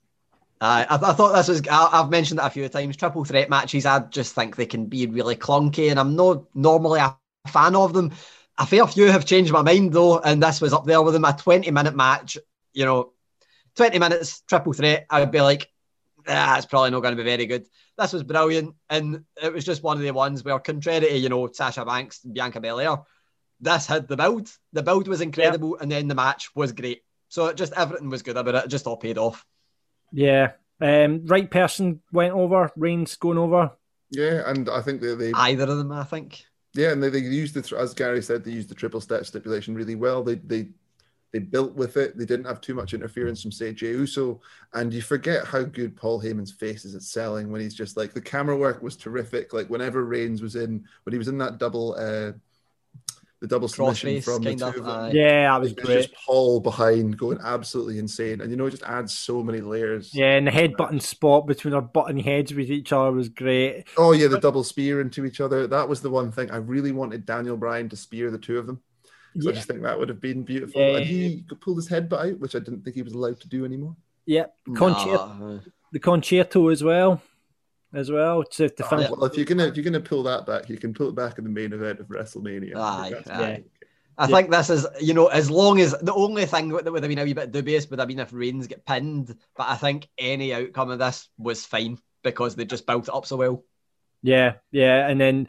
Uh, 0.60 0.84
I, 0.88 0.94
I 0.96 1.12
thought 1.14 1.34
this 1.34 1.48
was. 1.48 1.62
I, 1.66 1.88
I've 1.92 2.10
mentioned 2.10 2.38
it 2.38 2.46
a 2.46 2.50
few 2.50 2.68
times. 2.68 2.96
Triple 2.96 3.24
threat 3.24 3.48
matches. 3.48 3.86
I 3.86 4.00
just 4.00 4.34
think 4.34 4.56
they 4.56 4.66
can 4.66 4.86
be 4.86 5.06
really 5.06 5.36
clunky, 5.36 5.90
and 5.90 5.98
I'm 5.98 6.14
not 6.14 6.44
normally 6.54 7.00
a 7.00 7.16
fan 7.48 7.74
of 7.74 7.94
them. 7.94 8.12
A 8.59 8.66
fair 8.66 8.86
few 8.86 9.10
have 9.10 9.24
changed 9.24 9.50
my 9.50 9.62
mind 9.62 9.94
though, 9.94 10.18
and 10.18 10.42
this 10.42 10.60
was 10.60 10.74
up 10.74 10.84
there 10.84 11.00
with 11.00 11.14
them. 11.14 11.24
A 11.24 11.32
20 11.32 11.70
minute 11.70 11.96
match. 11.96 12.36
You 12.74 12.84
know, 12.84 13.12
20 13.76 13.98
minutes 13.98 14.42
triple 14.48 14.72
threat. 14.72 15.06
I 15.10 15.20
would 15.20 15.30
be 15.30 15.40
like, 15.40 15.68
ah, 16.28 16.56
it's 16.56 16.66
probably 16.66 16.90
not 16.90 17.00
going 17.00 17.16
to 17.16 17.22
be 17.22 17.28
very 17.28 17.46
good. 17.46 17.66
This 17.98 18.12
was 18.12 18.22
brilliant, 18.22 18.74
and 18.88 19.24
it 19.42 19.52
was 19.52 19.64
just 19.64 19.82
one 19.82 19.96
of 19.98 20.02
the 20.02 20.10
ones 20.12 20.42
where, 20.44 20.58
contrary 20.58 21.00
to 21.00 21.18
you 21.18 21.28
know 21.28 21.48
Sasha 21.52 21.84
Banks, 21.84 22.24
and 22.24 22.32
Bianca 22.34 22.60
Belair, 22.60 22.98
this 23.60 23.86
had 23.86 24.08
the 24.08 24.16
build. 24.16 24.50
The 24.72 24.82
build 24.82 25.08
was 25.08 25.20
incredible, 25.20 25.76
and 25.78 25.90
then 25.92 26.08
the 26.08 26.14
match 26.14 26.50
was 26.54 26.72
great. 26.72 27.02
So 27.28 27.46
it 27.46 27.56
just 27.56 27.72
everything 27.74 28.08
was 28.10 28.22
good 28.22 28.36
about 28.36 28.54
it. 28.54 28.64
It 28.64 28.68
just 28.68 28.86
all 28.86 28.96
paid 28.96 29.18
off. 29.18 29.44
Yeah. 30.10 30.52
Um, 30.80 31.26
right 31.26 31.48
person 31.50 32.00
went 32.12 32.34
over. 32.34 32.70
Reigns 32.76 33.14
going 33.16 33.38
over. 33.38 33.70
yeah, 34.10 34.42
and 34.50 34.68
I 34.68 34.80
think 34.82 35.00
they, 35.00 35.14
they 35.14 35.32
Either 35.32 35.64
of 35.64 35.78
them, 35.78 35.92
I 35.92 36.04
think. 36.04 36.44
yeah, 36.74 36.90
and 36.92 37.02
they, 37.02 37.08
they 37.10 37.20
used 37.20 37.54
the 37.54 37.76
as 37.78 37.94
Gary 37.94 38.22
said, 38.22 38.42
they 38.44 38.50
used 38.50 38.68
the 38.68 38.74
triple 38.74 39.00
step 39.00 39.24
stipulation 39.26 39.74
really 39.74 39.94
well. 39.94 40.22
They 40.22 40.36
they 40.36 40.68
they 41.32 41.38
built 41.38 41.74
with 41.74 41.96
it. 41.96 42.16
They 42.16 42.26
didn't 42.26 42.46
have 42.46 42.60
too 42.60 42.74
much 42.74 42.92
interference 42.92 43.42
from 43.42 43.52
say 43.52 43.72
Jey 43.72 43.88
Uso, 43.88 44.40
and 44.74 44.92
you 44.92 45.00
forget 45.00 45.46
how 45.46 45.62
good 45.62 45.96
Paul 45.96 46.20
Heyman's 46.20 46.52
face 46.52 46.84
is 46.84 46.94
at 46.94 47.02
selling 47.02 47.50
when 47.50 47.60
he's 47.60 47.74
just 47.74 47.96
like 47.96 48.12
the 48.12 48.20
camera 48.20 48.56
work 48.56 48.82
was 48.82 48.96
terrific. 48.96 49.52
Like 49.52 49.70
whenever 49.70 50.04
Reigns 50.04 50.42
was 50.42 50.56
in 50.56 50.84
when 51.04 51.12
he 51.12 51.18
was 51.18 51.28
in 51.28 51.38
that 51.38 51.59
double 51.59 51.94
uh 51.94 52.32
the 53.40 53.48
double 53.48 53.66
submission 53.66 54.10
Crossface, 54.10 54.24
from 54.24 54.42
the 54.42 54.54
two 54.54 54.64
of. 54.64 54.76
of 54.76 54.84
them. 54.84 54.86
aye. 54.86 55.10
Yeah, 55.12 55.52
that 55.52 55.60
was 55.60 55.72
great. 55.72 56.02
just 56.02 56.14
Paul 56.14 56.60
behind 56.60 57.18
going 57.18 57.38
absolutely 57.42 57.98
insane, 57.98 58.40
and 58.40 58.50
you 58.50 58.56
know 58.56 58.66
it 58.66 58.70
just 58.70 58.84
adds 58.84 59.18
so 59.18 59.42
many 59.42 59.60
layers. 59.60 60.14
Yeah, 60.14 60.36
and 60.36 60.46
the 60.46 60.52
headbutting 60.52 61.02
spot 61.02 61.48
between 61.48 61.74
our 61.74 61.82
button 61.82 62.20
heads 62.20 62.54
with 62.54 62.70
each 62.70 62.92
other 62.92 63.10
was 63.10 63.30
great. 63.30 63.88
Oh 63.96 64.12
yeah, 64.12 64.28
the 64.28 64.38
double 64.38 64.62
spear 64.62 65.00
into 65.00 65.24
each 65.24 65.40
other. 65.40 65.66
That 65.66 65.88
was 65.88 66.02
the 66.02 66.10
one 66.10 66.30
thing 66.30 66.52
I 66.52 66.59
really 66.59 66.92
wanted 66.92 67.26
Daniel 67.26 67.56
Bryan 67.56 67.88
to 67.88 67.96
spear 67.96 68.30
the 68.30 68.38
two 68.38 68.59
of 68.59 68.66
them. 68.68 68.80
So 69.40 69.50
I 69.50 69.52
just 69.52 69.66
think 69.68 69.82
that 69.82 69.98
would 69.98 70.09
have 70.09 70.20
been 70.20 70.42
beautiful. 70.42 70.80
Yeah. 70.80 70.96
And 70.98 71.06
he 71.06 71.44
pulled 71.60 71.78
his 71.78 71.88
head 71.88 72.12
out, 72.12 72.38
which 72.38 72.54
I 72.54 72.59
didn't 72.59 72.82
think 72.82 72.96
he 72.96 73.02
was 73.02 73.14
allowed 73.14 73.40
to 73.40 73.48
do 73.48 73.64
anymore. 73.64 73.96
yeah. 74.26 74.46
Mm. 74.68 74.76
Con-chair-to, 74.76 75.26
Nah. 75.38 75.59
the 75.92 75.98
Con-chair-to 75.98 76.70
as 76.70 76.82
well, 76.84 77.22
as 77.94 78.10
well 78.10 78.44
to, 78.44 78.64
ah, 78.64 78.68
to 78.76 78.84
finish. 78.84 79.10
Well, 79.10 79.24
if 79.24 79.36
you're 79.36 79.46
gonna 79.46 79.66
if 79.66 79.76
you're 79.76 79.84
gonna 79.84 80.00
pull 80.00 80.22
that 80.24 80.46
back, 80.46 80.68
you 80.68 80.76
can 80.78 80.92
pull 80.94 81.09
it 81.09 81.14
back 81.14 81.38
in 81.38 81.44
the 81.44 81.50
main 81.50 81.72
event 81.72 82.00
of 82.00 82.06
WrestleMania. 82.09 82.76
Aye, 82.76 83.10
That's 83.12 83.30
aye. 83.30 83.64
I 84.18 84.28
Yeah. 84.28 84.36
think 84.36 84.50
this 84.50 84.68
is, 84.68 84.86
you 85.00 85.14
know, 85.14 85.28
as 85.28 85.50
long 85.50 85.80
as 85.80 85.92
the 86.02 86.12
only 86.12 86.44
thing 86.44 86.68
that 86.68 86.92
would 86.92 87.02
have 87.02 87.09
been 87.09 87.18
a 87.18 87.24
wee 87.24 87.32
bit 87.32 87.50
dubious 87.50 87.88
would 87.88 87.98
have 87.98 88.09
been 88.09 88.18
if 88.20 88.32
Reigns 88.32 88.66
get 88.66 88.84
pinned, 88.84 89.34
but 89.56 89.68
I 89.68 89.76
think 89.76 90.09
any 90.18 90.52
outcome 90.52 90.90
of 90.90 90.98
this 90.98 91.28
was 91.38 91.64
fine 91.64 91.98
because 92.22 92.54
they 92.54 92.66
just 92.66 92.86
built 92.86 93.09
it 93.09 93.14
up 93.14 93.24
so 93.24 93.36
well. 93.36 93.64
Yeah, 94.22 94.54
yeah, 94.70 95.09
and 95.09 95.18
then 95.20 95.48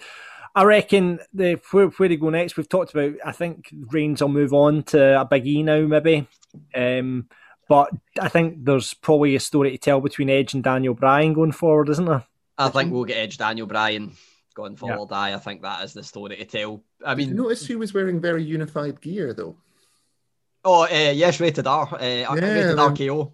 I 0.56 0.64
reckon 0.64 1.20
the 1.34 1.60
where, 1.72 1.88
where 1.88 2.10
they 2.10 2.18
go 2.18 2.30
next. 2.30 2.58
We've 2.58 2.70
talked 2.70 2.94
about. 2.94 3.14
I 3.26 3.32
think 3.32 3.74
Reigns 3.92 4.22
will 4.22 4.30
move 4.30 4.54
on 4.54 4.84
to 4.84 5.22
a 5.22 5.26
Big 5.26 5.48
E 5.48 5.64
now, 5.64 5.82
maybe. 5.82 6.28
Um, 6.76 7.28
but 7.68 7.90
I 8.20 8.30
think 8.30 8.66
there's 8.66 8.94
probably 8.94 9.36
a 9.36 9.40
story 9.40 9.72
to 9.72 9.78
tell 9.78 10.00
between 10.02 10.30
Edge 10.30 10.54
and 10.54 10.64
Daniel 10.64 10.94
Bryan 10.94 11.34
going 11.34 11.54
forward, 11.54 11.90
isn't 11.90 12.06
there? 12.06 12.26
I 12.58 12.70
think 12.70 12.92
we'll 12.92 13.06
get 13.06 13.18
Edge 13.18 13.38
Daniel 13.38 13.66
Bryan 13.66 14.16
going 14.54 14.76
forward. 14.76 15.12
Aye, 15.12 15.34
I 15.34 15.38
think 15.38 15.64
that 15.64 15.84
is 15.84 15.94
the 15.94 16.04
story 16.04 16.36
to 16.36 16.46
tell. 16.46 16.84
I 17.04 17.16
Did 17.16 17.22
you 17.22 17.28
mean, 17.30 17.38
notice 17.38 17.66
who 17.66 17.80
was 17.80 17.94
wearing 17.94 18.20
very 18.22 18.44
unified 18.44 19.02
gear 19.02 19.34
though? 19.34 19.56
oh, 20.66 20.84
uh, 20.84 21.12
yes, 21.12 21.40
rated 21.40 21.68
R, 21.68 21.88
uh, 21.94 21.98
rated 21.98 22.76
man. 22.76 22.78
RKO. 22.78 23.32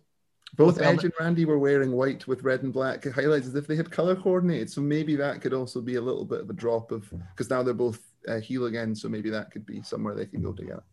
Both 0.56 0.82
Edge 0.82 1.04
and 1.04 1.14
Randy 1.20 1.46
were 1.46 1.60
wearing 1.60 1.92
white 1.92 2.28
with 2.28 2.44
red 2.44 2.64
and 2.64 2.74
black 2.74 3.06
highlights 3.06 3.48
as 3.48 3.56
if 3.56 3.68
they 3.68 3.76
had 3.76 3.92
color 3.92 4.16
coordinated. 4.16 4.70
So 4.70 4.82
maybe 4.82 5.16
that 5.16 5.42
could 5.42 5.54
also 5.54 5.82
be 5.82 5.96
a 5.96 6.02
little 6.02 6.26
bit 6.26 6.42
of 6.42 6.50
a 6.50 6.54
drop 6.54 6.92
of 6.92 7.10
because 7.10 7.50
now 7.50 7.64
they're 7.64 7.74
both 7.74 8.00
uh, 8.28 8.40
heel 8.40 8.66
again. 8.66 8.96
So 8.96 9.10
maybe 9.10 9.30
that 9.30 9.52
could 9.52 9.66
be 9.66 9.82
somewhere 9.82 10.16
they 10.16 10.26
can 10.26 10.42
go 10.42 10.54
together. 10.54 10.84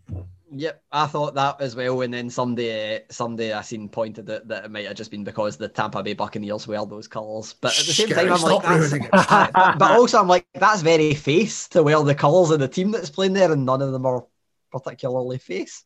Yep, 0.52 0.82
I 0.92 1.06
thought 1.06 1.34
that 1.34 1.60
as 1.60 1.74
well. 1.74 2.02
And 2.02 2.14
then 2.14 2.30
somebody, 2.30 2.96
uh, 2.96 2.98
somebody 3.10 3.52
I 3.52 3.62
seen 3.62 3.88
pointed 3.88 4.26
that, 4.26 4.46
that 4.46 4.64
it 4.64 4.70
might 4.70 4.86
have 4.86 4.96
just 4.96 5.10
been 5.10 5.24
because 5.24 5.56
the 5.56 5.68
Tampa 5.68 6.02
Bay 6.02 6.14
Buccaneers 6.14 6.68
wear 6.68 6.86
those 6.86 7.08
colours. 7.08 7.54
But 7.54 7.78
at 7.78 7.86
the 7.86 7.92
same 7.92 8.08
Gary, 8.08 8.28
time, 8.28 8.32
I'm 8.34 8.42
like, 8.42 8.62
that's, 8.62 9.52
but 9.78 9.90
also 9.90 10.20
I'm 10.20 10.28
like, 10.28 10.46
that's 10.54 10.82
very 10.82 11.14
face 11.14 11.66
to 11.68 11.82
wear 11.82 12.00
the 12.02 12.14
colours 12.14 12.50
of 12.50 12.60
the 12.60 12.68
team 12.68 12.92
that's 12.92 13.10
playing 13.10 13.32
there, 13.32 13.50
and 13.50 13.66
none 13.66 13.82
of 13.82 13.90
them 13.90 14.06
are 14.06 14.24
particularly 14.70 15.38
face. 15.38 15.84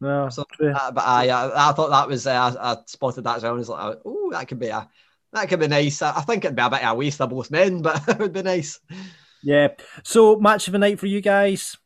No, 0.00 0.28
So. 0.28 0.44
Uh, 0.60 0.90
but 0.90 1.04
I, 1.04 1.28
I, 1.28 1.70
I 1.70 1.72
thought 1.72 1.90
that 1.90 2.08
was, 2.08 2.26
uh, 2.26 2.32
I, 2.32 2.72
I 2.72 2.76
spotted 2.86 3.24
that 3.24 3.36
as 3.36 3.42
well. 3.42 3.52
And 3.52 3.58
was 3.58 3.68
like, 3.68 3.98
oh, 4.04 4.30
that 4.32 4.48
could 4.48 4.58
be 4.58 4.68
a, 4.68 4.88
that 5.32 5.48
could 5.48 5.60
be 5.60 5.68
nice. 5.68 6.02
I, 6.02 6.16
I 6.16 6.20
think 6.22 6.44
it'd 6.44 6.56
be 6.56 6.62
a 6.62 6.70
bit 6.70 6.84
of 6.84 6.92
a 6.92 6.94
waste 6.94 7.20
of 7.20 7.30
both 7.30 7.50
men, 7.50 7.82
but 7.82 8.08
it 8.08 8.18
would 8.18 8.32
be 8.32 8.42
nice. 8.42 8.80
yeah. 9.42 9.68
So 10.02 10.36
match 10.36 10.66
of 10.68 10.72
the 10.72 10.78
night 10.78 10.98
for 10.98 11.06
you 11.06 11.20
guys. 11.20 11.76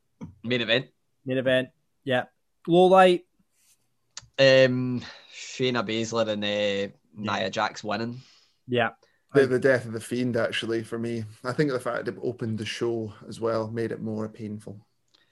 Main 0.43 0.61
event. 0.61 0.87
Main 1.25 1.39
event. 1.39 1.69
Yeah. 2.05 2.25
Low 2.67 2.87
light. 2.87 3.25
Um, 4.39 5.03
Shayna 5.35 5.87
Baszler 5.87 6.29
and 6.29 6.45
uh, 6.45 6.95
Nia 7.15 7.51
Jax 7.51 7.83
winning. 7.83 8.21
Yeah. 8.67 8.91
The, 9.35 9.47
the 9.47 9.59
death 9.59 9.85
of 9.85 9.93
the 9.93 10.01
fiend 10.01 10.37
actually 10.37 10.83
for 10.83 10.99
me. 10.99 11.25
I 11.45 11.53
think 11.53 11.71
the 11.71 11.81
fact 11.81 12.09
it 12.09 12.17
opened 12.23 12.59
the 12.59 12.65
show 12.65 13.13
as 13.29 13.41
well 13.41 13.69
made 13.69 13.93
it 13.93 14.01
more 14.01 14.29
painful. 14.29 14.81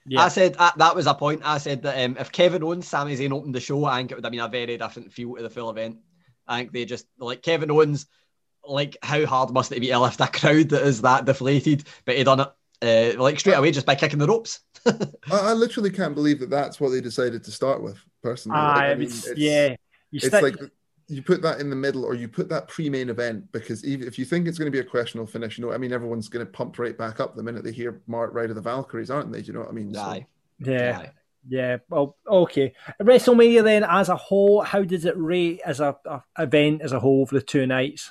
Yeah. 0.08 0.22
I 0.22 0.28
said 0.28 0.56
uh, 0.58 0.70
that 0.76 0.94
was 0.94 1.06
a 1.06 1.14
point. 1.14 1.42
I 1.44 1.58
said 1.58 1.82
that 1.82 2.04
um, 2.04 2.16
if 2.18 2.30
Kevin 2.30 2.62
Owens, 2.62 2.86
Sami 2.86 3.16
Zayn 3.16 3.32
opened 3.32 3.54
the 3.54 3.60
show, 3.60 3.84
I 3.84 3.98
think 3.98 4.12
it 4.12 4.14
would 4.14 4.24
have 4.24 4.32
been 4.32 4.40
a 4.40 4.48
very 4.48 4.76
different 4.76 5.12
feel 5.12 5.34
to 5.34 5.42
the 5.42 5.50
full 5.50 5.70
event. 5.70 5.98
I 6.46 6.58
think 6.58 6.72
they 6.72 6.84
just 6.84 7.06
like 7.18 7.42
Kevin 7.42 7.70
Owens. 7.70 8.06
Like 8.64 8.96
how 9.02 9.24
hard 9.26 9.50
must 9.50 9.70
it 9.70 9.80
be 9.80 9.88
to 9.88 9.98
lift 10.00 10.20
a 10.20 10.26
crowd 10.26 10.70
that 10.70 10.82
is 10.82 11.02
that 11.02 11.24
deflated? 11.24 11.84
But 12.04 12.16
he 12.16 12.24
done 12.24 12.40
it 12.40 12.48
uh, 12.82 13.20
like 13.20 13.38
straight 13.40 13.54
away 13.54 13.70
just 13.70 13.86
by 13.86 13.94
kicking 13.94 14.18
the 14.18 14.26
ropes. 14.26 14.60
I, 14.86 15.00
I 15.30 15.52
literally 15.52 15.90
can't 15.90 16.14
believe 16.14 16.40
that 16.40 16.50
that's 16.50 16.80
what 16.80 16.90
they 16.90 17.00
decided 17.00 17.44
to 17.44 17.52
start 17.52 17.82
with. 17.82 17.98
Personally, 18.22 18.58
Like, 18.58 18.76
Ah, 18.76 18.80
I 18.80 18.94
mean, 18.94 19.08
it's, 19.08 19.28
yeah. 19.36 19.76
You 20.10 20.18
it's 20.18 20.26
stick, 20.26 20.42
like 20.42 20.56
you 21.08 21.22
put 21.22 21.40
that 21.42 21.60
in 21.60 21.70
the 21.70 21.76
middle 21.76 22.04
or 22.04 22.14
you 22.14 22.26
put 22.28 22.48
that 22.48 22.66
pre-main 22.68 23.08
event 23.10 23.50
because 23.52 23.84
even 23.84 24.08
if 24.08 24.18
you 24.18 24.24
think 24.24 24.48
it's 24.48 24.58
going 24.58 24.66
to 24.66 24.72
be 24.76 24.80
a 24.80 24.84
questionable 24.84 25.26
finish, 25.30 25.56
you 25.56 25.64
know, 25.64 25.72
I 25.72 25.78
mean, 25.78 25.92
everyone's 25.92 26.28
going 26.28 26.44
to 26.44 26.50
pump 26.50 26.78
right 26.78 26.96
back 26.98 27.20
up 27.20 27.36
the 27.36 27.42
minute 27.42 27.62
they 27.62 27.72
hear 27.72 28.00
Mark 28.08 28.34
Ride 28.34 28.50
of 28.50 28.56
the 28.56 28.62
Valkyries, 28.62 29.10
aren't 29.10 29.30
they? 29.32 29.40
Do 29.40 29.46
you 29.46 29.52
know 29.52 29.60
what 29.60 29.68
I 29.68 29.72
mean? 29.72 29.94
So- 29.94 30.00
Aye. 30.00 30.26
yeah. 30.58 30.98
Aye. 31.00 31.10
Yeah. 31.48 31.76
Well, 31.88 32.16
okay. 32.26 32.72
WrestleMania 33.00 33.62
then, 33.62 33.84
as 33.84 34.08
a 34.08 34.16
whole, 34.16 34.62
how 34.62 34.82
does 34.82 35.04
it 35.04 35.16
rate 35.16 35.60
as 35.64 35.78
a, 35.78 35.96
a 36.04 36.22
event 36.40 36.82
as 36.82 36.90
a 36.90 36.98
whole 36.98 37.24
for 37.24 37.36
the 37.36 37.40
two 37.42 37.66
nights? 37.68 38.10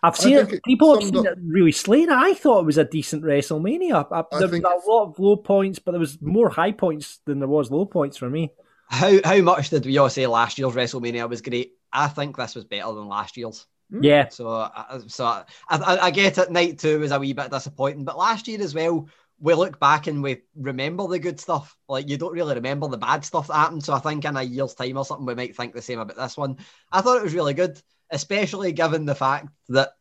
I've 0.00 0.16
seen 0.16 0.36
it. 0.36 0.52
it 0.52 0.62
People 0.64 0.94
have 0.94 1.02
seen 1.02 1.16
up- 1.16 1.24
it 1.24 1.38
really 1.42 1.72
slaying. 1.72 2.10
I 2.10 2.34
thought 2.34 2.60
it 2.60 2.66
was 2.66 2.78
a 2.78 2.84
decent 2.84 3.24
WrestleMania. 3.24 4.06
I, 4.12 4.20
I 4.20 4.38
there 4.38 4.48
was 4.48 4.60
a 4.60 4.90
lot 4.90 5.08
of 5.08 5.18
low 5.18 5.36
points, 5.36 5.78
but 5.80 5.92
there 5.92 6.00
was 6.00 6.20
more 6.22 6.50
high 6.50 6.72
points 6.72 7.18
than 7.24 7.38
there 7.40 7.48
was 7.48 7.70
low 7.72 7.86
points 7.86 8.18
for 8.18 8.28
me. 8.30 8.52
How 8.88 9.18
how 9.24 9.40
much 9.40 9.70
did 9.70 9.86
we 9.86 9.98
all 9.98 10.10
say 10.10 10.26
last 10.26 10.58
year's 10.58 10.74
WrestleMania 10.74 11.28
was 11.28 11.42
great? 11.42 11.72
I 11.92 12.08
think 12.08 12.36
this 12.36 12.54
was 12.54 12.64
better 12.64 12.92
than 12.92 13.08
last 13.08 13.36
year's. 13.36 13.66
Yeah. 13.90 14.28
So, 14.28 14.48
uh, 14.48 15.00
so 15.06 15.24
I, 15.26 15.44
I, 15.68 15.98
I 16.06 16.10
get 16.10 16.38
it. 16.38 16.50
Night 16.50 16.78
two 16.78 17.00
was 17.00 17.12
a 17.12 17.18
wee 17.18 17.32
bit 17.32 17.50
disappointing, 17.50 18.04
but 18.04 18.18
last 18.18 18.48
year 18.48 18.60
as 18.60 18.74
well 18.74 19.08
we 19.40 19.54
look 19.54 19.78
back 19.80 20.06
and 20.06 20.22
we 20.22 20.42
remember 20.56 21.06
the 21.06 21.18
good 21.18 21.40
stuff. 21.40 21.76
Like 21.88 22.08
you 22.08 22.16
don't 22.16 22.32
really 22.32 22.54
remember 22.54 22.88
the 22.88 22.96
bad 22.96 23.24
stuff 23.24 23.48
that 23.48 23.54
happened. 23.54 23.84
So 23.84 23.92
I 23.92 23.98
think 23.98 24.24
in 24.24 24.36
a 24.36 24.42
year's 24.42 24.74
time 24.74 24.96
or 24.96 25.04
something, 25.04 25.26
we 25.26 25.34
might 25.34 25.56
think 25.56 25.74
the 25.74 25.82
same 25.82 25.98
about 26.00 26.16
this 26.16 26.36
one. 26.36 26.58
I 26.90 27.00
thought 27.00 27.18
it 27.18 27.24
was 27.24 27.34
really 27.34 27.54
good, 27.54 27.80
especially 28.10 28.72
given 28.72 29.04
the 29.04 29.14
fact 29.14 29.48
that 29.68 29.88
it 29.88 29.94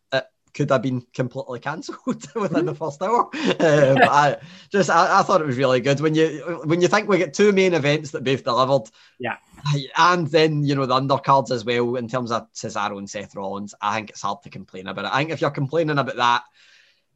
could 0.54 0.70
have 0.70 0.82
been 0.82 1.02
completely 1.14 1.60
cancelled 1.60 2.28
within 2.36 2.66
the 2.66 2.76
first 2.76 3.02
hour. 3.02 3.30
But 3.32 4.04
I 4.04 4.38
just 4.72 4.90
I, 4.90 5.20
I, 5.20 5.24
thought 5.24 5.42
it 5.42 5.48
was 5.48 5.58
really 5.58 5.82
good 5.82 6.00
when 6.00 6.16
you 6.16 6.62
when 6.66 6.82
you 6.82 6.88
think 6.88 7.10
we 7.10 7.18
get 7.18 7.34
two 7.34 7.52
main 7.52 7.74
events 7.74 8.12
that 8.12 8.24
both 8.24 8.44
delivered. 8.44 8.90
Yeah. 9.20 9.38
And 9.98 10.28
then 10.28 10.64
you 10.64 10.76
know 10.76 10.86
the 10.86 11.00
undercards 11.00 11.52
as 11.52 11.66
well 11.66 11.96
in 11.96 12.08
terms 12.08 12.32
of 12.32 12.52
Cesaro 12.54 12.98
and 12.98 13.10
Seth 13.10 13.36
Rollins. 13.36 13.74
I 13.82 13.96
think 13.96 14.12
it's 14.12 14.22
hard 14.22 14.44
to 14.44 14.50
complain 14.50 14.88
about 14.88 15.06
it. 15.06 15.12
I 15.14 15.20
think 15.20 15.32
if 15.32 15.42
you're 15.42 15.52
complaining 15.52 15.98
about 15.98 16.18
that 16.18 16.44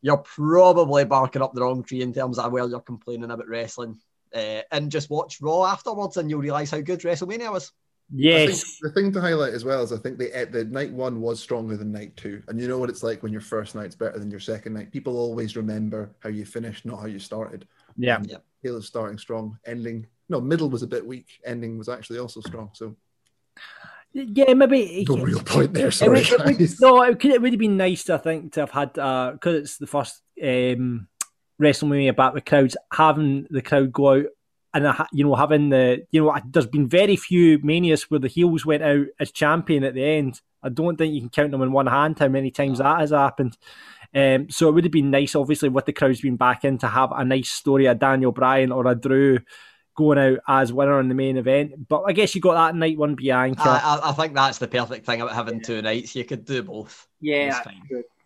you're 0.02 0.18
probably 0.18 1.06
barking 1.06 1.42
up 1.42 1.54
the 1.54 1.62
wrong 1.62 1.84
tree 1.84 2.02
in 2.02 2.14
terms 2.14 2.38
of 2.40 2.52
where 2.52 2.68
you're 2.68 2.80
complaining 2.80 3.32
about 3.32 3.48
wrestling. 3.48 4.00
Uh, 4.34 4.62
and 4.72 4.92
just 4.92 5.10
watch 5.10 5.42
Raw 5.42 5.66
afterwards, 5.66 6.18
and 6.18 6.30
you'll 6.30 6.42
realise 6.42 6.72
how 6.72 6.82
good 6.82 7.00
WrestleMania 7.00 7.52
was. 7.52 7.72
Yes. 8.14 8.80
The 8.82 8.92
thing 8.92 9.12
to 9.14 9.22
highlight 9.22 9.54
as 9.54 9.66
well 9.66 9.84
is 9.84 9.92
I 9.92 9.98
think 9.98 10.18
the 10.18 10.48
the 10.50 10.66
night 10.66 10.92
one 10.92 11.20
was 11.20 11.40
stronger 11.40 11.76
than 11.76 11.92
night 11.92 12.16
two, 12.16 12.42
and 12.48 12.60
you 12.60 12.68
know 12.68 12.78
what 12.78 12.90
it's 12.90 13.04
like 13.04 13.22
when 13.22 13.34
your 13.34 13.42
first 13.42 13.76
night's 13.76 13.96
better 13.96 14.18
than 14.18 14.32
your 14.32 14.40
second 14.40 14.74
night. 14.74 14.92
People 14.92 15.18
always 15.18 15.58
remember 15.58 16.12
how 16.20 16.30
you 16.30 16.46
finished, 16.46 16.86
not 16.86 17.02
how 17.02 17.08
you 17.08 17.20
started. 17.20 17.68
Yeah. 17.98 18.22
yeah. 18.24 18.38
Taylor 18.64 18.82
starting 18.82 19.18
strong, 19.18 19.58
ending 19.66 20.08
no 20.30 20.42
middle 20.42 20.70
was 20.70 20.84
a 20.84 20.88
bit 20.88 21.06
weak, 21.06 21.28
ending 21.46 21.78
was 21.78 21.90
actually 21.90 22.20
also 22.20 22.42
strong. 22.42 22.70
So 22.74 22.96
yeah, 24.14 24.54
maybe 24.54 25.06
no 25.08 25.18
real 25.18 25.42
point 25.42 25.74
there. 25.74 25.92
Sorry, 25.92 26.22
it 26.22 26.32
would, 26.32 26.42
it 26.50 26.60
would, 26.60 26.82
no, 26.82 27.04
it, 27.04 27.20
could, 27.20 27.32
it 27.32 27.42
would 27.42 27.54
have 27.54 27.60
been 27.60 27.78
nice, 27.78 28.10
I 28.10 28.18
think, 28.18 28.54
to 28.54 28.62
have 28.62 28.72
had 28.72 28.94
because 28.94 29.38
uh, 29.46 29.60
it's 29.60 29.78
the 29.78 29.88
first 29.88 30.22
um, 30.42 31.08
WrestleMania 31.62 32.16
back 32.16 32.34
with 32.34 32.46
crowds, 32.46 32.78
having 32.92 33.48
the 33.50 33.62
crowd 33.62 33.92
go 33.92 34.14
out 34.14 34.26
and 34.74 34.86
you 35.12 35.24
know 35.24 35.36
having 35.36 35.70
the 35.70 36.06
you 36.12 36.24
know 36.24 36.36
there's 36.50 36.68
been 36.68 36.88
very 36.88 37.16
few 37.16 37.60
manias 37.64 38.10
where 38.10 38.20
the 38.20 38.28
heels 38.28 38.66
went 38.66 38.84
out 38.84 39.08
as 39.20 39.32
champion 39.32 39.84
at 39.84 39.94
the 39.94 40.04
end. 40.04 40.42
I 40.64 40.70
don't 40.70 40.98
think 40.98 41.14
you 41.14 41.22
can 41.22 41.30
count 41.30 41.52
them 41.52 41.62
in 41.62 41.72
one 41.72 41.88
hand 41.88 42.20
how 42.20 42.28
many 42.28 42.52
times 42.52 42.80
that 42.80 43.00
has 43.00 43.12
happened. 43.12 43.58
Um, 44.14 44.50
so 44.50 44.68
it 44.68 44.72
would 44.72 44.84
have 44.86 44.92
been 44.92 45.12
nice, 45.12 45.36
obviously, 45.36 45.70
with 45.70 45.86
the 45.86 45.94
crowds 45.94 46.22
being 46.22 46.38
back 46.38 46.66
in, 46.66 46.78
to 46.80 46.88
have 46.88 47.12
a 47.12 47.24
nice 47.24 47.50
story, 47.50 47.86
of 47.86 48.00
Daniel 48.00 48.32
Bryan 48.32 48.72
or 48.72 48.88
a 48.88 48.96
Drew 48.96 49.40
going 49.96 50.20
out 50.20 50.40
as 50.48 50.72
winner 50.72 51.00
in 51.00 51.10
the 51.10 51.16
main 51.16 51.38
event. 51.38 51.88
But 51.88 52.04
I 52.04 52.14
guess 52.14 52.34
you 52.36 52.40
got 52.42 52.54
that 52.54 52.78
night 52.78 52.98
one 52.98 53.16
Bianca. 53.16 53.62
I, 53.62 54.00
I, 54.04 54.12
think 54.14 54.36
that's 54.36 54.60
the 54.60 54.68
perfect 54.68 55.06
thing 55.06 55.22
about 55.22 55.36
having 55.36 55.62
two 55.62 55.82
nights. 55.82 56.16
You 56.16 56.24
could 56.24 56.46
do 56.46 56.64
both. 56.64 57.08
Yeah, 57.20 57.60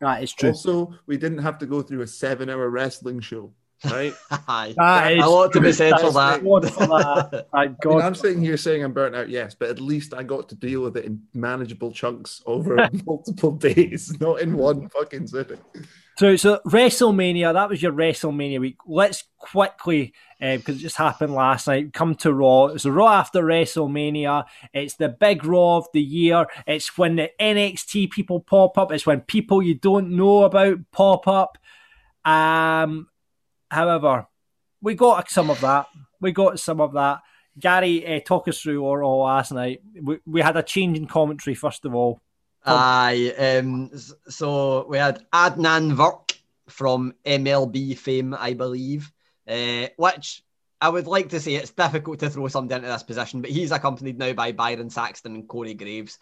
that 0.01 0.21
is 0.21 0.33
true. 0.33 0.49
Also, 0.49 0.93
we 1.07 1.17
didn't 1.17 1.39
have 1.39 1.57
to 1.59 1.65
go 1.65 1.81
through 1.81 2.01
a 2.01 2.07
seven-hour 2.07 2.69
wrestling 2.69 3.21
show. 3.21 3.53
Right, 3.83 4.13
that 4.47 5.13
is 5.13 5.23
a 5.23 5.27
lot 5.27 5.53
to 5.53 5.61
be 5.61 5.71
said 5.71 5.99
for 5.99 6.11
that. 6.11 6.41
For 6.41 6.61
that. 6.61 7.47
I 7.53 7.67
mean, 7.67 8.01
I'm 8.01 8.13
sitting 8.13 8.41
here 8.41 8.57
saying 8.57 8.83
I'm 8.83 8.93
burnt 8.93 9.15
out, 9.15 9.29
yes, 9.29 9.55
but 9.55 9.69
at 9.69 9.81
least 9.81 10.13
I 10.13 10.23
got 10.23 10.49
to 10.49 10.55
deal 10.55 10.81
with 10.81 10.97
it 10.97 11.05
in 11.05 11.21
manageable 11.33 11.91
chunks 11.91 12.43
over 12.45 12.75
multiple 13.05 13.51
days, 13.51 14.19
not 14.19 14.41
in 14.41 14.55
one 14.55 14.87
fucking 14.89 15.27
sitting. 15.27 15.57
So, 16.17 16.35
so 16.35 16.59
WrestleMania, 16.67 17.53
that 17.53 17.69
was 17.69 17.81
your 17.81 17.93
WrestleMania 17.93 18.59
week. 18.59 18.77
Let's 18.85 19.23
quickly, 19.39 20.13
because 20.39 20.75
uh, 20.75 20.77
it 20.77 20.81
just 20.81 20.97
happened 20.97 21.33
last 21.33 21.65
night, 21.65 21.93
come 21.93 22.13
to 22.15 22.31
Raw. 22.31 22.65
It's 22.65 22.83
the 22.83 22.91
Raw 22.91 23.11
after 23.11 23.41
WrestleMania. 23.41 24.43
It's 24.73 24.95
the 24.95 25.09
big 25.09 25.43
Raw 25.43 25.77
of 25.77 25.87
the 25.93 26.01
year. 26.01 26.45
It's 26.67 26.95
when 26.97 27.15
the 27.15 27.31
NXT 27.39 28.11
people 28.11 28.41
pop 28.41 28.77
up. 28.77 28.91
It's 28.91 29.07
when 29.07 29.21
people 29.21 29.63
you 29.63 29.73
don't 29.73 30.11
know 30.11 30.43
about 30.43 30.79
pop 30.91 31.27
up. 31.27 31.57
Um, 32.23 33.07
however, 33.71 34.27
we 34.81 34.95
got 34.95 35.29
some 35.29 35.49
of 35.49 35.61
that. 35.61 35.87
We 36.19 36.31
got 36.31 36.59
some 36.59 36.81
of 36.81 36.93
that. 36.93 37.21
Gary, 37.57 38.05
uh, 38.05 38.19
talk 38.19 38.47
us 38.47 38.61
through 38.61 38.85
Raw 38.93 39.15
last 39.23 39.51
night. 39.51 39.81
We, 40.01 40.19
we 40.25 40.41
had 40.41 40.57
a 40.57 40.63
change 40.63 40.97
in 40.97 41.07
commentary, 41.07 41.55
first 41.55 41.85
of 41.85 41.95
all. 41.95 42.21
Aye, 42.65 43.33
um, 43.59 43.89
so 44.29 44.85
we 44.87 44.97
had 44.97 45.25
Adnan 45.33 45.95
Virk 45.95 46.37
from 46.67 47.13
MLB 47.25 47.97
fame, 47.97 48.35
I 48.37 48.53
believe, 48.53 49.11
uh, 49.47 49.87
which 49.97 50.43
I 50.79 50.89
would 50.89 51.07
like 51.07 51.29
to 51.29 51.39
say 51.39 51.55
it's 51.55 51.71
difficult 51.71 52.19
to 52.19 52.29
throw 52.29 52.47
somebody 52.47 52.75
into 52.75 52.87
this 52.87 53.03
position, 53.03 53.41
but 53.41 53.49
he's 53.49 53.71
accompanied 53.71 54.19
now 54.19 54.33
by 54.33 54.51
Byron 54.51 54.89
Saxton 54.89 55.35
and 55.35 55.47
Corey 55.47 55.73
Graves. 55.73 56.19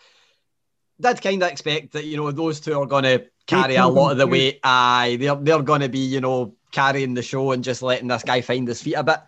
Did 1.01 1.21
kind 1.21 1.43
of 1.43 1.51
expect 1.51 1.93
that, 1.93 2.05
you 2.05 2.17
know, 2.17 2.31
those 2.31 2.59
two 2.59 2.79
are 2.79 2.85
going 2.85 3.03
to 3.03 3.25
carry 3.49 3.75
a 3.75 3.87
lot 3.87 4.11
of 4.11 4.17
the 4.17 4.27
weight. 4.27 4.59
Aye, 4.63 5.17
they're, 5.19 5.35
they're 5.35 5.61
going 5.61 5.81
to 5.81 5.89
be, 5.89 5.99
you 5.99 6.21
know, 6.21 6.55
carrying 6.71 7.13
the 7.13 7.21
show 7.21 7.51
and 7.51 7.63
just 7.63 7.81
letting 7.81 8.07
this 8.07 8.23
guy 8.23 8.41
find 8.41 8.67
his 8.67 8.81
feet 8.81 8.93
a 8.93 9.03
bit. 9.03 9.19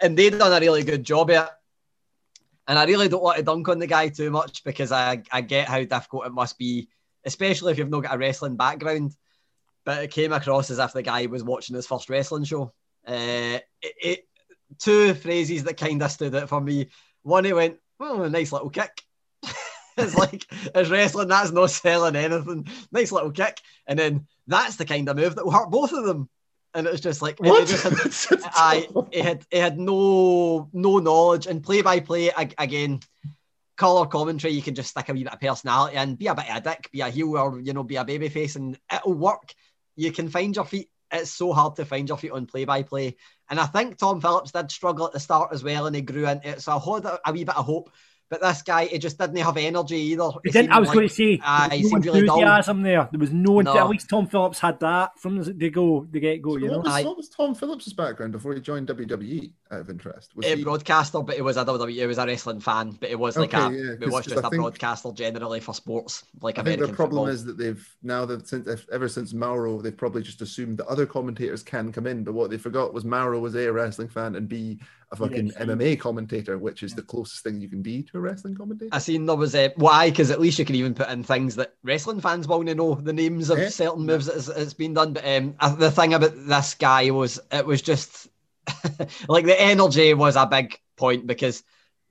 And 0.00 0.16
they've 0.16 0.36
done 0.36 0.52
a 0.52 0.60
really 0.60 0.84
good 0.84 1.04
job 1.04 1.30
it. 1.30 1.48
And 2.66 2.78
I 2.78 2.84
really 2.84 3.08
don't 3.08 3.22
want 3.22 3.38
to 3.38 3.42
dunk 3.42 3.68
on 3.68 3.78
the 3.78 3.86
guy 3.86 4.08
too 4.08 4.30
much 4.30 4.62
because 4.62 4.92
I, 4.92 5.22
I 5.32 5.40
get 5.40 5.68
how 5.68 5.82
difficult 5.82 6.26
it 6.26 6.32
must 6.32 6.58
be, 6.58 6.88
especially 7.24 7.72
if 7.72 7.78
you've 7.78 7.88
not 7.88 8.02
got 8.02 8.14
a 8.14 8.18
wrestling 8.18 8.56
background. 8.56 9.14
But 9.84 10.04
it 10.04 10.10
came 10.10 10.32
across 10.32 10.70
as 10.70 10.78
if 10.78 10.92
the 10.92 11.02
guy 11.02 11.26
was 11.26 11.42
watching 11.42 11.76
his 11.76 11.86
first 11.86 12.10
wrestling 12.10 12.44
show. 12.44 12.74
Uh, 13.06 13.60
it, 13.80 13.94
it, 14.02 14.28
two 14.78 15.14
phrases 15.14 15.64
that 15.64 15.78
kind 15.78 16.02
of 16.02 16.10
stood 16.10 16.34
out 16.34 16.50
for 16.50 16.60
me. 16.60 16.90
One, 17.22 17.46
he 17.46 17.54
went, 17.54 17.78
"Oh, 17.98 18.22
a 18.22 18.28
nice 18.28 18.52
little 18.52 18.68
kick." 18.68 19.02
it's 20.04 20.14
like 20.14 20.46
as 20.74 20.90
wrestling, 20.90 21.28
that's 21.28 21.52
not 21.52 21.70
selling 21.70 22.16
anything. 22.16 22.66
Nice 22.92 23.12
little 23.12 23.30
kick, 23.30 23.60
and 23.86 23.98
then 23.98 24.26
that's 24.46 24.76
the 24.76 24.84
kind 24.84 25.08
of 25.08 25.16
move 25.16 25.34
that 25.34 25.44
will 25.44 25.52
hurt 25.52 25.70
both 25.70 25.92
of 25.92 26.04
them 26.04 26.28
and 26.74 26.86
it 26.86 26.92
was 26.92 27.00
just 27.00 27.22
like 27.22 27.38
what? 27.40 27.62
It, 27.62 27.68
just 27.68 28.28
had, 28.28 28.40
I 28.54 28.88
it 29.10 29.24
had 29.24 29.46
it 29.50 29.60
had 29.60 29.78
no 29.78 30.68
no 30.72 30.98
knowledge 30.98 31.46
and 31.46 31.62
play 31.62 31.82
by 31.82 32.00
play 32.00 32.30
again. 32.36 33.00
Color 33.76 34.06
commentary, 34.06 34.54
you 34.54 34.62
can 34.62 34.74
just 34.74 34.90
stick 34.90 35.08
a 35.08 35.12
wee 35.12 35.22
bit 35.22 35.32
of 35.32 35.40
personality 35.40 35.96
and 35.96 36.18
be 36.18 36.26
a 36.26 36.34
bit 36.34 36.50
of 36.50 36.56
a 36.56 36.60
dick, 36.60 36.90
be 36.90 37.00
a 37.00 37.10
heel, 37.10 37.36
or 37.36 37.60
you 37.60 37.72
know, 37.72 37.84
be 37.84 37.94
a 37.94 38.04
baby 38.04 38.28
face, 38.28 38.56
and 38.56 38.76
it'll 38.92 39.14
work. 39.14 39.54
You 39.94 40.10
can 40.10 40.28
find 40.28 40.54
your 40.54 40.64
feet. 40.64 40.90
It's 41.12 41.30
so 41.30 41.52
hard 41.52 41.76
to 41.76 41.84
find 41.84 42.08
your 42.08 42.18
feet 42.18 42.32
on 42.32 42.46
play 42.46 42.64
by 42.64 42.82
play, 42.82 43.16
and 43.48 43.60
I 43.60 43.66
think 43.66 43.96
Tom 43.96 44.20
Phillips 44.20 44.50
did 44.50 44.72
struggle 44.72 45.06
at 45.06 45.12
the 45.12 45.20
start 45.20 45.52
as 45.52 45.62
well, 45.62 45.86
and 45.86 45.94
he 45.94 46.02
grew 46.02 46.26
into 46.26 46.48
it. 46.48 46.60
So 46.60 46.72
I 46.72 46.78
hold 46.78 47.04
a, 47.04 47.20
a 47.24 47.32
wee 47.32 47.44
bit 47.44 47.56
of 47.56 47.64
hope 47.64 47.90
but 48.30 48.42
this 48.42 48.62
guy, 48.62 48.86
he 48.86 48.98
just 48.98 49.18
didn't 49.18 49.36
have 49.36 49.56
energy 49.56 49.96
either. 49.96 50.30
He 50.44 50.50
didn't, 50.50 50.70
I 50.70 50.78
was 50.78 50.88
like, 50.88 50.94
going 50.96 51.08
to 51.08 51.14
say, 51.14 51.40
uh, 51.42 51.70
he 51.70 51.82
no 51.82 51.98
really 51.98 52.20
enthusiasm 52.20 52.82
there. 52.82 53.08
There 53.10 53.18
was 53.18 53.32
no, 53.32 53.60
no. 53.60 53.76
At 53.76 53.88
least 53.88 54.10
Tom 54.10 54.26
Phillips 54.26 54.58
had 54.58 54.78
that 54.80 55.18
from 55.18 55.42
the 55.42 55.70
go, 55.70 56.06
the 56.10 56.20
get 56.20 56.42
go. 56.42 56.52
So 56.52 56.58
you 56.58 56.64
what 56.66 56.72
know, 56.72 56.78
was, 56.94 57.04
what 57.04 57.16
was 57.16 57.28
Tom 57.30 57.54
Phillips' 57.54 57.92
background 57.92 58.32
before 58.32 58.54
he 58.54 58.60
joined 58.60 58.88
WWE? 58.88 59.52
Out 59.70 59.80
of 59.80 59.90
interest, 59.90 60.34
was 60.34 60.46
a 60.46 60.56
he... 60.56 60.64
broadcaster, 60.64 61.20
but 61.20 61.36
he 61.36 61.42
was 61.42 61.58
a 61.58 61.64
WWE. 61.64 61.92
He 61.92 62.06
was 62.06 62.16
a 62.16 62.26
wrestling 62.26 62.60
fan, 62.60 62.96
but 63.00 63.10
it 63.10 63.18
was 63.18 63.36
like 63.36 63.52
okay, 63.52 63.66
a, 63.66 63.78
yeah, 63.78 63.92
it 64.00 64.10
was 64.10 64.24
just 64.24 64.36
a 64.36 64.42
think, 64.42 64.54
broadcaster 64.54 65.12
generally 65.12 65.60
for 65.60 65.74
sports, 65.74 66.24
like 66.40 66.58
I 66.58 66.62
American 66.62 66.86
think 66.86 66.92
the 66.92 66.96
problem 66.96 67.26
football. 67.26 67.34
is 67.34 67.44
that 67.44 67.58
they've 67.58 67.96
now 68.02 68.24
that 68.24 68.48
since 68.48 68.66
ever 68.90 69.08
since 69.08 69.34
Mauro, 69.34 69.82
they've 69.82 69.96
probably 69.96 70.22
just 70.22 70.40
assumed 70.40 70.78
that 70.78 70.86
other 70.86 71.04
commentators 71.04 71.62
can 71.62 71.92
come 71.92 72.06
in, 72.06 72.24
but 72.24 72.32
what 72.32 72.48
they 72.48 72.56
forgot 72.56 72.94
was 72.94 73.04
Mauro 73.04 73.40
was 73.40 73.54
a, 73.54 73.66
a 73.66 73.72
wrestling 73.72 74.08
fan 74.08 74.36
and 74.36 74.48
b 74.48 74.78
a 75.10 75.16
fucking 75.16 75.46
yes. 75.46 75.56
MMA 75.56 75.98
commentator, 75.98 76.58
which 76.58 76.82
is 76.82 76.94
the 76.94 77.02
closest 77.02 77.42
thing 77.42 77.60
you 77.60 77.68
can 77.68 77.80
be 77.80 78.02
to 78.04 78.18
a 78.18 78.20
wrestling 78.20 78.54
commentator. 78.54 78.94
I 78.94 78.98
seen 78.98 79.24
there 79.26 79.36
was 79.36 79.54
a 79.54 79.72
why 79.76 80.10
because 80.10 80.30
at 80.30 80.40
least 80.40 80.58
you 80.58 80.64
can 80.64 80.74
even 80.74 80.94
put 80.94 81.08
in 81.08 81.24
things 81.24 81.56
that 81.56 81.74
wrestling 81.82 82.20
fans 82.20 82.46
want 82.46 82.68
to 82.68 82.74
know 82.74 82.94
the 82.94 83.12
names 83.12 83.48
of 83.48 83.58
yeah. 83.58 83.68
certain 83.68 84.04
moves 84.04 84.26
that 84.26 84.56
has 84.56 84.74
been 84.74 84.94
done. 84.94 85.14
But 85.14 85.26
um, 85.26 85.54
the 85.78 85.90
thing 85.90 86.14
about 86.14 86.34
this 86.34 86.74
guy 86.74 87.10
was 87.10 87.40
it 87.50 87.64
was 87.64 87.80
just 87.80 88.28
like 89.28 89.46
the 89.46 89.60
energy 89.60 90.12
was 90.14 90.36
a 90.36 90.46
big 90.46 90.78
point 90.96 91.26
because 91.26 91.62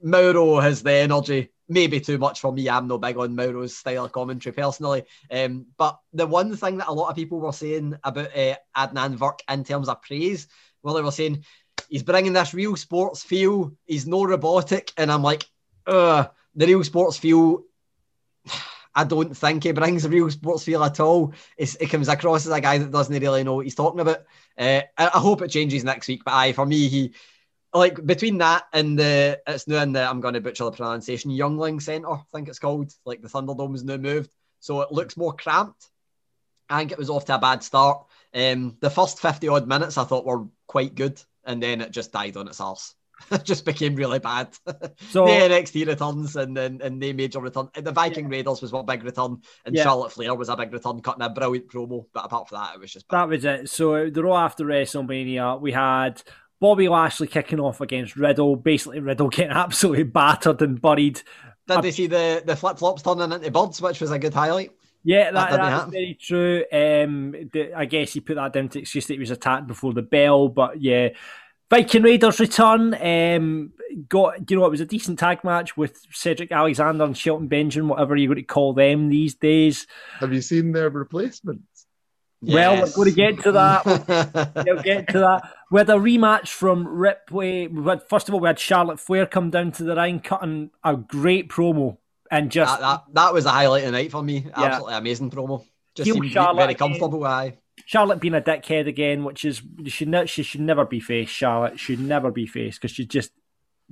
Mauro 0.02 0.60
has 0.60 0.82
the 0.82 0.94
energy. 0.94 1.50
Maybe 1.70 2.00
too 2.00 2.18
much 2.18 2.40
for 2.40 2.54
me. 2.54 2.70
I'm 2.70 2.88
no 2.88 2.98
big 2.98 3.18
on 3.18 3.36
Mauro's 3.36 3.76
style 3.76 4.06
of 4.06 4.14
commentary 4.14 4.54
personally. 4.54 5.04
Um, 5.30 5.66
but 5.78 6.00
the 6.14 6.26
one 6.26 6.56
thing 6.56 6.78
that 6.78 6.88
a 6.88 6.94
lot 6.94 7.10
of 7.10 7.16
people 7.18 7.42
were 7.42 7.52
saying 7.52 7.96
about 8.06 8.36
uh, 8.36 8.56
Adnan 8.76 9.18
Virk 9.18 9.40
in 9.50 9.66
terms 9.66 9.90
of 9.90 10.02
praise, 10.02 10.48
well, 10.82 10.96
they 10.96 11.02
were 11.02 11.12
saying 11.12 11.44
he's 11.88 12.04
bringing 12.04 12.34
this 12.34 12.54
real 12.54 12.76
sports 12.76 13.24
feel. 13.24 13.74
He's 13.86 14.08
no 14.08 14.24
robotic, 14.24 14.92
and 14.98 15.12
I'm 15.12 15.24
like, 15.24 15.46
Ugh, 15.88 16.30
the 16.56 16.66
real 16.68 16.84
sports 16.84 17.18
feel. 17.18 17.64
I 18.96 19.04
don't 19.04 19.38
think 19.38 19.64
he 19.64 19.74
brings 19.74 20.06
a 20.06 20.10
real 20.10 20.30
sports 20.32 20.64
feel 20.64 20.84
at 20.84 21.00
all. 21.00 21.34
It's, 21.56 21.76
it 21.76 21.92
comes 21.92 22.08
across 22.08 22.48
as 22.48 22.52
a 22.52 22.60
guy 22.60 22.80
that 22.80 22.92
doesn't 22.92 23.22
really 23.22 23.44
know 23.44 23.56
what 23.56 23.66
he's 23.66 23.76
talking 23.76 24.00
about. 24.00 24.24
Uh, 24.58 24.82
I, 24.98 25.06
I, 25.14 25.20
hope 25.20 25.44
it 25.44 25.50
changes 25.50 25.84
next 25.84 26.08
week, 26.08 26.24
but 26.26 26.34
I, 26.34 26.52
for 26.54 26.66
me, 26.66 26.88
he 26.88 27.14
like 27.74 28.04
between 28.04 28.40
that 28.40 28.64
and 28.74 28.98
the 28.98 29.40
it's 29.46 29.68
now 29.68 29.84
in 29.84 29.92
the 29.92 30.02
I'm 30.02 30.20
going 30.20 30.34
to 30.34 30.42
butcher 30.42 30.64
the 30.64 30.72
pronunciation 30.72 31.30
Yuengling 31.30 31.80
Center, 31.80 32.10
I 32.10 32.22
think 32.34 32.50
it's 32.50 32.58
called. 32.58 32.92
Like 33.06 33.22
the 33.22 33.30
Thunderdome's 33.30 33.84
now 33.84 33.98
moved, 33.98 34.32
so 34.60 34.82
it 34.82 34.92
looks 34.92 35.16
more 35.16 35.34
cramped. 35.34 35.88
I 36.68 36.80
think 36.80 36.92
it 36.92 36.98
was 36.98 37.12
off 37.12 37.26
to 37.26 37.36
a 37.36 37.40
bad 37.40 37.64
start. 37.64 38.04
Um, 38.34 38.78
the 38.80 38.90
first 38.90 39.20
50 39.20 39.48
odd 39.48 39.68
minutes 39.68 39.98
I 39.98 40.06
thought 40.06 40.26
were 40.26 40.48
quite 40.66 40.96
good 40.96 41.22
and 41.48 41.62
then 41.64 41.82
it 41.82 41.92
just 41.92 42.12
died 42.12 42.38
on 42.38 42.48
its 42.48 42.62
arse. 42.62 42.94
It 43.32 43.44
just 43.44 43.66
became 43.66 43.96
really 43.96 44.20
bad. 44.20 44.50
So- 45.10 45.26
the 45.26 45.32
NXT 45.32 45.88
returns 45.88 46.36
and 46.36 46.56
then 46.56 46.80
and 46.84 47.02
they 47.02 47.14
major 47.14 47.40
return. 47.40 47.70
The 47.74 47.92
Viking 47.92 48.30
Raiders 48.30 48.62
was 48.62 48.72
one 48.72 48.86
big 48.86 49.04
return, 49.04 49.38
and 49.66 49.76
Yeah. 49.76 49.84
Charlotte 49.86 50.12
Flair 50.12 50.36
was 50.36 50.50
a 50.50 50.56
big 50.56 50.72
return, 50.72 51.02
cutting 51.02 51.24
a 51.24 51.30
brilliant 51.30 51.68
promo. 51.68 52.06
But 52.14 52.26
apart 52.26 52.48
from 52.48 52.60
that, 52.60 52.76
it 52.76 52.80
was 52.80 52.94
just 52.94 53.08
bad. 53.08 53.18
That 53.22 53.30
was 53.30 53.46
it. 53.46 53.70
So 53.70 54.12
the 54.12 54.24
Raw 54.24 54.38
after 54.46 54.66
WrestleMania, 54.66 55.60
we 55.60 55.72
had 55.72 56.22
Bobby 56.60 56.88
Lashley 56.90 57.26
kicking 57.28 57.60
off 57.60 57.82
against 57.82 58.16
Riddle. 58.16 58.56
Basically, 58.56 59.00
Riddle 59.00 59.30
getting 59.32 59.52
absolutely 59.52 60.04
battered 60.04 60.62
and 60.62 60.80
buried. 60.80 61.22
Did 61.68 61.82
they 61.82 61.92
see 61.92 62.08
the, 62.08 62.42
the 62.46 62.56
flip 62.56 62.78
flops 62.78 63.02
turning 63.02 63.32
into 63.32 63.52
birds, 63.52 63.82
which 63.82 64.00
was 64.00 64.12
a 64.12 64.20
good 64.20 64.34
highlight? 64.34 64.72
Yeah, 65.08 65.32
That 65.32 65.52
that, 65.52 65.58
that's 65.58 65.92
very 65.92 66.18
true. 66.20 66.66
Um, 66.70 67.50
the, 67.54 67.72
I 67.74 67.86
guess 67.86 68.12
he 68.12 68.20
put 68.20 68.36
that 68.36 68.52
down 68.52 68.68
to 68.70 68.80
excuse 68.80 69.08
that 69.08 69.14
he 69.14 69.20
was 69.20 69.32
attacked 69.32 69.66
before 69.66 69.94
the 69.94 70.02
bell, 70.02 70.50
but 70.50 70.82
yeah. 70.82 71.10
Viking 71.70 72.04
Raiders 72.04 72.42
return. 72.42 72.94
Um, 72.94 73.72
got 74.10 74.50
you 74.52 74.58
know 74.58 74.66
it 74.66 74.70
was 74.70 74.82
a 74.82 74.86
decent 74.86 75.18
tag 75.18 75.46
match 75.46 75.78
with 75.78 75.98
Cedric 76.12 76.52
Alexander 76.52 77.06
and 77.06 77.18
Shelton 77.18 77.48
Benjamin, 77.48 77.88
whatever 77.88 78.18
you're 78.18 78.28
going 78.28 78.36
to 78.36 78.44
call 78.44 78.74
them 78.74 79.08
these 79.08 79.36
days. 79.36 79.88
Have 80.20 80.34
you 80.34 80.42
seen 80.42 80.74
their 80.74 80.90
replacements? 80.90 81.86
Well, 82.42 82.86
we're 82.98 83.06
going 83.06 83.10
to 83.10 83.16
get 83.16 83.44
to 83.44 83.52
that. 83.54 83.86
We'll 84.66 84.84
get 84.84 85.08
to 85.10 85.20
that. 85.20 85.54
We 85.72 85.80
had 85.80 85.90
a 85.90 85.94
rematch 85.94 86.50
from 86.50 86.86
Ripley. 86.86 87.68
We 87.68 87.84
had, 87.86 88.04
first 88.04 88.28
of 88.28 88.34
all, 88.34 88.42
we 88.42 88.48
had 88.48 88.60
Charlotte 88.60 89.00
Flair 89.00 89.26
come 89.26 89.50
down 89.50 89.72
to 89.74 89.84
the 89.84 89.96
ring, 89.96 90.20
cutting 90.20 90.70
a 90.84 90.96
great 90.96 91.50
promo, 91.50 91.98
and 92.32 92.52
just 92.52 92.80
that, 92.80 92.82
that, 92.82 93.14
that 93.14 93.34
was 93.34 93.46
a 93.46 93.50
highlight 93.50 93.84
of 93.84 93.92
the 93.92 93.98
night 93.98 94.12
for 94.12 94.24
me. 94.24 94.48
Absolutely 94.54 94.96
amazing 94.96 95.32
promo. 95.32 95.66
Just 95.96 96.12
seemed 96.12 96.30
Charlotte 96.32 96.62
very 96.62 96.76
comfortable. 96.76 97.26
Aye. 97.26 97.58
Charlotte 97.86 98.20
being 98.20 98.34
a 98.34 98.42
dickhead 98.42 98.88
again, 98.88 99.24
which 99.24 99.46
is 99.46 99.62
she 99.84 99.90
should 99.90 100.08
ne- 100.08 100.26
she 100.26 100.44
should 100.44 100.62
never 100.62 100.86
be 100.86 101.00
faced. 101.00 101.32
Charlotte 101.32 101.80
should 101.80 102.00
never 102.00 102.32
be 102.32 102.46
faced 102.46 102.82
because 102.82 102.94
she's 102.96 103.08
just 103.08 103.32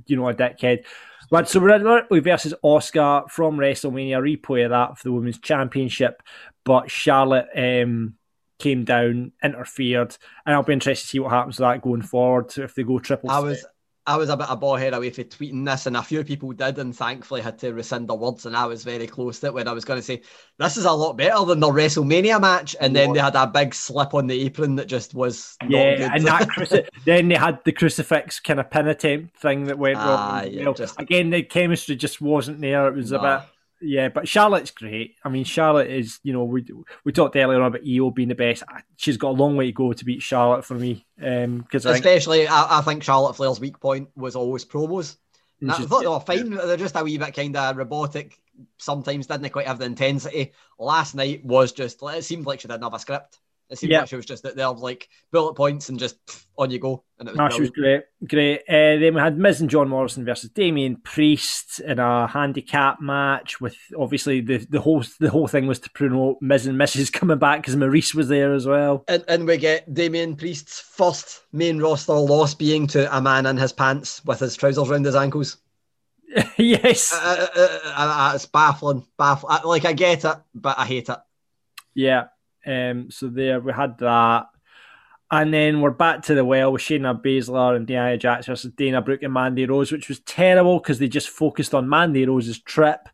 you 0.05 0.15
know 0.15 0.27
a 0.27 0.33
dickhead. 0.33 0.85
But 1.29 1.49
so 1.49 1.59
we're 1.59 1.71
at 1.71 1.83
Ripley 1.83 2.19
versus 2.19 2.53
Asuka 2.63 3.29
from 3.29 3.57
WrestleMania 3.57 4.19
replay 4.19 4.65
of 4.65 4.71
that 4.71 4.97
for 4.97 5.03
the 5.03 5.11
women's 5.11 5.39
championship, 5.39 6.21
but 6.63 6.91
Charlotte 6.91 7.47
um, 7.55 8.15
came 8.59 8.83
down, 8.83 9.31
interfered, 9.43 10.17
and 10.45 10.55
I'll 10.55 10.63
be 10.63 10.73
interested 10.73 11.05
to 11.05 11.09
see 11.09 11.19
what 11.19 11.31
happens 11.31 11.59
with 11.59 11.67
that 11.67 11.81
going 11.81 12.03
forward 12.03 12.55
if 12.57 12.75
they 12.75 12.83
go 12.83 12.99
triple. 12.99 13.31
I 13.31 13.39
was 13.39 13.65
I 14.07 14.17
was 14.17 14.29
a 14.29 14.37
bit 14.37 14.49
of 14.49 14.59
ball 14.59 14.75
head 14.75 14.93
away 14.93 15.09
for 15.09 15.23
tweeting 15.23 15.65
this, 15.65 15.87
and 15.87 15.97
a 15.97 16.03
few 16.03 16.23
people 16.23 16.51
did, 16.53 16.77
and 16.77 16.95
thankfully 16.95 17.41
had 17.41 17.57
to 17.59 17.73
rescind 17.73 18.07
their 18.07 18.15
words. 18.15 18.45
And 18.45 18.55
I 18.55 18.65
was 18.65 18.83
very 18.83 19.07
close 19.07 19.39
to 19.39 19.47
it 19.47 19.53
when 19.55 19.67
I 19.67 19.71
was 19.73 19.83
going 19.83 19.97
to 19.99 20.03
say 20.03 20.21
this 20.59 20.77
is 20.77 20.85
a 20.85 20.91
lot 20.91 21.17
better 21.17 21.43
than 21.45 21.59
the 21.59 21.67
WrestleMania 21.69 22.39
match, 22.39 22.75
and 22.79 22.95
then 22.95 23.13
they 23.13 23.19
had 23.19 23.35
a 23.35 23.47
big 23.47 23.73
slip 23.73 24.13
on 24.13 24.27
the 24.27 24.39
apron 24.45 24.75
that 24.75 24.85
just 24.87 25.15
was 25.15 25.57
not 25.63 25.71
Yeah, 25.71 25.95
good. 25.97 26.11
and 26.13 26.25
that 26.27 26.47
cruci- 26.49 26.87
then 27.05 27.27
they 27.29 27.35
had 27.35 27.59
the 27.65 27.71
crucifix 27.71 28.39
kind 28.39 28.59
of 28.59 28.69
pin 28.69 28.87
attempt 28.87 29.37
thing 29.37 29.63
that 29.65 29.79
went 29.79 29.97
Ah, 29.97 30.41
wrong. 30.43 30.51
yeah, 30.51 30.63
well. 30.65 30.73
just- 30.75 30.99
Again, 30.99 31.31
the 31.31 31.41
chemistry 31.41 31.95
just 31.95 32.21
wasn't 32.21 32.61
there. 32.61 32.87
It 32.87 32.95
was 32.95 33.11
a 33.11 33.19
bit, 33.19 33.41
yeah. 33.81 34.09
But 34.09 34.27
Charlotte's 34.27 34.71
great. 34.71 35.15
I 35.23 35.29
mean, 35.29 35.43
Charlotte 35.43 35.89
is, 35.89 36.19
you 36.23 36.33
know, 36.33 36.43
we 36.43 36.65
we 37.03 37.11
talked 37.11 37.35
earlier 37.35 37.61
on 37.61 37.67
about 37.67 37.87
Io 37.87 38.09
being 38.11 38.29
the 38.29 38.35
best. 38.35 38.63
She's 38.97 39.17
got 39.17 39.29
a 39.29 39.41
long 39.41 39.57
way 39.57 39.67
to 39.67 39.71
go 39.71 39.93
to 39.93 40.05
beat 40.05 40.21
Charlotte 40.21 40.65
for 40.65 40.75
me. 40.75 41.05
Um, 41.21 41.59
because 41.59 41.85
I 41.85 41.93
think 41.93 42.05
Especially, 42.05 42.47
I, 42.47 42.79
I 42.79 42.81
think 42.81 43.03
Charlotte 43.03 43.35
Flair's 43.35 43.59
weak 43.59 43.79
point 43.79 44.09
was 44.15 44.35
always 44.35 44.65
promos. 44.65 45.17
And 45.61 45.71
I 45.71 45.75
thought 45.85 46.01
they 46.01 46.07
were 46.07 46.19
fine. 46.19 46.49
They're 46.49 46.77
just 46.77 46.95
a 46.95 47.03
wee 47.03 47.17
bit 47.17 47.33
kind 47.33 47.55
of 47.55 47.77
robotic. 47.77 48.39
Sometimes 48.77 49.27
didn't 49.27 49.49
quite 49.49 49.67
have 49.67 49.79
the 49.79 49.85
intensity. 49.85 50.53
Last 50.77 51.15
night 51.15 51.45
was 51.45 51.71
just. 51.71 52.01
It 52.01 52.23
seemed 52.23 52.45
like 52.45 52.59
she 52.59 52.67
didn't 52.67 52.83
have 52.83 52.93
a 52.93 52.99
script. 52.99 53.39
It 53.69 53.79
seemed 53.79 53.91
Yeah. 53.91 54.01
like 54.01 54.09
she 54.09 54.15
was 54.15 54.25
just 54.27 54.43
there, 54.43 54.69
like 54.69 55.09
bullet 55.31 55.55
points 55.55 55.89
and 55.89 55.97
just 55.97 56.23
pff, 56.27 56.45
on 56.57 56.69
you 56.69 56.77
go. 56.77 57.03
And 57.17 57.27
it 57.27 57.31
was 57.31 57.37
No, 57.37 57.49
she 57.49 57.61
was 57.61 57.71
great, 57.71 58.03
great. 58.27 58.59
Uh, 58.69 58.99
then 58.99 59.15
we 59.15 59.19
had 59.21 59.37
Miz 59.39 59.59
and 59.59 59.69
John 59.69 59.89
Morrison 59.89 60.23
versus 60.23 60.51
Damien 60.51 60.97
Priest 60.97 61.79
in 61.79 61.97
a 61.97 62.27
handicap 62.27 63.01
match. 63.01 63.59
With 63.59 63.75
obviously 63.97 64.41
the, 64.41 64.57
the 64.69 64.81
whole 64.81 65.03
the 65.19 65.31
whole 65.31 65.47
thing 65.47 65.65
was 65.65 65.79
to 65.79 65.89
promote 65.89 66.37
Miz 66.41 66.67
and 66.67 66.77
Mrs. 66.79 67.11
coming 67.11 67.39
back 67.39 67.61
because 67.61 67.75
Maryse 67.75 68.13
was 68.13 68.27
there 68.27 68.53
as 68.53 68.67
well. 68.67 69.03
And, 69.07 69.23
and 69.27 69.47
we 69.47 69.57
get 69.57 69.91
Damien 69.91 70.35
Priest's 70.35 70.79
first 70.79 71.41
main 71.51 71.79
roster 71.79 72.13
loss 72.13 72.53
being 72.53 72.85
to 72.87 73.15
a 73.17 73.19
man 73.19 73.47
in 73.47 73.57
his 73.57 73.73
pants 73.73 74.23
with 74.25 74.39
his 74.41 74.55
trousers 74.55 74.87
round 74.89 75.05
his 75.05 75.15
ankles. 75.15 75.57
yes, 76.57 77.13
Uh, 77.13 77.47
uh, 77.55 77.67
uh, 77.85 77.91
uh, 77.95 78.31
it's 78.35 78.45
baffling. 78.45 79.05
Baffling. 79.17 79.57
Like, 79.63 79.85
I 79.85 79.93
get 79.93 80.25
it, 80.25 80.35
but 80.53 80.77
I 80.77 80.85
hate 80.85 81.07
it. 81.09 81.17
Yeah. 81.93 82.25
Um, 82.65 83.11
so 83.11 83.27
there 83.27 83.59
we 83.59 83.71
had 83.73 83.97
that. 83.99 84.47
And 85.31 85.53
then 85.53 85.81
we're 85.81 85.89
back 85.91 86.23
to 86.23 86.35
the 86.35 86.45
well 86.45 86.71
with 86.71 86.83
Shayna 86.83 87.21
Baszler 87.21 87.75
and 87.75 87.87
Nia 87.87 88.17
Jax 88.17 88.45
versus 88.45 88.71
Dana 88.77 89.01
Brooke 89.01 89.23
and 89.23 89.33
Mandy 89.33 89.65
Rose, 89.65 89.91
which 89.91 90.07
was 90.07 90.19
terrible 90.19 90.79
because 90.79 90.99
they 90.99 91.07
just 91.07 91.29
focused 91.29 91.73
on 91.73 91.89
Mandy 91.89 92.25
Rose's 92.25 92.59
trip 92.59 93.09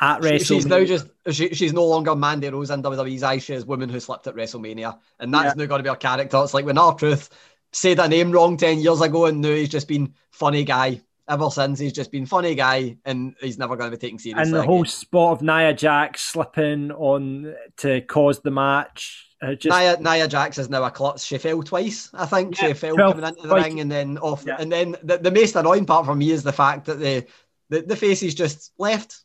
at 0.00 0.20
WrestleMania. 0.20 0.46
she's 0.46 0.66
now 0.66 0.84
just 0.84 1.08
she, 1.30 1.52
she's 1.54 1.72
no 1.72 1.84
longer 1.84 2.14
Mandy 2.14 2.48
Rose 2.48 2.70
in 2.70 2.82
WWE's 2.82 3.22
eyes. 3.22 3.42
She 3.42 3.54
is 3.54 3.66
woman 3.66 3.88
who 3.88 4.00
slept 4.00 4.26
at 4.28 4.34
WrestleMania, 4.36 4.98
and 5.18 5.34
that's 5.34 5.56
Yeah. 5.56 5.62
now 5.62 5.66
going 5.66 5.80
to 5.80 5.82
be 5.82 5.90
her 5.90 5.96
character. 5.96 6.40
It's 6.42 6.54
like 6.54 6.64
when 6.64 6.78
R-Truth 6.78 7.28
said 7.72 7.98
a 7.98 8.08
name 8.08 8.30
wrong 8.30 8.56
ten 8.56 8.78
years 8.78 9.00
ago, 9.00 9.26
and 9.26 9.40
now 9.40 9.48
he's 9.50 9.68
just 9.68 9.88
been 9.88 10.14
funny 10.30 10.64
guy 10.64 11.02
ever 11.30 11.50
since. 11.50 11.78
He's 11.78 11.92
just 11.94 12.10
been 12.12 12.26
funny 12.26 12.54
guy, 12.54 12.98
and 13.06 13.34
he's 13.40 13.56
never 13.58 13.76
going 13.76 13.90
to 13.90 13.96
be 13.96 14.00
taken 14.00 14.18
seriously. 14.18 14.42
and 14.42 14.52
the 14.52 14.58
again. 14.58 14.68
whole 14.68 14.84
spot 14.84 15.32
of 15.38 15.42
Nia 15.42 15.72
Jax 15.72 16.20
slipping 16.22 16.90
on 16.92 17.54
to 17.78 18.02
cause 18.02 18.40
the 18.40 18.50
match. 18.50 19.26
Uh, 19.42 19.54
just 19.54 19.74
Nia, 19.78 19.96
Nia 20.00 20.28
Jax 20.28 20.58
is 20.58 20.68
now 20.68 20.82
a 20.84 20.90
klutz. 20.90 21.24
She 21.24 21.38
fell 21.38 21.62
twice, 21.62 22.10
I 22.12 22.26
think. 22.26 22.60
Yeah, 22.60 22.68
she 22.68 22.74
fell 22.74 22.96
fell 22.96 23.12
coming 23.12 23.26
into 23.26 23.40
the 23.40 23.48
twice. 23.48 23.64
ring 23.64 23.80
and 23.80 23.90
then 23.90 24.18
off. 24.18 24.44
Yeah. 24.46 24.56
And 24.58 24.70
then 24.70 24.96
the, 25.02 25.16
the 25.16 25.30
most 25.30 25.56
annoying 25.56 25.86
part 25.86 26.04
for 26.04 26.14
me 26.14 26.30
is 26.30 26.42
the 26.42 26.52
fact 26.52 26.84
that 26.86 26.98
the 26.98 27.24
the, 27.70 27.80
the 27.82 27.96
face 27.96 28.22
is 28.22 28.34
just 28.34 28.72
left. 28.78 29.22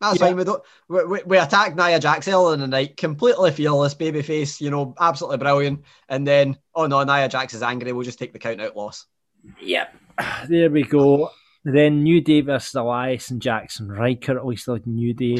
That's 0.00 0.20
Yeah. 0.20 0.26
fine. 0.26 0.36
We 0.36 0.44
don't. 0.44 0.62
We, 0.88 1.04
we, 1.04 1.22
we 1.26 1.38
attacked 1.38 1.76
Nia 1.76 1.98
Jax 1.98 2.28
earlier 2.28 2.54
in 2.54 2.60
the 2.60 2.68
night, 2.68 2.96
completely 2.96 3.50
fearless, 3.50 3.94
baby 3.94 4.22
face. 4.22 4.60
You 4.60 4.70
know, 4.70 4.94
absolutely 5.00 5.38
brilliant. 5.38 5.82
And 6.08 6.24
then, 6.26 6.56
oh 6.74 6.86
no, 6.86 7.02
Nia 7.02 7.28
Jax 7.28 7.54
is 7.54 7.62
angry. 7.62 7.90
We'll 7.92 8.04
just 8.04 8.18
take 8.20 8.32
the 8.32 8.38
count 8.38 8.60
out 8.60 8.76
loss. 8.76 9.06
Yep. 9.60 9.94
There 10.48 10.70
we 10.70 10.82
go. 10.82 11.30
Then 11.64 12.02
New 12.02 12.20
Day 12.20 12.42
versus 12.42 12.74
Elias 12.74 13.30
and 13.30 13.40
Jaxson 13.40 13.88
Ryker, 13.88 14.36
at 14.36 14.46
least 14.46 14.68
like 14.68 14.86
New 14.86 15.14
Day. 15.14 15.38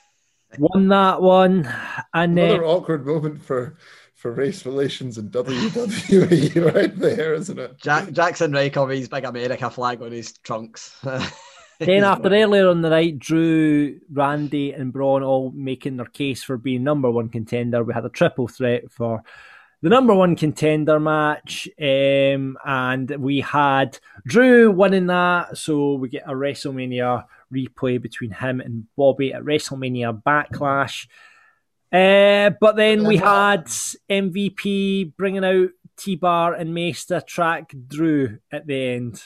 Won 0.58 0.88
that 0.88 1.22
one. 1.22 1.68
And 2.12 2.36
then 2.36 2.50
Another 2.50 2.66
awkward 2.66 3.06
moment 3.06 3.42
for 3.42 3.78
for 4.14 4.32
race 4.32 4.64
relations 4.66 5.18
in 5.18 5.30
WWE 5.30 6.74
right 6.74 6.96
there, 6.96 7.34
isn't 7.34 7.58
it? 7.58 7.76
Jack, 7.78 8.08
Jaxson 8.08 8.54
Ryker 8.54 8.86
with 8.86 8.98
his 8.98 9.08
big 9.08 9.24
America 9.24 9.68
flag 9.70 10.00
on 10.02 10.12
his 10.12 10.32
trunks. 10.38 10.96
Then 11.80 12.04
after 12.04 12.28
earlier 12.28 12.68
on 12.68 12.80
the 12.80 12.90
night, 12.90 13.18
Drew, 13.18 13.98
Randy, 14.12 14.72
and 14.72 14.92
Braun 14.92 15.24
all 15.24 15.50
making 15.50 15.96
their 15.96 16.06
case 16.06 16.44
for 16.44 16.56
being 16.56 16.84
number 16.84 17.10
one 17.10 17.28
contender. 17.28 17.82
We 17.82 17.92
had 17.92 18.04
a 18.04 18.08
triple 18.08 18.46
threat 18.46 18.92
for 18.92 19.24
the 19.82 19.88
number 19.88 20.14
one 20.14 20.36
contender 20.36 21.00
match, 21.00 21.68
um, 21.80 22.56
and 22.64 23.10
we 23.18 23.40
had 23.40 23.98
Drew 24.24 24.70
winning 24.70 25.08
that. 25.08 25.58
So 25.58 25.94
we 25.94 26.08
get 26.08 26.22
a 26.26 26.32
WrestleMania 26.32 27.24
replay 27.52 28.00
between 28.00 28.30
him 28.30 28.60
and 28.60 28.86
Bobby 28.96 29.34
at 29.34 29.42
WrestleMania 29.42 30.22
Backlash. 30.22 31.08
Uh, 31.92 32.54
but 32.60 32.76
then 32.76 33.04
we 33.04 33.16
had 33.16 33.66
MVP 34.08 35.14
bringing 35.16 35.44
out 35.44 35.70
T 35.98 36.14
Bar 36.14 36.54
and 36.54 36.74
to 36.74 37.22
track 37.26 37.74
Drew 37.88 38.38
at 38.52 38.66
the 38.66 38.94
end. 38.94 39.22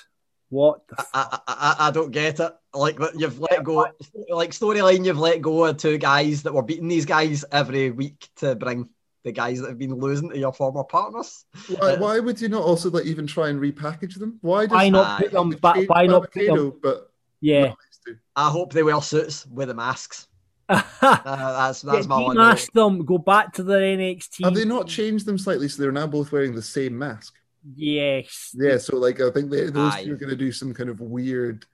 What 0.48 0.86
the 0.88 1.04
I, 1.12 1.26
I, 1.32 1.38
I, 1.46 1.76
I 1.88 1.90
don't 1.90 2.12
get 2.12 2.40
it. 2.40 2.52
Like 2.72 2.98
you've 3.16 3.40
let 3.40 3.62
go, 3.62 3.86
like 4.30 4.52
storyline, 4.52 5.04
you've 5.04 5.18
let 5.18 5.42
go 5.42 5.66
of 5.66 5.76
two 5.76 5.98
guys 5.98 6.44
that 6.44 6.54
were 6.54 6.62
beating 6.62 6.88
these 6.88 7.04
guys 7.04 7.44
every 7.52 7.90
week 7.90 8.28
to 8.36 8.54
bring 8.54 8.88
the 9.26 9.32
guys 9.32 9.60
that 9.60 9.68
have 9.68 9.78
been 9.78 9.92
losing 9.92 10.30
to 10.30 10.38
your 10.38 10.52
former 10.52 10.84
partners. 10.84 11.44
Why, 11.80 11.96
why 11.96 12.20
would 12.20 12.40
you 12.40 12.48
not 12.48 12.62
also 12.62 12.90
like 12.90 13.06
even 13.06 13.26
try 13.26 13.48
and 13.48 13.60
repackage 13.60 14.18
them? 14.20 14.38
Why, 14.40 14.66
Why 14.66 14.88
not 14.88 15.20
put 15.20 15.32
them 15.32 15.50
back? 15.50 15.88
Why 15.88 16.06
not 16.06 16.30
put 16.30 16.46
them? 16.46 16.72
But 16.80 17.10
Yeah. 17.40 17.60
not 17.62 17.78
used 17.88 18.02
to? 18.06 18.16
I 18.36 18.50
hope 18.50 18.72
they 18.72 18.84
wear 18.84 19.02
suits 19.02 19.44
with 19.48 19.68
the 19.68 19.74
masks. 19.74 20.28
Uh, 20.68 21.66
that's 21.66 21.82
that's 21.82 22.06
my 22.06 22.20
one. 22.20 22.36
demask 22.36 22.72
them. 22.72 23.04
Go 23.04 23.18
back 23.18 23.52
to 23.54 23.62
their 23.62 23.80
NXT. 23.80 24.44
Have 24.44 24.54
they 24.54 24.64
not 24.64 24.88
changed 24.88 25.26
them 25.26 25.38
slightly 25.38 25.68
so 25.68 25.82
they're 25.82 25.92
now 25.92 26.06
both 26.06 26.32
wearing 26.32 26.54
the 26.54 26.62
same 26.62 26.96
mask? 26.98 27.34
Yes. 27.74 28.50
Yeah, 28.54 28.78
so 28.78 28.96
like 28.96 29.20
I 29.20 29.30
think 29.30 29.50
they, 29.50 29.66
those 29.70 29.92
Aye. 29.94 30.04
two 30.04 30.12
are 30.14 30.16
going 30.16 30.30
to 30.30 30.36
do 30.36 30.50
some 30.52 30.72
kind 30.74 30.88
of 30.90 31.00
weird 31.00 31.66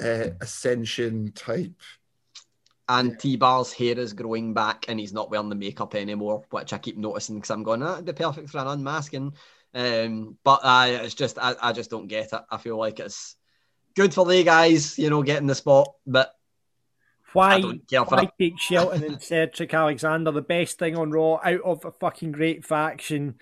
uh, 0.00 0.28
ascension 0.40 1.32
type. 1.32 1.72
And 2.92 3.16
T 3.20 3.36
Bar's 3.36 3.72
hair 3.72 3.96
is 3.96 4.12
growing 4.14 4.52
back, 4.52 4.86
and 4.88 4.98
he's 4.98 5.12
not 5.12 5.30
wearing 5.30 5.48
the 5.48 5.54
makeup 5.54 5.94
anymore, 5.94 6.42
which 6.50 6.72
I 6.72 6.78
keep 6.78 6.96
noticing 6.96 7.36
because 7.36 7.50
I'm 7.50 7.62
going, 7.62 7.84
ah, 7.84 7.94
it'd 7.94 8.04
be 8.04 8.12
perfect 8.12 8.50
for 8.50 8.58
an 8.58 8.66
unmasking. 8.66 9.32
Um, 9.72 10.36
but 10.42 10.58
uh, 10.64 10.86
it's 11.04 11.14
just, 11.14 11.38
I, 11.38 11.54
I 11.62 11.72
just 11.72 11.88
don't 11.88 12.08
get 12.08 12.32
it. 12.32 12.40
I 12.50 12.56
feel 12.56 12.76
like 12.76 12.98
it's 12.98 13.36
good 13.94 14.12
for 14.12 14.26
the 14.26 14.42
guys, 14.42 14.98
you 14.98 15.08
know, 15.08 15.22
getting 15.22 15.46
the 15.46 15.54
spot, 15.54 15.94
but 16.04 16.34
Why? 17.32 17.54
I 17.54 17.60
don't 17.60 17.88
care 17.88 18.04
for 18.04 18.16
Why 18.16 18.22
it. 18.24 18.30
take 18.40 18.58
Shelton 18.58 19.04
and 19.04 19.22
Cedric 19.22 19.72
Alexander, 19.72 20.32
the 20.32 20.42
best 20.42 20.80
thing 20.80 20.96
on 20.96 21.12
Raw, 21.12 21.34
out 21.44 21.60
of 21.60 21.84
a 21.84 21.92
fucking 21.92 22.32
great 22.32 22.64
faction, 22.64 23.36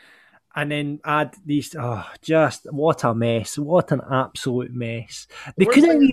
and 0.55 0.71
then 0.71 1.01
add 1.07 1.35
these. 1.47 1.75
Oh, 1.79 2.05
just 2.21 2.67
what 2.71 3.03
a 3.05 3.15
mess! 3.15 3.57
What 3.57 3.93
an 3.93 4.03
absolute 4.13 4.75
mess! 4.75 5.27
They 5.57 5.65
Worst 5.65 5.75
couldn't 5.75 6.01
thing- 6.01 6.13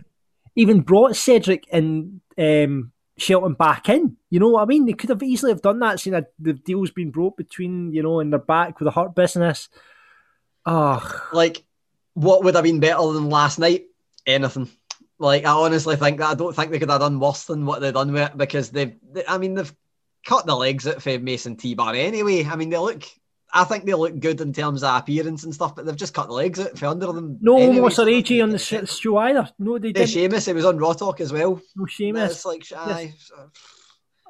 even 0.55 0.79
brought 0.81 1.17
Cedric 1.17 1.65
and 1.69 2.21
um, 2.37 2.93
Shelton 3.17 3.53
back 3.53 3.89
in. 3.89 4.17
You 4.29 4.39
know 4.39 4.49
what 4.49 4.63
I 4.63 4.65
mean? 4.65 4.85
They 4.85 4.93
could 4.93 5.09
have 5.09 5.23
easily 5.23 5.51
have 5.51 5.61
done 5.61 5.79
that, 5.79 5.99
seeing 5.99 6.21
the 6.39 6.53
deal's 6.53 6.91
been 6.91 7.11
broke 7.11 7.37
between 7.37 7.93
you 7.93 8.03
know, 8.03 8.19
and 8.19 8.31
they're 8.31 8.39
back 8.39 8.79
with 8.79 8.87
a 8.87 8.91
hurt 8.91 9.15
business. 9.15 9.69
Oh, 10.65 11.29
Like, 11.31 11.63
what 12.13 12.43
would 12.43 12.55
have 12.55 12.63
been 12.63 12.79
better 12.79 13.11
than 13.13 13.29
last 13.29 13.59
night? 13.59 13.85
Anything. 14.25 14.69
Like, 15.19 15.45
I 15.45 15.51
honestly 15.51 15.95
think 15.95 16.17
that 16.17 16.31
I 16.31 16.33
don't 16.33 16.53
think 16.55 16.71
they 16.71 16.79
could 16.79 16.89
have 16.89 16.99
done 16.99 17.19
worse 17.19 17.45
than 17.45 17.65
what 17.65 17.79
they've 17.79 17.93
done 17.93 18.11
with 18.11 18.31
it 18.31 18.37
because 18.37 18.69
they've, 18.69 18.95
they, 19.11 19.23
I 19.25 19.37
mean, 19.37 19.53
they've 19.53 19.73
cut 20.25 20.45
the 20.45 20.55
legs 20.55 20.87
out 20.87 21.01
for 21.01 21.19
Mace 21.19 21.45
and 21.45 21.57
T 21.57 21.73
Bar 21.75 21.93
anyway. 21.93 22.43
I 22.43 22.55
mean, 22.55 22.69
they 22.69 22.77
look, 22.77 23.03
I 23.55 23.63
think 23.63 23.85
they 23.85 23.93
look 23.93 24.19
good 24.19 24.41
in 24.41 24.51
terms 24.53 24.83
of 24.83 24.95
appearance 24.99 25.43
and 25.45 25.53
stuff, 25.55 25.75
but 25.75 25.85
they've 25.85 25.95
just 25.95 26.13
cut 26.13 26.27
the 26.27 26.33
legs 26.33 26.59
out 26.59 26.77
for 26.77 26.87
under 26.87 27.07
them. 27.07 27.37
no 27.41 27.55
anyway, 27.57 27.77
almost 27.77 27.95
so 27.95 28.03
or 28.03 28.07
AJ 28.07 28.43
on 28.43 28.49
the 28.49 28.59
sh- 28.59 28.89
show 28.99 29.17
either. 29.17 29.49
No, 29.57 29.79
they 29.79 29.87
Yeah, 29.87 29.93
didn't. 29.93 30.09
Sheamus, 30.09 30.45
he 30.45 30.53
was 30.53 30.65
on 30.65 30.77
Raw 30.77 30.93
Talk 30.93 31.21
as 31.21 31.31
well. 31.31 31.61
No 31.75 31.85
Sheamus. 31.85 32.31
It's 32.33 32.45
like, 32.45 32.65
aye, 32.75 33.13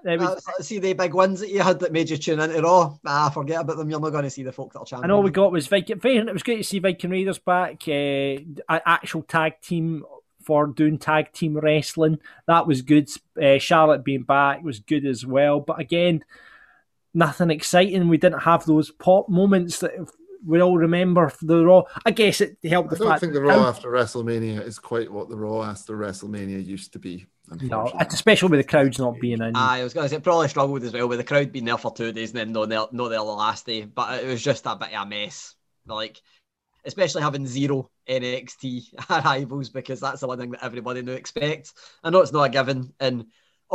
It 0.06 0.20
was- 0.20 0.46
uh, 0.48 0.62
see 0.62 0.78
the 0.78 0.94
big 0.94 1.16
wins 1.16 1.40
that 1.40 1.50
you 1.50 1.62
had 1.62 1.80
that 1.80 1.92
made 1.92 2.10
you 2.12 2.18
tune 2.18 2.40
into 2.40 2.62
Raw. 2.62 2.96
Ah, 3.08 3.30
forget 3.34 3.62
about 3.62 3.78
them. 3.78 3.90
You're 3.90 4.00
not 4.00 4.12
going 4.12 4.24
to 4.26 4.30
see 4.30 4.44
the 4.44 4.52
folk 4.52 4.72
that 4.74 4.80
are 4.80 4.82
And 4.84 4.88
champion. 4.90 5.12
all 5.12 5.24
we 5.24 5.32
got 5.32 5.52
was 5.52 5.66
Viking. 5.68 6.00
It 6.04 6.34
was 6.34 6.44
great 6.44 6.58
to 6.58 6.64
see 6.64 6.78
Viking 6.78 7.10
Raiders 7.10 7.40
back. 7.40 7.82
Uh, 7.88 7.92
an 8.70 8.82
actual 8.86 9.24
tag 9.24 9.54
team 9.62 10.06
for 10.44 10.68
doing 10.68 11.00
tag 11.00 11.32
team 11.34 11.58
wrestling. 11.58 12.20
That 12.46 12.68
was 12.68 12.84
good. 12.84 13.10
Uh, 13.42 13.58
Charlotte 13.58 14.04
being 14.04 14.22
back 14.22 14.62
was 14.64 14.80
good 14.80 15.04
as 15.08 15.26
well. 15.26 15.60
But 15.60 15.80
again, 15.80 16.24
nothing 17.16 17.50
exciting. 17.50 18.08
We 18.10 18.18
didn't 18.18 18.42
have 18.42 18.66
those 18.66 18.92
pop 18.92 19.30
moments 19.30 19.80
that 19.80 19.92
we 20.46 20.62
all 20.62 20.78
remember 20.78 21.30
for 21.30 21.46
the 21.46 21.66
Raw. 21.66 21.84
I 22.06 22.12
guess 22.12 22.42
it 22.42 22.58
helped 22.64 22.92
I 22.92 22.96
the 22.96 23.00
don't 23.00 23.08
fact 23.10 23.22
think 23.22 23.34
the 23.34 23.40
that- 23.40 23.46
Raw 23.48 23.68
after 23.68 23.90
WrestleMania 23.90 24.62
is 24.66 24.78
quite 24.78 25.12
what 25.12 25.30
the 25.30 25.36
Raw 25.38 25.64
after 25.64 25.98
WrestleMania 25.98 26.64
used 26.64 26.94
to 26.94 27.00
be. 27.00 27.26
No, 27.50 27.56
unfortunately. 27.82 28.08
especially 28.10 28.50
with 28.50 28.60
the 28.60 28.64
crowds 28.68 28.98
not 29.00 29.20
being 29.20 29.42
in. 29.42 29.56
I 29.56 29.84
was 29.84 29.94
going 29.94 30.06
to 30.06 30.10
say 30.10 30.20
probably 30.20 30.48
struggled 30.48 30.84
as 30.84 30.94
well 30.94 31.08
with 31.08 31.20
the 31.20 31.24
crowd 31.24 31.52
being 31.52 31.66
there 31.66 31.78
for 31.78 31.94
two 31.94 32.12
days 32.12 32.32
and 32.32 32.40
then 32.40 32.52
not 32.52 32.70
there, 32.70 32.86
not 32.92 33.10
there 33.10 33.20
the 33.20 33.24
last 33.24 33.66
day. 33.68 33.84
But 33.86 34.24
it 34.24 34.28
was 34.28 34.44
just 34.44 34.66
a 34.66 34.76
bit 34.76 34.94
of 34.94 35.04
a 35.04 35.06
mess. 35.10 35.54
Like, 35.88 36.20
especially 36.86 37.22
having 37.22 37.46
zero 37.48 37.90
NXT 38.10 38.94
arrivals 39.10 39.70
because 39.70 40.00
that's 40.00 40.22
the 40.22 40.28
one 40.28 40.40
thing 40.40 40.52
that 40.52 40.64
everybody 40.64 41.02
knew 41.04 41.12
expects. 41.14 41.74
I 42.04 42.10
know 42.10 42.22
it's 42.22 42.34
not 42.34 42.44
a 42.44 42.50
given. 42.50 42.94
And 43.00 43.26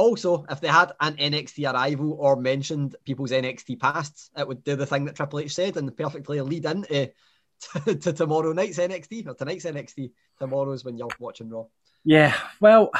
also, 0.00 0.44
if 0.48 0.60
they 0.60 0.68
had 0.68 0.92
an 1.00 1.16
NXT 1.16 1.72
arrival 1.72 2.16
or 2.18 2.36
mentioned 2.36 2.96
people's 3.04 3.32
NXT 3.32 3.78
pasts, 3.78 4.30
it 4.36 4.48
would 4.48 4.64
do 4.64 4.74
the 4.74 4.86
thing 4.86 5.04
that 5.04 5.14
Triple 5.14 5.40
H 5.40 5.54
said 5.54 5.76
and 5.76 5.94
perfectly 5.96 6.40
lead 6.40 6.64
into 6.64 7.12
to, 7.84 7.94
to 7.94 8.12
tomorrow 8.12 8.52
night's 8.52 8.78
NXT 8.78 9.26
or 9.26 9.34
tonight's 9.34 9.64
NXT. 9.64 10.12
Tomorrow's 10.38 10.84
when 10.84 10.96
you're 10.96 11.08
watching 11.18 11.50
Raw. 11.50 11.64
Yeah, 12.04 12.34
well, 12.60 12.90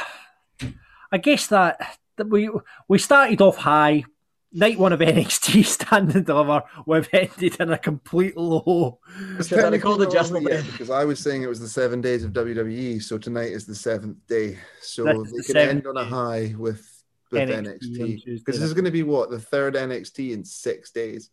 I 1.11 1.19
guess 1.19 1.47
that, 1.49 1.99
that 2.17 2.29
we 2.29 2.51
we 2.87 2.99
started 2.99 3.41
off 3.41 3.57
high. 3.57 4.05
Night 4.53 4.81
one 4.81 4.93
of 4.93 4.99
NXT 5.01 5.65
Stand 5.65 6.15
and 6.15 6.27
Deliver, 6.27 6.65
we've 6.85 7.09
ended 7.13 7.61
in 7.61 7.71
a 7.71 7.79
complete 7.79 8.37
low. 8.37 8.99
It's 9.39 9.49
Should 9.49 9.61
I 9.61 9.63
technically 9.63 9.99
the 9.99 10.05
not 10.07 10.13
just 10.13 10.35
a 10.35 10.43
yet 10.43 10.67
because 10.67 10.91
I 10.91 11.05
was 11.05 11.21
saying 11.21 11.43
it 11.43 11.49
was 11.49 11.61
the 11.61 11.69
seven 11.69 12.01
days 12.01 12.25
of 12.25 12.33
WWE, 12.33 13.01
so 13.01 13.17
tonight 13.17 13.53
is 13.53 13.65
the 13.65 13.77
seventh 13.77 14.19
day. 14.27 14.59
So 14.83 15.05
That's 15.05 15.19
they 15.19 15.37
the 15.37 15.45
could 15.45 15.53
seventh 15.53 15.71
end 15.71 15.87
on 15.87 15.97
a 15.97 16.05
high 16.05 16.55
with 16.59 16.90
with 17.31 17.49
NXT 17.49 17.97
NXT 17.97 18.25
because 18.25 18.59
this 18.59 18.67
is 18.67 18.75
going 18.75 18.85
to 18.85 18.91
be 18.91 19.03
what 19.03 19.31
the 19.31 19.39
third 19.39 19.75
NXT 19.75 20.33
in 20.33 20.45
six 20.45 20.91
days. 20.91 21.31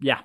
Yeah, 0.00 0.20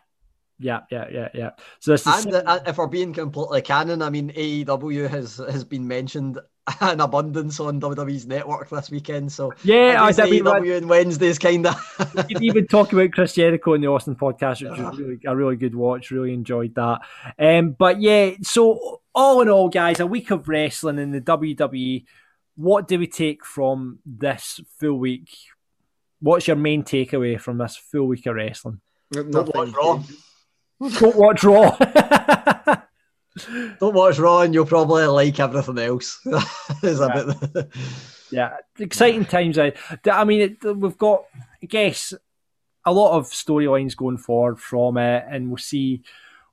yeah, 0.59 0.81
yeah, 0.89 1.05
yeah, 1.11 1.30
yeah. 1.34 1.49
So 1.80 1.91
this 1.91 2.07
is 2.07 2.26
And 2.26 2.35
uh, 2.35 2.59
if 2.65 2.77
we're 2.77 2.88
being 2.88 3.13
completely 3.13 3.61
canon, 3.61 4.01
I 4.01 4.09
mean 4.09 4.31
AEW 4.31 5.09
has 5.09 5.38
has 5.38 5.63
been 5.63 5.88
mentioned 5.88 6.39
in 6.81 6.99
abundance 6.99 7.59
on 7.59 7.80
WWE's 7.80 8.26
network 8.26 8.69
this 8.69 8.89
weekend. 8.89 9.31
So 9.31 9.53
yeah, 9.63 10.01
I, 10.01 10.05
I 10.05 10.07
guess 10.09 10.19
I 10.19 10.30
mean, 10.30 10.43
AEW 10.43 10.77
and 10.77 10.89
Wednesdays 10.89 11.39
kind 11.39 11.67
of. 11.67 11.76
we 12.15 12.23
could 12.23 12.43
even 12.43 12.67
talk 12.67 12.93
about 12.93 13.11
Chris 13.11 13.34
Jericho 13.34 13.73
in 13.73 13.81
the 13.81 13.88
Austin 13.88 14.15
podcast, 14.15 14.61
which 14.61 14.80
was 14.80 14.97
really, 14.97 15.19
a 15.26 15.35
really 15.35 15.57
good 15.57 15.76
watch. 15.76 16.11
Really 16.11 16.34
enjoyed 16.34 16.73
that. 16.76 17.01
Um, 17.38 17.72
but 17.72 18.01
yeah, 18.01 18.31
so 18.41 19.01
all 19.13 19.41
in 19.41 19.49
all, 19.49 19.69
guys, 19.69 19.99
a 19.99 20.07
week 20.07 20.31
of 20.31 20.47
wrestling 20.47 20.99
in 20.99 21.11
the 21.11 21.22
WWE. 21.22 22.05
What 22.56 22.88
do 22.88 22.99
we 22.99 23.07
take 23.07 23.45
from 23.45 23.99
this 24.06 24.61
full 24.80 24.99
week? 24.99 25.30
What's 26.22 26.48
your 26.48 26.56
main 26.56 26.84
takeaway 26.84 27.40
from 27.40 27.57
this 27.57 27.76
full 27.76 28.07
week 28.07 28.26
of 28.26 28.36
wrestling? 28.36 28.80
Nothing 29.11 29.52
watch 29.53 29.73
Raw. 29.73 30.03
Don't 30.99 31.15
watch 31.15 31.44
Raw. 31.44 31.77
Don't 33.80 33.94
watch 33.94 34.18
Raw, 34.18 34.41
and 34.41 34.53
you'll 34.53 34.65
probably 34.65 35.06
like 35.06 35.40
everything 35.40 35.80
else. 35.80 36.19
Is 36.84 37.02
a 37.02 37.36
bit. 37.53 37.68
Yeah, 38.32 38.57
exciting 38.80 39.26
times. 39.26 39.60
I, 39.60 39.73
I 40.10 40.23
mean, 40.23 40.41
it, 40.41 40.77
we've 40.77 40.98
got, 40.98 41.26
I 41.61 41.65
guess, 41.65 42.14
a 42.86 42.94
lot 42.94 43.18
of 43.18 43.26
storylines 43.26 43.95
going 43.95 44.18
forward 44.18 44.60
from 44.60 44.98
it, 44.98 45.26
and 45.30 45.49
we'll 45.49 45.57
see 45.57 46.02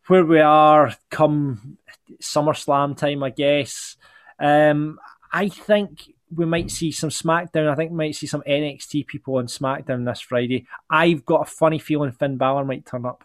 where 0.08 0.24
we 0.24 0.40
are 0.40 0.94
come 1.10 1.78
SummerSlam 2.20 2.96
time. 2.96 3.22
I 3.22 3.30
guess. 3.30 3.96
Um, 4.38 4.98
I 5.32 5.48
think 5.48 6.12
we 6.34 6.44
might 6.44 6.70
see 6.70 6.92
some 6.92 7.10
SmackDown. 7.10 7.70
I 7.70 7.74
think 7.74 7.90
we 7.90 7.96
might 7.96 8.14
see 8.14 8.26
some 8.26 8.42
NXT 8.42 9.06
people 9.06 9.36
on 9.36 9.46
SmackDown 9.46 10.04
this 10.04 10.20
Friday. 10.20 10.66
I've 10.88 11.24
got 11.24 11.48
a 11.48 11.50
funny 11.50 11.78
feeling 11.78 12.12
Finn 12.12 12.36
Balor 12.36 12.64
might 12.64 12.86
turn 12.86 13.06
up. 13.06 13.24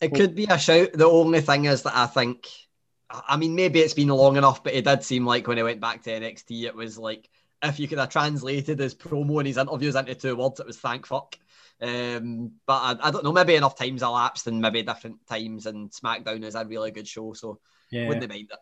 It 0.00 0.14
could 0.14 0.34
be 0.34 0.44
a 0.44 0.58
shout. 0.58 0.92
The 0.92 1.06
only 1.06 1.40
thing 1.40 1.64
is 1.64 1.82
that 1.82 1.96
I 1.96 2.06
think, 2.06 2.46
I 3.10 3.36
mean, 3.36 3.54
maybe 3.54 3.80
it's 3.80 3.94
been 3.94 4.08
long 4.08 4.36
enough, 4.36 4.62
but 4.62 4.74
it 4.74 4.84
did 4.84 5.02
seem 5.02 5.24
like 5.24 5.46
when 5.46 5.56
he 5.56 5.62
went 5.62 5.80
back 5.80 6.02
to 6.02 6.10
NXT, 6.10 6.64
it 6.64 6.74
was 6.74 6.98
like 6.98 7.30
if 7.62 7.80
you 7.80 7.88
could 7.88 7.98
have 7.98 8.10
translated 8.10 8.78
his 8.78 8.94
promo 8.94 9.38
and 9.38 9.46
his 9.46 9.56
interviews 9.56 9.94
into 9.94 10.14
two 10.14 10.36
words, 10.36 10.60
it 10.60 10.66
was 10.66 10.78
thank 10.78 11.06
fuck. 11.06 11.38
Um, 11.80 12.52
but 12.66 12.74
I, 12.74 13.08
I 13.08 13.10
don't 13.10 13.24
know, 13.24 13.32
maybe 13.32 13.54
enough 13.54 13.76
times 13.76 14.02
elapsed 14.02 14.46
and 14.46 14.60
maybe 14.60 14.82
different 14.82 15.26
times. 15.26 15.66
And 15.66 15.90
SmackDown 15.90 16.44
is 16.44 16.54
a 16.54 16.64
really 16.64 16.90
good 16.90 17.08
show, 17.08 17.32
so 17.32 17.60
Yeah. 17.90 18.08
wouldn't 18.08 18.28
they 18.28 18.36
mind 18.36 18.50
it. 18.52 18.58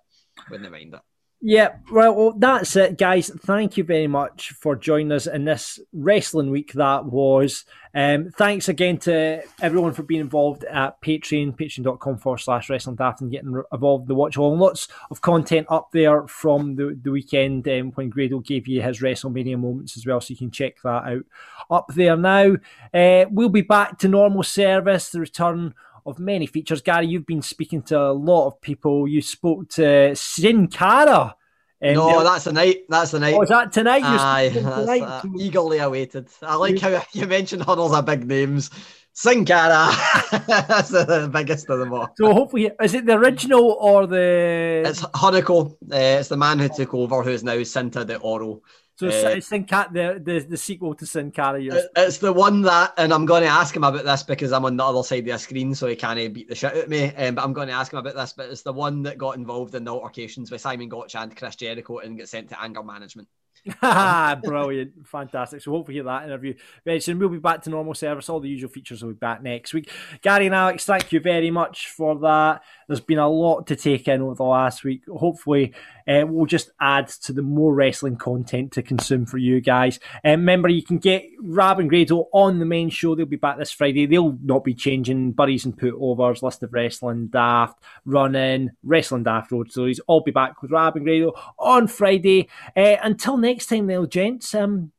Wouldn't 0.51 0.71
they 0.71 0.79
mind 0.79 0.95
it. 0.95 1.01
Yeah, 1.45 1.79
well, 1.91 2.35
that's 2.39 2.77
it, 2.77 2.97
guys. 2.97 3.29
Thank 3.29 3.77
you 3.77 3.83
very 3.83 4.07
much 4.07 4.53
for 4.53 4.77
joining 4.77 5.11
us 5.11 5.27
in 5.27 5.45
this 5.45 5.81
wrestling 5.93 6.53
week 6.53 6.73
that 6.75 7.07
was. 7.07 7.65
Um, 7.93 8.31
thanks 8.31 8.69
again 8.69 8.99
to 8.99 9.43
everyone 9.61 9.93
for 9.93 10.05
being 10.05 10.21
involved 10.21 10.63
at 10.63 11.03
Patreon, 11.03 11.57
patreon.com 11.59 12.19
forward 12.19 12.39
slash 12.39 12.71
wrestling 12.71 12.95
daft 12.95 13.23
and 13.23 13.33
getting 13.33 13.61
involved 13.73 14.03
in 14.03 14.09
the 14.09 14.15
watch 14.15 14.37
along. 14.37 14.61
Lots 14.61 14.87
of 15.11 15.21
content 15.21 15.67
up 15.69 15.91
there 15.91 16.29
from 16.29 16.77
the, 16.77 16.97
the 17.03 17.11
weekend 17.11 17.67
um, 17.67 17.91
when 17.97 18.09
Grado 18.09 18.39
gave 18.39 18.69
you 18.69 18.81
his 18.81 19.01
WrestleMania 19.01 19.59
moments 19.59 19.97
as 19.97 20.07
well, 20.07 20.21
so 20.21 20.31
you 20.31 20.37
can 20.37 20.53
check 20.53 20.77
that 20.85 21.05
out 21.05 21.25
up 21.73 21.87
there 21.97 22.17
now. 22.17 22.55
Uh, 22.95 23.25
we'll 23.33 23.49
be 23.49 23.63
back 23.63 23.99
to 23.99 24.07
normal 24.07 24.45
service, 24.45 25.11
the 25.11 25.19
return 25.19 25.75
of 26.07 26.19
many 26.19 26.47
features. 26.47 26.83
Gary, 26.83 27.07
you've 27.07 27.27
been 27.27 27.43
speaking 27.43 27.83
to 27.83 27.99
a 27.99 28.13
lot 28.13 28.49
of 28.49 28.61
people. 28.61 29.07
You 29.07 29.23
spoke 29.23 29.69
to 29.71 30.15
Sin 30.17 30.69
Cara. 30.69 31.37
um, 31.83 31.95
no, 31.95 32.23
that's 32.23 32.45
the 32.45 32.53
night. 32.53 32.85
That's 32.89 33.11
the 33.11 33.21
night. 33.21 33.35
Oh, 33.35 33.43
is 33.43 33.49
that 33.49 33.73
tonight? 33.73 34.03
Aye, 34.05 34.51
tonight? 34.53 35.03
uh, 35.03 35.23
eagerly 35.39 35.79
awaited. 35.79 36.29
I 36.41 36.57
like 36.57 36.79
how 36.79 37.03
you 37.13 37.27
mentioned 37.27 37.65
hurdles 37.65 37.93
are 37.93 38.03
big 38.03 38.27
names. 38.27 38.71
Sin 39.15 39.45
Cara, 39.45 39.91
that's 40.49 40.89
the 40.89 41.29
biggest 41.33 41.69
of 41.69 41.79
them 41.81 41.93
all. 41.93 42.09
So 42.17 42.33
hopefully, 42.33 42.71
is 42.83 42.95
it 42.95 43.05
the 43.05 43.15
original 43.15 43.77
or 43.79 44.07
the? 44.07 44.85
It's 44.87 45.03
Hunico. 45.03 45.73
Uh, 45.73 46.19
it's 46.21 46.29
the 46.29 46.37
man 46.37 46.59
who 46.59 46.69
took 46.69 46.95
over, 46.95 47.23
who 47.23 47.31
is 47.31 47.45
now 47.45 47.57
Cinta 47.57 48.07
de 48.07 48.17
Oro. 48.19 48.63
so 48.97 49.09
it's, 49.09 49.23
uh, 49.25 49.41
Sin 49.41 49.65
Cara, 49.65 49.91
the, 49.93 50.23
the 50.25 50.41
the 50.51 50.57
sequel 50.57 50.95
to 50.95 51.05
Sin 51.05 51.31
Cara. 51.31 51.61
It- 51.63 51.91
It's 51.95 52.19
the 52.19 52.33
one 52.33 52.63
that, 52.63 52.95
and 52.97 53.13
I'm 53.13 53.27
going 53.27 53.43
to 53.43 53.49
ask 53.49 53.77
him 53.77 53.85
about 53.85 54.05
this 54.05 54.23
because 54.23 54.51
I'm 54.51 54.65
on 54.65 54.79
the 54.79 54.85
other 54.85 55.03
side 55.03 55.21
of 55.29 55.33
the 55.35 55.39
screen, 55.39 55.75
so 55.75 55.89
he 55.89 55.97
can't 55.97 56.33
beat 56.33 56.49
the 56.49 56.55
shit 56.55 56.73
out 56.75 56.85
of 56.85 56.89
me. 56.89 57.15
Um, 57.15 57.35
but 57.35 57.45
I'm 57.45 57.53
going 57.53 57.69
to 57.69 57.75
ask 57.75 57.93
him 57.93 57.99
about 57.99 58.15
this. 58.15 58.33
But 58.33 58.49
it's 58.49 58.63
the 58.63 58.73
one 58.73 59.03
that 59.03 59.19
got 59.19 59.37
involved 59.37 59.75
in 59.75 59.85
the 59.85 59.93
altercations 59.93 60.51
with 60.51 60.63
Simon 60.63 60.89
Gotch 60.89 61.17
and 61.17 61.37
Chris 61.37 61.57
Jericho 61.57 61.99
and 61.99 62.17
get 62.17 62.31
sent 62.31 62.49
to 62.49 62.63
anger 62.63 62.83
management. 62.83 63.29
Brilliant, 64.43 65.07
fantastic. 65.07 65.63
So 65.63 65.71
hopefully 65.71 65.97
get 65.97 66.05
that 66.07 66.25
interview 66.25 66.55
very 66.85 67.01
soon. 67.01 67.19
We'll 67.19 67.29
be 67.29 67.39
back 67.39 67.63
to 67.63 67.71
normal 67.71 67.95
service. 67.95 68.29
All 68.29 68.41
the 68.41 68.49
usual 68.49 68.71
features 68.71 69.03
will 69.03 69.11
be 69.13 69.19
back 69.19 69.43
next 69.43 69.73
week. 69.73 69.89
Gary 70.21 70.47
and 70.47 70.55
Alex, 70.55 70.85
thank 70.85 71.13
you 71.13 71.21
very 71.21 71.51
much 71.51 71.89
for 71.89 72.19
that. 72.21 72.63
There's 72.93 73.01
been 73.01 73.19
a 73.19 73.27
lot 73.27 73.69
to 73.69 73.77
take 73.77 74.07
in 74.07 74.21
over 74.21 74.35
the 74.35 74.43
last 74.43 74.85
week. 74.85 75.01
Hopefully, 75.09 75.73
uh, 76.07 76.25
we'll 76.27 76.45
just 76.45 76.73
add 76.79 77.09
to 77.09 77.33
the 77.33 77.41
more 77.41 77.75
wrestling 77.75 78.17
content 78.17 78.73
to 78.73 78.83
consume 78.83 79.25
for 79.25 79.39
you 79.39 79.63
guys. 79.63 79.99
And 80.23 80.43
remember, 80.43 80.69
you 80.69 80.83
can 80.83 80.99
get 80.99 81.25
Rab 81.41 81.81
and 81.81 81.89
Grado 81.89 82.29
on 82.35 82.59
the 82.59 82.67
main 82.67 82.91
show. 82.91 83.15
They'll 83.15 83.25
be 83.25 83.37
back 83.37 83.57
this 83.57 83.73
Friday. 83.73 84.05
They'll 84.05 84.39
not 84.43 84.63
be 84.63 84.75
changing 84.75 85.33
buddies 85.33 85.65
and 85.65 85.75
putovers, 85.75 86.43
list 86.43 86.63
of 86.63 86.75
wrestling 86.75 87.29
daft, 87.29 87.83
running, 88.05 88.73
wrestling 88.83 89.23
daft 89.23 89.53
road 89.53 89.71
stories. 89.71 89.99
All 90.01 90.21
be 90.21 90.31
back 90.31 90.61
with 90.61 90.71
Rab 90.71 90.97
and 90.97 91.07
Grado 91.07 91.33
on 91.59 91.87
Friday. 91.87 92.51
Uh, 92.77 92.97
until 93.03 93.39
next 93.39 93.69
time, 93.69 93.87
though, 93.87 94.05
gents. 94.05 94.55
Um, 94.55 94.93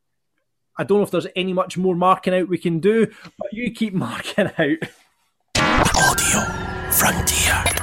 I 0.75 0.83
don't 0.83 0.97
know 0.97 1.03
if 1.03 1.11
there's 1.11 1.27
any 1.35 1.53
much 1.53 1.77
more 1.77 1.95
marking 1.95 2.33
out 2.33 2.49
we 2.49 2.57
can 2.57 2.79
do, 2.79 3.05
but 3.37 3.53
you 3.53 3.69
keep 3.69 3.93
marking 3.93 4.49
out. 4.57 4.79
Radio 5.55 6.39
Frontier. 6.91 7.82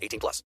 18 0.01 0.19
plus. 0.19 0.39